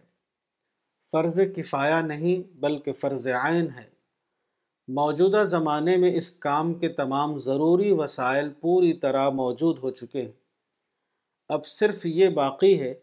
فرض 1.12 1.36
کفایا 1.56 2.00
نہیں 2.12 2.38
بلکہ 2.64 2.92
فرض 3.02 3.26
عائن 3.40 3.68
ہے 3.78 3.86
موجودہ 5.00 5.42
زمانے 5.50 5.94
میں 6.06 6.12
اس 6.22 6.30
کام 6.46 6.72
کے 6.80 6.88
تمام 7.02 7.36
ضروری 7.50 7.92
وسائل 8.00 8.50
پوری 8.62 8.94
طرح 9.06 9.30
موجود 9.42 9.76
ہو 9.84 9.92
چکے 10.02 10.22
ہیں 10.22 10.32
اب 11.58 11.68
صرف 11.74 12.00
یہ 12.14 12.30
باقی 12.42 12.74
ہے 12.82 12.94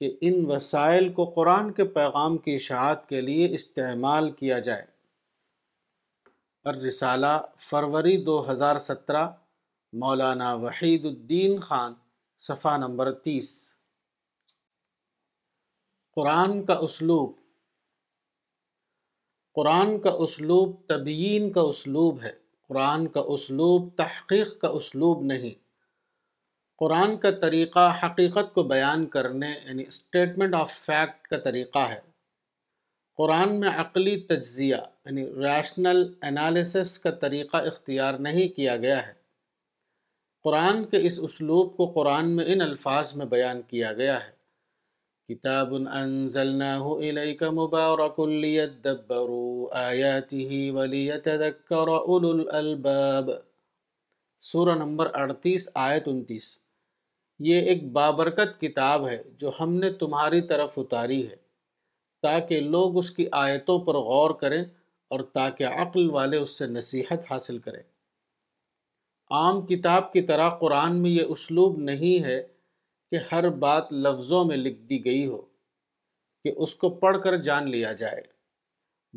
کہ 0.00 0.06
ان 0.28 0.34
وسائل 0.50 1.04
کو 1.20 1.24
قرآن 1.36 1.66
کے 1.78 1.84
پیغام 2.00 2.32
کی 2.46 2.52
اشاعت 2.54 3.00
کے 3.14 3.20
لیے 3.30 3.46
استعمال 3.60 4.26
کیا 4.42 4.58
جائے 4.70 6.74
رسالہ 6.88 7.34
فروری 7.70 8.16
دو 8.30 8.36
ہزار 8.50 8.76
سترہ 8.90 9.24
مولانا 10.02 10.46
وحید 10.62 11.04
الدین 11.08 11.58
خان 11.64 11.92
صفحہ 12.46 12.76
نمبر 12.84 13.10
تیس 13.26 13.50
قرآن 16.16 16.64
کا 16.70 16.74
اسلوب 16.86 17.32
قرآن 19.58 19.98
کا 20.06 20.10
اسلوب 20.26 20.74
تبیین 20.94 21.50
کا 21.52 21.60
اسلوب 21.74 22.22
ہے 22.22 22.32
قرآن 22.68 23.06
کا 23.16 23.20
اسلوب 23.36 23.88
تحقیق 24.02 24.58
کا 24.60 24.68
اسلوب 24.82 25.22
نہیں 25.32 25.54
قرآن 26.82 27.16
کا 27.24 27.30
طریقہ 27.48 27.88
حقیقت 28.02 28.52
کو 28.54 28.62
بیان 28.76 29.06
کرنے 29.16 29.50
یعنی 29.54 29.84
اسٹیٹمنٹ 29.88 30.54
آف 30.60 30.72
فیکٹ 30.86 31.26
کا 31.28 31.38
طریقہ 31.50 31.86
ہے 31.94 32.00
قرآن 33.18 33.58
میں 33.60 33.68
عقلی 33.80 34.20
تجزیہ 34.32 34.76
یعنی 35.04 35.26
ریشنل 35.48 36.02
انالیسس 36.30 36.98
کا 37.06 37.10
طریقہ 37.26 37.56
اختیار 37.72 38.18
نہیں 38.28 38.48
کیا 38.56 38.76
گیا 38.86 39.06
ہے 39.06 39.22
قرآن 40.44 40.84
کے 40.92 40.96
اس 41.06 41.18
اسلوب 41.24 41.76
کو 41.76 41.84
قرآن 41.92 42.30
میں 42.36 42.44
ان 42.52 42.60
الفاظ 42.60 43.12
میں 43.16 43.26
بیان 43.26 43.60
کیا 43.68 43.92
گیا 44.00 44.16
ہے 44.24 44.32
کتاب 45.32 45.72
اولو 52.10 52.30
الالباب 52.30 53.30
سورہ 54.50 54.74
نمبر 54.82 55.10
38 55.22 55.68
آیت 55.86 56.08
29 56.12 56.50
یہ 57.50 57.70
ایک 57.72 57.90
بابرکت 57.92 58.60
کتاب 58.60 59.08
ہے 59.08 59.20
جو 59.42 59.50
ہم 59.60 59.74
نے 59.84 59.90
تمہاری 60.04 60.40
طرف 60.52 60.78
اتاری 60.84 61.22
ہے 61.30 61.36
تاکہ 62.28 62.60
لوگ 62.76 62.98
اس 63.04 63.10
کی 63.20 63.26
آیتوں 63.46 63.78
پر 63.88 64.00
غور 64.12 64.34
کریں 64.44 64.62
اور 64.62 65.24
تاکہ 65.40 65.80
عقل 65.86 66.10
والے 66.18 66.36
اس 66.46 66.58
سے 66.58 66.66
نصیحت 66.76 67.30
حاصل 67.30 67.58
کریں 67.68 67.82
عام 69.36 69.60
کتاب 69.66 70.12
کی 70.12 70.20
طرح 70.30 70.48
قرآن 70.58 70.96
میں 71.02 71.10
یہ 71.10 71.32
اسلوب 71.34 71.78
نہیں 71.90 72.24
ہے 72.24 72.40
کہ 73.12 73.18
ہر 73.30 73.48
بات 73.64 73.92
لفظوں 74.06 74.44
میں 74.50 74.56
لکھ 74.56 74.80
دی 74.90 75.04
گئی 75.04 75.26
ہو 75.26 75.40
کہ 76.44 76.52
اس 76.64 76.74
کو 76.82 76.88
پڑھ 77.04 77.16
کر 77.24 77.36
جان 77.46 77.70
لیا 77.70 77.92
جائے 78.02 78.22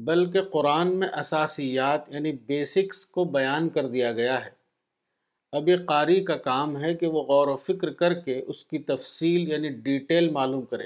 بلکہ 0.07 0.41
قرآن 0.53 0.95
میں 0.99 1.07
اساسیات 1.19 2.10
یعنی 2.14 2.31
بیسکس 2.52 3.06
کو 3.15 3.23
بیان 3.38 3.69
کر 3.77 3.88
دیا 3.98 4.11
گیا 4.22 4.39
ہے 4.45 4.52
اب 5.57 5.68
یہ 5.69 5.85
قاری 5.94 6.23
کا 6.26 6.35
کام 6.49 6.76
ہے 6.84 6.94
کہ 7.02 7.07
وہ 7.15 7.23
غور 7.31 7.48
و 7.48 7.56
فکر 7.68 7.91
کر 8.02 8.14
کے 8.26 8.41
اس 8.53 8.64
کی 8.72 8.80
تفصیل 8.91 9.48
یعنی 9.52 9.69
ڈیٹیل 9.88 10.30
معلوم 10.39 10.65
کرے 10.76 10.85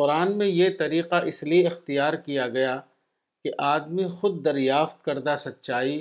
قرآن 0.00 0.36
میں 0.38 0.46
یہ 0.46 0.76
طریقہ 0.78 1.22
اس 1.32 1.42
لیے 1.52 1.66
اختیار 1.66 2.14
کیا 2.28 2.48
گیا 2.58 2.78
کہ 3.44 3.50
آدمی 3.72 4.08
خود 4.20 4.44
دریافت 4.44 5.04
کردہ 5.04 5.36
سچائی 5.46 5.96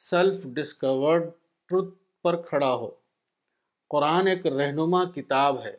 سیلف 0.00 0.42
ڈسکورڈ 0.56 1.24
ٹروتھ 1.68 1.94
پر 2.24 2.36
کھڑا 2.42 2.72
ہو 2.80 2.88
قرآن 3.90 4.26
ایک 4.32 4.46
رہنما 4.46 5.02
کتاب 5.14 5.56
ہے 5.64 5.74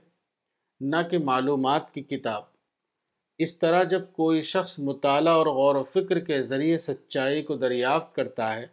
نہ 0.91 0.95
کہ 1.11 1.17
معلومات 1.29 1.91
کی 1.93 2.01
کتاب 2.09 2.43
اس 3.45 3.57
طرح 3.59 3.83
جب 3.93 4.11
کوئی 4.13 4.41
شخص 4.49 4.73
مطالعہ 4.87 5.33
اور 5.41 5.45
غور 5.59 5.75
و 5.75 5.83
فکر 5.93 6.19
کے 6.29 6.41
ذریعے 6.51 6.77
سچائی 6.87 7.41
کو 7.49 7.55
دریافت 7.57 8.13
کرتا 8.15 8.53
ہے 8.53 8.65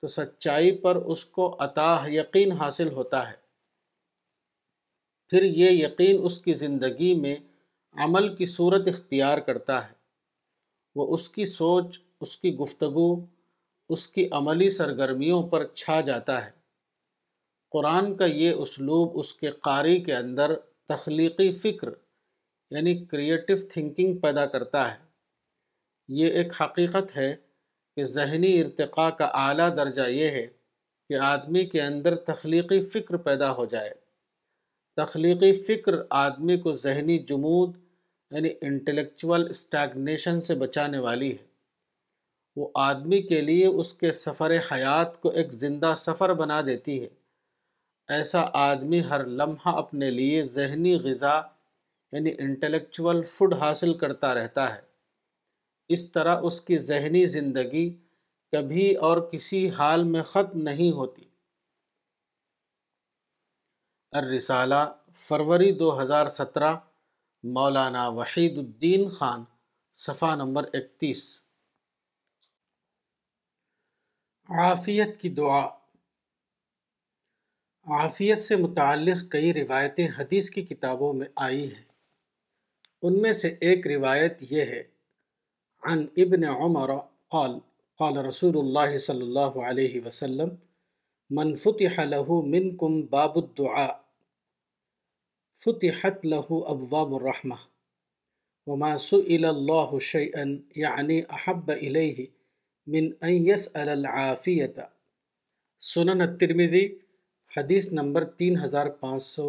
تو 0.00 0.08
سچائی 0.16 0.72
پر 0.82 0.96
اس 1.14 1.24
کو 1.38 1.46
عطا 1.64 1.88
یقین 2.14 2.52
حاصل 2.60 2.90
ہوتا 2.98 3.20
ہے 3.30 3.36
پھر 5.30 5.42
یہ 5.60 5.70
یقین 5.84 6.20
اس 6.26 6.38
کی 6.42 6.54
زندگی 6.64 7.14
میں 7.20 7.36
عمل 8.08 8.34
کی 8.36 8.46
صورت 8.58 8.88
اختیار 8.94 9.38
کرتا 9.48 9.78
ہے 9.86 9.92
وہ 10.96 11.12
اس 11.14 11.28
کی 11.38 11.44
سوچ 11.54 11.98
اس 12.24 12.36
کی 12.42 12.54
گفتگو 12.56 13.08
اس 13.94 14.06
کی 14.14 14.26
عملی 14.36 14.68
سرگرمیوں 14.76 15.42
پر 15.50 15.64
چھا 15.80 16.00
جاتا 16.06 16.44
ہے 16.44 16.50
قرآن 17.72 18.14
کا 18.16 18.24
یہ 18.24 18.54
اسلوب 18.64 19.18
اس 19.18 19.32
کے 19.34 19.50
قاری 19.66 20.00
کے 20.04 20.14
اندر 20.16 20.54
تخلیقی 20.88 21.50
فکر 21.64 21.88
یعنی 22.74 22.94
کریٹو 23.06 23.54
تھنکنگ 23.70 24.16
پیدا 24.20 24.44
کرتا 24.54 24.90
ہے 24.90 24.96
یہ 26.20 26.30
ایک 26.40 26.52
حقیقت 26.60 27.16
ہے 27.16 27.34
کہ 27.96 28.04
ذہنی 28.14 28.52
ارتقاء 28.60 29.08
کا 29.18 29.24
اعلیٰ 29.44 29.68
درجہ 29.76 30.08
یہ 30.10 30.30
ہے 30.38 30.46
کہ 31.08 31.18
آدمی 31.28 31.64
کے 31.66 31.82
اندر 31.82 32.14
تخلیقی 32.30 32.80
فکر 32.94 33.16
پیدا 33.28 33.50
ہو 33.56 33.64
جائے 33.74 33.92
تخلیقی 34.96 35.52
فکر 35.66 35.94
آدمی 36.24 36.56
کو 36.60 36.72
ذہنی 36.84 37.18
جمود 37.30 37.76
یعنی 38.34 38.50
انٹلیکچول 38.68 39.46
اسٹیگنیشن 39.50 40.40
سے 40.50 40.54
بچانے 40.64 40.98
والی 41.08 41.30
ہے 41.32 41.44
وہ 42.56 42.68
آدمی 42.80 43.20
کے 43.22 43.40
لیے 43.42 43.66
اس 43.66 43.92
کے 43.94 44.12
سفر 44.22 44.50
حیات 44.70 45.20
کو 45.22 45.30
ایک 45.40 45.52
زندہ 45.52 45.92
سفر 45.98 46.32
بنا 46.34 46.60
دیتی 46.66 47.00
ہے 47.02 47.08
ایسا 48.16 48.44
آدمی 48.64 49.00
ہر 49.08 49.24
لمحہ 49.40 49.74
اپنے 49.78 50.10
لیے 50.10 50.42
ذہنی 50.54 50.94
غذا 51.04 51.32
یعنی 52.12 52.30
انٹلیکچول 52.38 53.22
فوڈ 53.34 53.54
حاصل 53.60 53.92
کرتا 53.98 54.32
رہتا 54.34 54.68
ہے 54.74 54.80
اس 55.96 56.10
طرح 56.12 56.40
اس 56.50 56.60
کی 56.68 56.78
ذہنی 56.88 57.24
زندگی 57.36 57.84
کبھی 58.52 58.92
اور 59.06 59.18
کسی 59.32 59.68
حال 59.78 60.04
میں 60.14 60.22
ختم 60.32 60.60
نہیں 60.68 60.92
ہوتی 61.00 61.24
ارسالہ 64.18 64.84
فروری 65.28 65.72
دو 65.78 66.00
ہزار 66.02 66.26
سترہ 66.40 66.74
مولانا 67.56 68.06
وحید 68.18 68.58
الدین 68.58 69.08
خان 69.18 69.44
صفحہ 70.04 70.34
نمبر 70.36 70.64
اکتیس 70.82 71.22
عافیت 74.54 75.16
کی 75.20 75.28
دعا 75.36 75.60
عافیت 78.00 78.40
سے 78.40 78.56
متعلق 78.56 79.18
کئی 79.30 79.52
روایتیں 79.54 80.06
حدیث 80.18 80.50
کی 80.50 80.62
کتابوں 80.64 81.12
میں 81.14 81.26
آئی 81.46 81.64
ہیں 81.72 81.82
ان 83.06 83.20
میں 83.22 83.32
سے 83.38 83.48
ایک 83.68 83.86
روایت 83.86 84.42
یہ 84.50 84.64
ہے 84.74 84.82
عن 85.90 86.04
ابن 86.24 86.44
عمر 86.48 86.94
قال 87.32 87.58
قال 87.98 88.16
رسول 88.26 88.58
اللہ 88.58 88.96
صلی 89.08 89.22
اللہ 89.22 89.58
علیہ 89.70 90.00
وسلم 90.06 90.54
من 91.40 91.54
فتح 91.64 92.00
له 92.12 92.40
منکم 92.54 93.00
باب 93.16 93.38
الدعاء 93.42 93.90
فتحت 95.66 96.26
له 96.36 96.60
ابواب 96.76 97.16
الرحمہ 97.20 97.58
وما 98.72 98.96
سئل 99.08 99.50
اللہ 99.52 99.98
شيئا 100.12 100.48
یعنی 100.84 101.20
احب 101.40 101.74
ال 101.78 102.00
من 102.94 103.06
العافیت 103.92 104.76
سنن 105.86 106.20
حدیث 107.56 107.90
نمبر 107.92 108.24
تین 108.38 108.58
ہزار 108.62 108.86
پانچ 109.00 109.22
سو 109.22 109.46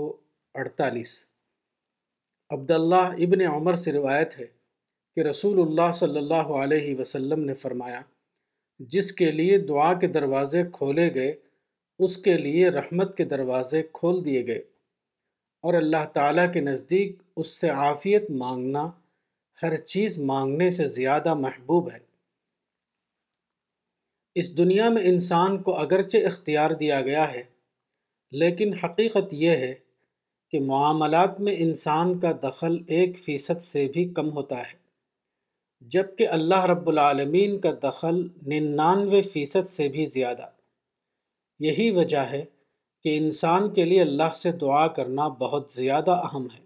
اڑتالیس 0.62 1.12
عبداللہ 2.56 3.02
ابن 3.26 3.42
عمر 3.50 3.76
سے 3.84 3.92
روایت 3.92 4.38
ہے 4.40 4.46
کہ 5.16 5.28
رسول 5.28 5.60
اللہ 5.62 5.92
صلی 6.00 6.18
اللہ 6.20 6.48
علیہ 6.64 6.96
وسلم 7.00 7.44
نے 7.50 7.54
فرمایا 7.66 8.00
جس 8.96 9.12
کے 9.22 9.32
لیے 9.32 9.58
دعا 9.68 9.94
کے 10.02 10.08
دروازے 10.18 10.64
کھولے 10.80 11.14
گئے 11.16 11.30
اس 12.06 12.18
کے 12.28 12.38
لیے 12.38 12.70
رحمت 12.80 13.16
کے 13.18 13.26
دروازے 13.36 13.84
کھول 14.00 14.24
دیے 14.26 14.46
گئے 14.48 14.62
اور 15.66 15.74
اللہ 15.84 16.06
تعالیٰ 16.14 16.52
کے 16.54 16.62
نزدیک 16.72 17.16
اس 17.36 17.56
سے 17.62 17.70
عافیت 17.86 18.30
مانگنا 18.44 18.90
ہر 19.64 19.76
چیز 19.96 20.18
مانگنے 20.34 20.72
سے 20.82 20.88
زیادہ 21.00 21.34
محبوب 21.46 21.90
ہے 21.94 22.06
اس 24.40 24.48
دنیا 24.58 24.88
میں 24.96 25.02
انسان 25.10 25.58
کو 25.68 25.76
اگرچہ 25.84 26.26
اختیار 26.32 26.72
دیا 26.80 27.02
گیا 27.06 27.24
ہے 27.32 27.42
لیکن 28.42 28.74
حقیقت 28.84 29.34
یہ 29.44 29.62
ہے 29.64 29.74
کہ 30.52 30.60
معاملات 30.66 31.40
میں 31.48 31.54
انسان 31.66 32.18
کا 32.26 32.32
دخل 32.44 32.78
ایک 32.98 33.18
فیصد 33.20 33.62
سے 33.70 33.86
بھی 33.94 34.04
کم 34.20 34.32
ہوتا 34.36 34.60
ہے 34.60 34.76
جب 35.96 36.16
کہ 36.18 36.28
اللہ 36.38 36.66
رب 36.74 36.88
العالمین 36.90 37.60
کا 37.66 37.72
دخل 37.88 38.22
ننانوے 38.54 39.22
فیصد 39.34 39.70
سے 39.70 39.88
بھی 39.98 40.06
زیادہ 40.20 40.46
یہی 41.70 41.90
وجہ 41.98 42.26
ہے 42.34 42.44
کہ 43.04 43.18
انسان 43.24 43.70
کے 43.74 43.86
لیے 43.92 44.02
اللہ 44.02 44.34
سے 44.44 44.52
دعا 44.68 44.88
کرنا 45.02 45.28
بہت 45.44 45.72
زیادہ 45.80 46.22
اہم 46.30 46.48
ہے 46.58 46.64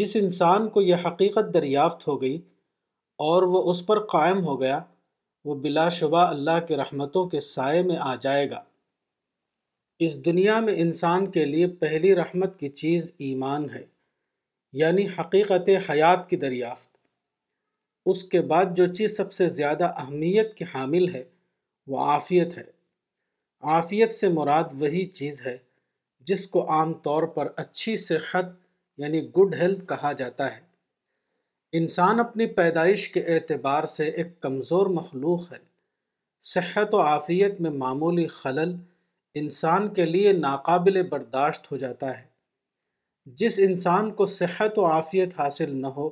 جس 0.00 0.16
انسان 0.24 0.68
کو 0.76 0.82
یہ 0.90 1.06
حقیقت 1.06 1.54
دریافت 1.54 2.08
ہو 2.08 2.20
گئی 2.22 2.36
اور 3.30 3.42
وہ 3.54 3.68
اس 3.70 3.86
پر 3.86 4.04
قائم 4.16 4.44
ہو 4.46 4.60
گیا 4.60 4.80
وہ 5.48 5.54
بلا 5.64 5.88
شبہ 5.96 6.20
اللہ 6.28 6.58
کے 6.68 6.76
رحمتوں 6.76 7.24
کے 7.32 7.40
سائے 7.48 7.82
میں 7.88 7.96
آ 8.04 8.14
جائے 8.22 8.48
گا 8.50 8.62
اس 10.06 10.16
دنیا 10.24 10.58
میں 10.60 10.74
انسان 10.84 11.30
کے 11.36 11.44
لیے 11.50 11.66
پہلی 11.82 12.14
رحمت 12.16 12.58
کی 12.58 12.68
چیز 12.80 13.10
ایمان 13.26 13.68
ہے 13.74 13.84
یعنی 14.80 15.04
حقیقت 15.18 15.70
حیات 15.88 16.28
کی 16.30 16.36
دریافت 16.46 16.88
اس 18.12 18.24
کے 18.32 18.40
بعد 18.54 18.74
جو 18.76 18.86
چیز 18.94 19.16
سب 19.16 19.32
سے 19.38 19.48
زیادہ 19.60 19.92
اہمیت 20.04 20.54
کی 20.56 20.64
حامل 20.74 21.08
ہے 21.14 21.22
وہ 21.92 21.98
عافیت 22.10 22.58
ہے 22.58 22.64
عافیت 23.76 24.12
سے 24.12 24.28
مراد 24.40 24.76
وہی 24.80 25.04
چیز 25.20 25.40
ہے 25.46 25.56
جس 26.30 26.46
کو 26.54 26.68
عام 26.76 26.92
طور 27.08 27.22
پر 27.38 27.52
اچھی 27.64 27.96
صحت 28.10 28.54
یعنی 29.04 29.26
گڈ 29.38 29.54
ہیلتھ 29.62 29.88
کہا 29.88 30.12
جاتا 30.22 30.54
ہے 30.56 30.64
انسان 31.78 32.20
اپنی 32.20 32.44
پیدائش 32.56 33.06
کے 33.14 33.20
اعتبار 33.34 33.84
سے 33.92 34.04
ایک 34.20 34.26
کمزور 34.42 34.86
مخلوق 34.98 35.40
ہے 35.52 35.56
صحت 36.52 36.94
و 36.94 37.00
عافیت 37.06 37.60
میں 37.60 37.70
معمولی 37.80 38.26
خلل 38.36 38.74
انسان 39.40 39.88
کے 39.94 40.04
لیے 40.06 40.32
ناقابل 40.32 41.02
برداشت 41.08 41.70
ہو 41.72 41.76
جاتا 41.82 42.10
ہے 42.18 43.34
جس 43.42 43.58
انسان 43.66 44.10
کو 44.20 44.26
صحت 44.36 44.78
و 44.78 44.84
عافیت 44.90 45.38
حاصل 45.40 45.74
نہ 45.82 45.86
ہو 45.96 46.08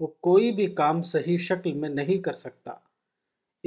وہ 0.00 0.06
کوئی 0.28 0.50
بھی 0.60 0.66
کام 0.80 1.02
صحیح 1.10 1.36
شکل 1.50 1.72
میں 1.82 1.88
نہیں 2.00 2.22
کر 2.28 2.38
سکتا 2.44 2.74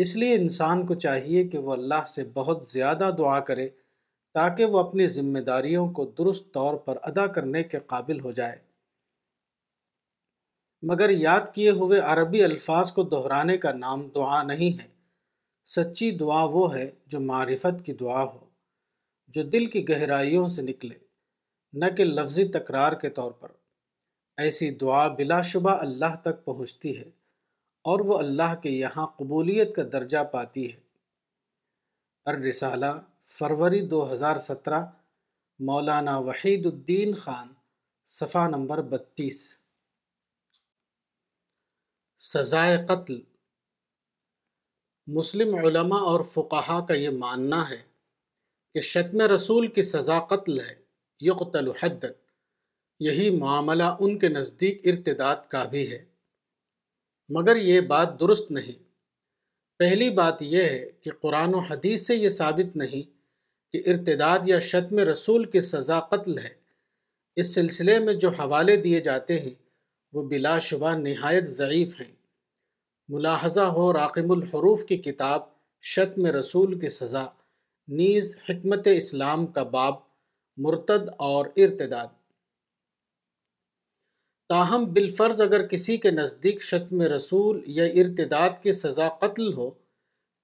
اس 0.05 0.15
لیے 0.23 0.35
انسان 0.41 0.85
کو 0.91 0.95
چاہیے 1.05 1.43
کہ 1.53 1.57
وہ 1.67 1.73
اللہ 1.73 2.05
سے 2.15 2.23
بہت 2.39 2.65
زیادہ 2.71 3.11
دعا 3.17 3.39
کرے 3.51 3.67
تاکہ 4.39 4.73
وہ 4.75 4.79
اپنی 4.79 5.07
ذمہ 5.19 5.39
داریوں 5.53 5.87
کو 5.99 6.05
درست 6.19 6.51
طور 6.59 6.77
پر 6.87 6.97
ادا 7.11 7.27
کرنے 7.37 7.63
کے 7.73 7.79
قابل 7.95 8.19
ہو 8.27 8.31
جائے 8.41 8.57
مگر 10.87 11.09
یاد 11.09 11.47
کیے 11.55 11.69
ہوئے 11.79 11.99
عربی 12.11 12.43
الفاظ 12.43 12.91
کو 12.93 13.03
دہرانے 13.13 13.57
کا 13.63 13.71
نام 13.77 14.07
دعا 14.15 14.41
نہیں 14.43 14.77
ہے 14.81 14.87
سچی 15.75 16.09
دعا 16.17 16.43
وہ 16.51 16.73
ہے 16.75 16.89
جو 17.11 17.19
معرفت 17.19 17.83
کی 17.85 17.93
دعا 18.01 18.21
ہو 18.23 18.37
جو 19.33 19.43
دل 19.53 19.65
کی 19.71 19.87
گہرائیوں 19.89 20.47
سے 20.55 20.61
نکلے 20.61 20.95
نہ 21.81 21.85
کہ 21.97 22.03
لفظی 22.05 22.45
تکرار 22.51 22.93
کے 23.01 23.09
طور 23.17 23.31
پر 23.39 23.51
ایسی 24.43 24.69
دعا 24.81 25.07
بلا 25.17 25.41
شبہ 25.51 25.71
اللہ 25.87 26.15
تک 26.23 26.43
پہنچتی 26.45 26.97
ہے 26.97 27.09
اور 27.91 27.99
وہ 28.05 28.17
اللہ 28.17 28.55
کے 28.63 28.69
یہاں 28.69 29.05
قبولیت 29.17 29.75
کا 29.75 29.83
درجہ 29.91 30.23
پاتی 30.31 30.65
ہے 30.71 30.79
الرسالہ 32.31 32.95
فروری 33.37 33.85
دو 33.87 34.01
ہزار 34.13 34.37
سترہ 34.47 34.81
مولانا 35.69 36.17
وحید 36.29 36.65
الدین 36.73 37.13
خان 37.23 37.47
صفحہ 38.19 38.47
نمبر 38.49 38.81
بتیس 38.91 39.47
سزائے 42.27 42.77
قتل 42.87 43.19
مسلم 45.17 45.53
علماء 45.65 45.99
اور 46.07 46.23
فقہا 46.31 46.79
کا 46.87 46.93
یہ 46.93 47.09
ماننا 47.19 47.59
ہے 47.69 47.77
کہ 48.73 48.79
شتم 48.87 49.21
رسول 49.33 49.67
کی 49.77 49.81
سزا 49.91 50.19
قتل 50.31 50.59
ہے 50.59 50.73
یقتل 51.27 51.69
حد 51.81 52.03
یہی 53.07 53.29
معاملہ 53.37 53.83
ان 53.99 54.17
کے 54.19 54.29
نزدیک 54.29 54.81
ارتداد 54.91 55.47
کا 55.51 55.63
بھی 55.73 55.89
ہے 55.91 56.03
مگر 57.37 57.55
یہ 57.69 57.79
بات 57.93 58.19
درست 58.19 58.51
نہیں 58.59 58.79
پہلی 59.79 60.09
بات 60.19 60.41
یہ 60.53 60.63
ہے 60.69 60.83
کہ 61.03 61.11
قرآن 61.21 61.55
و 61.55 61.59
حدیث 61.69 62.05
سے 62.07 62.15
یہ 62.15 62.29
ثابت 62.41 62.75
نہیں 62.83 63.09
کہ 63.73 63.81
ارتداد 63.93 64.47
یا 64.51 64.59
شتم 64.73 64.99
رسول 65.11 65.49
کی 65.51 65.61
سزا 65.73 65.99
قتل 66.13 66.37
ہے 66.47 66.53
اس 67.39 67.53
سلسلے 67.55 67.99
میں 68.05 68.13
جو 68.25 68.29
حوالے 68.41 68.75
دیے 68.87 68.99
جاتے 69.09 69.39
ہیں 69.39 69.53
وہ 70.13 70.23
بلا 70.29 70.57
شبہ 70.67 70.91
نہایت 70.99 71.47
ضعیف 71.55 71.99
ہیں 71.99 72.11
ملاحظہ 73.13 73.61
ہو 73.75 73.91
راقم 73.93 74.31
الحروف 74.31 74.83
کی 74.85 74.97
کتاب 75.07 75.41
شتم 75.95 76.25
رسول 76.37 76.79
کی 76.79 76.89
سزا 76.99 77.23
نیز 77.99 78.35
حکمت 78.49 78.87
اسلام 78.95 79.45
کا 79.57 79.63
باب 79.75 79.93
مرتد 80.65 81.09
اور 81.27 81.45
ارتداد 81.65 82.07
تاہم 84.53 84.85
بالفرض 84.93 85.41
اگر 85.41 85.65
کسی 85.67 85.97
کے 86.05 86.11
نزدیک 86.11 86.61
شتم 86.63 87.01
رسول 87.15 87.61
یا 87.77 87.83
ارتداد 88.03 88.61
کی 88.63 88.73
سزا 88.73 89.09
قتل 89.21 89.53
ہو 89.57 89.69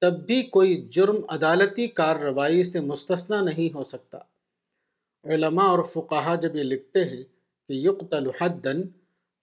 تب 0.01 0.25
بھی 0.25 0.41
کوئی 0.57 0.75
جرم 0.97 1.15
عدالتی 1.35 1.87
کارروائی 1.99 2.63
سے 2.71 2.79
مستثنا 2.91 3.41
نہیں 3.43 3.73
ہو 3.75 3.83
سکتا 3.93 4.17
علماء 5.33 5.67
اور 5.69 5.83
فقہا 5.93 6.35
جب 6.41 6.55
یہ 6.55 6.63
لکھتے 6.63 7.03
ہیں 7.09 7.23
کہ 7.23 7.73
یقتل 7.87 8.29
حدن 8.41 8.81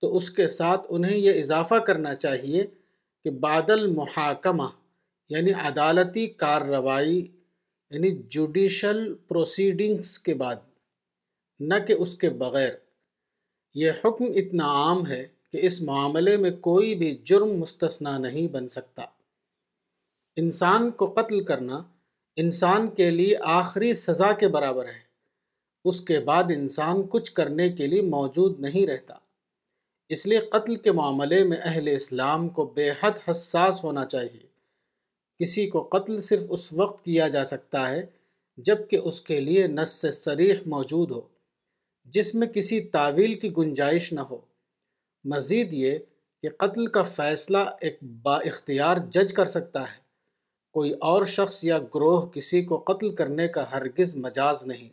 تو 0.02 0.16
اس 0.16 0.28
کے 0.36 0.46
ساتھ 0.52 0.86
انہیں 0.94 1.16
یہ 1.16 1.38
اضافہ 1.40 1.74
کرنا 1.86 2.14
چاہیے 2.14 2.62
کہ 3.24 3.30
بادل 3.44 3.86
محاکمہ 3.94 4.66
یعنی 5.34 5.52
عدالتی 5.68 6.26
کارروائی 6.42 7.16
یعنی 7.18 8.10
جوڈیشل 8.36 9.02
پروسیڈنگس 9.28 10.18
کے 10.28 10.34
بعد 10.42 10.56
نہ 11.70 11.74
کہ 11.86 11.92
اس 12.06 12.14
کے 12.24 12.30
بغیر 12.42 12.72
یہ 13.82 14.02
حکم 14.04 14.24
اتنا 14.44 14.64
عام 14.82 15.06
ہے 15.06 15.22
کہ 15.52 15.60
اس 15.66 15.80
معاملے 15.92 16.36
میں 16.44 16.50
کوئی 16.68 16.94
بھی 17.02 17.14
جرم 17.30 17.56
مستثنا 17.60 18.16
نہیں 18.26 18.48
بن 18.52 18.68
سکتا 18.76 19.02
انسان 20.42 20.90
کو 21.00 21.06
قتل 21.16 21.42
کرنا 21.52 21.82
انسان 22.42 22.90
کے 23.00 23.10
لیے 23.10 23.34
آخری 23.62 23.92
سزا 24.06 24.32
کے 24.42 24.48
برابر 24.58 24.86
ہے 24.94 25.00
اس 25.90 26.00
کے 26.10 26.18
بعد 26.30 26.52
انسان 26.56 27.06
کچھ 27.14 27.32
کرنے 27.40 27.68
کے 27.80 27.86
لیے 27.92 28.02
موجود 28.16 28.60
نہیں 28.66 28.86
رہتا 28.86 29.14
اس 30.14 30.24
لیے 30.26 30.38
قتل 30.52 30.74
کے 30.84 30.92
معاملے 30.92 31.42
میں 31.50 31.56
اہل 31.64 31.86
اسلام 31.94 32.48
کو 32.56 32.64
بے 32.76 32.88
حد 33.02 33.18
حساس 33.28 33.82
ہونا 33.84 34.04
چاہیے 34.14 34.40
کسی 35.40 35.66
کو 35.74 35.82
قتل 35.92 36.18
صرف 36.26 36.42
اس 36.56 36.72
وقت 36.80 37.00
کیا 37.04 37.28
جا 37.36 37.44
سکتا 37.52 37.88
ہے 37.90 38.00
جب 38.68 38.86
کہ 38.90 38.96
اس 39.10 39.20
کے 39.30 39.38
لیے 39.40 39.66
نس 39.78 39.94
سریح 40.24 40.60
موجود 40.74 41.10
ہو 41.16 41.20
جس 42.16 42.34
میں 42.40 42.46
کسی 42.56 42.80
تعویل 42.96 43.38
کی 43.44 43.50
گنجائش 43.58 44.12
نہ 44.18 44.26
ہو 44.30 44.40
مزید 45.34 45.72
یہ 45.82 45.98
کہ 46.42 46.48
قتل 46.64 46.86
کا 46.96 47.02
فیصلہ 47.16 47.64
ایک 47.86 47.98
با 48.24 48.36
اختیار 48.52 48.96
جج 49.14 49.32
کر 49.38 49.46
سکتا 49.58 49.82
ہے 49.92 50.00
کوئی 50.78 50.90
اور 51.12 51.24
شخص 51.38 51.64
یا 51.70 51.78
گروہ 51.94 52.24
کسی 52.34 52.62
کو 52.72 52.82
قتل 52.92 53.14
کرنے 53.22 53.48
کا 53.56 53.70
ہرگز 53.70 54.14
مجاز 54.26 54.66
نہیں 54.72 54.88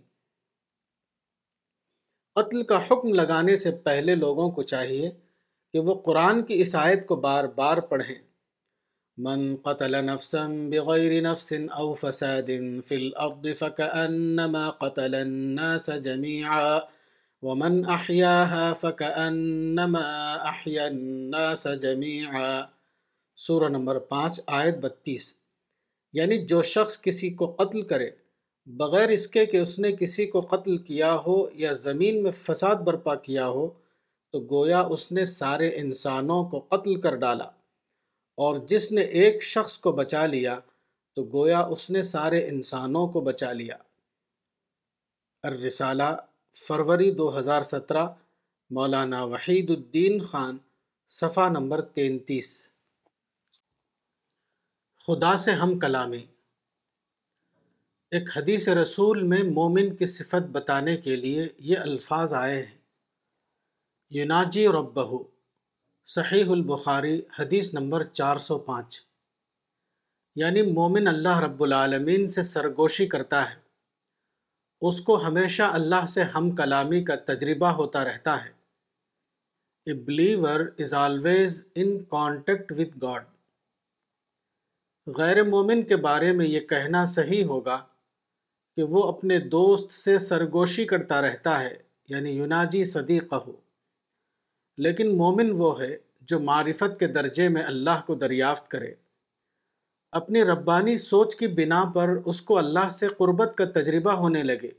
قتل 2.40 2.62
کا 2.68 2.78
حکم 2.90 3.14
لگانے 3.20 3.56
سے 3.64 3.72
پہلے 3.86 4.14
لوگوں 4.16 4.50
کو 4.58 4.64
چاہیے 4.72 5.10
کہ 5.74 5.80
وہ 5.88 5.94
قرآن 6.04 6.42
کی 6.50 6.60
اس 6.62 6.76
آیت 6.82 7.06
کو 7.08 7.16
بار 7.26 7.44
بار 7.58 7.78
پڑھیں 7.90 8.16
من 9.26 9.42
قتل 9.64 9.96
نفسا 10.06 10.46
بغیر 10.72 11.14
نفس 11.24 11.52
او 11.80 11.88
فساد 12.04 12.50
فی 12.88 12.96
الارض 12.96 13.48
فکأنما 13.60 14.70
قتل 14.86 15.16
الناس 15.20 15.90
جميعا 16.06 16.62
ومن 17.50 17.76
احیاها 17.98 18.80
فکأنما 18.84 20.06
احیا 20.54 20.86
الناس 20.94 21.68
جميعا 21.88 22.48
سورہ 23.48 23.70
نمبر 23.76 24.00
پانچ 24.16 24.40
آیت 24.62 24.78
بتیس 24.88 25.30
یعنی 26.22 26.38
جو 26.54 26.62
شخص 26.74 27.00
کسی 27.02 27.30
کو 27.44 27.52
قتل 27.60 27.82
کرے 27.94 28.10
بغیر 28.78 29.10
اس 29.10 29.28
کے 29.28 29.46
کہ 29.52 29.58
اس 29.58 29.78
نے 29.84 29.92
کسی 30.00 30.26
کو 30.32 30.42
قتل 30.50 30.78
کیا 30.88 31.14
ہو 31.26 31.36
یا 31.62 31.72
زمین 31.84 32.22
میں 32.24 32.32
فساد 32.40 32.84
برپا 32.86 33.16
کیا 33.26 33.48
ہو 33.56 33.68
تو 34.32 34.40
گویا 34.52 34.80
اس 34.96 35.12
نے 35.12 35.24
سارے 35.32 35.70
انسانوں 35.80 36.44
کو 36.50 36.60
قتل 36.72 37.00
کر 37.02 37.16
ڈالا 37.24 37.44
اور 38.46 38.58
جس 38.70 38.92
نے 38.92 39.02
ایک 39.22 39.44
شخص 39.44 39.78
کو 39.86 39.92
بچا 40.02 40.26
لیا 40.36 40.58
تو 41.16 41.24
گویا 41.34 41.60
اس 41.76 41.90
نے 41.92 42.04
سارے 42.14 42.46
انسانوں 42.50 43.08
کو 43.14 43.22
بچا 43.32 43.52
لیا 43.62 43.76
الرسالہ 45.50 46.14
فروری 46.68 47.10
دو 47.22 47.38
ہزار 47.40 47.62
سترہ 47.74 48.06
مولانا 48.78 49.24
وحید 49.34 49.70
الدین 49.78 50.22
خان 50.32 50.58
صفحہ 51.20 51.50
نمبر 51.60 51.82
تینتیس 52.00 52.50
خدا 55.08 55.36
سے 55.44 55.52
ہم 55.64 55.80
کلامی 55.80 56.26
ایک 58.18 58.30
حدیث 58.36 58.64
رسول 58.78 59.20
میں 59.32 59.40
مومن 59.56 59.92
کی 59.96 60.06
صفت 60.12 60.46
بتانے 60.52 60.94
کے 60.98 61.16
لیے 61.16 61.42
یہ 61.72 61.78
الفاظ 61.82 62.32
آئے 62.34 62.54
ہیں 62.56 62.78
یوناجی 64.16 64.62
ربہو 64.76 65.18
صحیح 66.14 66.50
البخاری 66.56 67.12
حدیث 67.40 67.68
نمبر 67.74 68.04
چار 68.20 68.38
سو 68.46 68.56
پانچ 68.70 68.96
یعنی 70.44 70.62
مومن 70.80 71.08
اللہ 71.12 71.40
رب 71.46 71.62
العالمین 71.64 72.26
سے 72.38 72.44
سرگوشی 72.54 73.08
کرتا 73.08 73.42
ہے 73.50 73.56
اس 74.90 75.02
کو 75.10 75.18
ہمیشہ 75.28 75.68
اللہ 75.82 76.06
سے 76.14 76.24
ہم 76.36 76.48
کلامی 76.62 77.02
کا 77.12 77.16
تجربہ 77.28 77.72
ہوتا 77.82 78.04
رہتا 78.06 78.36
ہے 78.46 78.50
a 79.86 79.94
believer 80.08 80.62
is 80.86 80.92
always 81.04 81.54
in 81.84 81.94
contact 82.16 82.72
with 82.80 82.98
God 83.06 85.14
غیر 85.18 85.38
مومن 85.54 85.80
کے 85.94 86.02
بارے 86.10 86.34
میں 86.42 86.48
یہ 86.50 86.60
کہنا 86.74 87.04
صحیح 87.16 87.44
ہوگا 87.54 87.78
کہ 88.80 88.84
وہ 88.92 89.02
اپنے 89.08 89.38
دوست 89.54 89.92
سے 89.92 90.18
سرگوشی 90.26 90.84
کرتا 90.88 91.20
رہتا 91.22 91.60
ہے 91.64 91.74
یعنی 92.10 92.30
یوناجی 92.36 92.84
صدیقہ 92.92 93.36
ہو 93.48 93.52
لیکن 94.86 95.12
مومن 95.18 95.50
وہ 95.62 95.72
ہے 95.80 95.90
جو 96.32 96.40
معرفت 96.50 96.98
کے 97.00 97.08
درجے 97.18 97.48
میں 97.56 97.64
اللہ 97.74 98.02
کو 98.08 98.16
دریافت 98.24 98.70
کرے 98.72 98.94
اپنی 100.20 100.44
ربانی 100.52 100.98
سوچ 101.10 101.36
کی 101.40 101.48
بنا 101.60 101.84
پر 101.96 102.16
اس 102.34 102.42
کو 102.52 102.58
اللہ 102.58 102.88
سے 103.00 103.08
قربت 103.18 103.56
کا 103.58 103.66
تجربہ 103.80 104.12
ہونے 104.24 104.44
لگے 104.44 104.72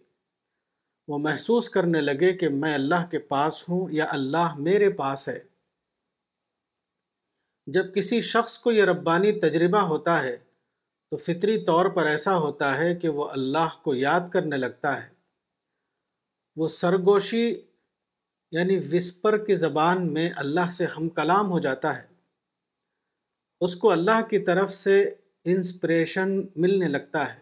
وہ 1.09 1.19
محسوس 1.29 1.69
کرنے 1.77 2.01
لگے 2.11 2.33
کہ 2.43 2.49
میں 2.63 2.75
اللہ 2.75 3.05
کے 3.11 3.19
پاس 3.35 3.63
ہوں 3.69 3.87
یا 3.99 4.07
اللہ 4.19 4.55
میرے 4.71 4.91
پاس 5.03 5.29
ہے 5.29 5.39
جب 7.77 7.95
کسی 7.95 8.21
شخص 8.35 8.59
کو 8.65 8.73
یہ 8.79 8.85
ربانی 8.95 9.33
تجربہ 9.47 9.85
ہوتا 9.95 10.23
ہے 10.23 10.37
تو 11.13 11.17
فطری 11.17 11.57
طور 11.67 11.87
پر 11.95 12.07
ایسا 12.07 12.37
ہوتا 12.39 12.77
ہے 12.79 12.95
کہ 13.03 13.09
وہ 13.17 13.29
اللہ 13.29 13.75
کو 13.85 13.95
یاد 13.95 14.29
کرنے 14.33 14.57
لگتا 14.57 14.97
ہے 15.03 15.09
وہ 16.61 16.69
سرگوشی 16.75 17.45
یعنی 18.57 18.77
وسپر 18.93 19.37
کی 19.45 19.55
زبان 19.55 20.13
میں 20.15 20.29
اللہ 20.43 20.71
سے 20.77 20.87
ہم 20.97 21.09
کلام 21.17 21.51
ہو 21.53 21.59
جاتا 21.67 21.97
ہے 21.99 22.07
اس 23.67 23.75
کو 23.77 23.91
اللہ 23.91 24.21
کی 24.31 24.39
طرف 24.45 24.73
سے 24.75 25.01
انسپریشن 25.55 26.39
ملنے 26.63 26.89
لگتا 26.89 27.27
ہے 27.33 27.39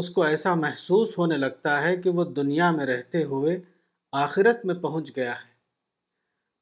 اس 0.00 0.10
کو 0.10 0.22
ایسا 0.24 0.54
محسوس 0.64 1.16
ہونے 1.18 1.36
لگتا 1.36 1.80
ہے 1.82 1.96
کہ 2.02 2.10
وہ 2.18 2.24
دنیا 2.40 2.70
میں 2.76 2.86
رہتے 2.86 3.22
ہوئے 3.32 3.58
آخرت 4.24 4.64
میں 4.66 4.74
پہنچ 4.82 5.16
گیا 5.16 5.32
ہے 5.44 5.52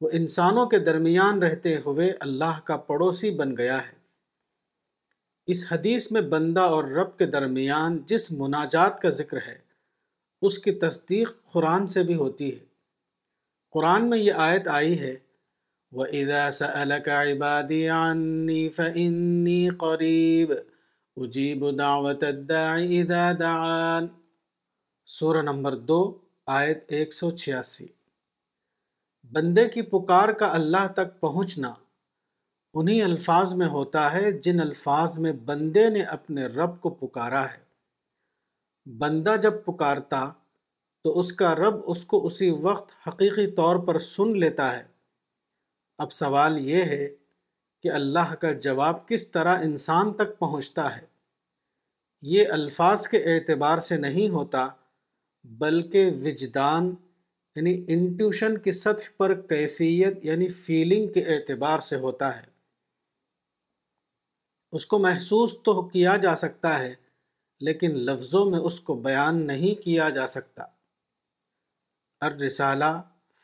وہ 0.01 0.09
انسانوں 0.21 0.67
کے 0.75 0.79
درمیان 0.91 1.43
رہتے 1.43 1.77
ہوئے 1.87 2.13
اللہ 2.29 2.61
کا 2.67 2.77
پڑوسی 2.91 3.31
بن 3.43 3.57
گیا 3.59 3.79
ہے 3.87 4.01
اس 5.53 5.65
حدیث 5.71 6.11
میں 6.13 6.21
بندہ 6.35 6.61
اور 6.77 6.85
رب 6.97 7.17
کے 7.19 7.27
درمیان 7.37 7.99
جس 8.09 8.31
مناجات 8.39 9.01
کا 9.03 9.11
ذکر 9.21 9.37
ہے 9.47 9.57
اس 10.47 10.59
کی 10.67 10.73
تصدیق 10.87 11.31
قرآن 11.53 11.87
سے 11.95 12.03
بھی 12.11 12.15
ہوتی 12.23 12.51
ہے 12.53 12.65
قرآن 13.75 14.09
میں 14.11 14.19
یہ 14.19 14.33
آیت 14.47 14.69
آئی 14.77 14.99
ہے 15.01 15.15
وہ 15.99 16.05
عَنِّي 16.05 16.29
فَإِنِّي 18.69 19.69
کا 19.81 19.93
اُجِيبُ 21.23 21.71
دَعْوَةَ 21.79 22.29
الدَّاعِ 22.29 22.81
اجیب 22.85 23.11
دعوت 23.41 24.11
سورہ 25.19 25.43
نمبر 25.53 25.75
دو 25.91 26.01
آیت 26.61 26.85
ایک 26.99 27.15
سو 27.15 27.31
چھیاسی 27.45 27.87
بندے 29.35 29.69
کی 29.75 29.83
پکار 29.91 30.33
کا 30.41 30.49
اللہ 30.61 30.87
تک 30.97 31.19
پہنچنا 31.21 31.73
انہی 32.81 33.01
الفاظ 33.03 33.53
میں 33.61 33.67
ہوتا 33.69 34.03
ہے 34.13 34.31
جن 34.45 34.61
الفاظ 34.61 35.19
میں 35.25 35.33
بندے 35.49 35.89
نے 35.97 36.03
اپنے 36.17 36.45
رب 36.47 36.81
کو 36.81 36.91
پکارا 37.01 37.43
ہے 37.53 38.91
بندہ 38.99 39.35
جب 39.43 39.55
پکارتا 39.65 40.21
تو 41.05 41.19
اس 41.19 41.33
کا 41.41 41.55
رب 41.55 41.81
اس 41.91 42.05
کو 42.13 42.25
اسی 42.27 42.51
وقت 42.63 42.93
حقیقی 43.09 43.47
طور 43.57 43.77
پر 43.87 43.99
سن 44.05 44.39
لیتا 44.41 44.73
ہے 44.77 44.83
اب 46.05 46.13
سوال 46.13 46.59
یہ 46.69 46.85
ہے 46.95 47.07
کہ 47.83 47.91
اللہ 47.99 48.35
کا 48.41 48.53
جواب 48.69 49.07
کس 49.09 49.31
طرح 49.31 49.63
انسان 49.65 50.13
تک 50.23 50.39
پہنچتا 50.39 50.85
ہے 50.97 51.05
یہ 52.35 52.53
الفاظ 52.59 53.07
کے 53.09 53.19
اعتبار 53.35 53.79
سے 53.91 53.97
نہیں 54.07 54.29
ہوتا 54.39 54.67
بلکہ 55.61 56.11
وجدان 56.25 56.89
یعنی 57.57 57.75
انٹیوشن 57.95 58.57
کی 58.67 58.73
سطح 58.81 59.11
پر 59.19 59.35
کیفیت 59.53 60.25
یعنی 60.25 60.49
فیلنگ 60.65 61.13
کے 61.13 61.23
اعتبار 61.35 61.79
سے 61.91 61.97
ہوتا 62.07 62.37
ہے 62.37 62.51
اس 64.77 64.87
کو 64.93 64.99
محسوس 64.99 65.55
تو 65.65 65.73
کیا 65.89 66.17
جا 66.23 66.35
سکتا 66.43 66.79
ہے 66.83 66.93
لیکن 67.67 67.97
لفظوں 68.05 68.45
میں 68.51 68.59
اس 68.71 68.79
کو 68.87 68.95
بیان 69.07 69.47
نہیں 69.47 69.83
کیا 69.83 70.09
جا 70.19 70.27
سکتا 70.35 70.63
الرسالہ 72.27 72.91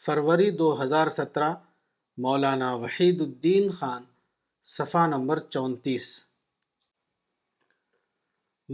فروری 0.05 0.51
دو 0.61 0.71
ہزار 0.83 1.09
سترہ 1.19 1.53
مولانا 2.27 2.73
وحید 2.85 3.21
الدین 3.21 3.71
خان 3.81 4.05
صفحہ 4.77 5.07
نمبر 5.17 5.39
چونتیس 5.57 6.07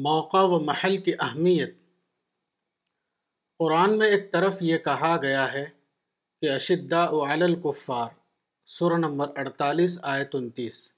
موقع 0.07 0.43
و 0.55 0.59
محل 0.71 0.97
کی 1.03 1.13
اہمیت 1.21 1.75
قرآن 3.59 3.99
میں 3.99 4.07
ایک 4.11 4.33
طرف 4.33 4.63
یہ 4.71 4.79
کہا 4.89 5.17
گیا 5.23 5.53
ہے 5.53 5.65
کہ 6.41 6.51
اشدہ 6.55 7.07
و 7.21 7.25
الکفار 7.31 8.09
سورہ 8.79 8.99
نمبر 9.07 9.39
اڑتالیس 9.41 9.99
آیت 10.15 10.35
انتیس 10.39 10.89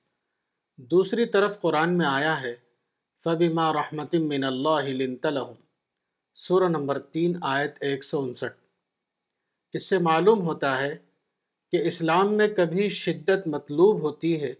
دوسری 0.90 1.24
طرف 1.34 1.58
قرآن 1.60 1.96
میں 1.98 2.06
آیا 2.06 2.32
ہے 2.40 2.52
مِّنَ 3.50 3.68
اللَّهِ 3.68 4.96
لِنْتَ 5.00 5.30
لَهُمْ 5.36 5.60
سورہ 6.46 6.66
نمبر 6.72 6.98
تین 7.16 7.36
آیت 7.52 7.78
ایک 7.90 8.04
سو 8.08 8.20
انسٹھ 8.24 9.76
اس 9.80 9.86
سے 9.92 9.98
معلوم 10.08 10.42
ہوتا 10.48 10.70
ہے 10.80 10.90
کہ 11.72 11.82
اسلام 11.92 12.34
میں 12.42 12.48
کبھی 12.60 12.88
شدت 12.96 13.46
مطلوب 13.54 14.02
ہوتی 14.08 14.34
ہے 14.42 14.50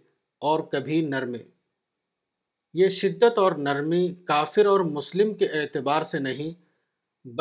اور 0.51 0.63
کبھی 0.71 0.99
نرمی 1.11 1.43
یہ 2.81 2.89
شدت 2.97 3.37
اور 3.43 3.57
نرمی 3.69 4.01
کافر 4.33 4.71
اور 4.73 4.85
مسلم 4.97 5.33
کے 5.43 5.51
اعتبار 5.61 6.07
سے 6.13 6.19
نہیں 6.29 6.51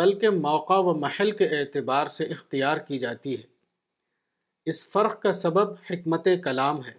بلکہ 0.03 0.39
موقع 0.47 0.79
و 0.87 0.95
محل 1.07 1.31
کے 1.41 1.49
اعتبار 1.61 2.13
سے 2.19 2.25
اختیار 2.39 2.85
کی 2.91 2.99
جاتی 3.09 3.35
ہے 3.39 4.71
اس 4.75 4.87
فرق 4.93 5.21
کا 5.23 5.33
سبب 5.45 5.75
حکمت 5.91 6.29
کلام 6.45 6.81
ہے 6.87 6.95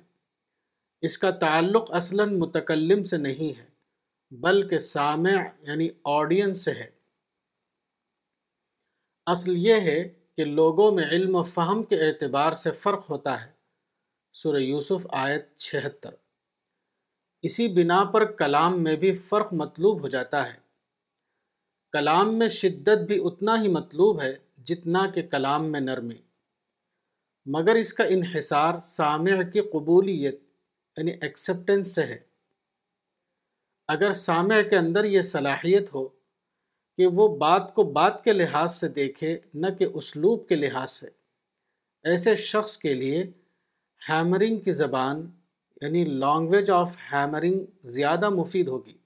اس 1.05 1.17
کا 1.23 1.29
تعلق 1.41 1.91
اصلاً 1.95 2.25
متقلم 2.39 3.03
سے 3.09 3.17
نہیں 3.17 3.57
ہے 3.57 3.65
بلکہ 4.43 4.77
سامع 4.85 5.33
یعنی 5.67 5.87
آڈینس 6.15 6.63
سے 6.65 6.71
ہے 6.79 6.85
اصل 9.33 9.55
یہ 9.65 9.79
ہے 9.89 9.97
کہ 10.37 10.45
لوگوں 10.45 10.91
میں 10.91 11.03
علم 11.11 11.35
و 11.35 11.43
فہم 11.55 11.83
کے 11.91 11.99
اعتبار 12.07 12.53
سے 12.61 12.71
فرق 12.81 13.09
ہوتا 13.09 13.41
ہے 13.43 13.51
سورہ 14.41 14.59
یوسف 14.59 15.05
آیت 15.23 15.55
چھہتر 15.65 16.13
اسی 17.47 17.67
بنا 17.73 18.03
پر 18.13 18.25
کلام 18.37 18.81
میں 18.83 18.95
بھی 19.03 19.11
فرق 19.29 19.53
مطلوب 19.61 20.01
ہو 20.03 20.07
جاتا 20.15 20.45
ہے 20.47 20.57
کلام 21.93 22.37
میں 22.39 22.47
شدت 22.55 23.05
بھی 23.07 23.19
اتنا 23.27 23.61
ہی 23.61 23.67
مطلوب 23.75 24.21
ہے 24.21 24.33
جتنا 24.69 25.05
کہ 25.15 25.21
کلام 25.31 25.71
میں 25.71 25.79
نرمی 25.79 26.15
مگر 27.57 27.75
اس 27.81 27.93
کا 27.93 28.03
انحصار 28.15 28.77
سامع 28.89 29.41
کی 29.53 29.61
قبولیت 29.73 30.41
یعنی 30.97 31.11
ایکسیپٹنس 31.21 31.93
سے 31.95 32.05
ہے 32.05 32.17
اگر 33.95 34.11
سامع 34.19 34.61
کے 34.69 34.77
اندر 34.77 35.03
یہ 35.15 35.21
صلاحیت 35.31 35.93
ہو 35.93 36.07
کہ 36.97 37.07
وہ 37.17 37.27
بات 37.37 37.73
کو 37.75 37.83
بات 37.97 38.23
کے 38.23 38.33
لحاظ 38.33 38.75
سے 38.75 38.87
دیکھے 38.99 39.37
نہ 39.61 39.67
کہ 39.79 39.85
اسلوب 40.01 40.47
کے 40.47 40.55
لحاظ 40.55 40.91
سے 40.91 41.07
ایسے 42.11 42.35
شخص 42.51 42.77
کے 42.77 42.93
لیے 42.93 43.23
ہیمرنگ 44.09 44.59
کی 44.67 44.71
زبان 44.81 45.25
یعنی 45.81 46.03
لانگویج 46.23 46.71
آف 46.71 46.95
ہیمرنگ 47.11 47.59
زیادہ 47.97 48.29
مفید 48.39 48.67
ہوگی 48.75 48.97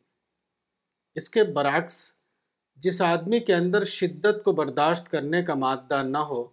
اس 1.21 1.29
کے 1.29 1.43
برعکس 1.57 2.01
جس 2.83 3.01
آدمی 3.05 3.39
کے 3.47 3.53
اندر 3.55 3.83
شدت 3.95 4.43
کو 4.43 4.51
برداشت 4.59 5.09
کرنے 5.11 5.41
کا 5.49 5.53
مادہ 5.63 6.01
نہ 6.09 6.17
ہو 6.29 6.43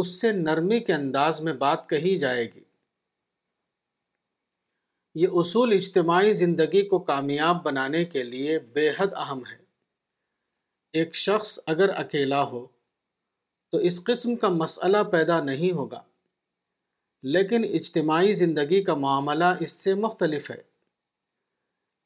اس 0.00 0.20
سے 0.20 0.32
نرمی 0.32 0.80
کے 0.80 0.92
انداز 0.94 1.40
میں 1.46 1.52
بات 1.62 1.88
کہی 1.88 2.16
جائے 2.18 2.44
گی 2.54 2.62
یہ 5.20 5.28
اصول 5.40 5.72
اجتماعی 5.72 6.32
زندگی 6.32 6.80
کو 6.88 6.98
کامیاب 7.08 7.62
بنانے 7.64 8.04
کے 8.12 8.22
لیے 8.24 8.58
بے 8.74 8.88
حد 8.98 9.12
اہم 9.22 9.40
ہے 9.50 9.56
ایک 11.00 11.14
شخص 11.16 11.58
اگر 11.72 11.88
اکیلا 12.00 12.42
ہو 12.52 12.64
تو 13.72 13.78
اس 13.88 14.02
قسم 14.04 14.36
کا 14.44 14.48
مسئلہ 14.62 15.02
پیدا 15.12 15.38
نہیں 15.44 15.72
ہوگا 15.76 16.02
لیکن 17.34 17.64
اجتماعی 17.74 18.32
زندگی 18.42 18.82
کا 18.84 18.94
معاملہ 19.04 19.50
اس 19.66 19.72
سے 19.84 19.94
مختلف 20.04 20.50
ہے 20.50 20.60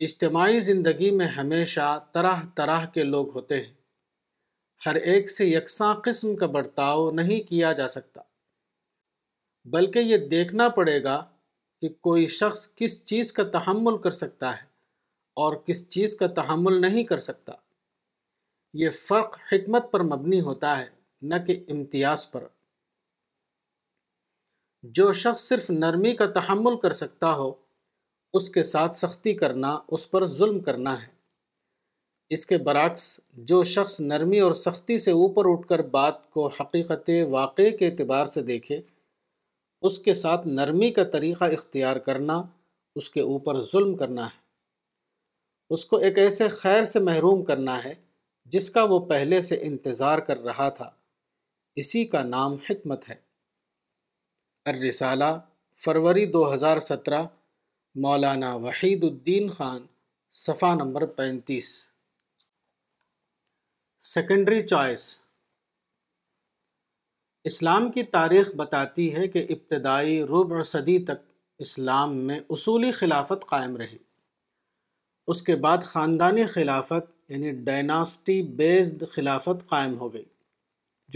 اجتماعی 0.06 0.60
زندگی 0.60 1.10
میں 1.20 1.26
ہمیشہ 1.36 1.88
طرح 2.14 2.42
طرح 2.56 2.84
کے 2.94 3.04
لوگ 3.04 3.32
ہوتے 3.34 3.60
ہیں 3.62 3.72
ہر 4.86 4.94
ایک 5.12 5.30
سے 5.30 5.44
یکساں 5.46 5.94
قسم 6.04 6.34
کا 6.36 6.46
برتاؤ 6.56 7.10
نہیں 7.20 7.40
کیا 7.48 7.72
جا 7.78 7.88
سکتا 7.88 8.20
بلکہ 9.76 9.98
یہ 10.12 10.26
دیکھنا 10.34 10.68
پڑے 10.76 11.02
گا 11.02 11.22
کہ 11.80 11.88
کوئی 12.06 12.26
شخص 12.40 12.68
کس 12.76 13.02
چیز 13.04 13.32
کا 13.32 13.42
تحمل 13.52 13.96
کر 14.02 14.10
سکتا 14.18 14.50
ہے 14.56 14.64
اور 15.44 15.56
کس 15.66 15.86
چیز 15.96 16.14
کا 16.16 16.26
تحمل 16.40 16.80
نہیں 16.80 17.04
کر 17.04 17.18
سکتا 17.28 17.52
یہ 18.82 18.90
فرق 19.00 19.36
حکمت 19.52 19.90
پر 19.92 20.02
مبنی 20.12 20.40
ہوتا 20.46 20.78
ہے 20.78 20.84
نہ 21.28 21.34
کہ 21.46 21.56
امتیاز 21.72 22.30
پر 22.30 22.46
جو 24.96 25.12
شخص 25.24 25.42
صرف 25.48 25.70
نرمی 25.70 26.14
کا 26.16 26.26
تحمل 26.40 26.76
کر 26.80 26.92
سکتا 27.02 27.32
ہو 27.36 27.52
اس 28.38 28.48
کے 28.54 28.62
ساتھ 28.72 28.94
سختی 28.94 29.34
کرنا 29.34 29.76
اس 29.96 30.10
پر 30.10 30.26
ظلم 30.40 30.58
کرنا 30.68 31.00
ہے 31.02 31.14
اس 32.34 32.46
کے 32.46 32.58
برعکس 32.68 33.04
جو 33.50 33.62
شخص 33.74 33.98
نرمی 34.00 34.38
اور 34.46 34.52
سختی 34.64 34.96
سے 35.06 35.10
اوپر 35.22 35.48
اٹھ 35.50 35.66
کر 35.68 35.82
بات 35.98 36.28
کو 36.34 36.46
حقیقت 36.60 37.10
واقعے 37.30 37.70
کے 37.76 37.86
اعتبار 37.86 38.24
سے 38.36 38.42
دیکھے 38.52 38.80
اس 39.88 39.98
کے 40.04 40.14
ساتھ 40.14 40.46
نرمی 40.48 40.90
کا 40.98 41.04
طریقہ 41.12 41.44
اختیار 41.52 41.96
کرنا 42.06 42.40
اس 42.98 43.10
کے 43.10 43.20
اوپر 43.32 43.60
ظلم 43.72 43.94
کرنا 43.96 44.26
ہے 44.26 44.44
اس 45.74 45.84
کو 45.86 45.96
ایک 46.06 46.18
ایسے 46.18 46.48
خیر 46.48 46.84
سے 46.92 46.98
محروم 47.08 47.44
کرنا 47.44 47.82
ہے 47.84 47.94
جس 48.54 48.70
کا 48.70 48.82
وہ 48.90 48.98
پہلے 49.08 49.40
سے 49.50 49.56
انتظار 49.66 50.18
کر 50.28 50.38
رہا 50.44 50.68
تھا 50.78 50.88
اسی 51.82 52.04
کا 52.12 52.22
نام 52.24 52.54
حکمت 52.68 53.08
ہے 53.08 53.14
الرسالہ 54.72 55.30
فروری 55.84 56.24
دو 56.32 56.52
ہزار 56.52 56.78
سترہ 56.90 57.22
مولانا 58.04 58.54
وحید 58.64 59.04
الدین 59.04 59.50
خان 59.58 59.82
صفحہ 60.44 60.74
نمبر 60.78 61.06
پینتیس 61.20 61.68
سیکنڈری 64.14 64.66
چوائس 64.66 65.08
اسلام 67.50 67.90
کی 67.92 68.02
تاریخ 68.14 68.48
بتاتی 68.56 69.04
ہے 69.14 69.26
کہ 69.32 69.44
ابتدائی 69.50 70.22
ربع 70.30 70.62
صدی 70.70 70.98
تک 71.10 71.20
اسلام 71.64 72.16
میں 72.26 72.38
اصولی 72.56 72.90
خلافت 72.92 73.44
قائم 73.50 73.76
رہی 73.82 73.96
اس 75.34 75.42
کے 75.48 75.56
بعد 75.66 75.84
خاندانی 75.90 76.46
خلافت 76.54 77.04
یعنی 77.32 77.50
ڈائناسٹی 77.68 78.40
بیسڈ 78.60 79.04
خلافت 79.10 79.64
قائم 79.68 79.96
ہو 80.00 80.12
گئی 80.14 80.24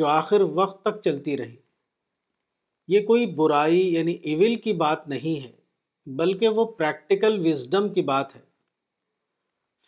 جو 0.00 0.06
آخر 0.12 0.40
وقت 0.60 0.80
تک 0.84 1.00
چلتی 1.04 1.36
رہی 1.38 1.56
یہ 2.94 3.06
کوئی 3.10 3.26
برائی 3.42 3.80
یعنی 3.94 4.14
ایول 4.30 4.54
کی 4.68 4.72
بات 4.86 5.08
نہیں 5.14 5.44
ہے 5.44 5.50
بلکہ 6.22 6.58
وہ 6.60 6.64
پریکٹیکل 6.78 7.40
وزڈم 7.48 7.92
کی 7.94 8.02
بات 8.14 8.36
ہے 8.36 8.40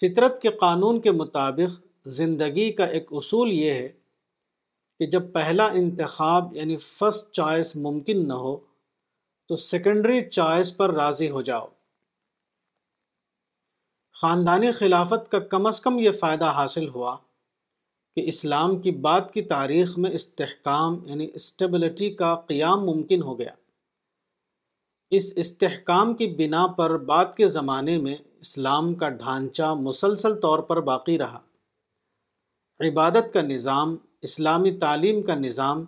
فطرت 0.00 0.42
کے 0.42 0.50
قانون 0.64 1.00
کے 1.06 1.10
مطابق 1.22 1.80
زندگی 2.20 2.70
کا 2.80 2.84
ایک 2.98 3.08
اصول 3.22 3.52
یہ 3.52 3.70
ہے 3.82 3.90
کہ 5.02 5.06
جب 5.10 5.22
پہلا 5.34 5.64
انتخاب 5.78 6.52
یعنی 6.56 6.76
فرسٹ 6.80 7.30
چوائس 7.36 7.74
ممکن 7.84 8.18
نہ 8.26 8.32
ہو 8.40 8.54
تو 9.48 9.56
سیکنڈری 9.62 10.20
چوائس 10.28 10.76
پر 10.76 10.92
راضی 10.94 11.28
ہو 11.30 11.40
جاؤ 11.48 11.66
خاندانی 14.20 14.70
خلافت 14.72 15.30
کا 15.30 15.38
کم 15.54 15.66
از 15.66 15.80
کم 15.86 15.98
یہ 15.98 16.10
فائدہ 16.20 16.50
حاصل 16.58 16.88
ہوا 16.94 17.16
کہ 18.16 18.22
اسلام 18.34 18.78
کی 18.82 18.90
بات 19.08 19.32
کی 19.34 19.42
تاریخ 19.54 19.96
میں 20.04 20.10
استحکام 20.20 20.98
یعنی 21.08 21.26
اسٹیبلٹی 21.42 22.10
کا 22.22 22.34
قیام 22.52 22.84
ممکن 22.90 23.22
ہو 23.30 23.38
گیا 23.38 23.52
اس 25.18 25.32
استحکام 25.44 26.14
کی 26.22 26.26
بنا 26.38 26.66
پر 26.76 26.96
بعد 27.10 27.34
کے 27.36 27.48
زمانے 27.58 27.98
میں 28.06 28.16
اسلام 28.46 28.94
کا 29.02 29.08
ڈھانچہ 29.24 29.74
مسلسل 29.80 30.40
طور 30.46 30.58
پر 30.72 30.80
باقی 30.92 31.18
رہا 31.26 31.38
عبادت 32.90 33.32
کا 33.34 33.42
نظام 33.50 33.96
اسلامی 34.28 34.70
تعلیم 34.80 35.22
کا 35.28 35.34
نظام 35.34 35.82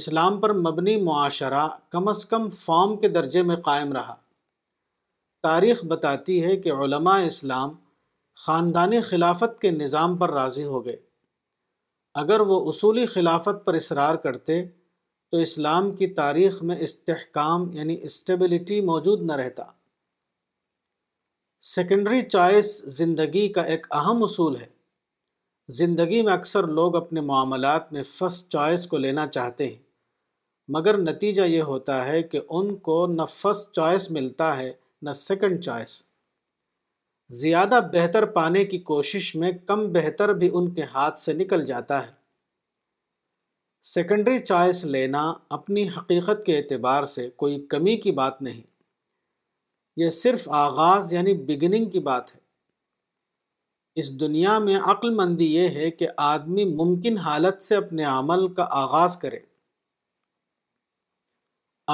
اسلام 0.00 0.38
پر 0.40 0.52
مبنی 0.52 0.94
معاشرہ 1.02 1.66
کم 1.92 2.08
از 2.08 2.24
کم 2.30 2.48
فام 2.58 2.96
کے 3.00 3.08
درجے 3.16 3.42
میں 3.48 3.56
قائم 3.64 3.92
رہا 3.92 4.14
تاریخ 5.42 5.84
بتاتی 5.94 6.42
ہے 6.44 6.56
کہ 6.66 6.72
علماء 6.84 7.18
اسلام 7.26 7.72
خاندانی 8.46 9.00
خلافت 9.10 9.60
کے 9.60 9.70
نظام 9.70 10.16
پر 10.18 10.30
راضی 10.34 10.64
ہو 10.64 10.84
گئے 10.86 10.96
اگر 12.22 12.40
وہ 12.52 12.60
اصولی 12.70 13.06
خلافت 13.14 13.64
پر 13.64 13.74
اصرار 13.74 14.14
کرتے 14.26 14.62
تو 15.30 15.36
اسلام 15.46 15.90
کی 15.96 16.06
تاریخ 16.22 16.62
میں 16.68 16.76
استحکام 16.88 17.70
یعنی 17.76 17.98
اسٹیبلٹی 18.10 18.80
موجود 18.92 19.22
نہ 19.30 19.36
رہتا 19.42 19.64
سیکنڈری 21.74 22.20
چوائس 22.28 22.76
زندگی 23.00 23.48
کا 23.52 23.62
ایک 23.74 23.86
اہم 24.02 24.22
اصول 24.24 24.56
ہے 24.60 24.68
زندگی 25.74 26.20
میں 26.22 26.32
اکثر 26.32 26.66
لوگ 26.78 26.96
اپنے 26.96 27.20
معاملات 27.20 27.92
میں 27.92 28.02
فسٹ 28.12 28.48
چوائس 28.52 28.86
کو 28.86 28.96
لینا 28.98 29.26
چاہتے 29.26 29.66
ہیں 29.68 29.76
مگر 30.74 30.98
نتیجہ 30.98 31.42
یہ 31.42 31.62
ہوتا 31.72 32.04
ہے 32.06 32.22
کہ 32.22 32.40
ان 32.58 32.74
کو 32.88 33.06
نہ 33.14 33.22
فسٹ 33.34 33.74
چوائس 33.74 34.10
ملتا 34.10 34.56
ہے 34.58 34.70
نہ 35.06 35.12
سیکنڈ 35.22 35.62
چوائس 35.64 36.02
زیادہ 37.40 37.80
بہتر 37.92 38.24
پانے 38.34 38.64
کی 38.64 38.78
کوشش 38.92 39.34
میں 39.36 39.50
کم 39.68 39.86
بہتر 39.92 40.32
بھی 40.42 40.50
ان 40.52 40.70
کے 40.74 40.82
ہاتھ 40.94 41.18
سے 41.20 41.32
نکل 41.34 41.64
جاتا 41.66 42.04
ہے 42.06 42.14
سیکنڈری 43.94 44.38
چوائس 44.38 44.84
لینا 44.84 45.22
اپنی 45.56 45.88
حقیقت 45.96 46.44
کے 46.46 46.56
اعتبار 46.58 47.04
سے 47.18 47.28
کوئی 47.44 47.60
کمی 47.70 47.96
کی 48.00 48.12
بات 48.22 48.40
نہیں 48.42 48.62
یہ 50.00 50.10
صرف 50.20 50.48
آغاز 50.62 51.12
یعنی 51.12 51.34
بگننگ 51.46 51.90
کی 51.90 51.98
بات 52.10 52.34
ہے 52.34 52.44
اس 54.00 54.08
دنیا 54.20 54.58
میں 54.62 54.76
عقل 54.92 55.10
مندی 55.18 55.44
یہ 55.54 55.68
ہے 55.80 55.90
کہ 55.90 56.06
آدمی 56.24 56.64
ممکن 56.80 57.18
حالت 57.26 57.62
سے 57.62 57.76
اپنے 57.76 58.02
عمل 58.04 58.46
کا 58.54 58.66
آغاز 58.80 59.16
کرے 59.22 59.38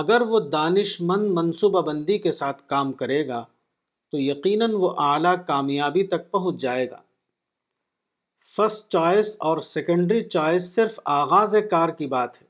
اگر 0.00 0.20
وہ 0.30 0.40
دانش 0.54 0.96
مند 1.10 1.30
منصوبہ 1.38 1.80
بندی 1.90 2.18
کے 2.26 2.32
ساتھ 2.40 2.62
کام 2.68 2.92
کرے 3.04 3.26
گا 3.28 3.44
تو 4.10 4.18
یقیناً 4.20 4.74
وہ 4.80 4.90
اعلیٰ 5.04 5.34
کامیابی 5.46 6.06
تک 6.14 6.30
پہنچ 6.30 6.60
جائے 6.60 6.90
گا 6.90 7.00
فسٹ 8.56 8.90
چوائس 8.92 9.34
اور 9.48 9.58
سیکنڈری 9.70 10.20
چوائس 10.28 10.74
صرف 10.74 10.98
آغاز 11.22 11.54
کار 11.70 11.88
کی 11.98 12.06
بات 12.18 12.40
ہے 12.42 12.46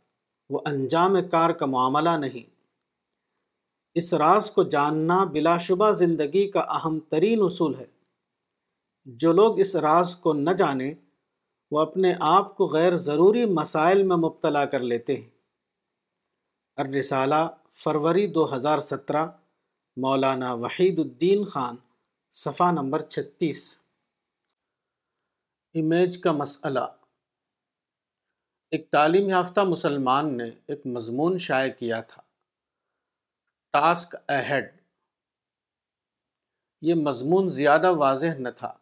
وہ 0.54 0.60
انجام 0.70 1.16
کار 1.30 1.50
کا 1.60 1.66
معاملہ 1.76 2.16
نہیں 2.20 2.50
اس 4.02 4.12
راز 4.24 4.50
کو 4.50 4.62
جاننا 4.76 5.22
بلا 5.32 5.56
شبہ 5.68 5.92
زندگی 6.04 6.50
کا 6.50 6.60
اہم 6.76 6.98
ترین 7.10 7.42
اصول 7.50 7.74
ہے 7.80 7.86
جو 9.20 9.30
لوگ 9.32 9.58
اس 9.60 9.74
راز 9.84 10.14
کو 10.22 10.32
نہ 10.32 10.50
جانیں 10.58 10.92
وہ 11.74 11.80
اپنے 11.80 12.12
آپ 12.24 12.56
کو 12.56 12.66
غیر 12.72 12.94
ضروری 13.08 13.44
مسائل 13.58 14.02
میں 14.06 14.16
مبتلا 14.16 14.64
کر 14.74 14.80
لیتے 14.90 15.16
ہیں 15.16 15.28
ارسالہ 16.82 17.34
فروری 17.82 18.26
دو 18.32 18.44
ہزار 18.54 18.78
سترہ 18.90 19.24
مولانا 20.02 20.52
وحید 20.62 20.98
الدین 20.98 21.44
خان 21.54 21.76
صفحہ 22.42 22.70
نمبر 22.72 23.00
چھتیس 23.14 23.64
امیج 25.80 26.18
کا 26.22 26.32
مسئلہ 26.32 26.80
ایک 28.76 28.90
تعلیم 28.90 29.28
یافتہ 29.28 29.60
مسلمان 29.70 30.36
نے 30.36 30.48
ایک 30.72 30.86
مضمون 30.94 31.38
شائع 31.48 31.72
کیا 31.78 32.00
تھا 32.12 32.22
ٹاسک 33.72 34.14
اہیڈ 34.28 34.70
یہ 36.88 36.94
مضمون 37.06 37.48
زیادہ 37.58 37.92
واضح 37.98 38.38
نہ 38.38 38.48
تھا 38.58 38.72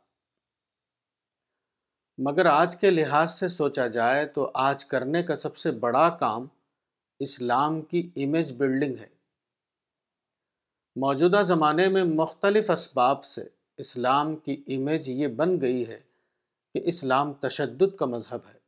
مگر 2.24 2.46
آج 2.46 2.74
کے 2.80 2.88
لحاظ 2.90 3.32
سے 3.32 3.48
سوچا 3.48 3.86
جائے 3.92 4.24
تو 4.34 4.50
آج 4.62 4.84
کرنے 4.84 5.22
کا 5.28 5.34
سب 5.42 5.56
سے 5.56 5.70
بڑا 5.84 6.08
کام 6.22 6.46
اسلام 7.26 7.80
کی 7.92 8.00
امیج 8.24 8.50
بلڈنگ 8.56 8.96
ہے 9.00 9.06
موجودہ 11.04 11.40
زمانے 11.50 11.86
میں 11.94 12.02
مختلف 12.04 12.70
اسباب 12.70 13.24
سے 13.24 13.44
اسلام 13.84 14.34
کی 14.46 14.56
امیج 14.76 15.08
یہ 15.08 15.26
بن 15.38 15.60
گئی 15.60 15.86
ہے 15.88 15.98
کہ 16.74 16.80
اسلام 16.92 17.32
تشدد 17.46 17.96
کا 17.98 18.06
مذہب 18.14 18.40
ہے 18.48 18.58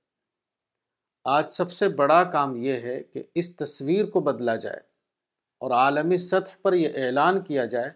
آج 1.35 1.51
سب 1.57 1.73
سے 1.73 1.89
بڑا 2.01 2.23
کام 2.37 2.55
یہ 2.63 2.81
ہے 2.89 2.99
کہ 3.15 3.23
اس 3.43 3.55
تصویر 3.57 4.05
کو 4.15 4.21
بدلا 4.31 4.55
جائے 4.65 4.81
اور 5.65 5.71
عالمی 5.81 6.17
سطح 6.29 6.55
پر 6.63 6.73
یہ 6.85 6.97
اعلان 7.05 7.41
کیا 7.51 7.65
جائے 7.77 7.91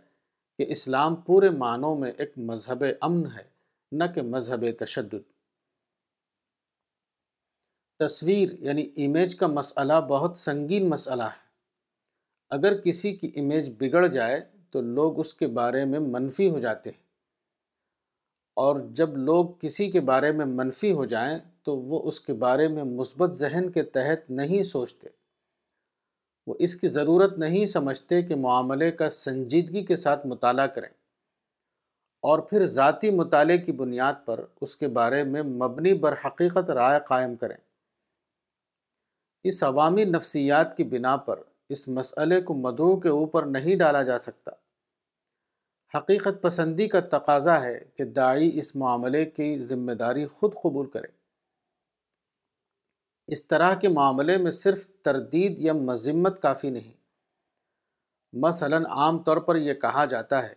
کہ 0.58 0.70
اسلام 0.76 1.14
پورے 1.30 1.50
معنوں 1.64 1.94
میں 2.04 2.12
ایک 2.18 2.36
مذہب 2.50 2.84
امن 3.10 3.24
ہے 3.38 3.44
نہ 3.98 4.04
کہ 4.14 4.22
مذہب 4.36 4.66
تشدد 4.84 5.14
تصویر 8.00 8.48
یعنی 8.66 8.82
امیج 9.04 9.34
کا 9.40 9.46
مسئلہ 9.46 9.92
بہت 10.08 10.38
سنگین 10.38 10.88
مسئلہ 10.88 11.22
ہے 11.22 11.44
اگر 12.56 12.80
کسی 12.80 13.14
کی 13.16 13.30
امیج 13.40 13.70
بگڑ 13.78 14.06
جائے 14.16 14.40
تو 14.72 14.80
لوگ 14.96 15.18
اس 15.20 15.32
کے 15.34 15.46
بارے 15.60 15.84
میں 15.92 16.00
منفی 16.16 16.48
ہو 16.50 16.58
جاتے 16.64 16.90
ہیں 16.90 17.04
اور 18.64 18.80
جب 18.98 19.16
لوگ 19.28 19.44
کسی 19.60 19.90
کے 19.90 20.00
بارے 20.10 20.32
میں 20.32 20.44
منفی 20.46 20.92
ہو 20.98 21.04
جائیں 21.14 21.38
تو 21.64 21.76
وہ 21.92 22.02
اس 22.08 22.20
کے 22.20 22.32
بارے 22.44 22.68
میں 22.74 22.84
مثبت 22.84 23.34
ذہن 23.36 23.70
کے 23.72 23.82
تحت 23.96 24.30
نہیں 24.40 24.62
سوچتے 24.72 25.08
وہ 26.46 26.54
اس 26.66 26.76
کی 26.80 26.88
ضرورت 26.98 27.38
نہیں 27.38 27.66
سمجھتے 27.76 28.20
کہ 28.22 28.34
معاملے 28.46 28.90
کا 29.00 29.10
سنجیدگی 29.24 29.84
کے 29.86 29.96
ساتھ 30.04 30.26
مطالعہ 30.34 30.66
کریں 30.74 30.88
اور 32.28 32.38
پھر 32.50 32.64
ذاتی 32.78 33.10
مطالعے 33.20 33.58
کی 33.64 33.72
بنیاد 33.82 34.24
پر 34.24 34.44
اس 34.66 34.76
کے 34.76 34.88
بارے 35.00 35.22
میں 35.32 35.42
مبنی 35.42 35.92
بر 36.04 36.14
حقیقت 36.24 36.70
رائے 36.80 37.00
قائم 37.08 37.34
کریں 37.36 37.56
اس 39.48 39.62
عوامی 39.62 40.04
نفسیات 40.04 40.76
کی 40.76 40.84
بنا 40.92 41.16
پر 41.26 41.38
اس 41.74 41.86
مسئلے 41.96 42.40
کو 42.48 42.54
مدعو 42.62 42.96
کے 43.00 43.08
اوپر 43.18 43.44
نہیں 43.56 43.76
ڈالا 43.82 44.02
جا 44.10 44.16
سکتا 44.22 44.50
حقیقت 45.96 46.40
پسندی 46.42 46.86
کا 46.94 47.00
تقاضا 47.12 47.60
ہے 47.62 47.78
کہ 47.98 48.04
دائعی 48.16 48.48
اس 48.58 48.74
معاملے 48.82 49.24
کی 49.36 49.48
ذمہ 49.70 49.92
داری 50.00 50.24
خود 50.38 50.54
قبول 50.62 50.88
کرے 50.94 51.12
اس 53.36 53.46
طرح 53.52 53.74
کے 53.84 53.88
معاملے 53.98 54.36
میں 54.44 54.50
صرف 54.58 54.86
تردید 55.08 55.58
یا 55.68 55.72
مذمت 55.90 56.40
کافی 56.42 56.70
نہیں 56.78 56.92
مثلا 58.46 58.78
عام 59.02 59.18
طور 59.28 59.36
پر 59.48 59.56
یہ 59.68 59.74
کہا 59.86 60.04
جاتا 60.14 60.42
ہے 60.48 60.54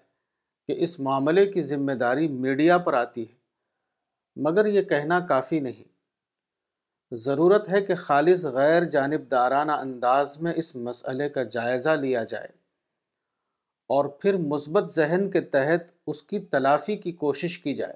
کہ 0.67 0.83
اس 0.85 0.99
معاملے 1.07 1.45
کی 1.51 1.61
ذمہ 1.75 1.91
داری 2.05 2.27
میڈیا 2.47 2.77
پر 2.87 2.93
آتی 3.03 3.27
ہے 3.29 4.41
مگر 4.47 4.65
یہ 4.79 4.81
کہنا 4.93 5.19
کافی 5.35 5.59
نہیں 5.69 5.97
ضرورت 7.17 7.69
ہے 7.69 7.81
کہ 7.85 7.95
خالص 7.95 8.45
غیر 8.55 8.83
جانبدارانہ 8.95 9.71
انداز 9.81 10.37
میں 10.41 10.51
اس 10.57 10.75
مسئلے 10.87 11.27
کا 11.29 11.43
جائزہ 11.53 11.89
لیا 12.01 12.23
جائے 12.33 12.47
اور 13.95 14.05
پھر 14.21 14.37
مثبت 14.51 14.89
ذہن 14.93 15.29
کے 15.33 15.41
تحت 15.55 15.89
اس 16.09 16.21
کی 16.23 16.39
تلافی 16.51 16.95
کی 16.97 17.11
کوشش 17.23 17.57
کی 17.59 17.73
جائے 17.75 17.95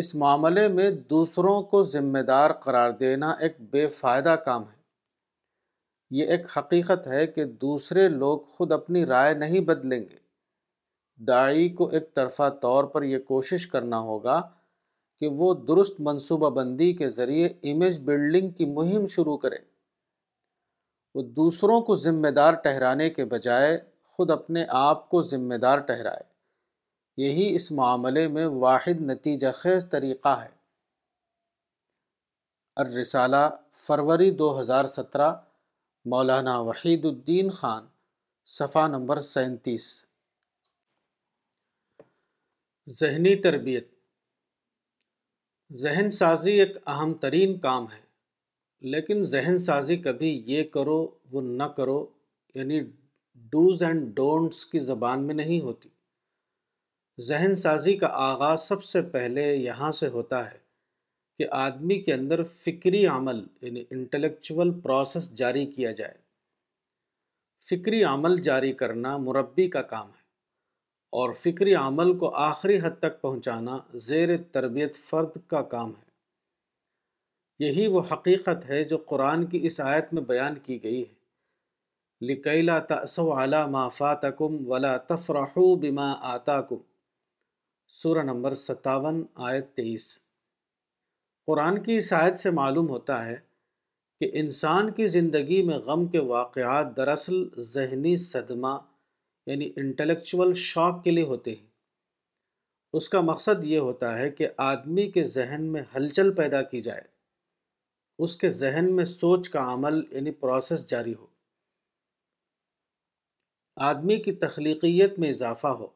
اس 0.00 0.14
معاملے 0.14 0.66
میں 0.74 0.90
دوسروں 1.10 1.60
کو 1.70 1.82
ذمہ 1.92 2.18
دار 2.28 2.50
قرار 2.64 2.90
دینا 3.00 3.30
ایک 3.46 3.56
بے 3.70 3.86
فائدہ 3.96 4.34
کام 4.44 4.64
ہے 4.68 4.78
یہ 6.18 6.30
ایک 6.32 6.46
حقیقت 6.56 7.06
ہے 7.08 7.26
کہ 7.26 7.44
دوسرے 7.64 8.08
لوگ 8.08 8.38
خود 8.56 8.72
اپنی 8.72 9.04
رائے 9.06 9.34
نہیں 9.34 9.60
بدلیں 9.66 9.98
گے 10.00 10.18
داعی 11.28 11.68
کو 11.80 11.88
ایک 11.94 12.14
طرفہ 12.14 12.48
طور 12.62 12.84
پر 12.94 13.02
یہ 13.02 13.18
کوشش 13.28 13.66
کرنا 13.74 13.98
ہوگا 14.10 14.40
کہ 15.20 15.28
وہ 15.38 15.52
درست 15.68 16.00
منصوبہ 16.06 16.48
بندی 16.58 16.92
کے 16.98 17.08
ذریعے 17.16 17.46
امیج 17.70 17.98
بلڈنگ 18.04 18.50
کی 18.58 18.64
مہم 18.76 19.06
شروع 19.14 19.36
کرے 19.38 19.58
وہ 21.14 21.22
دوسروں 21.40 21.80
کو 21.88 21.94
ذمہ 22.04 22.28
دار 22.36 22.54
ٹھہرانے 22.66 23.08
کے 23.16 23.24
بجائے 23.32 23.78
خود 24.16 24.30
اپنے 24.30 24.64
آپ 24.84 25.08
کو 25.10 25.22
ذمہ 25.32 25.54
دار 25.64 25.78
ٹھہرائے 25.90 26.28
یہی 27.24 27.54
اس 27.54 27.70
معاملے 27.80 28.26
میں 28.36 28.46
واحد 28.64 29.00
نتیجہ 29.10 29.52
خیز 29.56 29.88
طریقہ 29.90 30.36
ہے 30.44 30.48
الرسالہ 32.84 33.46
فروری 33.86 34.30
دو 34.42 34.48
ہزار 34.60 34.84
سترہ 34.96 35.30
مولانا 36.10 36.58
وحید 36.68 37.04
الدین 37.04 37.50
خان 37.60 37.86
صفحہ 38.56 38.86
نمبر 38.96 39.20
سینتیس 39.32 39.92
ذہنی 43.00 43.34
تربیت 43.42 43.98
ذہن 45.78 46.10
سازی 46.10 46.52
ایک 46.60 46.76
اہم 46.88 47.12
ترین 47.22 47.58
کام 47.60 47.84
ہے 47.92 48.88
لیکن 48.92 49.20
ذہن 49.32 49.56
سازی 49.64 49.96
کبھی 50.02 50.30
یہ 50.46 50.62
کرو 50.74 50.96
وہ 51.32 51.40
نہ 51.42 51.62
کرو 51.76 52.04
یعنی 52.54 52.80
ڈوز 53.50 53.82
اینڈ 53.82 54.06
ڈونٹس 54.16 54.64
کی 54.70 54.80
زبان 54.86 55.26
میں 55.26 55.34
نہیں 55.34 55.60
ہوتی 55.64 55.88
ذہن 57.28 57.54
سازی 57.62 57.96
کا 57.98 58.06
آغاز 58.26 58.60
سب 58.68 58.84
سے 58.84 59.02
پہلے 59.12 59.44
یہاں 59.54 59.90
سے 60.00 60.08
ہوتا 60.16 60.44
ہے 60.50 60.58
کہ 61.38 61.46
آدمی 61.60 62.00
کے 62.04 62.12
اندر 62.14 62.42
فکری 62.64 63.06
عمل 63.16 63.44
یعنی 63.62 63.84
انٹلیکچول 63.90 64.78
پروسیس 64.80 65.32
جاری 65.42 65.64
کیا 65.76 65.90
جائے 66.02 66.14
فکری 67.70 68.02
عمل 68.14 68.40
جاری 68.50 68.72
کرنا 68.82 69.16
مربی 69.28 69.68
کا 69.76 69.82
کام 69.94 70.08
ہے 70.08 70.19
اور 71.18 71.32
فکری 71.42 71.74
عمل 71.74 72.16
کو 72.18 72.28
آخری 72.40 72.78
حد 72.82 72.98
تک 73.00 73.20
پہنچانا 73.20 73.78
زیر 74.08 74.36
تربیت 74.52 74.96
فرد 75.08 75.36
کا 75.50 75.62
کام 75.72 75.90
ہے 75.90 76.08
یہی 77.66 77.86
وہ 77.94 78.00
حقیقت 78.10 78.68
ہے 78.68 78.82
جو 78.92 78.96
قرآن 79.06 79.44
کی 79.54 79.60
اس 79.66 79.80
آیت 79.86 80.12
میں 80.14 80.22
بیان 80.28 80.58
کی 80.66 80.82
گئی 80.82 81.00
ہے 81.00 82.28
لکیلا 82.32 82.78
تأسو 82.92 83.32
علا 83.42 83.64
ما 83.74 83.88
فاتکم 83.98 84.56
ولا 84.70 84.96
تفرحو 85.08 85.74
بما 85.84 86.10
آتاکم 86.32 86.76
سورہ 88.02 88.22
نمبر 88.24 88.54
ستاون 88.64 89.22
آیت 89.48 89.74
تیئیس 89.76 90.06
قرآن 91.46 91.82
کی 91.82 91.96
اس 91.96 92.12
آیت 92.22 92.38
سے 92.38 92.50
معلوم 92.60 92.88
ہوتا 92.88 93.24
ہے 93.24 93.36
کہ 94.20 94.30
انسان 94.40 94.90
کی 94.96 95.06
زندگی 95.16 95.62
میں 95.66 95.78
غم 95.86 96.06
کے 96.14 96.18
واقعات 96.34 96.96
دراصل 96.96 97.42
ذہنی 97.72 98.16
صدمہ 98.26 98.76
یعنی 99.46 99.70
انٹلیکچول 99.76 100.52
شوق 100.68 101.02
کے 101.04 101.10
لیے 101.10 101.24
ہوتے 101.26 101.54
ہیں 101.54 101.66
اس 102.98 103.08
کا 103.08 103.20
مقصد 103.20 103.64
یہ 103.64 103.78
ہوتا 103.88 104.16
ہے 104.18 104.30
کہ 104.38 104.48
آدمی 104.68 105.10
کے 105.10 105.24
ذہن 105.36 105.70
میں 105.72 105.82
ہلچل 105.96 106.32
پیدا 106.36 106.62
کی 106.70 106.80
جائے 106.82 107.02
اس 108.24 108.34
کے 108.36 108.48
ذہن 108.62 108.94
میں 108.96 109.04
سوچ 109.04 109.48
کا 109.48 109.72
عمل 109.72 110.00
یعنی 110.14 110.30
پروسیس 110.40 110.86
جاری 110.90 111.14
ہو 111.14 111.26
آدمی 113.90 114.16
کی 114.22 114.32
تخلیقیت 114.46 115.18
میں 115.18 115.30
اضافہ 115.30 115.66
ہو 115.78 115.86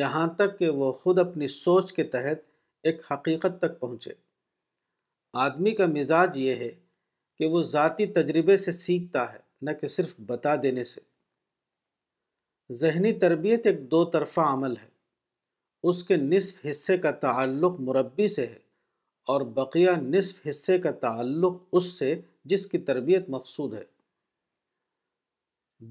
یہاں 0.00 0.26
تک 0.38 0.58
کہ 0.58 0.68
وہ 0.82 0.92
خود 1.02 1.18
اپنی 1.18 1.46
سوچ 1.48 1.92
کے 1.92 2.02
تحت 2.16 2.46
ایک 2.88 3.00
حقیقت 3.10 3.58
تک 3.60 3.78
پہنچے 3.80 4.12
آدمی 5.46 5.74
کا 5.74 5.86
مزاج 5.94 6.36
یہ 6.38 6.54
ہے 6.64 6.70
کہ 7.38 7.46
وہ 7.48 7.62
ذاتی 7.72 8.06
تجربے 8.12 8.56
سے 8.66 8.72
سیکھتا 8.72 9.32
ہے 9.32 9.38
نہ 9.66 9.70
کہ 9.80 9.86
صرف 9.96 10.14
بتا 10.26 10.54
دینے 10.62 10.84
سے 10.92 11.00
ذہنی 12.76 13.12
تربیت 13.18 13.66
ایک 13.66 13.80
دو 13.90 14.04
طرفہ 14.12 14.40
عمل 14.52 14.76
ہے 14.76 14.86
اس 15.90 16.02
کے 16.04 16.16
نصف 16.16 16.64
حصے 16.70 16.96
کا 16.98 17.10
تعلق 17.20 17.78
مربی 17.86 18.26
سے 18.28 18.46
ہے 18.46 18.58
اور 19.32 19.40
بقیہ 19.58 19.90
نصف 20.02 20.46
حصے 20.48 20.78
کا 20.78 20.90
تعلق 21.04 21.56
اس 21.78 21.84
سے 21.98 22.14
جس 22.52 22.66
کی 22.66 22.78
تربیت 22.90 23.28
مقصود 23.30 23.74
ہے 23.74 23.82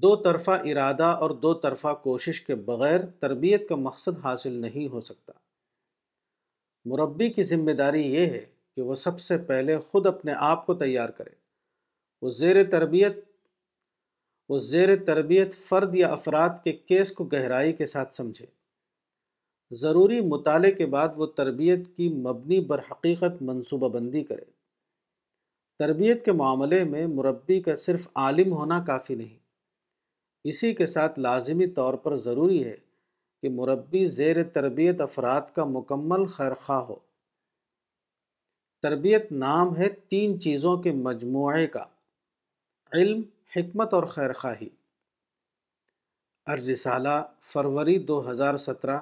دو 0.02 0.14
طرفہ 0.22 0.50
ارادہ 0.70 1.04
اور 1.26 1.30
دو 1.44 1.52
طرفہ 1.60 1.92
کوشش 2.02 2.40
کے 2.46 2.54
بغیر 2.70 3.06
تربیت 3.20 3.68
کا 3.68 3.76
مقصد 3.88 4.18
حاصل 4.24 4.60
نہیں 4.60 4.88
ہو 4.92 5.00
سکتا 5.00 5.32
مربی 6.90 7.28
کی 7.32 7.42
ذمہ 7.52 7.72
داری 7.78 8.02
یہ 8.14 8.26
ہے 8.32 8.44
کہ 8.76 8.82
وہ 8.82 8.94
سب 9.04 9.20
سے 9.20 9.38
پہلے 9.46 9.76
خود 9.90 10.06
اپنے 10.06 10.32
آپ 10.52 10.66
کو 10.66 10.74
تیار 10.82 11.08
کرے 11.18 11.30
وہ 12.22 12.30
زیر 12.40 12.64
تربیت 12.70 13.26
وہ 14.48 14.58
زیر 14.68 14.94
تربیت 15.06 15.54
فرد 15.54 15.94
یا 15.94 16.08
افراد 16.12 16.62
کے 16.64 16.72
کیس 16.72 17.12
کو 17.12 17.24
گہرائی 17.32 17.72
کے 17.80 17.86
ساتھ 17.86 18.14
سمجھے 18.14 18.46
ضروری 19.80 20.20
مطالعے 20.28 20.70
کے 20.72 20.86
بعد 20.94 21.08
وہ 21.16 21.26
تربیت 21.40 21.86
کی 21.96 22.08
مبنی 22.26 22.60
بر 22.70 22.78
حقیقت 22.90 23.42
منصوبہ 23.48 23.88
بندی 23.98 24.22
کرے 24.24 24.44
تربیت 25.78 26.24
کے 26.24 26.32
معاملے 26.38 26.82
میں 26.92 27.06
مربی 27.06 27.60
کا 27.62 27.74
صرف 27.86 28.08
عالم 28.22 28.52
ہونا 28.52 28.78
کافی 28.86 29.14
نہیں 29.14 29.36
اسی 30.52 30.72
کے 30.74 30.86
ساتھ 30.86 31.18
لازمی 31.20 31.66
طور 31.80 31.94
پر 32.06 32.16
ضروری 32.28 32.62
ہے 32.64 32.74
کہ 33.42 33.48
مربی 33.58 34.06
زیر 34.18 34.42
تربیت 34.54 35.00
افراد 35.00 35.54
کا 35.54 35.64
مکمل 35.74 36.24
خیر 36.36 36.54
خواہ 36.62 36.80
ہو 36.88 36.94
تربیت 38.82 39.30
نام 39.44 39.76
ہے 39.76 39.88
تین 40.10 40.40
چیزوں 40.40 40.76
کے 40.82 40.92
مجموعے 41.06 41.66
کا 41.76 41.84
علم 42.98 43.20
حکمت 43.56 43.94
اور 43.94 44.02
خیر 44.14 44.32
خواہی 44.38 44.68
ارجالہ 46.52 47.14
فروری 47.52 47.98
دو 48.08 48.18
ہزار 48.30 48.56
سترہ 48.66 48.98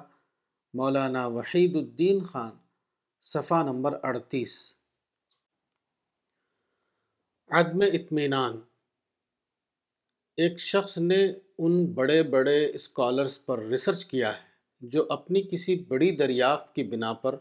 مولانا 0.79 1.25
وحید 1.37 1.75
الدین 1.75 2.21
خان 2.31 2.51
صفحہ 3.31 3.61
نمبر 3.71 3.97
اڑتیس 4.07 4.53
عدم 7.59 7.81
اطمینان 7.93 8.59
ایک 10.43 10.59
شخص 10.69 10.97
نے 11.09 11.17
ان 11.65 11.85
بڑے 11.95 12.21
بڑے 12.35 12.57
اسکالرس 12.75 13.39
پر 13.45 13.59
ریسرچ 13.71 14.03
کیا 14.11 14.29
ہے 14.35 14.87
جو 14.93 15.05
اپنی 15.17 15.41
کسی 15.51 15.75
بڑی 15.89 16.11
دریافت 16.21 16.73
کی 16.75 16.83
بنا 16.93 17.11
پر 17.25 17.35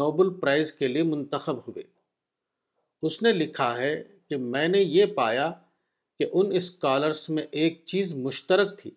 نوبل 0.00 0.32
پرائز 0.40 0.72
کے 0.78 0.88
لیے 0.88 1.02
منتخب 1.12 1.58
ہوئے 1.68 1.82
اس 3.06 3.20
نے 3.22 3.32
لکھا 3.32 3.74
ہے 3.76 3.92
کہ 4.28 4.36
میں 4.54 4.66
نے 4.68 4.80
یہ 4.82 5.06
پایا 5.16 5.50
کہ 6.20 6.26
ان 6.38 6.50
اسکالرس 6.56 7.28
میں 7.34 7.42
ایک 7.60 7.80
چیز 7.90 8.12
مشترک 8.24 8.76
تھی 8.78 8.90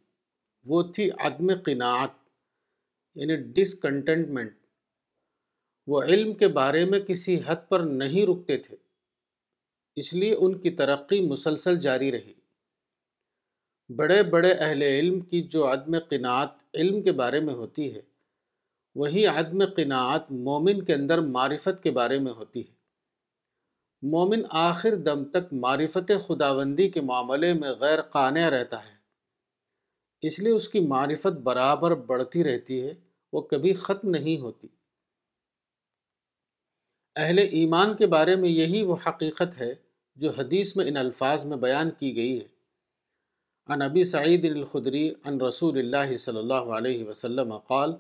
وہ 0.70 0.82
تھی 0.96 1.10
عدم 1.28 1.54
قناعت 1.66 2.12
یعنی 3.22 3.36
ڈسکنٹینٹمنٹ 3.60 4.52
وہ 5.92 6.02
علم 6.04 6.34
کے 6.42 6.48
بارے 6.58 6.84
میں 6.90 7.00
کسی 7.10 7.38
حد 7.46 7.64
پر 7.70 7.80
نہیں 8.04 8.26
رکتے 8.32 8.58
تھے 8.66 8.76
اس 10.04 10.14
لیے 10.14 10.34
ان 10.46 10.58
کی 10.62 10.70
ترقی 10.82 11.22
مسلسل 11.28 11.78
جاری 11.86 12.12
رہی 12.12 12.34
بڑے 14.02 14.22
بڑے 14.36 14.52
اہل 14.52 14.82
علم 14.92 15.20
کی 15.32 15.42
جو 15.56 15.68
عدم 15.72 15.98
قناعت 16.10 16.58
علم 16.82 17.02
کے 17.04 17.12
بارے 17.24 17.40
میں 17.48 17.54
ہوتی 17.62 17.94
ہے 17.96 18.02
وہی 19.02 19.26
عدم 19.36 19.66
قناعت 19.76 20.32
مومن 20.50 20.84
کے 20.86 20.94
اندر 20.94 21.22
معرفت 21.38 21.84
کے 21.84 21.92
بارے 22.02 22.20
میں 22.28 22.32
ہوتی 22.42 22.68
ہے 22.68 22.72
مومن 24.12 24.42
آخر 24.60 24.96
دم 25.06 25.24
تک 25.34 25.52
معرفت 25.66 26.12
خداوندی 26.28 26.88
کے 26.96 27.02
معاملے 27.10 27.52
میں 27.60 27.70
غیر 27.80 28.02
قانع 28.16 28.48
رہتا 28.50 28.78
ہے 28.86 30.28
اس 30.28 30.40
لیے 30.40 30.52
اس 30.54 30.68
کی 30.70 30.80
معرفت 30.88 31.38
برابر 31.44 31.94
بڑھتی 32.10 32.44
رہتی 32.44 32.82
ہے 32.88 32.94
وہ 33.34 33.42
کبھی 33.52 33.74
ختم 33.84 34.10
نہیں 34.10 34.38
ہوتی 34.42 34.68
اہل 37.24 37.40
ایمان 37.60 37.96
کے 37.98 38.06
بارے 38.16 38.36
میں 38.44 38.50
یہی 38.50 38.82
وہ 38.90 38.96
حقیقت 39.06 39.58
ہے 39.62 39.74
جو 40.22 40.32
حدیث 40.38 40.76
میں 40.76 40.86
ان 40.88 40.98
الفاظ 40.98 41.46
میں 41.52 41.58
بیان 41.66 41.92
کی 42.00 42.16
گئی 42.16 42.40
ہے 42.40 43.82
ابی 43.86 44.04
سعید 44.14 44.46
الخدری 44.52 45.10
ان 45.26 45.40
رسول 45.42 45.78
اللہ 45.80 46.16
صلی 46.28 46.40
اللہ 46.40 46.72
علیہ 46.78 47.04
وسلم 47.10 47.58
قال 47.68 47.96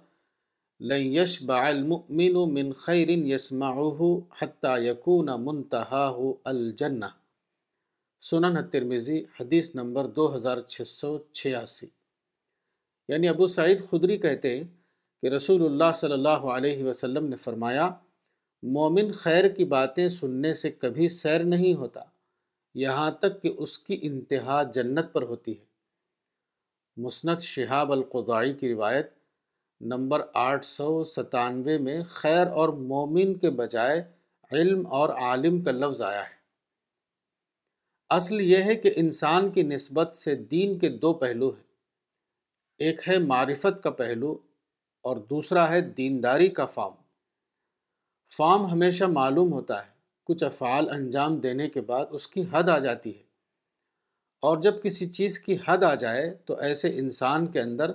لن 0.82 1.02
يشبع 1.16 1.70
المؤمن 1.70 2.36
من 2.54 2.74
خير 2.74 3.10
يسمعه 3.10 4.22
حتى 4.32 4.76
يكون 4.88 5.30
منتهاه 5.45 6.38
الجنة 6.48 7.10
سنن 8.30 8.70
ترمیزی 8.72 9.18
حدیث 9.40 9.70
نمبر 9.76 10.06
دو 10.18 10.34
ہزار 10.36 10.58
چھ 10.74 10.88
سو 10.91 11.10
چھیاسی 11.40 11.86
یعنی 13.14 13.28
ابو 13.30 13.48
سعید 13.58 13.84
خدری 13.90 14.18
کہتے 14.26 14.54
کہ 14.64 15.30
رسول 15.36 15.66
اللہ 15.66 15.91
صلی 16.02 16.14
اللہ 16.14 16.45
علیہ 16.58 16.84
وسلم 16.84 17.28
نے 17.30 17.36
فرمایا 17.45 17.90
مومن 18.80 19.12
خیر 19.24 19.48
کی 19.58 19.66
باتیں 19.76 20.08
سننے 20.20 20.54
سے 20.64 20.72
کبھی 20.72 21.10
سیر 21.20 21.44
نہیں 21.54 21.74
ہوتا 21.84 22.02
یہاں 22.86 23.10
تک 23.24 23.41
کہ 23.41 23.52
اس 23.66 23.78
کی 23.88 23.98
انتہا 24.10 24.62
جنت 24.78 25.12
پر 25.14 25.22
ہوتی 25.34 25.58
ہے 25.60 25.66
مسند 27.06 27.41
شہاب 27.52 27.91
القضائی 27.91 28.54
کی 28.62 28.74
روایت 28.74 29.12
نمبر 29.92 30.22
آٹھ 30.42 30.66
سو 30.66 31.04
ستانوے 31.12 31.78
میں 31.86 32.02
خیر 32.10 32.48
اور 32.60 32.70
مومن 32.92 33.34
کے 33.40 33.50
بجائے 33.62 34.02
علم 34.60 34.86
اور 35.00 35.10
عالم 35.28 35.62
کا 35.64 35.72
لفظ 35.72 36.02
آیا 36.10 36.22
ہے 36.24 36.32
اصل 38.18 38.42
یہ 38.42 38.64
ہے 38.70 38.76
کہ 38.84 38.92
انسان 39.02 39.50
کی 39.52 39.64
نسبت 39.72 40.14
سے 40.14 40.36
دین 40.56 40.78
کے 40.80 40.90
دو 41.04 41.14
پہلو 41.24 41.50
ہیں 41.56 41.64
ایک 42.88 43.08
ہے 43.08 43.18
معرفت 43.26 43.82
کا 43.84 43.90
پہلو 44.04 44.34
اور 45.10 45.18
دوسرا 45.30 45.68
ہے 45.72 45.82
دینداری 46.00 46.48
کا 46.60 46.66
فام 46.76 46.92
فام 48.38 48.66
ہمیشہ 48.72 49.06
معلوم 49.20 49.52
ہوتا 49.54 49.86
ہے 49.86 49.92
کچھ 50.28 50.44
افعال 50.44 50.90
انجام 50.94 51.38
دینے 51.46 51.68
کے 51.70 51.82
بعد 51.92 52.14
اس 52.18 52.28
کی 52.36 52.44
حد 52.52 52.70
آ 52.70 52.78
جاتی 52.88 53.16
ہے 53.18 53.22
اور 54.48 54.58
جب 54.62 54.82
کسی 54.84 55.10
چیز 55.20 55.40
کی 55.40 55.58
حد 55.68 55.84
آ 55.84 55.94
جائے 56.06 56.30
تو 56.46 56.56
ایسے 56.70 56.90
انسان 57.00 57.48
کے 57.52 57.60
اندر 57.62 57.92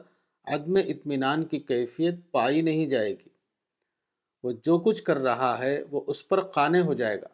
عدم 0.55 0.77
اطمینان 0.81 1.45
کی 1.49 1.59
کیفیت 1.71 2.21
پائی 2.33 2.61
نہیں 2.69 2.87
جائے 2.89 3.11
گی 3.13 3.29
وہ 4.43 4.53
جو 4.67 4.79
کچھ 4.87 5.03
کر 5.09 5.17
رہا 5.27 5.51
ہے 5.59 5.73
وہ 5.91 6.01
اس 6.13 6.27
پر 6.29 6.41
قانے 6.57 6.81
ہو 6.91 6.95
جائے 7.01 7.21
گا 7.23 7.29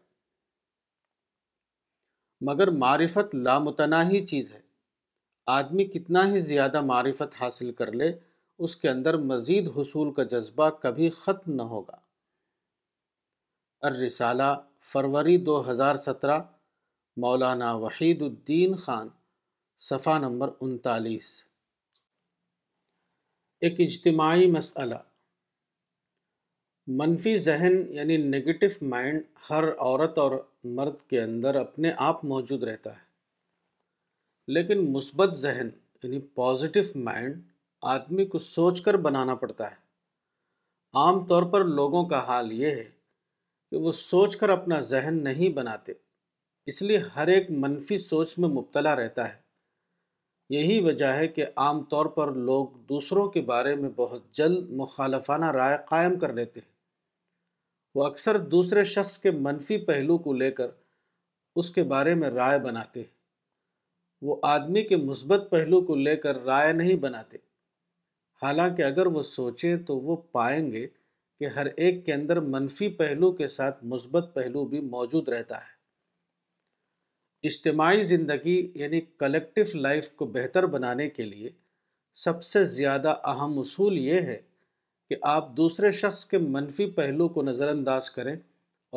مگر 2.48 2.70
معرفت 2.84 3.34
لامتناہی 3.44 4.24
چیز 4.26 4.52
ہے 4.52 4.60
آدمی 5.58 5.84
کتنا 5.92 6.24
ہی 6.32 6.38
زیادہ 6.48 6.80
معرفت 6.92 7.34
حاصل 7.40 7.72
کر 7.82 7.92
لے 8.00 8.10
اس 8.66 8.76
کے 8.82 8.88
اندر 8.88 9.16
مزید 9.30 9.68
حصول 9.76 10.12
کا 10.14 10.22
جذبہ 10.32 10.68
کبھی 10.82 11.10
ختم 11.22 11.52
نہ 11.54 11.62
ہوگا 11.74 11.98
الرسالہ 13.92 14.52
فروری 14.92 15.36
دو 15.50 15.60
ہزار 15.70 15.94
سترہ 16.08 16.38
مولانا 17.24 17.72
وحید 17.86 18.22
الدین 18.22 18.74
خان 18.84 19.08
صفحہ 19.88 20.18
نمبر 20.28 20.50
انتالیس 20.66 21.30
ایک 23.66 23.78
اجتماعی 23.80 24.50
مسئلہ 24.50 24.94
منفی 27.00 27.36
ذہن 27.44 27.76
یعنی 27.94 28.16
نگیٹو 28.22 28.66
مائنڈ 28.88 29.22
ہر 29.50 29.64
عورت 29.72 30.18
اور 30.24 30.32
مرد 30.78 30.96
کے 31.10 31.20
اندر 31.20 31.54
اپنے 31.60 31.90
آپ 32.06 32.24
موجود 32.32 32.62
رہتا 32.70 32.90
ہے 32.96 34.52
لیکن 34.54 34.84
مثبت 34.92 35.34
ذہن 35.42 35.68
یعنی 36.02 36.18
پازیٹو 36.40 36.80
مائنڈ 37.04 37.40
آدمی 37.94 38.26
کو 38.34 38.38
سوچ 38.48 38.80
کر 38.88 38.96
بنانا 39.06 39.34
پڑتا 39.44 39.70
ہے 39.70 39.76
عام 41.04 41.24
طور 41.28 41.42
پر 41.52 41.64
لوگوں 41.80 42.04
کا 42.08 42.18
حال 42.26 42.52
یہ 42.60 42.76
ہے 42.80 42.84
کہ 43.70 43.76
وہ 43.86 43.92
سوچ 44.02 44.36
کر 44.42 44.48
اپنا 44.58 44.80
ذہن 44.92 45.22
نہیں 45.24 45.52
بناتے 45.60 45.92
اس 46.72 46.82
لیے 46.82 46.98
ہر 47.16 47.34
ایک 47.36 47.50
منفی 47.66 47.98
سوچ 48.10 48.38
میں 48.38 48.48
مبتلا 48.60 48.94
رہتا 49.02 49.28
ہے 49.32 49.42
یہی 50.54 50.78
وجہ 50.84 51.06
ہے 51.18 51.26
کہ 51.36 51.44
عام 51.62 51.82
طور 51.92 52.06
پر 52.16 52.30
لوگ 52.48 52.66
دوسروں 52.88 53.26
کے 53.36 53.40
بارے 53.50 53.74
میں 53.76 53.88
بہت 53.96 54.22
جلد 54.38 54.70
مخالفانہ 54.80 55.50
رائے 55.56 55.76
قائم 55.88 56.18
کر 56.24 56.32
لیتے 56.38 56.60
ہیں 56.60 56.72
وہ 57.98 58.04
اکثر 58.06 58.38
دوسرے 58.52 58.84
شخص 58.92 59.16
کے 59.24 59.30
منفی 59.46 59.78
پہلو 59.88 60.18
کو 60.26 60.32
لے 60.42 60.50
کر 60.60 60.68
اس 61.62 61.70
کے 61.78 61.82
بارے 61.94 62.14
میں 62.20 62.30
رائے 62.36 62.58
بناتے 62.68 63.00
ہیں 63.00 63.12
وہ 64.28 64.36
آدمی 64.54 64.82
کے 64.92 64.96
مثبت 65.08 65.48
پہلو 65.50 65.80
کو 65.90 65.96
لے 66.06 66.16
کر 66.26 66.40
رائے 66.50 66.72
نہیں 66.82 66.96
بناتے 67.08 67.36
حالانکہ 68.42 68.82
اگر 68.90 69.06
وہ 69.16 69.22
سوچیں 69.34 69.76
تو 69.90 69.96
وہ 70.08 70.16
پائیں 70.38 70.70
گے 70.70 70.86
کہ 70.86 71.48
ہر 71.58 71.66
ایک 71.84 72.04
کے 72.06 72.12
اندر 72.12 72.40
منفی 72.56 72.88
پہلو 73.02 73.32
کے 73.42 73.48
ساتھ 73.60 73.84
مثبت 73.94 74.30
پہلو 74.34 74.64
بھی 74.74 74.80
موجود 74.96 75.28
رہتا 75.36 75.60
ہے 75.68 75.73
اجتماعی 77.48 78.02
زندگی 78.10 78.52
یعنی 78.80 79.00
کلیکٹیو 79.20 79.64
لائف 79.80 80.08
کو 80.20 80.26
بہتر 80.36 80.66
بنانے 80.74 81.08
کے 81.16 81.22
لیے 81.24 81.50
سب 82.22 82.42
سے 82.50 82.64
زیادہ 82.74 83.14
اہم 83.32 83.58
اصول 83.58 83.98
یہ 83.98 84.20
ہے 84.28 84.36
کہ 85.10 85.16
آپ 85.32 85.50
دوسرے 85.56 85.90
شخص 85.98 86.24
کے 86.26 86.38
منفی 86.56 86.86
پہلو 87.00 87.28
کو 87.36 87.42
نظر 87.42 87.68
انداز 87.68 88.10
کریں 88.10 88.32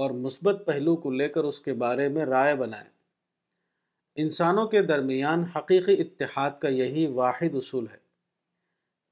اور 0.04 0.12
مثبت 0.28 0.64
پہلو 0.68 0.96
کو 1.06 1.12
لے 1.22 1.28
کر 1.36 1.44
اس 1.50 1.60
کے 1.68 1.74
بارے 1.84 2.08
میں 2.18 2.26
رائے 2.26 2.56
بنائیں 2.64 2.88
انسانوں 4.26 4.66
کے 4.68 4.82
درمیان 4.94 5.44
حقیقی 5.56 6.00
اتحاد 6.02 6.52
کا 6.62 6.68
یہی 6.82 7.06
واحد 7.22 7.56
اصول 7.62 7.86
ہے 7.94 7.98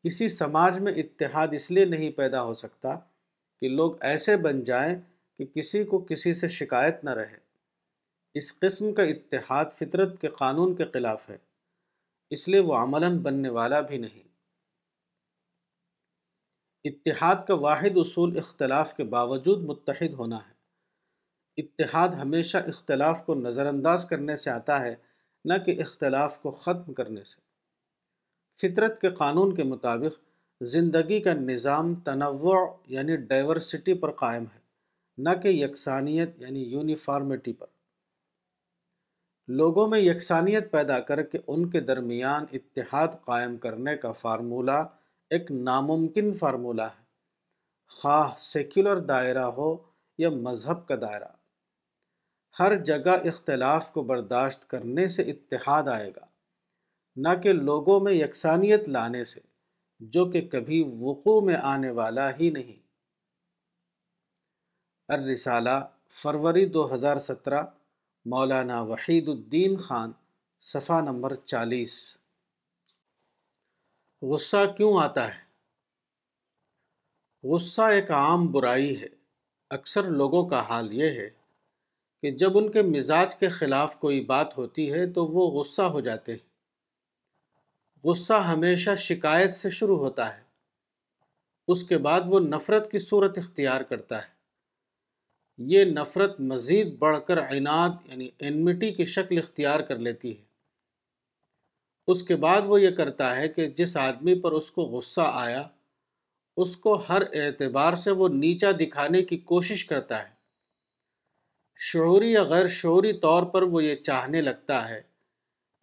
کسی 0.08 0.28
سماج 0.42 0.80
میں 0.88 0.94
اتحاد 1.04 1.54
اس 1.60 1.70
لیے 1.72 1.86
نہیں 1.96 2.12
پیدا 2.18 2.44
ہو 2.44 2.54
سکتا 2.66 2.98
کہ 3.60 3.70
لوگ 3.70 4.04
ایسے 4.14 4.38
بن 4.48 4.64
جائیں 4.72 4.96
کہ 5.38 5.46
کسی 5.56 5.84
کو 5.92 6.00
کسی 6.10 6.34
سے 6.44 6.48
شکایت 6.62 7.04
نہ 7.04 7.10
رہے 7.22 7.44
اس 8.40 8.48
قسم 8.62 8.94
کا 8.94 9.04
اتحاد 9.12 9.66
فطرت 9.76 10.20
کے 10.22 10.28
قانون 10.40 10.74
کے 10.76 10.86
خلاف 10.94 11.30
ہے 11.30 11.36
اس 12.38 12.48
لیے 12.54 12.60
وہ 12.70 12.74
عملاً 12.78 13.18
بننے 13.28 13.50
والا 13.58 13.80
بھی 13.92 13.98
نہیں 13.98 14.24
اتحاد 16.90 17.46
کا 17.48 17.54
واحد 17.66 17.98
اصول 18.02 18.38
اختلاف 18.38 18.94
کے 18.98 19.04
باوجود 19.14 19.64
متحد 19.70 20.14
ہونا 20.22 20.38
ہے 20.48 20.54
اتحاد 21.64 22.18
ہمیشہ 22.22 22.58
اختلاف 22.74 23.24
کو 23.26 23.36
نظر 23.46 23.66
انداز 23.68 24.06
کرنے 24.10 24.36
سے 24.44 24.50
آتا 24.52 24.80
ہے 24.86 24.94
نہ 25.50 25.58
کہ 25.66 25.76
اختلاف 25.82 26.40
کو 26.42 26.52
ختم 26.66 26.94
کرنے 27.00 27.24
سے 27.32 27.40
فطرت 28.62 29.00
کے 29.02 29.10
قانون 29.22 29.56
کے 29.56 29.64
مطابق 29.72 30.20
زندگی 30.74 31.20
کا 31.30 31.34
نظام 31.46 31.94
تنوع 32.10 32.56
یعنی 32.98 33.16
ڈائیورسٹی 33.32 33.94
پر 34.04 34.12
قائم 34.24 34.44
ہے 34.56 34.60
نہ 35.30 35.38
کہ 35.44 35.56
یکسانیت 35.64 36.40
یعنی 36.42 36.64
یونیفارمیٹی 36.76 37.54
پر 37.64 37.74
لوگوں 39.58 39.86
میں 39.88 40.00
یکسانیت 40.00 40.72
پیدا 40.72 41.00
کر 41.10 41.22
کے 41.32 41.38
ان 41.48 41.70
کے 41.72 41.80
درمیان 41.90 42.46
اتحاد 42.54 43.08
قائم 43.26 43.58
کرنے 43.66 43.96
کا 43.98 44.12
فارمولہ 44.22 44.78
ایک 45.36 45.52
ناممکن 45.52 46.32
فارمولہ 46.40 46.82
ہے 46.82 47.04
خواہ 48.02 48.30
سیکولر 48.42 49.00
دائرہ 49.12 49.44
ہو 49.58 49.76
یا 50.18 50.30
مذہب 50.34 50.88
کا 50.88 50.96
دائرہ 51.02 51.28
ہر 52.60 52.76
جگہ 52.84 53.16
اختلاف 53.30 53.92
کو 53.94 54.04
برداشت 54.12 54.68
کرنے 54.70 55.08
سے 55.18 55.24
اتحاد 55.32 55.88
آئے 55.98 56.10
گا 56.16 56.26
نہ 57.26 57.30
کہ 57.44 57.54
لوگوں 57.54 58.00
میں 58.04 58.14
یکسانیت 58.14 58.90
لانے 58.90 59.24
سے 59.34 59.40
جو 60.14 60.26
کہ 60.32 60.42
کبھی 60.52 60.84
وقوع 61.02 61.40
میں 61.46 61.56
آنے 61.74 61.90
والا 62.00 62.30
ہی 62.40 62.50
نہیں 62.58 62.82
ارسالہ 65.14 65.80
فروری 66.22 66.66
دو 66.78 66.94
ہزار 66.94 67.18
سترہ 67.30 67.62
مولانا 68.34 68.78
وحید 68.90 69.28
الدین 69.30 69.76
خان 69.86 70.14
صفحہ 70.70 70.96
نمبر 71.06 71.34
چالیس 71.52 71.92
غصہ 74.30 74.62
کیوں 74.78 74.94
آتا 75.02 75.26
ہے 75.28 77.48
غصہ 77.52 77.82
ایک 77.98 78.12
عام 78.22 78.48
برائی 78.52 78.94
ہے 79.02 79.08
اکثر 79.78 80.10
لوگوں 80.22 80.42
کا 80.50 80.60
حال 80.70 80.88
یہ 81.02 81.10
ہے 81.20 81.28
کہ 82.22 82.28
جب 82.44 82.52
ان 82.58 82.66
کے 82.72 82.82
مزاج 82.96 83.30
کے 83.40 83.50
خلاف 83.60 83.90
کوئی 84.00 84.20
بات 84.34 84.50
ہوتی 84.58 84.86
ہے 84.94 85.04
تو 85.14 85.20
وہ 85.36 85.44
غصہ 85.60 85.82
ہو 85.94 86.00
جاتے 86.10 86.30
ہیں 86.36 86.50
غصہ 88.08 88.38
ہمیشہ 88.52 88.94
شکایت 89.10 89.52
سے 89.56 89.70
شروع 89.82 89.98
ہوتا 90.06 90.26
ہے 90.36 90.42
اس 91.74 91.82
کے 91.90 91.98
بعد 92.08 92.24
وہ 92.30 92.38
نفرت 92.50 92.84
کی 92.92 93.00
صورت 93.10 93.34
اختیار 93.44 93.82
کرتا 93.94 94.16
ہے 94.22 94.30
یہ 95.68 95.84
نفرت 95.86 96.40
مزید 96.48 96.98
بڑھ 97.00 97.18
کر 97.28 97.40
عناد 97.56 97.90
یعنی 98.10 98.28
انمیٹی 98.48 98.92
کی 98.94 99.06
شکل 99.16 99.38
اختیار 99.38 99.80
کر 99.90 99.98
لیتی 99.98 100.32
ہے 100.38 100.44
اس 102.12 102.24
کے 102.24 102.36
بعد 102.42 102.62
وہ 102.68 102.80
یہ 102.82 102.90
کرتا 102.96 103.36
ہے 103.36 103.48
کہ 103.50 103.68
جس 103.78 103.96
آدمی 103.98 104.34
پر 104.42 104.52
اس 104.58 104.70
کو 104.72 104.82
غصہ 104.98 105.30
آیا 105.34 105.62
اس 106.64 106.76
کو 106.78 106.94
ہر 107.10 107.22
اعتبار 107.44 107.94
سے 108.04 108.12
وہ 108.20 108.28
نیچا 108.30 108.72
دکھانے 108.80 109.22
کی 109.30 109.38
کوشش 109.52 109.86
کرتا 109.86 110.20
ہے 110.24 110.34
شعوری 111.92 112.32
یا 112.32 112.44
غیر 112.50 112.68
شعوری 112.80 113.12
طور 113.20 113.44
پر 113.54 113.62
وہ 113.72 113.84
یہ 113.84 113.96
چاہنے 114.04 114.42
لگتا 114.42 114.88
ہے 114.90 115.02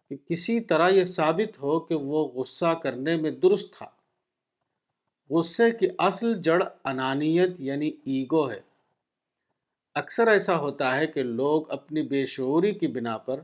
کہ 0.09 0.15
کسی 0.29 0.59
طرح 0.69 0.89
یہ 0.89 1.03
ثابت 1.17 1.59
ہو 1.61 1.79
کہ 1.87 1.95
وہ 2.05 2.27
غصہ 2.35 2.73
کرنے 2.83 3.15
میں 3.21 3.31
درست 3.43 3.73
تھا 3.77 3.85
غصے 5.35 5.71
کی 5.79 5.87
اصل 6.07 6.39
جڑ 6.43 6.61
انانیت 6.83 7.61
یعنی 7.61 7.87
ایگو 8.15 8.49
ہے 8.51 8.59
اکثر 10.01 10.27
ایسا 10.27 10.57
ہوتا 10.59 10.95
ہے 10.97 11.07
کہ 11.07 11.23
لوگ 11.23 11.69
اپنی 11.71 12.01
بے 12.11 12.23
شعوری 12.25 12.71
کی 12.75 12.87
بنا 12.97 13.17
پر 13.29 13.41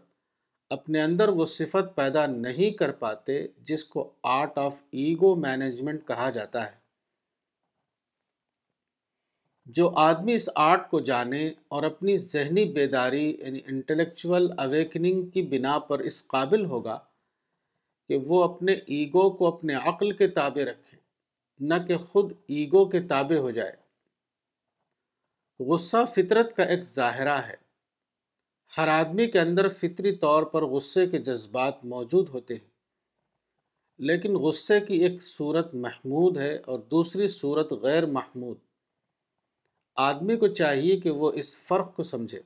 اپنے 0.75 1.01
اندر 1.01 1.29
وہ 1.39 1.45
صفت 1.55 1.95
پیدا 1.95 2.25
نہیں 2.27 2.71
کر 2.77 2.91
پاتے 3.01 3.37
جس 3.69 3.83
کو 3.93 4.09
آرٹ 4.35 4.57
آف 4.57 4.81
ایگو 5.01 5.35
مینجمنٹ 5.45 6.05
کہا 6.07 6.29
جاتا 6.37 6.65
ہے 6.65 6.77
جو 9.77 9.89
آدمی 10.05 10.33
اس 10.33 10.49
آرٹ 10.65 10.89
کو 10.89 10.99
جانے 11.09 11.45
اور 11.77 11.83
اپنی 11.83 12.17
ذہنی 12.29 12.63
بیداری 12.73 13.25
یعنی 13.25 13.59
انٹلیکچول 13.67 14.49
اویکننگ 14.65 15.29
کی 15.33 15.41
بنا 15.51 15.77
پر 15.89 15.99
اس 16.11 16.25
قابل 16.27 16.65
ہوگا 16.73 16.97
کہ 18.07 18.17
وہ 18.27 18.43
اپنے 18.43 18.73
ایگو 18.97 19.29
کو 19.41 19.47
اپنے 19.47 19.73
عقل 19.93 20.11
کے 20.21 20.27
تابع 20.39 20.63
رکھے 20.71 20.97
نہ 21.69 21.83
کہ 21.87 21.97
خود 22.11 22.31
ایگو 22.57 22.83
کے 22.89 22.99
تابع 23.13 23.37
ہو 23.47 23.51
جائے 23.59 23.71
غصہ 25.67 26.03
فطرت 26.15 26.55
کا 26.55 26.63
ایک 26.73 26.83
ظاہرہ 26.85 27.37
ہے 27.47 27.55
ہر 28.77 28.87
آدمی 28.87 29.25
کے 29.31 29.39
اندر 29.39 29.67
فطری 29.79 30.15
طور 30.17 30.43
پر 30.51 30.63
غصے 30.73 31.05
کے 31.09 31.17
جذبات 31.27 31.83
موجود 31.93 32.29
ہوتے 32.33 32.53
ہیں 32.55 32.67
لیکن 34.09 34.35
غصے 34.43 34.79
کی 34.87 34.97
ایک 35.05 35.21
صورت 35.23 35.73
محمود 35.85 36.37
ہے 36.37 36.55
اور 36.71 36.79
دوسری 36.91 37.27
صورت 37.39 37.71
غیر 37.81 38.05
محمود 38.17 38.57
آدمی 40.07 40.37
کو 40.43 40.47
چاہیے 40.61 40.99
کہ 40.99 41.11
وہ 41.21 41.31
اس 41.41 41.59
فرق 41.67 41.95
کو 41.95 42.03
سمجھے 42.13 42.39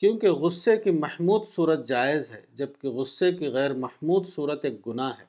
کیونکہ 0.00 0.30
غصے 0.42 0.76
کی 0.84 0.90
محمود 0.98 1.48
صورت 1.54 1.86
جائز 1.88 2.30
ہے 2.32 2.42
جبکہ 2.62 2.88
غصے 2.98 3.32
کی 3.38 3.48
غیر 3.58 3.74
محمود 3.84 4.26
صورت 4.34 4.64
ایک 4.64 4.86
گناہ 4.86 5.12
ہے 5.18 5.28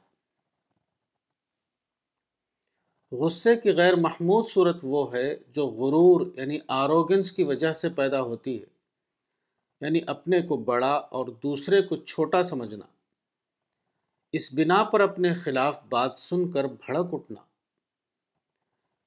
غصے 3.20 3.56
کی 3.64 3.72
غیر 3.78 3.96
محمود 4.02 4.46
صورت 4.50 4.78
وہ 4.92 5.00
ہے 5.14 5.26
جو 5.56 5.66
غرور 5.80 6.26
یعنی 6.38 6.58
آروگنس 6.80 7.32
کی 7.38 7.44
وجہ 7.50 7.72
سے 7.82 7.90
پیدا 7.98 8.22
ہوتی 8.30 8.58
ہے 8.60 9.86
یعنی 9.86 10.00
اپنے 10.14 10.42
کو 10.52 10.58
بڑا 10.70 10.92
اور 11.20 11.28
دوسرے 11.44 11.82
کو 11.88 11.96
چھوٹا 12.12 12.42
سمجھنا 12.52 12.86
اس 14.40 14.48
بنا 14.58 14.84
پر 14.92 15.00
اپنے 15.02 15.34
خلاف 15.44 15.80
بات 15.90 16.18
سن 16.20 16.50
کر 16.52 16.64
بھڑک 16.86 17.14
اٹھنا 17.14 17.40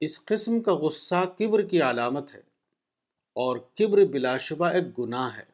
اس 0.04 0.24
قسم 0.26 0.60
کا 0.62 0.74
غصہ 0.84 1.24
قبر 1.38 1.62
کی 1.70 1.80
علامت 1.90 2.34
ہے 2.34 2.40
اور 3.44 3.56
قبر 3.78 4.04
بلا 4.12 4.36
شبہ 4.48 4.68
ایک 4.78 4.98
گناہ 4.98 5.36
ہے 5.36 5.44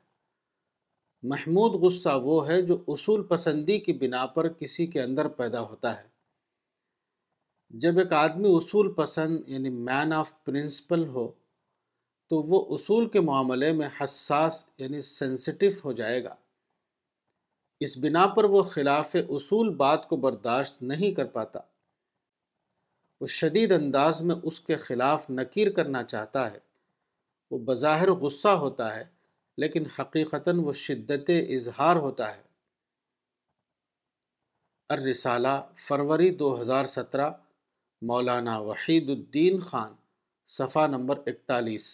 محمود 1.30 1.74
غصہ 1.84 2.18
وہ 2.24 2.46
ہے 2.48 2.60
جو 2.72 2.76
اصول 2.94 3.22
پسندی 3.28 3.78
کی 3.86 3.92
بنا 4.02 4.26
پر 4.36 4.48
کسی 4.52 4.86
کے 4.94 5.02
اندر 5.02 5.28
پیدا 5.40 5.60
ہوتا 5.68 5.96
ہے 6.00 6.08
جب 7.82 7.98
ایک 7.98 8.12
آدمی 8.12 8.48
اصول 8.56 8.90
پسند 8.92 9.48
یعنی 9.48 9.70
مین 9.70 10.12
آف 10.12 10.30
پرنسپل 10.44 11.06
ہو 11.08 11.26
تو 12.28 12.36
وہ 12.48 12.64
اصول 12.74 13.08
کے 13.10 13.20
معاملے 13.26 13.72
میں 13.72 13.88
حساس 14.00 14.64
یعنی 14.78 15.00
سینسٹو 15.10 15.66
ہو 15.84 15.92
جائے 16.00 16.22
گا 16.24 16.34
اس 17.86 17.96
بنا 18.02 18.26
پر 18.34 18.44
وہ 18.54 18.62
خلاف 18.72 19.14
اصول 19.28 19.68
بات 19.76 20.08
کو 20.08 20.16
برداشت 20.24 20.82
نہیں 20.82 21.10
کر 21.14 21.24
پاتا 21.36 21.60
وہ 23.20 23.26
شدید 23.34 23.72
انداز 23.72 24.20
میں 24.28 24.36
اس 24.46 24.58
کے 24.60 24.76
خلاف 24.86 25.28
نکیر 25.30 25.70
کرنا 25.76 26.02
چاہتا 26.04 26.50
ہے 26.50 26.58
وہ 27.50 27.58
بظاہر 27.66 28.10
غصہ 28.20 28.48
ہوتا 28.64 28.94
ہے 28.96 29.04
لیکن 29.58 29.84
حقیقتاً 29.98 30.58
وہ 30.64 30.72
شدت 30.80 31.30
اظہار 31.54 31.96
ہوتا 32.06 32.28
ہے 32.36 32.42
الرسالہ 34.96 35.54
فروری 35.88 36.30
دو 36.36 36.60
ہزار 36.60 36.84
سترہ 36.98 37.30
مولانا 38.08 38.58
وحید 38.66 39.08
الدین 39.10 39.58
خان 39.60 39.92
صفحہ 40.56 40.86
نمبر 40.90 41.18
اکتالیس 41.30 41.88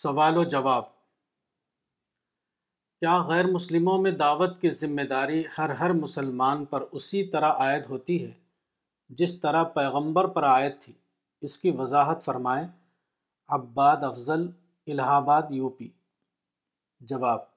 سوال 0.00 0.36
و 0.38 0.42
جواب 0.54 0.86
کیا 3.00 3.16
غیر 3.28 3.46
مسلموں 3.52 3.96
میں 4.02 4.10
دعوت 4.24 4.60
کی 4.60 4.70
ذمہ 4.80 5.02
داری 5.10 5.42
ہر 5.56 5.70
ہر 5.80 5.92
مسلمان 6.00 6.64
پر 6.74 6.84
اسی 7.00 7.24
طرح 7.30 7.62
عائد 7.66 7.86
ہوتی 7.90 8.22
ہے 8.26 8.32
جس 9.22 9.38
طرح 9.40 9.64
پیغمبر 9.78 10.26
پر 10.36 10.44
عائد 10.48 10.80
تھی 10.80 10.92
اس 11.48 11.56
کی 11.62 11.70
وضاحت 11.78 12.24
فرمائیں 12.24 12.66
عباد 13.58 14.04
افضل 14.12 14.46
الہ 14.92 15.10
آباد 15.16 15.50
یو 15.60 15.68
پی 15.78 15.88
جواب 17.10 17.52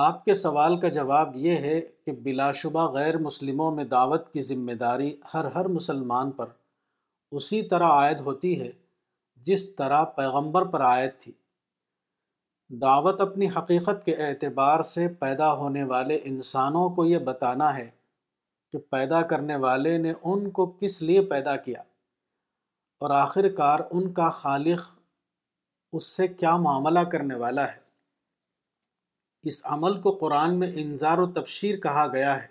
آپ 0.00 0.24
کے 0.24 0.34
سوال 0.34 0.78
کا 0.80 0.88
جواب 0.88 1.36
یہ 1.36 1.56
ہے 1.64 1.80
کہ 2.06 2.12
بلا 2.22 2.50
شبہ 2.60 2.86
غیر 2.92 3.16
مسلموں 3.22 3.70
میں 3.74 3.84
دعوت 3.84 4.32
کی 4.32 4.42
ذمہ 4.42 4.72
داری 4.80 5.10
ہر 5.32 5.44
ہر 5.54 5.68
مسلمان 5.68 6.30
پر 6.38 6.46
اسی 7.36 7.60
طرح 7.68 7.90
عائد 7.96 8.20
ہوتی 8.28 8.58
ہے 8.60 8.70
جس 9.48 9.64
طرح 9.78 10.04
پیغمبر 10.16 10.64
پر 10.72 10.82
عائد 10.86 11.10
تھی 11.20 11.32
دعوت 12.82 13.20
اپنی 13.20 13.46
حقیقت 13.56 14.04
کے 14.04 14.14
اعتبار 14.26 14.82
سے 14.92 15.06
پیدا 15.20 15.52
ہونے 15.62 15.82
والے 15.92 16.18
انسانوں 16.32 16.88
کو 16.96 17.04
یہ 17.04 17.18
بتانا 17.28 17.76
ہے 17.78 17.88
کہ 18.72 18.78
پیدا 18.90 19.20
کرنے 19.34 19.56
والے 19.66 19.96
نے 20.06 20.12
ان 20.22 20.50
کو 20.58 20.66
کس 20.80 21.00
لیے 21.02 21.22
پیدا 21.34 21.56
کیا 21.66 21.80
اور 23.04 23.10
آخر 23.18 23.48
کار 23.56 23.80
ان 23.90 24.12
کا 24.14 24.28
خالق 24.40 24.88
اس 25.96 26.06
سے 26.16 26.28
کیا 26.28 26.56
معاملہ 26.66 27.02
کرنے 27.12 27.34
والا 27.46 27.66
ہے 27.72 27.80
اس 29.50 29.56
عمل 29.74 30.00
کو 30.00 30.10
قرآن 30.20 30.58
میں 30.58 30.70
انظار 30.82 31.18
و 31.18 31.26
تبشیر 31.40 31.76
کہا 31.86 32.06
گیا 32.12 32.34
ہے 32.42 32.46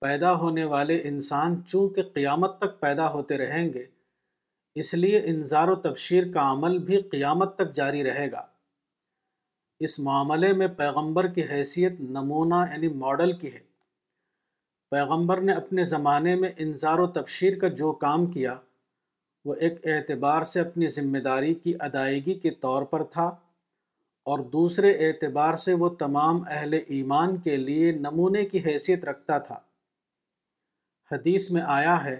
پیدا 0.00 0.32
ہونے 0.42 0.64
والے 0.72 1.00
انسان 1.08 1.54
چونکہ 1.66 2.02
قیامت 2.18 2.58
تک 2.60 2.78
پیدا 2.80 3.08
ہوتے 3.12 3.38
رہیں 3.38 3.72
گے 3.72 3.84
اس 4.82 4.92
لیے 4.94 5.20
انظار 5.30 5.68
و 5.68 5.74
تبشیر 5.86 6.32
کا 6.34 6.50
عمل 6.50 6.78
بھی 6.90 7.00
قیامت 7.14 7.56
تک 7.56 7.72
جاری 7.74 8.04
رہے 8.04 8.30
گا 8.32 8.42
اس 9.86 9.98
معاملے 10.06 10.52
میں 10.60 10.66
پیغمبر 10.76 11.26
کی 11.32 11.42
حیثیت 11.50 12.00
نمونہ 12.16 12.64
یعنی 12.72 12.88
ماڈل 13.02 13.32
کی 13.38 13.52
ہے 13.54 13.66
پیغمبر 14.90 15.40
نے 15.48 15.52
اپنے 15.62 15.84
زمانے 15.84 16.34
میں 16.36 16.48
انظار 16.66 16.98
و 16.98 17.06
تبشیر 17.18 17.58
کا 17.60 17.68
جو 17.80 17.92
کام 18.04 18.26
کیا 18.32 18.54
وہ 19.48 19.54
ایک 19.66 19.86
اعتبار 19.96 20.42
سے 20.52 20.60
اپنی 20.60 20.86
ذمہ 20.98 21.18
داری 21.28 21.54
کی 21.64 21.74
ادائیگی 21.88 22.34
کے 22.46 22.50
طور 22.64 22.82
پر 22.92 23.02
تھا 23.12 23.30
اور 24.30 24.38
دوسرے 24.52 24.88
اعتبار 25.06 25.54
سے 25.60 25.74
وہ 25.82 25.88
تمام 26.00 26.40
اہل 26.56 26.72
ایمان 26.96 27.36
کے 27.44 27.56
لیے 27.56 27.92
نمونے 28.06 28.44
کی 28.46 28.58
حیثیت 28.66 29.04
رکھتا 29.08 29.38
تھا 29.46 29.54
حدیث 31.12 31.50
میں 31.50 31.62
آیا 31.76 31.94
ہے 32.04 32.16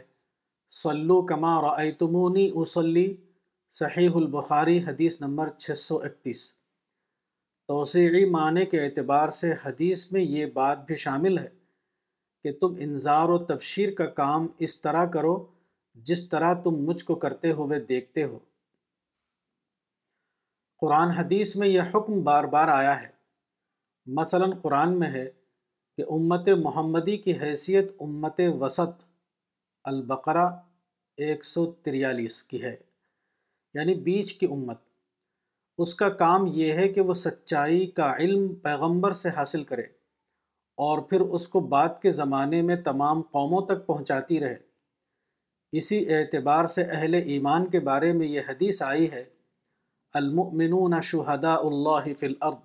سلو 0.83 1.21
کما 1.33 1.51
رأیتمونی 1.63 2.49
اصلی 2.63 3.05
صحیح 3.81 4.17
البخاری 4.23 4.79
حدیث 4.87 5.21
نمبر 5.21 5.51
631 5.71 6.41
توسیعی 7.75 8.25
معنی 8.37 8.65
کے 8.73 8.81
اعتبار 8.85 9.29
سے 9.41 9.53
حدیث 9.65 10.07
میں 10.13 10.23
یہ 10.39 10.47
بات 10.59 10.87
بھی 10.87 10.95
شامل 11.07 11.39
ہے 11.39 11.49
کہ 12.43 12.53
تم 12.61 12.75
انظار 12.89 13.29
و 13.29 13.39
تبشیر 13.53 13.91
کا 13.99 14.07
کام 14.25 14.47
اس 14.69 14.81
طرح 14.81 15.05
کرو 15.19 15.37
جس 16.11 16.29
طرح 16.29 16.55
تم 16.65 16.85
مجھ 16.91 17.03
کو 17.11 17.15
کرتے 17.27 17.53
ہوئے 17.61 17.81
دیکھتے 17.95 18.25
ہو 18.33 18.39
قرآن 20.81 21.11
حدیث 21.11 21.55
میں 21.57 21.67
یہ 21.69 21.95
حکم 21.95 22.21
بار 22.25 22.45
بار 22.55 22.69
آیا 22.73 23.01
ہے 23.01 23.07
مثلا 24.21 24.47
قرآن 24.63 24.99
میں 24.99 25.09
ہے 25.13 25.25
کہ 25.97 26.03
امت 26.17 26.49
محمدی 26.65 27.17
کی 27.25 27.33
حیثیت 27.41 27.91
امت 28.01 28.41
وسط 28.61 29.03
البقرہ 29.93 30.47
ایک 31.27 31.45
سو 31.45 31.65
تریالیس 31.87 32.43
کی 32.53 32.63
ہے 32.63 32.75
یعنی 33.75 33.95
بیچ 34.09 34.33
کی 34.39 34.47
امت 34.57 34.81
اس 35.85 35.95
کا 35.95 36.09
کام 36.23 36.47
یہ 36.55 36.73
ہے 36.83 36.89
کہ 36.93 37.01
وہ 37.09 37.15
سچائی 37.15 37.87
کا 37.99 38.13
علم 38.19 38.47
پیغمبر 38.63 39.13
سے 39.23 39.29
حاصل 39.37 39.65
کرے 39.65 39.83
اور 40.87 41.03
پھر 41.11 41.21
اس 41.39 41.49
کو 41.49 41.61
بعد 41.75 42.01
کے 42.03 42.11
زمانے 42.21 42.61
میں 42.71 42.77
تمام 42.91 43.23
قوموں 43.37 43.61
تک 43.67 43.87
پہنچاتی 43.87 44.39
رہے 44.41 44.57
اسی 45.79 45.99
اعتبار 46.15 46.65
سے 46.75 46.83
اہل 46.97 47.15
ایمان 47.23 47.69
کے 47.71 47.81
بارے 47.91 48.13
میں 48.21 48.27
یہ 48.27 48.49
حدیث 48.49 48.83
آئی 48.91 49.11
ہے 49.13 49.25
المؤمنون 50.17 51.01
شہداء 51.05 51.57
اللہ 51.65 52.13
فی 52.19 52.27
الارض 52.27 52.59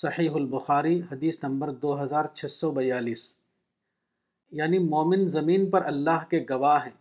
صحیح 0.00 0.30
البخاری 0.40 1.00
حدیث 1.12 1.42
نمبر 1.44 1.70
دو 1.84 1.94
ہزار 2.02 2.24
چھ 2.40 2.50
سو 2.52 2.70
بیالیس 2.72 3.24
یعنی 4.58 4.78
مومن 4.84 5.26
زمین 5.36 5.68
پر 5.70 5.84
اللہ 5.86 6.24
کے 6.30 6.44
گواہ 6.50 6.84
ہیں 6.84 6.92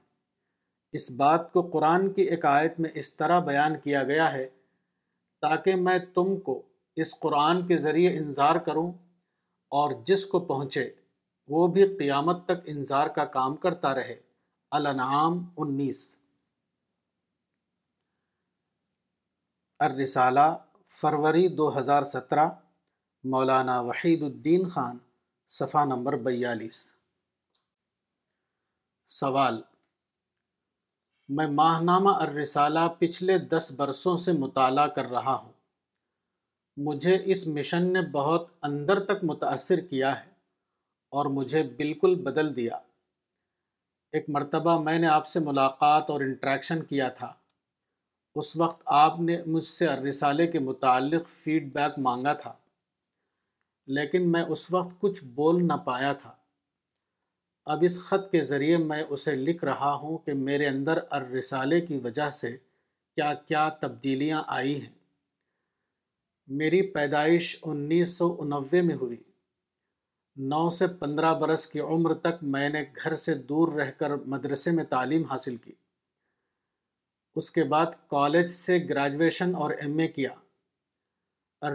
اس 1.00 1.10
بات 1.18 1.52
کو 1.54 1.62
قرآن 1.74 2.10
کی 2.14 2.22
ایک 2.34 2.46
آیت 2.54 2.80
میں 2.80 2.90
اس 3.02 3.16
طرح 3.16 3.40
بیان 3.50 3.78
کیا 3.84 4.04
گیا 4.04 4.32
ہے 4.34 4.48
تاکہ 5.42 5.76
میں 5.86 5.98
تم 6.16 6.36
کو 6.46 6.62
اس 7.04 7.18
قرآن 7.20 7.66
کے 7.68 7.78
ذریعے 7.88 8.18
انظار 8.18 8.56
کروں 8.70 8.88
اور 9.82 9.92
جس 10.08 10.26
کو 10.34 10.40
پہنچے 10.54 10.90
وہ 11.56 11.68
بھی 11.76 11.86
قیامت 11.98 12.46
تک 12.46 12.70
انظار 12.76 13.08
کا 13.20 13.26
کام 13.38 13.56
کرتا 13.68 13.94
رہے 13.96 14.16
الانعام 14.80 15.44
انیس 15.58 16.08
الرسالہ 19.86 20.40
فروری 21.00 21.48
دو 21.58 21.68
ہزار 21.78 22.04
سترہ 22.08 22.48
مولانا 23.34 23.80
وحید 23.82 24.24
الدین 24.24 24.66
خان 24.74 24.98
صفحہ 25.58 25.84
نمبر 25.92 26.16
بیالیس 26.26 26.80
سوال 29.20 29.62
میں 31.38 31.48
ماہنامہ 31.62 32.16
الرسالہ 32.28 32.88
پچھلے 33.00 33.38
دس 33.56 33.72
برسوں 33.78 34.16
سے 34.26 34.32
مطالعہ 34.42 34.88
کر 35.00 35.10
رہا 35.16 35.36
ہوں 35.44 35.52
مجھے 36.88 37.18
اس 37.32 37.48
مشن 37.56 37.92
نے 37.94 38.02
بہت 38.20 38.50
اندر 38.72 39.04
تک 39.14 39.24
متاثر 39.32 39.80
کیا 39.90 40.16
ہے 40.20 40.30
اور 41.20 41.32
مجھے 41.40 41.64
بالکل 41.78 42.16
بدل 42.30 42.56
دیا 42.56 42.78
ایک 44.18 44.30
مرتبہ 44.40 44.80
میں 44.84 45.00
نے 45.00 45.08
آپ 45.20 45.28
سے 45.28 45.40
ملاقات 45.50 46.12
اور 46.12 46.20
انٹریکشن 46.32 46.84
کیا 46.94 47.10
تھا 47.22 47.34
اس 48.38 48.56
وقت 48.58 48.82
آپ 48.96 49.20
نے 49.28 49.38
مجھ 49.54 49.66
سے 49.66 49.86
رسالے 50.10 50.46
کے 50.48 50.60
متعلق 50.66 51.30
فیڈ 51.30 51.72
بیک 51.74 51.98
مانگا 52.08 52.34
تھا 52.42 52.52
لیکن 53.98 54.32
میں 54.32 54.44
اس 54.56 54.66
وقت 54.74 55.00
کچھ 55.02 55.24
بول 55.36 55.66
نہ 55.68 55.74
پایا 55.86 56.12
تھا 56.24 56.34
اب 57.74 57.84
اس 57.86 58.00
خط 58.04 58.32
کے 58.32 58.42
ذریعے 58.50 58.78
میں 58.84 59.04
اسے 59.10 59.36
لکھ 59.36 59.64
رہا 59.66 59.94
ہوں 60.02 60.18
کہ 60.26 60.34
میرے 60.44 60.68
اندر 60.68 61.00
ارسالے 61.18 61.80
کی 61.86 61.98
وجہ 62.04 62.30
سے 62.42 62.56
کیا 62.58 63.34
کیا 63.48 63.68
تبدیلیاں 63.82 64.42
آئی 64.58 64.80
ہیں 64.82 64.94
میری 66.60 66.82
پیدائش 66.94 67.56
انیس 67.72 68.18
سو 68.18 68.36
انوے 68.42 68.82
میں 68.82 68.96
ہوئی 69.02 69.18
نو 70.54 70.70
سے 70.78 70.88
پندرہ 71.00 71.34
برس 71.40 71.68
کی 71.68 71.80
عمر 71.80 72.14
تک 72.28 72.44
میں 72.56 72.68
نے 72.76 72.84
گھر 73.04 73.16
سے 73.26 73.34
دور 73.52 73.74
رہ 73.82 73.92
کر 74.00 74.16
مدرسے 74.34 74.72
میں 74.78 74.84
تعلیم 74.96 75.24
حاصل 75.32 75.56
کی 75.66 75.72
اس 77.40 77.50
کے 77.56 77.64
بعد 77.72 77.94
کالج 78.14 78.46
سے 78.52 78.78
گریجویشن 78.90 79.54
اور 79.64 79.72
ایم 79.82 79.98
اے 80.04 80.08
کیا 80.16 80.30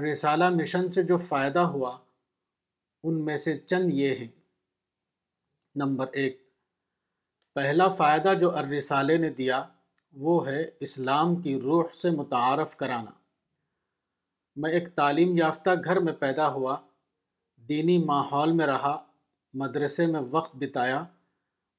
رسالہ 0.02 0.48
مشن 0.56 0.88
سے 0.96 1.02
جو 1.10 1.16
فائدہ 1.26 1.58
ہوا 1.76 1.90
ان 3.08 3.24
میں 3.24 3.36
سے 3.44 3.56
چند 3.72 3.92
یہ 3.98 4.14
ہیں 4.20 4.26
نمبر 5.82 6.06
ایک 6.22 6.36
پہلا 7.60 7.86
فائدہ 8.00 8.32
جو 8.40 8.50
الرسالے 8.58 9.16
نے 9.24 9.30
دیا 9.40 9.62
وہ 10.26 10.34
ہے 10.48 10.60
اسلام 10.88 11.34
کی 11.46 11.54
روح 11.64 11.92
سے 12.00 12.10
متعارف 12.18 12.76
کرانا 12.84 13.12
میں 14.62 14.70
ایک 14.80 14.94
تعلیم 15.02 15.34
یافتہ 15.38 15.70
گھر 15.84 16.00
میں 16.08 16.12
پیدا 16.26 16.48
ہوا 16.58 16.76
دینی 17.72 17.96
ماحول 18.12 18.52
میں 18.60 18.66
رہا 18.74 18.96
مدرسے 19.64 20.06
میں 20.14 20.20
وقت 20.36 20.54
بتایا 20.66 21.02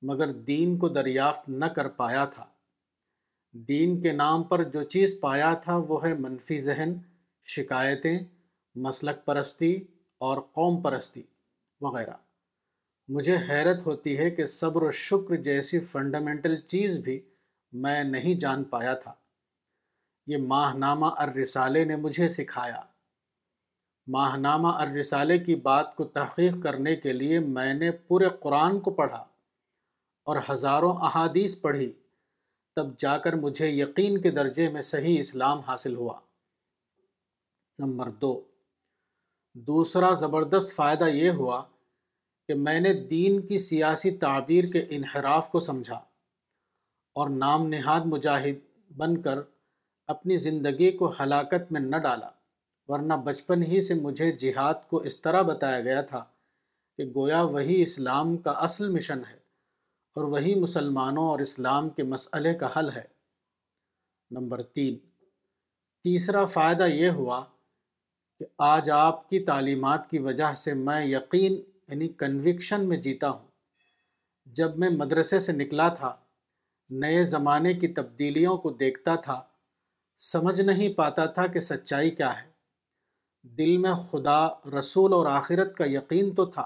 مگر 0.09 0.33
دین 0.51 0.77
کو 0.81 0.89
دریافت 0.99 1.49
نہ 1.61 1.65
کر 1.79 1.87
پایا 2.03 2.25
تھا 2.35 2.49
دین 3.67 3.99
کے 4.01 4.11
نام 4.11 4.41
پر 4.47 4.63
جو 4.71 4.81
چیز 4.93 5.15
پایا 5.19 5.53
تھا 5.63 5.75
وہ 5.87 6.03
ہے 6.05 6.13
منفی 6.19 6.57
ذہن 6.59 6.89
شکایتیں 7.53 8.17
مسلک 8.85 9.23
پرستی 9.25 9.73
اور 10.27 10.41
قوم 10.55 10.81
پرستی 10.83 11.21
وغیرہ 11.81 12.13
مجھے 13.15 13.35
حیرت 13.49 13.85
ہوتی 13.85 14.17
ہے 14.17 14.29
کہ 14.35 14.45
صبر 14.55 14.81
و 14.83 14.91
شکر 15.03 15.35
جیسی 15.47 15.79
فنڈامنٹل 15.91 16.55
چیز 16.67 16.99
بھی 17.03 17.19
میں 17.83 18.03
نہیں 18.03 18.35
جان 18.39 18.63
پایا 18.75 18.93
تھا 19.03 19.13
یہ 20.27 20.37
ماہ 20.47 20.73
نامہ 20.77 21.05
ارسالے 21.27 21.83
نے 21.85 21.95
مجھے 22.05 22.27
سکھایا 22.37 22.79
ماہ 24.13 24.35
نامہ 24.37 24.67
ارسالے 24.81 25.37
کی 25.45 25.55
بات 25.69 25.95
کو 25.95 26.03
تحقیق 26.17 26.61
کرنے 26.63 26.95
کے 26.95 27.13
لیے 27.13 27.39
میں 27.39 27.73
نے 27.73 27.91
پورے 28.07 28.27
قرآن 28.41 28.79
کو 28.87 28.91
پڑھا 29.03 29.23
اور 30.31 30.37
ہزاروں 30.49 30.95
احادیث 31.05 31.59
پڑھی 31.61 31.91
تب 32.75 32.87
جا 32.99 33.17
کر 33.23 33.33
مجھے 33.41 33.67
یقین 33.67 34.17
کے 34.21 34.31
درجے 34.37 34.67
میں 34.69 34.81
صحیح 34.89 35.17
اسلام 35.19 35.59
حاصل 35.67 35.95
ہوا 35.95 36.13
نمبر 37.79 38.09
دو 38.21 38.31
دوسرا 39.67 40.11
زبردست 40.21 40.75
فائدہ 40.75 41.07
یہ 41.17 41.29
ہوا 41.41 41.61
کہ 42.47 42.55
میں 42.65 42.79
نے 42.79 42.93
دین 43.11 43.39
کی 43.47 43.57
سیاسی 43.67 44.11
تعبیر 44.23 44.63
کے 44.73 44.83
انحراف 44.97 45.49
کو 45.51 45.59
سمجھا 45.69 45.95
اور 47.21 47.29
نام 47.37 47.67
نہاد 47.67 48.05
مجاہد 48.15 48.59
بن 48.97 49.21
کر 49.21 49.39
اپنی 50.15 50.37
زندگی 50.47 50.91
کو 50.97 51.11
ہلاکت 51.19 51.71
میں 51.71 51.81
نہ 51.81 51.97
ڈالا 52.07 52.27
ورنہ 52.91 53.13
بچپن 53.29 53.63
ہی 53.71 53.81
سے 53.87 53.93
مجھے 54.01 54.31
جہاد 54.43 54.87
کو 54.89 54.97
اس 55.11 55.19
طرح 55.21 55.41
بتایا 55.53 55.79
گیا 55.87 56.01
تھا 56.13 56.23
کہ 56.97 57.05
گویا 57.15 57.41
وہی 57.55 57.81
اسلام 57.83 58.37
کا 58.47 58.51
اصل 58.69 58.89
مشن 58.99 59.21
ہے 59.31 59.43
اور 60.17 60.23
وہی 60.31 60.53
مسلمانوں 60.59 61.23
اور 61.29 61.39
اسلام 61.45 61.89
کے 61.95 62.03
مسئلے 62.11 62.53
کا 62.59 62.67
حل 62.75 62.89
ہے 62.95 63.01
نمبر 64.35 64.61
تین 64.77 64.97
تیسرا 66.03 66.43
فائدہ 66.53 66.83
یہ 66.87 67.09
ہوا 67.21 67.39
کہ 68.39 68.45
آج 68.67 68.89
آپ 68.97 69.29
کی 69.29 69.39
تعلیمات 69.49 70.09
کی 70.09 70.19
وجہ 70.27 70.53
سے 70.61 70.73
میں 70.89 71.03
یقین 71.05 71.53
یعنی 71.55 72.07
کنوکشن 72.23 72.87
میں 72.89 72.97
جیتا 73.07 73.29
ہوں 73.29 73.43
جب 74.59 74.77
میں 74.83 74.89
مدرسے 74.97 75.39
سے 75.47 75.53
نکلا 75.53 75.87
تھا 75.99 76.15
نئے 77.03 77.23
زمانے 77.33 77.73
کی 77.83 77.87
تبدیلیوں 77.99 78.55
کو 78.65 78.69
دیکھتا 78.83 79.15
تھا 79.27 79.41
سمجھ 80.31 80.59
نہیں 80.69 80.93
پاتا 81.01 81.25
تھا 81.37 81.45
کہ 81.55 81.59
سچائی 81.69 82.11
کیا 82.21 82.31
ہے 82.41 83.53
دل 83.57 83.75
میں 83.85 83.93
خدا 84.07 84.39
رسول 84.77 85.13
اور 85.13 85.25
آخرت 85.37 85.75
کا 85.77 85.85
یقین 85.97 86.33
تو 86.35 86.45
تھا 86.57 86.63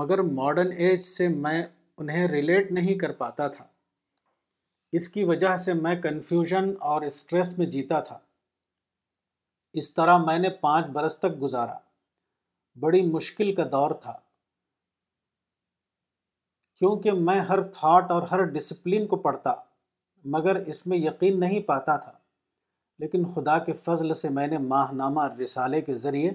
مگر 0.00 0.22
ماڈرن 0.38 0.72
ایج 0.86 1.00
سے 1.10 1.28
میں 1.46 1.62
انہیں 1.98 2.26
ریلیٹ 2.28 2.70
نہیں 2.72 2.98
کر 2.98 3.12
پاتا 3.22 3.46
تھا 3.56 3.64
اس 4.98 5.08
کی 5.08 5.24
وجہ 5.24 5.56
سے 5.64 5.72
میں 5.84 5.94
کنفیوژن 6.02 6.70
اور 6.92 7.02
اسٹریس 7.06 7.56
میں 7.58 7.66
جیتا 7.76 8.00
تھا 8.08 8.18
اس 9.82 9.92
طرح 9.94 10.18
میں 10.24 10.38
نے 10.38 10.50
پانچ 10.60 10.86
برس 10.96 11.16
تک 11.18 11.40
گزارا 11.42 11.78
بڑی 12.80 13.02
مشکل 13.12 13.54
کا 13.54 13.64
دور 13.72 13.90
تھا 14.02 14.12
کیونکہ 16.78 17.12
میں 17.28 17.40
ہر 17.48 17.60
تھاٹ 17.72 18.10
اور 18.10 18.22
ہر 18.30 18.44
ڈسپلن 18.56 19.06
کو 19.06 19.16
پڑھتا 19.26 19.52
مگر 20.36 20.56
اس 20.72 20.86
میں 20.86 20.98
یقین 20.98 21.38
نہیں 21.40 21.60
پاتا 21.68 21.96
تھا 22.04 22.12
لیکن 23.02 23.26
خدا 23.34 23.58
کے 23.64 23.72
فضل 23.82 24.14
سے 24.22 24.28
میں 24.38 24.46
نے 24.46 24.58
ماہ 24.72 24.92
نامہ 25.02 25.26
رسالے 25.42 25.80
کے 25.90 25.96
ذریعے 26.06 26.30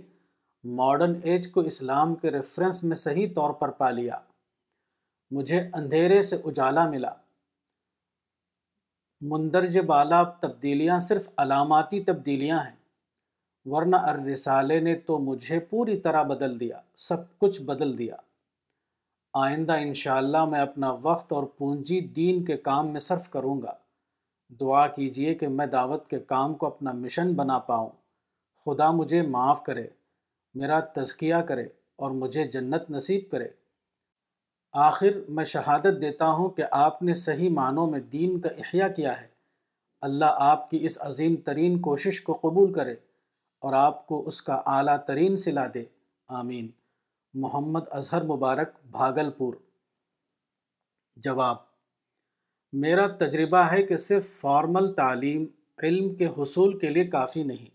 ماڈرن 0.80 1.14
ایج 1.32 1.48
کو 1.52 1.62
اسلام 1.74 2.16
کے 2.24 2.32
ریفرنس 2.32 2.84
میں 2.84 2.96
صحیح 3.04 3.28
طور 3.36 3.54
پر 3.62 3.72
پا 3.82 3.90
لیا 4.00 4.16
مجھے 5.36 5.60
اندھیرے 5.78 6.22
سے 6.30 6.36
اجالا 6.50 6.88
ملا 6.90 7.10
مندرج 9.32 9.78
بالا 9.88 10.22
تبدیلیاں 10.42 11.00
صرف 11.08 11.28
علاماتی 11.44 12.00
تبدیلیاں 12.04 12.60
ہیں 12.66 12.76
ورنہ 13.72 13.96
ارسالے 14.12 14.80
نے 14.88 14.96
تو 15.08 15.18
مجھے 15.28 15.60
پوری 15.70 15.98
طرح 16.08 16.24
بدل 16.32 16.60
دیا 16.60 16.80
سب 17.08 17.28
کچھ 17.40 17.62
بدل 17.70 17.98
دیا 17.98 18.16
آئندہ 19.44 19.74
انشاءاللہ 19.82 20.44
میں 20.52 20.60
اپنا 20.60 20.90
وقت 21.02 21.34
اور 21.34 21.44
پونجی 21.58 22.00
دین 22.16 22.44
کے 22.46 22.58
کام 22.70 22.88
میں 22.94 23.00
صرف 23.10 23.30
کروں 23.32 23.62
گا 23.62 23.74
دعا 24.62 24.86
کیجئے 24.96 25.34
کہ 25.42 25.48
میں 25.58 25.66
دعوت 25.78 26.10
کے 26.10 26.20
کام 26.34 26.54
کو 26.62 26.66
اپنا 26.68 26.92
مشن 27.04 27.34
بنا 27.42 27.60
پاؤں 27.70 27.90
خدا 28.66 28.90
مجھے 29.02 29.22
معاف 29.36 29.64
کرے 29.64 29.88
میرا 30.62 30.80
تزکیہ 30.96 31.42
کرے 31.48 31.66
اور 32.04 32.12
مجھے 32.24 32.48
جنت 32.58 32.90
نصیب 32.92 33.30
کرے 33.32 33.48
آخر 34.86 35.18
میں 35.36 35.44
شہادت 35.54 36.02
دیتا 36.02 36.30
ہوں 36.38 36.50
کہ 36.58 36.64
آپ 36.72 37.02
نے 37.04 37.14
صحیح 37.26 37.50
معنوں 37.52 37.90
میں 37.92 38.00
دین 38.12 38.40
کا 38.42 38.50
احیاء 38.50 38.88
کیا 38.96 39.20
ہے 39.22 39.28
اللہ 40.08 40.36
آپ 40.40 40.70
کی 40.70 40.86
اس 40.86 40.98
عظیم 41.04 41.36
ترین 41.46 41.80
کوشش 41.82 42.22
کو 42.24 42.34
قبول 42.42 42.74
کرے 42.74 42.92
اور 43.68 43.74
آپ 43.78 44.06
کو 44.08 44.22
اس 44.28 44.42
کا 44.42 44.62
اعلیٰ 44.74 44.98
ترین 45.08 45.36
سلا 45.46 45.66
دے 45.74 45.84
آمین 46.42 46.68
محمد 47.42 47.88
اظہر 48.02 48.24
مبارک 48.34 48.76
بھاگل 48.92 49.32
پور 49.38 49.54
جواب 51.24 51.58
میرا 52.84 53.08
تجربہ 53.20 53.64
ہے 53.72 53.82
کہ 53.84 53.98
صرف 53.98 54.30
فارمل 54.40 54.92
تعلیم 54.96 55.46
علم 55.84 56.14
کے 56.16 56.28
حصول 56.38 56.78
کے 56.80 56.90
لیے 56.90 57.06
کافی 57.18 57.44
نہیں 57.44 57.70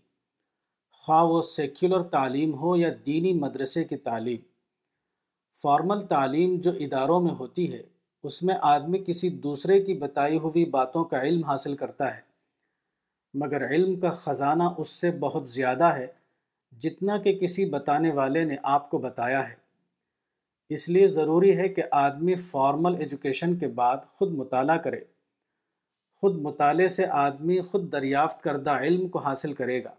خواہ 1.05 1.23
وہ 1.33 1.41
سیکولر 1.51 2.03
تعلیم 2.09 2.53
ہو 2.59 2.75
یا 2.77 2.89
دینی 3.05 3.33
مدرسے 3.39 3.83
کی 3.85 3.97
تعلیم 4.09 4.41
فارمل 5.61 5.99
تعلیم 6.07 6.59
جو 6.63 6.71
اداروں 6.85 7.19
میں 7.25 7.33
ہوتی 7.39 7.71
ہے 7.73 7.81
اس 8.29 8.41
میں 8.47 8.55
آدمی 8.73 8.99
کسی 9.07 9.29
دوسرے 9.45 9.79
کی 9.81 9.93
بتائی 9.99 10.37
ہوئی 10.45 10.63
باتوں 10.69 11.03
کا 11.11 11.21
علم 11.23 11.43
حاصل 11.49 11.75
کرتا 11.81 12.15
ہے 12.15 12.21
مگر 13.43 13.67
علم 13.69 13.99
کا 13.99 14.09
خزانہ 14.21 14.63
اس 14.83 14.89
سے 15.03 15.11
بہت 15.19 15.47
زیادہ 15.47 15.93
ہے 15.97 16.07
جتنا 16.85 17.17
کہ 17.27 17.33
کسی 17.39 17.65
بتانے 17.69 18.11
والے 18.19 18.43
نے 18.45 18.55
آپ 18.77 18.89
کو 18.89 18.97
بتایا 19.05 19.47
ہے 19.49 19.53
اس 20.75 20.87
لیے 20.89 21.07
ضروری 21.15 21.55
ہے 21.57 21.67
کہ 21.77 21.83
آدمی 22.05 22.35
فارمل 22.43 22.95
ایجوکیشن 22.99 23.55
کے 23.59 23.67
بعد 23.81 24.05
خود 24.19 24.33
مطالعہ 24.37 24.77
کرے 24.87 24.99
خود 26.21 26.41
مطالعے 26.47 26.87
سے 26.97 27.05
آدمی 27.25 27.59
خود 27.71 27.91
دریافت 27.91 28.41
کردہ 28.43 28.77
علم 28.89 29.07
کو 29.15 29.19
حاصل 29.29 29.53
کرے 29.53 29.83
گا 29.83 29.93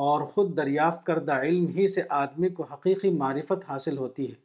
اور 0.00 0.20
خود 0.34 0.56
دریافت 0.56 1.04
کردہ 1.06 1.32
علم 1.46 1.66
ہی 1.76 1.86
سے 1.94 2.02
آدمی 2.20 2.48
کو 2.58 2.62
حقیقی 2.72 3.10
معرفت 3.16 3.64
حاصل 3.68 3.98
ہوتی 3.98 4.28
ہے 4.30 4.36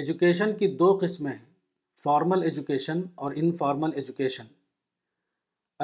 ایجوکیشن 0.00 0.54
کی 0.58 0.66
دو 0.82 0.92
قسمیں 1.00 1.32
ہیں 1.32 1.44
فارمل 2.02 2.42
ایجوکیشن 2.48 3.00
اور 3.24 3.32
انفارمل 3.36 3.92
ایجوکیشن 4.00 4.44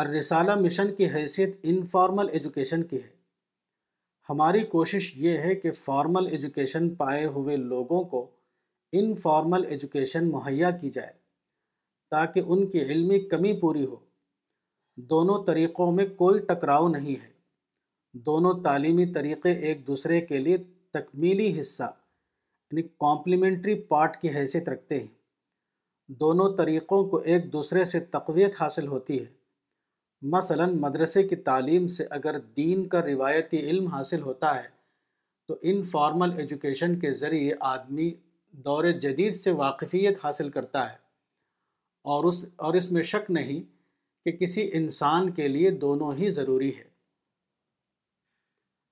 الرسالہ 0.03 0.55
مشن 0.61 0.95
کی 0.95 1.07
حیثیت 1.15 1.57
انفارمل 1.73 2.29
ایجوکیشن 2.33 2.83
کی 2.91 3.03
ہے 3.03 3.15
ہماری 4.29 4.63
کوشش 4.77 5.13
یہ 5.25 5.39
ہے 5.45 5.55
کہ 5.57 5.71
فارمل 5.85 6.27
ایجوکیشن 6.33 6.89
پائے 6.95 7.25
ہوئے 7.35 7.57
لوگوں 7.57 8.03
کو 8.15 8.27
انفارمل 9.01 9.65
ایجوکیشن 9.71 10.31
مہیا 10.31 10.71
کی 10.81 10.91
جائے 10.97 11.13
تاکہ 12.11 12.43
ان 12.53 12.67
کی 12.71 12.81
علمی 12.93 13.19
کمی 13.29 13.59
پوری 13.61 13.85
ہو 13.87 13.97
دونوں 15.11 15.43
طریقوں 15.47 15.91
میں 15.93 16.05
کوئی 16.17 16.41
ٹکراؤ 16.49 16.87
نہیں 16.89 17.21
ہے 17.23 17.31
دونوں 18.27 18.53
تعلیمی 18.65 19.05
طریقے 19.15 19.53
ایک 19.69 19.87
دوسرے 19.87 20.21
کے 20.27 20.39
لیے 20.45 20.57
تکمیلی 20.95 21.59
حصہ 21.59 21.83
یعنی 21.83 22.83
کمپلیمنٹری 23.07 23.75
پارٹ 23.89 24.17
کی 24.21 24.29
حیثیت 24.35 24.69
رکھتے 24.69 24.99
ہیں 25.01 25.07
دونوں 26.21 26.49
طریقوں 26.57 27.03
کو 27.09 27.17
ایک 27.33 27.53
دوسرے 27.53 27.85
سے 27.91 28.01
تقویت 28.17 28.55
حاصل 28.61 28.87
ہوتی 28.89 29.19
ہے 29.21 29.25
مثلا 30.35 30.67
مدرسے 30.73 31.23
کی 31.29 31.37
تعلیم 31.49 31.87
سے 31.97 32.05
اگر 32.19 32.39
دین 32.57 32.89
کا 32.89 33.03
روایتی 33.07 33.59
علم 33.71 33.87
حاصل 33.95 34.23
ہوتا 34.23 34.55
ہے 34.63 34.69
تو 35.49 35.57
ان 35.71 35.83
فارمل 35.91 36.33
ایجوکیشن 36.41 36.99
کے 37.01 37.13
ذریعے 37.23 37.53
آدمی 37.75 38.11
دور 38.65 38.85
جدید 39.01 39.35
سے 39.37 39.51
واقفیت 39.61 40.25
حاصل 40.25 40.51
کرتا 40.51 40.91
ہے 40.91 40.95
اور 42.15 42.25
اس 42.25 42.45
اور 42.67 42.75
اس 42.75 42.91
میں 42.93 43.03
شک 43.11 43.31
نہیں 43.31 43.65
کہ 44.27 44.33
کسی 44.37 44.63
انسان 44.77 45.31
کے 45.35 45.47
لیے 45.49 45.71
دونوں 45.83 46.13
ہی 46.17 46.29
ضروری 46.37 46.71
ہے 46.77 46.83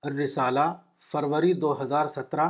الرسالہ 0.09 0.59
رسالہ 0.59 1.11
فروری 1.11 1.51
دو 1.63 1.71
ہزار 1.81 2.05
سترہ 2.13 2.47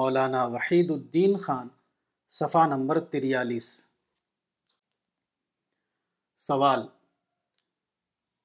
مولانا 0.00 0.44
وحید 0.52 0.90
الدین 0.96 1.36
خان 1.46 1.68
صفحہ 2.38 2.64
نمبر 2.74 3.00
تریالیس 3.16 3.68
سوال 6.46 6.86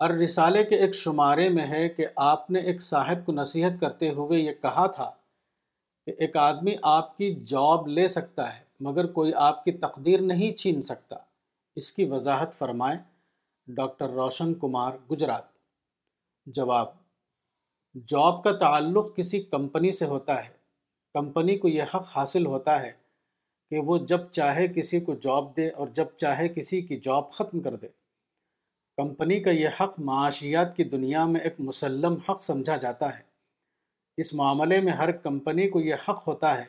ار 0.08 0.14
رسالے 0.24 0.64
کے 0.70 0.76
ایک 0.86 0.96
شمارے 1.04 1.48
میں 1.58 1.68
ہے 1.76 1.88
کہ 1.98 2.06
آپ 2.32 2.50
نے 2.56 2.60
ایک 2.72 2.82
صاحب 2.82 3.26
کو 3.26 3.32
نصیحت 3.42 3.80
کرتے 3.82 4.10
ہوئے 4.22 4.40
یہ 4.42 4.52
کہا 4.62 4.88
تھا 4.96 5.10
کہ 6.06 6.14
ایک 6.26 6.38
آدمی 6.50 6.76
آپ 6.98 7.18
کی 7.18 7.34
جاب 7.54 7.88
لے 7.98 8.08
سکتا 8.20 8.56
ہے 8.58 8.64
مگر 8.90 9.12
کوئی 9.20 9.34
آپ 9.50 9.64
کی 9.66 9.72
تقدیر 9.88 10.22
نہیں 10.34 10.58
چھین 10.64 10.82
سکتا 10.96 11.16
اس 11.84 11.92
کی 11.92 12.06
وضاحت 12.12 12.56
فرمائیں 12.64 12.98
ڈاکٹر 13.74 14.10
روشن 14.14 14.54
کمار 14.60 14.92
گجرات 15.12 15.44
جواب 16.56 16.88
جاب 18.12 18.44
کا 18.44 18.52
تعلق 18.62 19.16
کسی 19.16 19.40
کمپنی 19.52 19.92
سے 20.00 20.06
ہوتا 20.08 20.36
ہے 20.46 20.52
کمپنی 21.14 21.56
کو 21.60 21.68
یہ 21.70 21.84
حق 21.96 22.10
حاصل 22.16 22.46
ہوتا 22.46 22.82
ہے 22.82 22.92
کہ 23.72 23.80
وہ 23.86 23.98
جب 24.12 24.30
چاہے 24.30 24.68
کسی 24.76 25.00
کو 25.06 25.14
جاب 25.22 25.46
دے 25.58 25.68
اور 25.70 25.88
جب 26.00 26.08
چاہے 26.16 26.48
کسی 26.60 26.82
کی 26.88 26.98
جاب 27.08 27.32
ختم 27.38 27.60
کر 27.62 27.76
دے 27.82 27.88
کمپنی 29.02 29.40
کا 29.44 29.52
یہ 29.52 29.80
حق 29.82 30.00
معاشیات 30.10 30.76
کی 30.78 30.84
دنیا 30.96 31.26
میں 31.28 31.42
ایک 31.44 31.60
مسلم 31.70 32.16
حق 32.30 32.44
سمجھا 32.44 32.76
جاتا 32.86 33.18
ہے 33.18 33.24
اس 34.22 34.34
معاملے 34.42 34.80
میں 34.82 34.94
ہر 35.00 35.12
کمپنی 35.28 35.70
کو 35.70 35.80
یہ 35.82 36.08
حق 36.10 36.28
ہوتا 36.28 36.58
ہے 36.60 36.66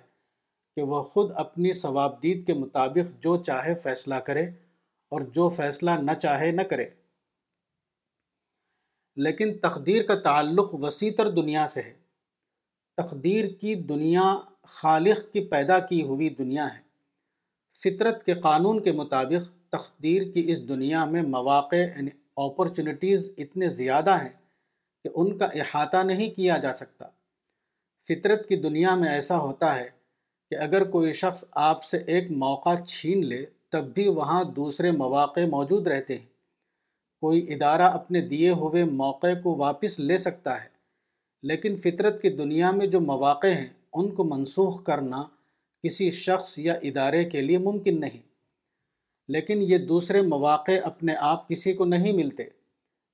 کہ 0.76 0.82
وہ 0.92 1.02
خود 1.12 1.30
اپنی 1.44 1.72
ثوابدید 1.82 2.46
کے 2.46 2.54
مطابق 2.54 3.18
جو 3.22 3.36
چاہے 3.44 3.74
فیصلہ 3.82 4.14
کرے 4.26 4.46
اور 5.14 5.20
جو 5.34 5.48
فیصلہ 5.56 5.90
نہ 6.02 6.14
چاہے 6.22 6.50
نہ 6.52 6.62
کرے 6.70 6.84
لیکن 9.24 9.52
تقدیر 9.62 10.02
کا 10.06 10.14
تعلق 10.24 10.74
وسیع 10.82 11.10
تر 11.18 11.30
دنیا 11.40 11.66
سے 11.74 11.82
ہے 11.82 11.92
تقدیر 13.02 13.48
کی 13.60 13.74
دنیا 13.92 14.24
خالق 14.74 15.20
کی 15.32 15.40
پیدا 15.48 15.78
کی 15.90 16.02
ہوئی 16.10 16.28
دنیا 16.40 16.66
ہے 16.74 16.80
فطرت 17.82 18.24
کے 18.26 18.34
قانون 18.48 18.82
کے 18.82 18.92
مطابق 19.00 19.48
تقدیر 19.76 20.22
کی 20.32 20.44
اس 20.50 20.66
دنیا 20.68 21.04
میں 21.14 21.22
مواقع 21.36 21.80
یعنی 21.86 22.10
اپرچونٹیز 22.44 23.30
اتنے 23.44 23.68
زیادہ 23.80 24.16
ہیں 24.22 24.34
کہ 25.04 25.08
ان 25.22 25.36
کا 25.38 25.46
احاطہ 25.62 26.02
نہیں 26.10 26.34
کیا 26.34 26.56
جا 26.62 26.72
سکتا 26.82 27.04
فطرت 28.08 28.48
کی 28.48 28.56
دنیا 28.68 28.94
میں 29.02 29.08
ایسا 29.08 29.38
ہوتا 29.38 29.74
ہے 29.78 29.88
کہ 30.50 30.54
اگر 30.64 30.84
کوئی 30.90 31.12
شخص 31.20 31.44
آپ 31.68 31.84
سے 31.84 31.98
ایک 32.14 32.30
موقع 32.44 32.74
چھین 32.94 33.26
لے 33.28 33.44
تب 33.72 33.92
بھی 33.94 34.06
وہاں 34.16 34.42
دوسرے 34.56 34.90
مواقع 34.96 35.40
موجود 35.50 35.86
رہتے 35.88 36.18
ہیں 36.18 36.26
کوئی 37.24 37.40
ادارہ 37.52 37.90
اپنے 37.98 38.20
دیے 38.32 38.50
ہوئے 38.60 38.84
موقع 39.02 39.32
کو 39.42 39.56
واپس 39.58 39.98
لے 40.00 40.18
سکتا 40.24 40.54
ہے 40.62 40.68
لیکن 41.48 41.76
فطرت 41.84 42.20
کی 42.22 42.30
دنیا 42.36 42.70
میں 42.80 42.86
جو 42.92 43.00
مواقع 43.00 43.46
ہیں 43.54 43.66
ان 44.00 44.10
کو 44.14 44.24
منسوخ 44.34 44.82
کرنا 44.84 45.22
کسی 45.82 46.10
شخص 46.20 46.58
یا 46.58 46.72
ادارے 46.90 47.24
کے 47.32 47.40
لیے 47.42 47.58
ممکن 47.66 48.00
نہیں 48.00 48.20
لیکن 49.34 49.62
یہ 49.70 49.78
دوسرے 49.88 50.20
مواقع 50.32 50.72
اپنے 50.84 51.14
آپ 51.30 51.48
کسی 51.48 51.72
کو 51.80 51.84
نہیں 51.84 52.12
ملتے 52.22 52.44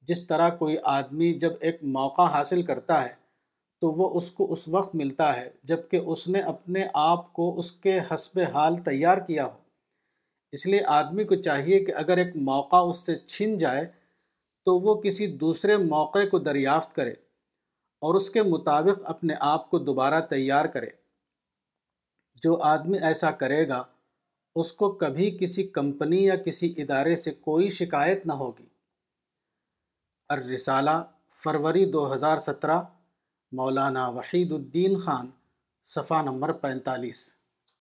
جس 0.09 0.27
طرح 0.27 0.49
کوئی 0.59 0.77
آدمی 0.97 1.33
جب 1.45 1.53
ایک 1.69 1.83
موقع 1.99 2.23
حاصل 2.33 2.62
کرتا 2.70 3.03
ہے 3.05 3.12
تو 3.81 3.91
وہ 4.01 4.09
اس 4.16 4.31
کو 4.39 4.51
اس 4.53 4.66
وقت 4.77 4.95
ملتا 5.01 5.35
ہے 5.37 5.49
جب 5.70 5.89
کہ 5.91 5.97
اس 6.15 6.29
نے 6.35 6.41
اپنے 6.55 6.87
آپ 7.09 7.33
کو 7.33 7.53
اس 7.59 7.73
کے 7.87 7.99
حسب 8.12 8.41
حال 8.55 8.77
تیار 8.89 9.19
کیا 9.27 9.45
ہو 9.47 9.61
اس 10.57 10.66
لیے 10.66 10.81
آدمی 10.99 11.24
کو 11.24 11.35
چاہیے 11.43 11.79
کہ 11.85 11.93
اگر 11.97 12.16
ایک 12.23 12.35
موقع 12.49 12.77
اس 12.89 12.99
سے 13.07 13.15
چھن 13.27 13.57
جائے 13.59 13.85
تو 14.65 14.79
وہ 14.81 14.95
کسی 15.03 15.27
دوسرے 15.43 15.77
موقع 15.85 16.24
کو 16.31 16.39
دریافت 16.49 16.95
کرے 16.97 17.11
اور 18.07 18.15
اس 18.15 18.29
کے 18.31 18.43
مطابق 18.43 18.99
اپنے 19.11 19.35
آپ 19.55 19.69
کو 19.70 19.79
دوبارہ 19.89 20.20
تیار 20.31 20.65
کرے 20.74 20.87
جو 22.45 22.57
آدمی 22.74 22.99
ایسا 23.09 23.31
کرے 23.43 23.66
گا 23.69 23.83
اس 24.61 24.73
کو 24.81 24.91
کبھی 25.03 25.31
کسی 25.41 25.62
کمپنی 25.77 26.23
یا 26.24 26.37
کسی 26.47 26.73
ادارے 26.83 27.16
سے 27.24 27.31
کوئی 27.49 27.69
شکایت 27.81 28.27
نہ 28.27 28.33
ہوگی 28.43 28.66
الرسالہ 30.37 31.03
فروری 31.43 31.85
دو 31.93 32.12
ہزار 32.15 32.39
سترہ 32.49 32.81
مولانا 33.59 34.09
وحید 34.16 34.53
الدین 34.53 34.97
خان 35.05 35.31
صفحہ 35.95 36.23
نمبر 36.31 36.53
پینتالیس 36.66 37.33